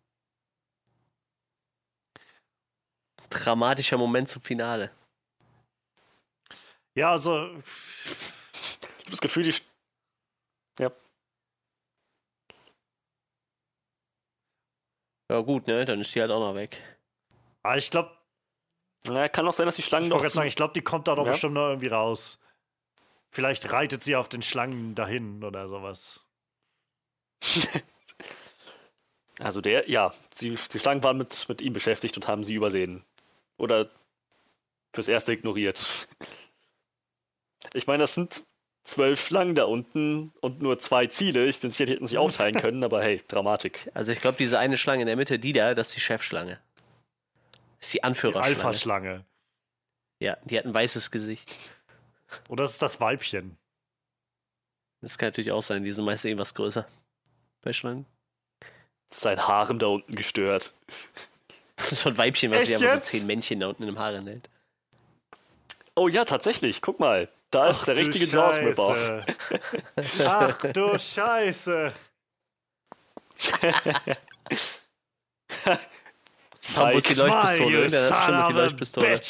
Dramatischer 3.30 3.98
Moment 3.98 4.30
zum 4.30 4.42
Finale. 4.42 4.92
Ja, 6.96 7.12
also. 7.12 7.56
Ich 7.56 9.06
habe 9.06 9.12
das 9.12 9.22
Gefühl, 9.22 9.44
die. 9.44 9.56
Ja. 10.80 10.92
Ja, 15.30 15.40
gut, 15.42 15.68
ne? 15.68 15.86
Dann 15.86 16.02
ist 16.02 16.14
die 16.14 16.22
halt 16.22 16.32
auch 16.32 16.40
noch 16.40 16.56
weg. 16.56 16.82
Aber 17.64 17.76
ah, 17.76 17.78
ich 17.78 17.90
glaube. 17.92 18.18
Na, 19.06 19.30
kann 19.30 19.48
auch 19.48 19.54
sein, 19.54 19.66
dass 19.66 19.76
die 19.76 19.82
Schlangen 19.84 20.10
noch. 20.10 20.28
Sagen, 20.28 20.48
ich 20.48 20.56
glaube, 20.56 20.74
die 20.74 20.82
kommt 20.82 21.08
da 21.08 21.16
doch 21.16 21.26
ja? 21.26 21.32
bestimmt 21.32 21.54
noch 21.54 21.70
irgendwie 21.70 21.88
raus. 21.88 22.41
Vielleicht 23.32 23.72
reitet 23.72 24.04
sie 24.04 24.16
auf 24.16 24.30
den 24.30 24.42
Schlangen 24.42 24.94
dahin 24.96 25.44
oder 25.44 25.68
sowas. 25.68 26.22
Also 29.40 29.60
der, 29.60 29.90
ja, 29.90 30.14
sie, 30.32 30.56
die 30.72 30.78
Schlangen 30.80 31.04
waren 31.04 31.18
mit, 31.18 31.50
mit 31.50 31.62
ihm 31.62 31.74
beschäftigt 31.74 32.16
und 32.16 32.28
haben 32.28 32.44
sie 32.44 32.54
übersehen. 32.54 33.04
Oder 33.58 33.90
fürs 34.94 35.08
Erste 35.08 35.34
ignoriert. 35.34 36.08
Ich 37.74 37.88
meine, 37.88 38.04
das 38.04 38.14
sind 38.14 38.44
zwölf 38.84 39.26
Schlangen 39.26 39.56
da 39.56 39.64
unten 39.64 40.34
und 40.42 40.62
nur 40.62 40.80
zwei 40.80 41.08
Ziele. 41.08 41.48
Ich 41.48 41.60
bin 41.60 41.70
sicher, 41.70 41.86
die 41.86 41.94
hätten 41.94 42.08
sich 42.08 42.18
aufteilen 42.18 42.56
können, 42.56 42.84
aber 42.84 43.02
hey, 43.02 43.22
Dramatik. 43.28 43.90
Also 43.94 44.12
ich 44.12 44.22
glaube, 44.22 44.38
diese 44.38 44.60
eine 44.60 44.78
Schlange 44.78 45.02
in 45.02 45.08
der 45.08 45.16
Mitte, 45.16 45.40
die 45.40 45.54
da, 45.54 45.74
das 45.74 45.90
ist 45.90 45.96
die 45.96 46.02
Chefschlange. 46.02 46.60
Das 47.80 47.88
ist 47.88 47.94
die 47.94 48.04
Anführerschlange. 48.04 48.56
Die 48.56 48.62
Alpha-Schlange. 48.62 49.26
Ja, 50.20 50.38
die 50.44 50.58
hat 50.58 50.66
ein 50.66 50.74
weißes 50.74 51.10
Gesicht. 51.10 51.50
Oder 52.50 52.64
ist 52.64 52.82
das 52.82 53.00
Weibchen? 53.00 53.58
Das 55.02 55.18
kann 55.18 55.30
natürlich 55.30 55.52
auch 55.52 55.64
sein, 55.64 55.84
die 55.84 55.92
sind 55.92 56.06
meist 56.06 56.26
irgendwas 56.26 56.54
größer. 56.54 56.88
Bei 57.62 57.74
Schlangen. 57.74 58.06
Sein 59.14 59.48
Haaren 59.48 59.80
da 59.80 59.88
unten 59.88 60.16
gestört. 60.16 60.74
Das 61.76 61.92
ist 61.92 62.02
schon 62.02 62.14
ein 62.14 62.18
Weibchen, 62.18 62.52
was 62.52 62.68
sich 62.68 62.76
aber 62.76 62.88
so 62.88 63.00
zehn 63.00 63.26
Männchen 63.26 63.60
da 63.60 63.68
unten 63.68 63.88
im 63.88 63.98
Haaren 63.98 64.28
hält. 64.28 64.50
Oh 65.96 66.08
ja, 66.08 66.24
tatsächlich. 66.26 66.82
Guck 66.82 67.00
mal. 67.00 67.28
Da 67.50 67.70
ist 67.70 67.82
Ach, 67.82 67.86
der 67.86 67.98
richtige 67.98 68.26
Jaws 68.26 68.58
Rip-Off. 68.58 69.26
Ach 70.26 70.62
du 70.74 70.98
Scheiße. 70.98 71.92
Wo 76.74 76.98
ist 76.98 77.10
die 77.10 77.14
Leuchtpistole? 77.16 77.90
Der 77.90 78.10
hat 78.10 78.24
schon 78.24 78.48
die 78.48 78.54
Leuchtpistole. 78.54 79.22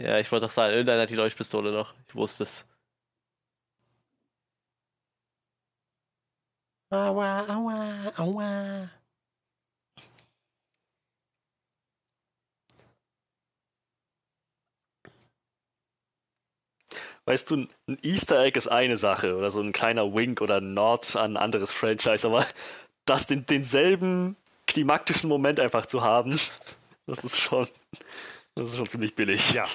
Ja, 0.00 0.18
ich 0.18 0.30
wollte 0.32 0.46
doch 0.46 0.50
sagen, 0.52 0.72
irgendeiner 0.72 1.02
hat 1.02 1.10
die 1.10 1.14
Leuchtpistole 1.14 1.72
noch. 1.72 1.94
Ich 2.08 2.14
wusste 2.14 2.44
es. 2.44 2.66
Aua, 6.90 7.46
aua, 7.48 8.12
aua. 8.16 8.90
Weißt 17.26 17.50
du, 17.50 17.56
ein 17.86 17.98
Easter 18.02 18.40
Egg 18.42 18.56
ist 18.58 18.66
eine 18.68 18.96
Sache 18.96 19.36
oder 19.36 19.50
so 19.50 19.60
ein 19.60 19.72
kleiner 19.72 20.14
Wink 20.14 20.40
oder 20.40 20.60
Nord 20.60 21.14
an 21.14 21.34
ein 21.34 21.36
anderes 21.36 21.70
Franchise, 21.70 22.26
aber 22.26 22.46
das 23.04 23.26
den, 23.26 23.46
denselben 23.46 24.36
klimaktischen 24.66 25.28
Moment 25.28 25.60
einfach 25.60 25.86
zu 25.86 26.02
haben, 26.02 26.40
das 27.06 27.22
ist 27.24 27.38
schon, 27.38 27.68
das 28.54 28.68
ist 28.68 28.76
schon 28.76 28.88
ziemlich 28.88 29.14
billig. 29.14 29.52
Ja. 29.52 29.66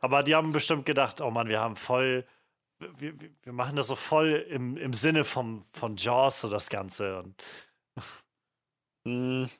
Aber 0.00 0.22
die 0.22 0.34
haben 0.34 0.52
bestimmt 0.52 0.86
gedacht, 0.86 1.20
oh 1.20 1.30
Mann, 1.30 1.48
wir 1.48 1.60
haben 1.60 1.76
voll 1.76 2.24
wir, 2.98 3.14
wir 3.42 3.52
machen 3.52 3.76
das 3.76 3.88
so 3.88 3.96
voll 3.96 4.46
im, 4.48 4.76
im 4.76 4.92
Sinne 4.92 5.24
vom, 5.24 5.62
von 5.72 5.96
Jaws, 5.96 6.40
so 6.40 6.48
das 6.48 6.68
Ganze. 6.68 7.18
Und 7.18 7.42
hm. 9.04 9.50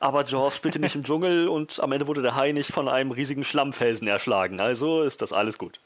Aber 0.00 0.24
Jaws 0.24 0.56
spielte 0.56 0.78
nicht 0.78 0.94
im 0.94 1.02
Dschungel 1.02 1.48
und 1.48 1.80
am 1.80 1.90
Ende 1.90 2.06
wurde 2.06 2.22
der 2.22 2.36
Hai 2.36 2.52
nicht 2.52 2.70
von 2.70 2.88
einem 2.88 3.10
riesigen 3.10 3.42
Schlammfelsen 3.42 4.06
erschlagen. 4.06 4.60
Also 4.60 5.02
ist 5.02 5.22
das 5.22 5.32
alles 5.32 5.58
gut. 5.58 5.80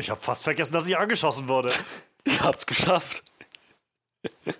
Ich 0.00 0.10
habe 0.10 0.20
fast 0.20 0.42
vergessen, 0.42 0.72
dass 0.72 0.88
ich 0.88 0.96
angeschossen 0.96 1.46
wurde. 1.46 1.70
Ihr 2.24 2.40
habt's 2.40 2.66
geschafft. 2.66 3.22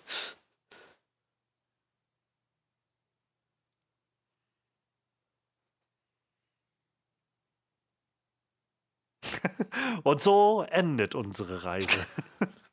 Und 10.02 10.20
so 10.20 10.66
endet 10.68 11.14
unsere 11.14 11.64
Reise. 11.64 12.06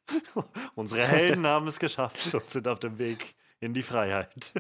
unsere 0.76 1.08
Helden 1.08 1.48
haben 1.48 1.68
es 1.68 1.80
geschafft 1.80 2.34
und 2.34 2.50
sind 2.50 2.68
auf 2.68 2.80
dem 2.80 2.98
Weg 2.98 3.36
in 3.60 3.74
die 3.74 3.82
Freiheit. 3.82 4.52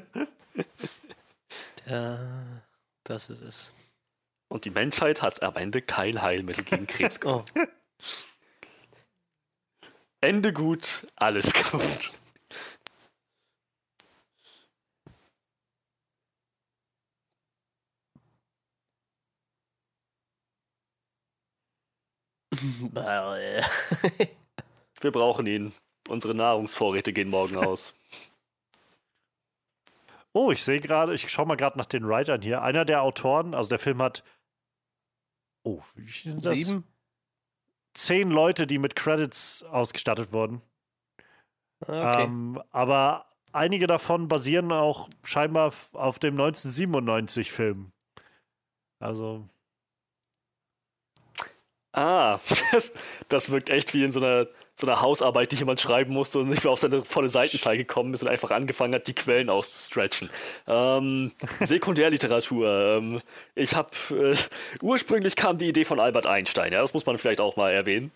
ja, 1.86 2.20
das 3.04 3.30
ist 3.30 3.42
es. 3.42 3.74
Und 4.50 4.66
die 4.66 4.70
Menschheit 4.70 5.22
hat 5.22 5.44
am 5.44 5.56
Ende 5.56 5.82
kein 5.82 6.22
Heilmittel 6.22 6.64
gegen 6.64 6.88
Krebs 6.88 7.20
gefunden. 7.20 7.52
Oh. 7.56 7.77
Ende 10.22 10.52
gut, 10.52 11.06
alles 11.16 11.52
gut. 11.54 12.18
Wir 25.02 25.12
brauchen 25.12 25.46
ihn. 25.46 25.74
Unsere 26.08 26.34
Nahrungsvorräte 26.34 27.14
gehen 27.14 27.30
morgen 27.30 27.58
aus. 27.58 27.94
Oh, 30.34 30.52
ich 30.52 30.64
sehe 30.64 30.80
gerade, 30.80 31.14
ich 31.14 31.30
schaue 31.30 31.46
mal 31.46 31.56
gerade 31.56 31.78
nach 31.78 31.86
den 31.86 32.08
Writern 32.08 32.42
hier. 32.42 32.62
Einer 32.62 32.86
der 32.86 33.02
Autoren, 33.02 33.54
also 33.54 33.70
der 33.70 33.80
Film 33.80 34.02
hat. 34.02 34.24
Oh, 35.64 35.82
wie 35.96 36.10
sind 36.10 36.46
das? 36.46 36.58
Sieben? 36.58 36.84
Zehn 37.98 38.30
Leute, 38.30 38.68
die 38.68 38.78
mit 38.78 38.96
Credits 38.96 39.64
ausgestattet 39.64 40.32
wurden. 40.32 40.62
Okay. 41.82 42.26
Ähm, 42.26 42.62
aber 42.70 43.26
einige 43.54 43.88
davon 43.88 44.28
basieren 44.28 44.72
auch 44.72 45.10
scheinbar 45.24 45.74
auf 45.94 46.20
dem 46.20 46.38
1997-Film. 46.38 47.92
Also. 49.00 49.50
Ah, 51.92 52.40
das, 52.72 52.94
das 53.30 53.50
wirkt 53.50 53.72
echt 53.72 53.96
wie 53.96 54.04
in 54.04 54.12
so 54.12 54.20
einer, 54.20 54.46
so 54.80 54.86
einer 54.86 55.02
Hausarbeit, 55.02 55.52
die 55.52 55.56
jemand 55.56 55.82
schreiben 55.82 56.14
musste 56.14 56.38
und 56.38 56.50
nicht 56.50 56.64
mehr 56.64 56.72
auf 56.72 56.80
seine 56.80 57.04
volle 57.04 57.30
Seitenzahl 57.30 57.78
gekommen 57.78 58.14
ist 58.14 58.22
und 58.22 58.28
einfach 58.28 58.52
angefangen 58.52 58.94
hat, 58.94 59.08
die 59.08 59.16
Quellen 59.16 59.50
auszustretchen. 59.50 60.30
Ähm, 60.68 61.32
Sekundärliteratur. 61.62 62.98
Ähm, 62.98 63.22
ich 63.56 63.74
habe 63.74 63.90
äh, 64.12 64.36
ursprünglich 64.84 65.36
kam 65.36 65.58
die 65.58 65.68
Idee 65.68 65.84
von 65.84 66.00
Albert 66.00 66.28
Einstein. 66.28 66.74
Ja, 66.74 66.82
das 66.82 66.94
muss 66.94 67.08
man 67.08 67.18
vielleicht 67.18 67.42
auch 67.42 67.56
mal 67.56 67.72
erwähnen. 67.72 68.12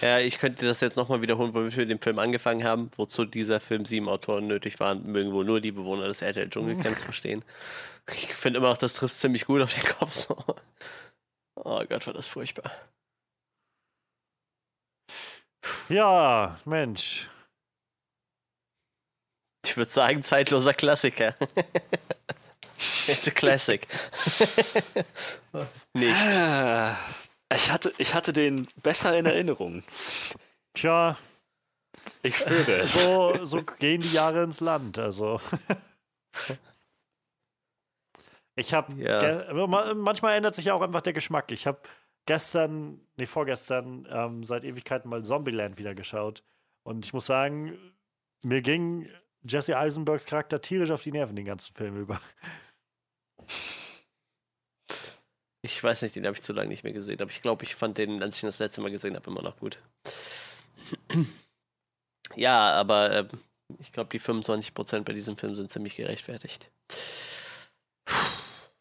Ja, 0.00 0.20
ich 0.20 0.38
könnte 0.38 0.64
das 0.64 0.80
jetzt 0.80 0.96
nochmal 0.96 1.22
wiederholen, 1.22 1.54
wo 1.54 1.58
wir 1.58 1.76
mit 1.76 1.90
dem 1.90 2.00
Film 2.00 2.20
angefangen 2.20 2.62
haben, 2.62 2.92
wozu 2.96 3.24
dieser 3.24 3.58
Film 3.58 3.84
sieben 3.84 4.08
Autoren 4.08 4.46
nötig 4.46 4.78
waren, 4.78 5.02
mögen 5.10 5.32
wohl 5.32 5.44
nur 5.44 5.60
die 5.60 5.72
Bewohner 5.72 6.06
des 6.06 6.22
RTL 6.22 6.50
Dschungelcamps 6.50 7.02
verstehen. 7.02 7.42
Ich 8.12 8.32
finde 8.34 8.58
immer 8.58 8.68
auch, 8.68 8.76
das 8.76 8.94
trifft 8.94 9.16
ziemlich 9.16 9.46
gut 9.46 9.60
auf 9.60 9.74
den 9.74 9.84
Kopf 9.84 10.12
so. 10.12 10.36
Oh 11.56 11.82
Gott, 11.88 12.06
war 12.06 12.14
das 12.14 12.28
furchtbar. 12.28 12.70
Ja, 15.88 16.58
Mensch. 16.64 17.28
Ich 19.64 19.76
würde 19.76 19.90
sagen, 19.90 20.22
zeitloser 20.22 20.74
Klassiker. 20.74 21.34
It's 23.06 23.26
a 23.26 23.30
classic. 23.30 23.86
Nicht. 25.94 26.14
Ah, 26.14 26.96
ich 27.54 27.70
hatte, 27.70 27.92
ich 27.98 28.14
hatte 28.14 28.32
den 28.32 28.68
besser 28.82 29.16
in 29.16 29.26
Erinnerung. 29.26 29.82
Tja. 30.74 31.16
Ich 32.22 32.36
spüre 32.36 32.80
es. 32.80 32.92
So, 33.04 33.44
so 33.44 33.62
gehen 33.62 34.02
die 34.02 34.12
Jahre 34.12 34.42
ins 34.42 34.60
Land, 34.60 34.98
also. 34.98 35.40
Ich 38.56 38.74
habe 38.74 38.92
ja. 38.94 39.52
manchmal 39.94 40.36
ändert 40.36 40.54
sich 40.54 40.66
ja 40.66 40.74
auch 40.74 40.82
einfach 40.82 41.02
der 41.02 41.12
Geschmack. 41.12 41.50
Ich 41.50 41.66
habe 41.66 41.80
gestern, 42.26 43.00
nee, 43.16 43.26
vorgestern, 43.26 44.06
ähm, 44.10 44.44
seit 44.44 44.64
Ewigkeiten 44.64 45.08
mal 45.08 45.24
Zombieland 45.24 45.78
wieder 45.78 45.94
geschaut. 45.94 46.42
Und 46.82 47.04
ich 47.04 47.12
muss 47.12 47.26
sagen, 47.26 47.78
mir 48.42 48.62
ging 48.62 49.08
Jesse 49.42 49.76
Eisenbergs 49.76 50.26
Charakter 50.26 50.60
tierisch 50.60 50.90
auf 50.90 51.02
die 51.02 51.12
Nerven 51.12 51.36
den 51.36 51.46
ganzen 51.46 51.74
Film 51.74 51.96
über. 51.96 52.20
Ich 55.62 55.82
weiß 55.82 56.02
nicht, 56.02 56.14
den 56.14 56.26
habe 56.26 56.36
ich 56.36 56.42
zu 56.42 56.52
lange 56.52 56.68
nicht 56.68 56.84
mehr 56.84 56.92
gesehen, 56.92 57.20
aber 57.20 57.30
ich 57.30 57.40
glaube, 57.40 57.64
ich 57.64 57.74
fand 57.74 57.96
den, 57.96 58.22
als 58.22 58.36
ich 58.36 58.42
ihn 58.42 58.48
das 58.48 58.58
letzte 58.58 58.82
Mal 58.82 58.90
gesehen 58.90 59.16
habe, 59.16 59.30
immer 59.30 59.42
noch 59.42 59.58
gut. 59.58 59.78
Ja, 62.36 62.72
aber 62.72 63.10
äh, 63.12 63.28
ich 63.78 63.92
glaube, 63.92 64.08
die 64.10 64.20
25% 64.20 65.02
bei 65.02 65.12
diesem 65.12 65.36
Film 65.36 65.54
sind 65.54 65.70
ziemlich 65.70 65.94
gerechtfertigt. 65.94 66.70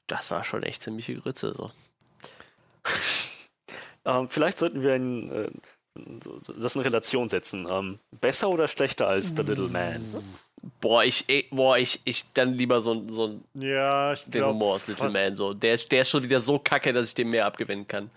Das 0.07 0.31
war 0.31 0.43
schon 0.43 0.63
echt 0.63 0.81
ziemliche 0.81 1.15
Grütze, 1.15 1.53
so. 1.53 1.71
Ähm, 4.05 4.27
vielleicht 4.29 4.57
sollten 4.57 4.81
wir 4.81 4.93
ein, 4.93 5.31
äh, 5.31 5.49
das 6.57 6.75
in 6.75 6.81
Relation 6.81 7.29
setzen. 7.29 7.67
Ähm, 7.69 7.99
besser 8.19 8.49
oder 8.49 8.67
schlechter 8.67 9.07
als 9.07 9.29
The 9.29 9.43
Little 9.43 9.69
Man? 9.69 10.23
Boah, 10.79 11.03
ich, 11.03 11.25
boah, 11.51 11.77
ich, 11.77 12.01
ich 12.05 12.25
dann 12.33 12.53
lieber 12.53 12.81
so, 12.81 13.05
so 13.09 13.27
ein 13.27 13.43
ja, 13.53 14.13
ich 14.13 14.23
den 14.23 14.31
glaub, 14.31 14.53
Humor 14.53 14.75
aus 14.75 14.87
Little 14.87 15.11
Man. 15.11 15.35
So. 15.35 15.53
Der, 15.53 15.77
der 15.77 16.01
ist 16.01 16.09
schon 16.09 16.23
wieder 16.23 16.39
so 16.39 16.59
kacke, 16.59 16.93
dass 16.93 17.09
ich 17.09 17.15
dem 17.15 17.29
mehr 17.29 17.45
abgewinnen 17.45 17.87
kann. 17.87 18.09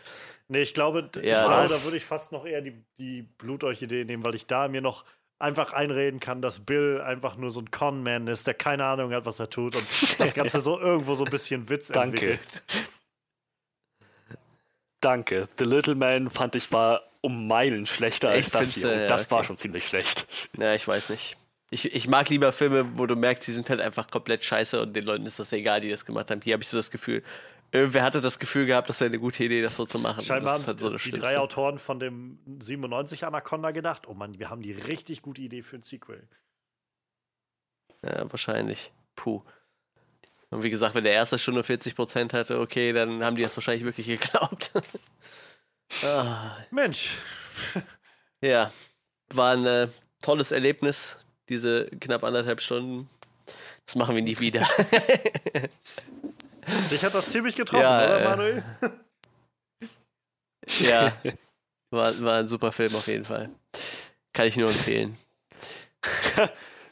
Nee, 0.49 0.63
ich 0.63 0.75
glaube, 0.75 1.11
ja, 1.17 1.21
ich 1.21 1.49
glaube 1.49 1.69
da 1.69 1.85
würde 1.85 1.97
ich 1.97 2.05
fast 2.05 2.31
noch 2.31 2.47
eher 2.47 2.61
die, 2.61 2.75
die 2.99 3.23
Blutorchidee 3.23 4.05
nehmen, 4.05 4.25
weil 4.25 4.37
ich 4.37 4.47
da 4.47 4.69
mir 4.69 4.81
noch 4.81 5.05
einfach 5.39 5.73
einreden 5.73 6.21
kann, 6.21 6.41
dass 6.41 6.61
Bill 6.61 7.01
einfach 7.01 7.37
nur 7.37 7.51
so 7.51 7.61
ein 7.61 7.71
Con-Man 7.71 8.27
ist, 8.29 8.47
der 8.47 8.55
keine 8.55 8.85
Ahnung 8.85 9.13
hat, 9.13 9.27
was 9.27 9.39
er 9.39 9.51
tut 9.51 9.77
und 9.77 9.87
das 10.19 10.33
Ganze 10.35 10.61
so 10.63 10.79
irgendwo 10.79 11.15
so 11.15 11.25
ein 11.25 11.31
bisschen 11.31 11.69
Witz 11.69 11.89
Danke. 11.89 12.17
entwickelt. 12.17 12.63
Danke. 15.01 15.49
The 15.59 15.65
Little 15.65 15.95
Man 15.95 16.31
fand 16.31 16.57
ich 16.57 16.73
war 16.73 17.03
um 17.21 17.47
Meilen 17.47 17.87
schlechter 17.87 18.31
als 18.31 18.51
das 18.51 18.75
hier. 18.75 18.93
Und 18.93 19.07
das 19.09 19.23
okay. 19.23 19.31
war 19.33 19.45
schon 19.45 19.57
ziemlich 19.57 19.87
schlecht. 19.87 20.27
Ja, 20.59 20.75
ich 20.75 20.87
weiß 20.87 21.11
nicht. 21.11 21.37
Ich, 21.71 21.93
ich 21.93 22.07
mag 22.07 22.29
lieber 22.29 22.53
Filme, 22.53 22.97
wo 22.97 23.07
du 23.07 23.17
merkst, 23.17 23.47
die 23.47 23.53
sind 23.53 23.69
halt 23.69 23.81
einfach 23.81 24.09
komplett 24.09 24.45
scheiße 24.45 24.81
und 24.81 24.95
den 24.95 25.05
Leuten 25.05 25.27
ist 25.27 25.39
das 25.41 25.53
egal, 25.53 25.81
die 25.81 25.91
das 25.91 26.05
gemacht 26.05 26.31
haben. 26.31 26.41
Hier 26.41 26.53
habe 26.53 26.63
ich 26.63 26.69
so 26.69 26.77
das 26.77 26.91
Gefühl, 26.91 27.23
Irgendwer 27.73 28.05
hatte 28.05 28.21
das 28.21 28.39
Gefühl 28.39 28.65
gehabt, 28.65 28.89
das 28.89 29.01
wäre 29.01 29.09
eine 29.09 29.19
gute 29.19 29.43
Idee, 29.45 29.61
das 29.61 29.77
so 29.77 29.85
zu 29.85 29.99
machen. 29.99 30.25
Scheinbar 30.25 30.55
haben 30.55 30.67
halt 30.67 30.79
so 30.79 30.97
die 30.97 31.11
drei 31.11 31.39
Autoren 31.39 31.79
von 31.79 31.99
dem 31.99 32.39
97 32.61 33.25
Anaconda 33.25 33.73
gedacht, 33.73 34.07
oh 34.07 34.15
Mann, 34.15 34.39
wir 34.39 34.51
haben 34.51 34.63
die 34.63 34.73
richtig 34.73 35.21
gute 35.21 35.43
Idee 35.43 35.63
für 35.63 35.77
ein 35.77 35.83
Sequel. 35.83 36.29
Ja, 38.03 38.31
wahrscheinlich. 38.31 38.93
Puh. 39.17 39.43
Und 40.51 40.63
wie 40.63 40.71
gesagt, 40.71 40.95
wenn 40.95 41.05
der 41.05 41.13
erste 41.13 41.39
schon 41.39 41.55
nur 41.55 41.65
40% 41.65 42.33
hatte, 42.33 42.61
okay, 42.61 42.93
dann 42.93 43.25
haben 43.25 43.37
die 43.37 43.43
das 43.43 43.57
wahrscheinlich 43.57 43.85
wirklich 43.85 44.07
geglaubt. 44.21 44.73
ah. 46.03 46.57
Mensch. 46.71 47.17
ja, 48.41 48.71
war 49.33 49.53
ein 49.55 49.67
äh, 49.67 49.89
tolles 50.23 50.53
Erlebnis, 50.53 51.19
diese 51.49 51.87
knapp 52.01 52.25
anderthalb 52.25 52.61
Stunden. 52.61 53.09
Das 53.87 53.97
machen 53.97 54.15
wir 54.15 54.23
nie 54.23 54.39
wieder. 54.39 54.61
Dich 56.91 57.05
hat 57.05 57.15
das 57.15 57.31
ziemlich 57.31 57.55
getroffen, 57.57 57.83
ja, 57.83 58.05
oder, 58.05 58.21
äh, 58.21 58.25
Manuel? 58.25 58.65
ja, 60.81 61.13
war, 61.91 62.21
war 62.21 62.39
ein 62.39 62.47
super 62.49 62.73
Film 62.73 62.97
auf 62.97 63.07
jeden 63.07 63.25
Fall. 63.25 63.51
Kann 64.33 64.49
ich 64.49 64.57
nur 64.57 64.71
empfehlen. 64.71 65.17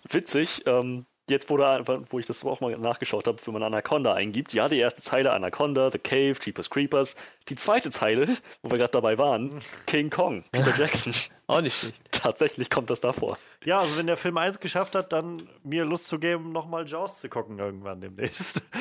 Witzig, 0.08 0.62
ähm, 0.66 1.06
jetzt 1.30 1.48
wo, 1.50 1.56
da, 1.56 1.82
wo 2.10 2.18
ich 2.18 2.26
das 2.26 2.44
auch 2.44 2.60
mal 2.60 2.76
nachgeschaut 2.78 3.26
habe, 3.26 3.38
wenn 3.44 3.54
man 3.54 3.62
Anaconda 3.62 4.14
eingibt, 4.14 4.52
ja, 4.52 4.68
die 4.68 4.78
erste 4.78 5.02
Zeile 5.02 5.32
Anaconda, 5.32 5.90
The 5.90 5.98
Cave, 5.98 6.34
Cheapest 6.34 6.70
Creepers. 6.70 7.16
Die 7.48 7.56
zweite 7.56 7.90
Zeile, 7.90 8.28
wo 8.62 8.70
wir 8.70 8.78
gerade 8.78 8.92
dabei 8.92 9.18
waren, 9.18 9.58
King 9.86 10.10
Kong, 10.10 10.44
Peter 10.52 10.74
Jackson. 10.78 11.14
auch 11.46 11.60
nicht 11.60 11.78
schlecht. 11.78 12.02
Tatsächlich 12.10 12.70
kommt 12.70 12.90
das 12.90 13.00
davor. 13.00 13.36
Ja, 13.64 13.80
also 13.80 13.96
wenn 13.96 14.06
der 14.06 14.16
Film 14.16 14.36
eins 14.38 14.60
geschafft 14.60 14.94
hat, 14.94 15.12
dann 15.12 15.48
mir 15.62 15.84
Lust 15.84 16.06
zu 16.06 16.18
geben, 16.18 16.52
nochmal 16.52 16.86
Jaws 16.86 17.20
zu 17.20 17.28
gucken 17.28 17.58
irgendwann 17.58 18.00
demnächst. 18.00 18.62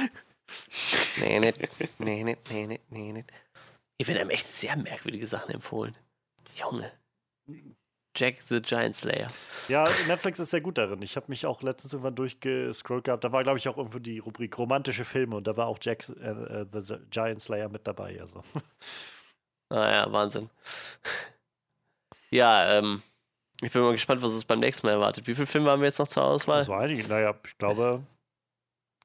Nee, 1.18 1.40
nicht. 1.40 1.58
Nee, 2.00 2.24
nicht, 2.24 2.52
nee, 2.52 2.68
nicht, 2.68 2.92
nee, 2.92 3.12
nicht. 3.14 3.32
Hier 3.98 4.08
werden 4.08 4.22
einem 4.22 4.30
echt 4.30 4.48
sehr 4.48 4.76
merkwürdige 4.76 5.26
Sachen 5.26 5.52
empfohlen. 5.52 5.96
Junge. 6.56 6.92
Jack 8.16 8.38
the 8.48 8.62
Giant 8.62 8.96
Slayer. 8.96 9.30
Ja, 9.68 9.88
Netflix 10.08 10.40
ist 10.40 10.52
sehr 10.52 10.62
gut 10.62 10.78
darin. 10.78 11.02
Ich 11.02 11.16
habe 11.16 11.26
mich 11.30 11.46
auch 11.46 11.62
letztens 11.62 11.94
irgendwann 11.94 12.16
durchgescrollt 12.16 13.06
gehabt. 13.06 13.24
Da 13.24 13.32
war, 13.32 13.44
glaube 13.44 13.58
ich, 13.58 13.68
auch 13.68 13.78
irgendwo 13.78 14.00
die 14.00 14.20
Rubrik 14.20 14.58
romantische 14.58 15.06
Filme 15.06 15.36
und 15.36 15.48
da 15.48 15.58
war 15.58 15.68
auch 15.68 15.80
Jack 15.82 16.08
äh, 16.10 16.62
äh 16.62 16.66
the 16.72 16.96
Giant 17.10 17.42
Slayer 17.42 17.70
mit 17.70 17.88
dabei. 17.88 18.20
Also. 18.22 18.44
Ah 19.70 19.92
ja, 19.92 20.12
Wahnsinn. 20.12 20.52
Ja, 22.30 22.78
ähm, 22.78 23.02
ich 23.62 23.72
bin 23.72 23.82
mal 23.82 23.94
gespannt, 23.94 24.22
was 24.22 24.32
uns 24.32 24.46
beim 24.46 24.60
nächsten 24.60 24.86
Mal 24.86 24.94
erwartet. 24.94 25.26
Wie 25.26 25.34
viele 25.34 25.48
Filme 25.48 25.72
haben 25.72 25.82
wir 25.82 25.88
jetzt 25.88 25.98
noch 25.98 26.08
zur 26.08 26.24
Auswahl? 26.24 26.64
So 26.64 26.74
einige. 26.74 27.08
Naja, 27.08 27.34
ich 27.44 27.58
glaube 27.58 28.04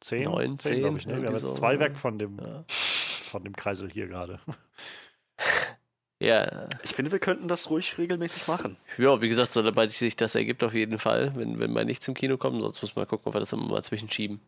Zehn? 0.00 0.24
Neun, 0.24 0.58
zehn, 0.58 0.80
glaube 0.80 0.98
ich. 0.98 1.06
Ne? 1.06 1.20
Wir 1.20 1.28
haben 1.28 1.34
jetzt 1.34 1.56
zwei 1.56 1.78
weg 1.80 1.96
von 1.96 2.18
dem, 2.18 2.38
ja. 2.38 2.64
von 2.68 3.42
dem 3.42 3.54
Kreisel 3.54 3.90
hier 3.90 4.06
gerade. 4.06 4.40
Ja. 6.20 6.68
Ich 6.82 6.94
finde, 6.94 7.12
wir 7.12 7.20
könnten 7.20 7.46
das 7.46 7.70
ruhig 7.70 7.96
regelmäßig 7.96 8.48
machen. 8.48 8.76
Ja, 8.96 9.20
wie 9.22 9.28
gesagt, 9.28 9.52
sobald 9.52 9.92
sich 9.92 10.16
das 10.16 10.34
ergibt, 10.34 10.64
auf 10.64 10.74
jeden 10.74 10.98
Fall, 10.98 11.32
wenn, 11.36 11.60
wenn 11.60 11.72
mal 11.72 11.84
nichts 11.84 12.08
im 12.08 12.14
Kino 12.14 12.36
kommt. 12.36 12.60
Sonst 12.60 12.82
muss 12.82 12.96
man 12.96 13.06
gucken, 13.06 13.28
ob 13.28 13.34
wir 13.34 13.40
das 13.40 13.52
immer 13.52 13.68
mal 13.68 13.82
zwischenschieben. 13.82 14.40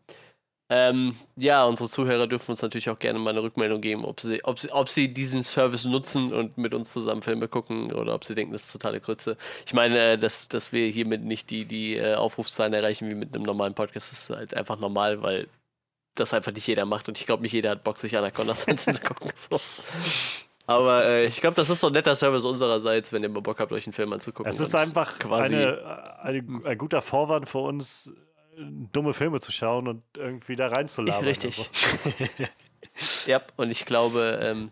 Ähm, 0.73 1.17
ja, 1.35 1.65
unsere 1.65 1.89
Zuhörer 1.89 2.27
dürfen 2.27 2.51
uns 2.51 2.61
natürlich 2.61 2.89
auch 2.89 2.97
gerne 2.97 3.19
mal 3.19 3.31
eine 3.31 3.43
Rückmeldung 3.43 3.81
geben, 3.81 4.05
ob 4.05 4.21
sie, 4.21 4.41
ob, 4.45 4.57
sie, 4.57 4.71
ob 4.71 4.87
sie 4.87 5.13
diesen 5.13 5.43
Service 5.43 5.83
nutzen 5.83 6.31
und 6.31 6.57
mit 6.57 6.73
uns 6.73 6.93
zusammen 6.93 7.21
Filme 7.21 7.49
gucken 7.49 7.91
oder 7.91 8.15
ob 8.15 8.23
sie 8.23 8.35
denken, 8.35 8.53
das 8.53 8.63
ist 8.63 8.71
totale 8.71 9.01
Grütze. 9.01 9.35
Ich 9.65 9.73
meine, 9.73 10.13
äh, 10.13 10.17
dass, 10.17 10.47
dass 10.47 10.71
wir 10.71 10.87
hiermit 10.87 11.23
nicht 11.25 11.49
die, 11.49 11.65
die 11.65 11.97
äh, 11.97 12.13
Aufrufszahlen 12.15 12.73
erreichen 12.73 13.11
wie 13.11 13.15
mit 13.15 13.35
einem 13.35 13.43
normalen 13.43 13.73
Podcast, 13.73 14.13
ist 14.13 14.29
halt 14.29 14.53
einfach 14.53 14.79
normal, 14.79 15.21
weil 15.21 15.49
das 16.15 16.33
einfach 16.33 16.53
nicht 16.53 16.67
jeder 16.67 16.85
macht 16.85 17.09
und 17.09 17.17
ich 17.17 17.25
glaube, 17.25 17.43
nicht 17.43 17.51
jeder 17.53 17.71
hat 17.71 17.83
Bock, 17.83 17.97
sich 17.97 18.17
Anacondas 18.17 18.65
anzugucken. 18.69 19.29
So. 19.35 19.59
Aber 20.77 21.05
äh, 21.05 21.25
ich 21.25 21.41
glaube, 21.41 21.55
das 21.55 21.69
ist 21.69 21.79
so 21.79 21.87
ein 21.87 21.93
netter 21.93 22.15
Service 22.15 22.45
unsererseits, 22.45 23.11
wenn 23.13 23.23
ihr 23.23 23.29
mal 23.29 23.41
Bock 23.41 23.59
habt, 23.59 23.71
euch 23.71 23.85
einen 23.85 23.93
Film 23.93 24.13
anzugucken. 24.13 24.51
Es 24.51 24.59
ist 24.59 24.75
einfach 24.75 25.19
quasi 25.19 25.55
eine, 25.55 26.19
eine, 26.21 26.43
ein 26.65 26.77
guter 26.77 27.01
Vorwand 27.01 27.47
für 27.47 27.59
uns, 27.59 28.11
dumme 28.57 29.13
Filme 29.13 29.39
zu 29.39 29.51
schauen 29.51 29.87
und 29.87 30.03
irgendwie 30.17 30.55
da 30.55 30.67
reinzulabern. 30.67 31.23
Richtig. 31.23 31.69
ja, 33.25 33.41
und 33.57 33.71
ich 33.71 33.85
glaube, 33.85 34.39
ähm, 34.41 34.71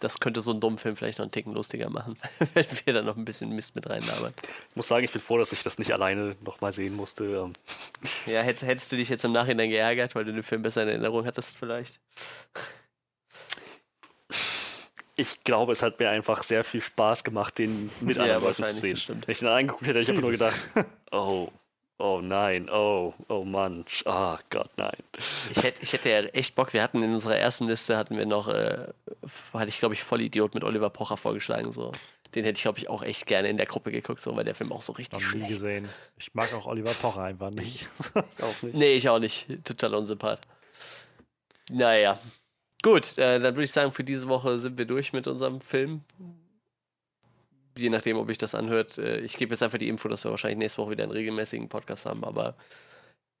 das 0.00 0.20
könnte 0.20 0.40
so 0.40 0.50
einen 0.50 0.60
dummen 0.60 0.78
Film 0.78 0.96
vielleicht 0.96 1.18
noch 1.18 1.24
einen 1.24 1.32
Ticken 1.32 1.52
lustiger 1.54 1.88
machen, 1.88 2.18
wenn 2.54 2.66
wir 2.84 2.94
da 2.94 3.02
noch 3.02 3.16
ein 3.16 3.24
bisschen 3.24 3.50
Mist 3.50 3.74
mit 3.74 3.88
reinlabern. 3.88 4.34
Ich 4.70 4.76
muss 4.76 4.88
sagen, 4.88 5.04
ich 5.04 5.12
bin 5.12 5.20
froh, 5.20 5.38
dass 5.38 5.52
ich 5.52 5.62
das 5.62 5.78
nicht 5.78 5.92
alleine 5.92 6.36
nochmal 6.44 6.72
sehen 6.72 6.94
musste. 6.94 7.24
Ähm. 7.24 7.52
Ja, 8.26 8.42
hättest, 8.42 8.64
hättest 8.64 8.92
du 8.92 8.96
dich 8.96 9.08
jetzt 9.08 9.24
im 9.24 9.32
Nachhinein 9.32 9.70
geärgert, 9.70 10.14
weil 10.14 10.24
du 10.24 10.32
den 10.32 10.42
Film 10.42 10.62
besser 10.62 10.82
in 10.82 10.88
Erinnerung 10.88 11.24
hattest, 11.26 11.56
vielleicht? 11.56 12.00
Ich 15.16 15.42
glaube, 15.44 15.72
es 15.72 15.82
hat 15.82 15.98
mir 15.98 16.10
einfach 16.10 16.42
sehr 16.42 16.62
viel 16.62 16.82
Spaß 16.82 17.24
gemacht, 17.24 17.58
den 17.58 17.90
mit 18.00 18.18
anderen 18.18 18.42
ja, 18.42 18.48
Leuten 18.48 18.64
zu 18.64 18.74
sehen. 18.74 19.00
Wenn 19.08 19.32
ich 19.32 19.38
den 19.38 19.48
angeguckt 19.48 19.86
hätte, 19.86 20.00
hätte 20.00 20.00
ich 20.00 20.08
einfach 20.10 20.22
nur 20.22 20.32
gedacht, 20.32 20.68
oh, 21.10 21.48
Oh 21.98 22.20
nein, 22.22 22.68
oh, 22.68 23.14
oh 23.28 23.44
Mann, 23.44 23.84
oh 24.04 24.36
Gott, 24.50 24.70
nein. 24.76 24.98
Ich 25.50 25.62
hätte, 25.62 25.82
ich 25.82 25.94
hätte 25.94 26.10
ja 26.10 26.20
echt 26.24 26.54
Bock, 26.54 26.74
wir 26.74 26.82
hatten 26.82 27.02
in 27.02 27.14
unserer 27.14 27.36
ersten 27.36 27.68
Liste, 27.68 27.96
hatten 27.96 28.18
wir 28.18 28.26
noch, 28.26 28.48
äh, 28.48 28.88
hatte 29.54 29.68
ich 29.70 29.78
glaube 29.78 29.94
ich 29.94 30.02
Vollidiot 30.02 30.54
mit 30.54 30.62
Oliver 30.62 30.90
Pocher 30.90 31.16
vorgeschlagen, 31.16 31.72
so. 31.72 31.92
Den 32.34 32.44
hätte 32.44 32.58
ich 32.58 32.62
glaube 32.62 32.78
ich 32.78 32.90
auch 32.90 33.02
echt 33.02 33.24
gerne 33.24 33.48
in 33.48 33.56
der 33.56 33.64
Gruppe 33.64 33.92
geguckt, 33.92 34.20
so, 34.20 34.36
weil 34.36 34.44
der 34.44 34.54
Film 34.54 34.72
auch 34.72 34.82
so 34.82 34.92
richtig 34.92 35.22
Noch 35.22 35.32
nie 35.32 35.48
gesehen. 35.48 35.88
Ich 36.18 36.34
mag 36.34 36.52
auch 36.52 36.66
Oliver 36.66 36.92
Pocher 36.92 37.22
einfach 37.22 37.50
nicht. 37.50 37.88
auch 38.14 38.62
nicht. 38.62 38.74
Nee, 38.74 38.94
ich 38.96 39.08
auch 39.08 39.18
nicht. 39.18 39.46
Total 39.64 39.94
unsympath. 39.94 40.42
Naja. 41.70 42.18
Gut, 42.86 43.18
äh, 43.18 43.40
dann 43.40 43.54
würde 43.54 43.64
ich 43.64 43.72
sagen, 43.72 43.92
für 43.92 44.04
diese 44.04 44.28
Woche 44.28 44.58
sind 44.58 44.78
wir 44.78 44.84
durch 44.84 45.12
mit 45.12 45.26
unserem 45.26 45.60
Film 45.60 46.02
je 47.76 47.90
nachdem, 47.90 48.16
ob 48.16 48.30
ich 48.30 48.38
das 48.38 48.54
anhört, 48.54 48.98
äh, 48.98 49.20
ich 49.20 49.36
gebe 49.36 49.52
jetzt 49.52 49.62
einfach 49.62 49.78
die 49.78 49.88
Info, 49.88 50.08
dass 50.08 50.24
wir 50.24 50.30
wahrscheinlich 50.30 50.58
nächste 50.58 50.78
Woche 50.78 50.92
wieder 50.92 51.04
einen 51.04 51.12
regelmäßigen 51.12 51.68
Podcast 51.68 52.06
haben, 52.06 52.24
aber 52.24 52.54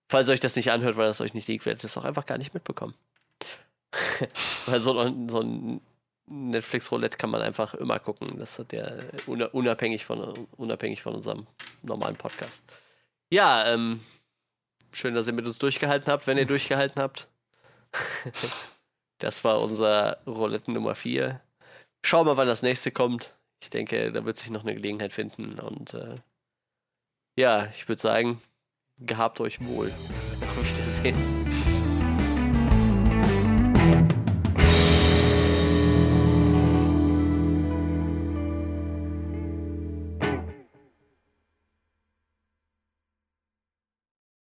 falls 0.08 0.28
euch 0.28 0.40
das 0.40 0.56
nicht 0.56 0.70
anhört, 0.70 0.96
weil 0.96 1.06
das 1.06 1.20
euch 1.20 1.34
nicht 1.34 1.48
liegt, 1.48 1.66
werdet 1.66 1.82
ihr 1.82 1.88
das 1.88 1.96
auch 1.96 2.04
einfach 2.04 2.26
gar 2.26 2.38
nicht 2.38 2.54
mitbekommen. 2.54 2.94
weil 4.66 4.80
so, 4.80 4.92
so 5.28 5.40
ein 5.40 5.80
Netflix-Roulette 6.26 7.16
kann 7.16 7.30
man 7.30 7.40
einfach 7.40 7.74
immer 7.74 7.98
gucken. 7.98 8.38
Das 8.38 8.58
hat 8.58 8.72
der 8.72 9.04
unabhängig 9.26 10.04
von, 10.04 10.46
unabhängig 10.56 11.02
von 11.02 11.14
unserem 11.14 11.46
normalen 11.82 12.16
Podcast. 12.16 12.64
Ja, 13.30 13.72
ähm, 13.72 14.00
schön, 14.92 15.14
dass 15.14 15.28
ihr 15.28 15.32
mit 15.32 15.46
uns 15.46 15.58
durchgehalten 15.58 16.12
habt, 16.12 16.26
wenn 16.26 16.36
ihr 16.36 16.46
durchgehalten 16.46 17.00
habt. 17.00 17.28
das 19.18 19.44
war 19.44 19.60
unser 19.62 20.18
Roulette 20.26 20.70
Nummer 20.70 20.94
4. 20.94 21.40
Schauen 22.04 22.26
wir 22.26 22.34
mal, 22.34 22.36
wann 22.38 22.48
das 22.48 22.62
nächste 22.62 22.90
kommt 22.90 23.36
ich 23.60 23.70
denke, 23.70 24.12
da 24.12 24.24
wird 24.24 24.36
sich 24.36 24.50
noch 24.50 24.62
eine 24.62 24.74
Gelegenheit 24.74 25.12
finden. 25.12 25.58
Und 25.58 25.94
äh, 25.94 26.16
ja, 27.36 27.66
ich 27.66 27.88
würde 27.88 28.00
sagen, 28.00 28.40
gehabt 28.98 29.40
euch 29.40 29.64
wohl. 29.64 29.92
Auf 30.40 30.76
Wiedersehen. 30.76 31.35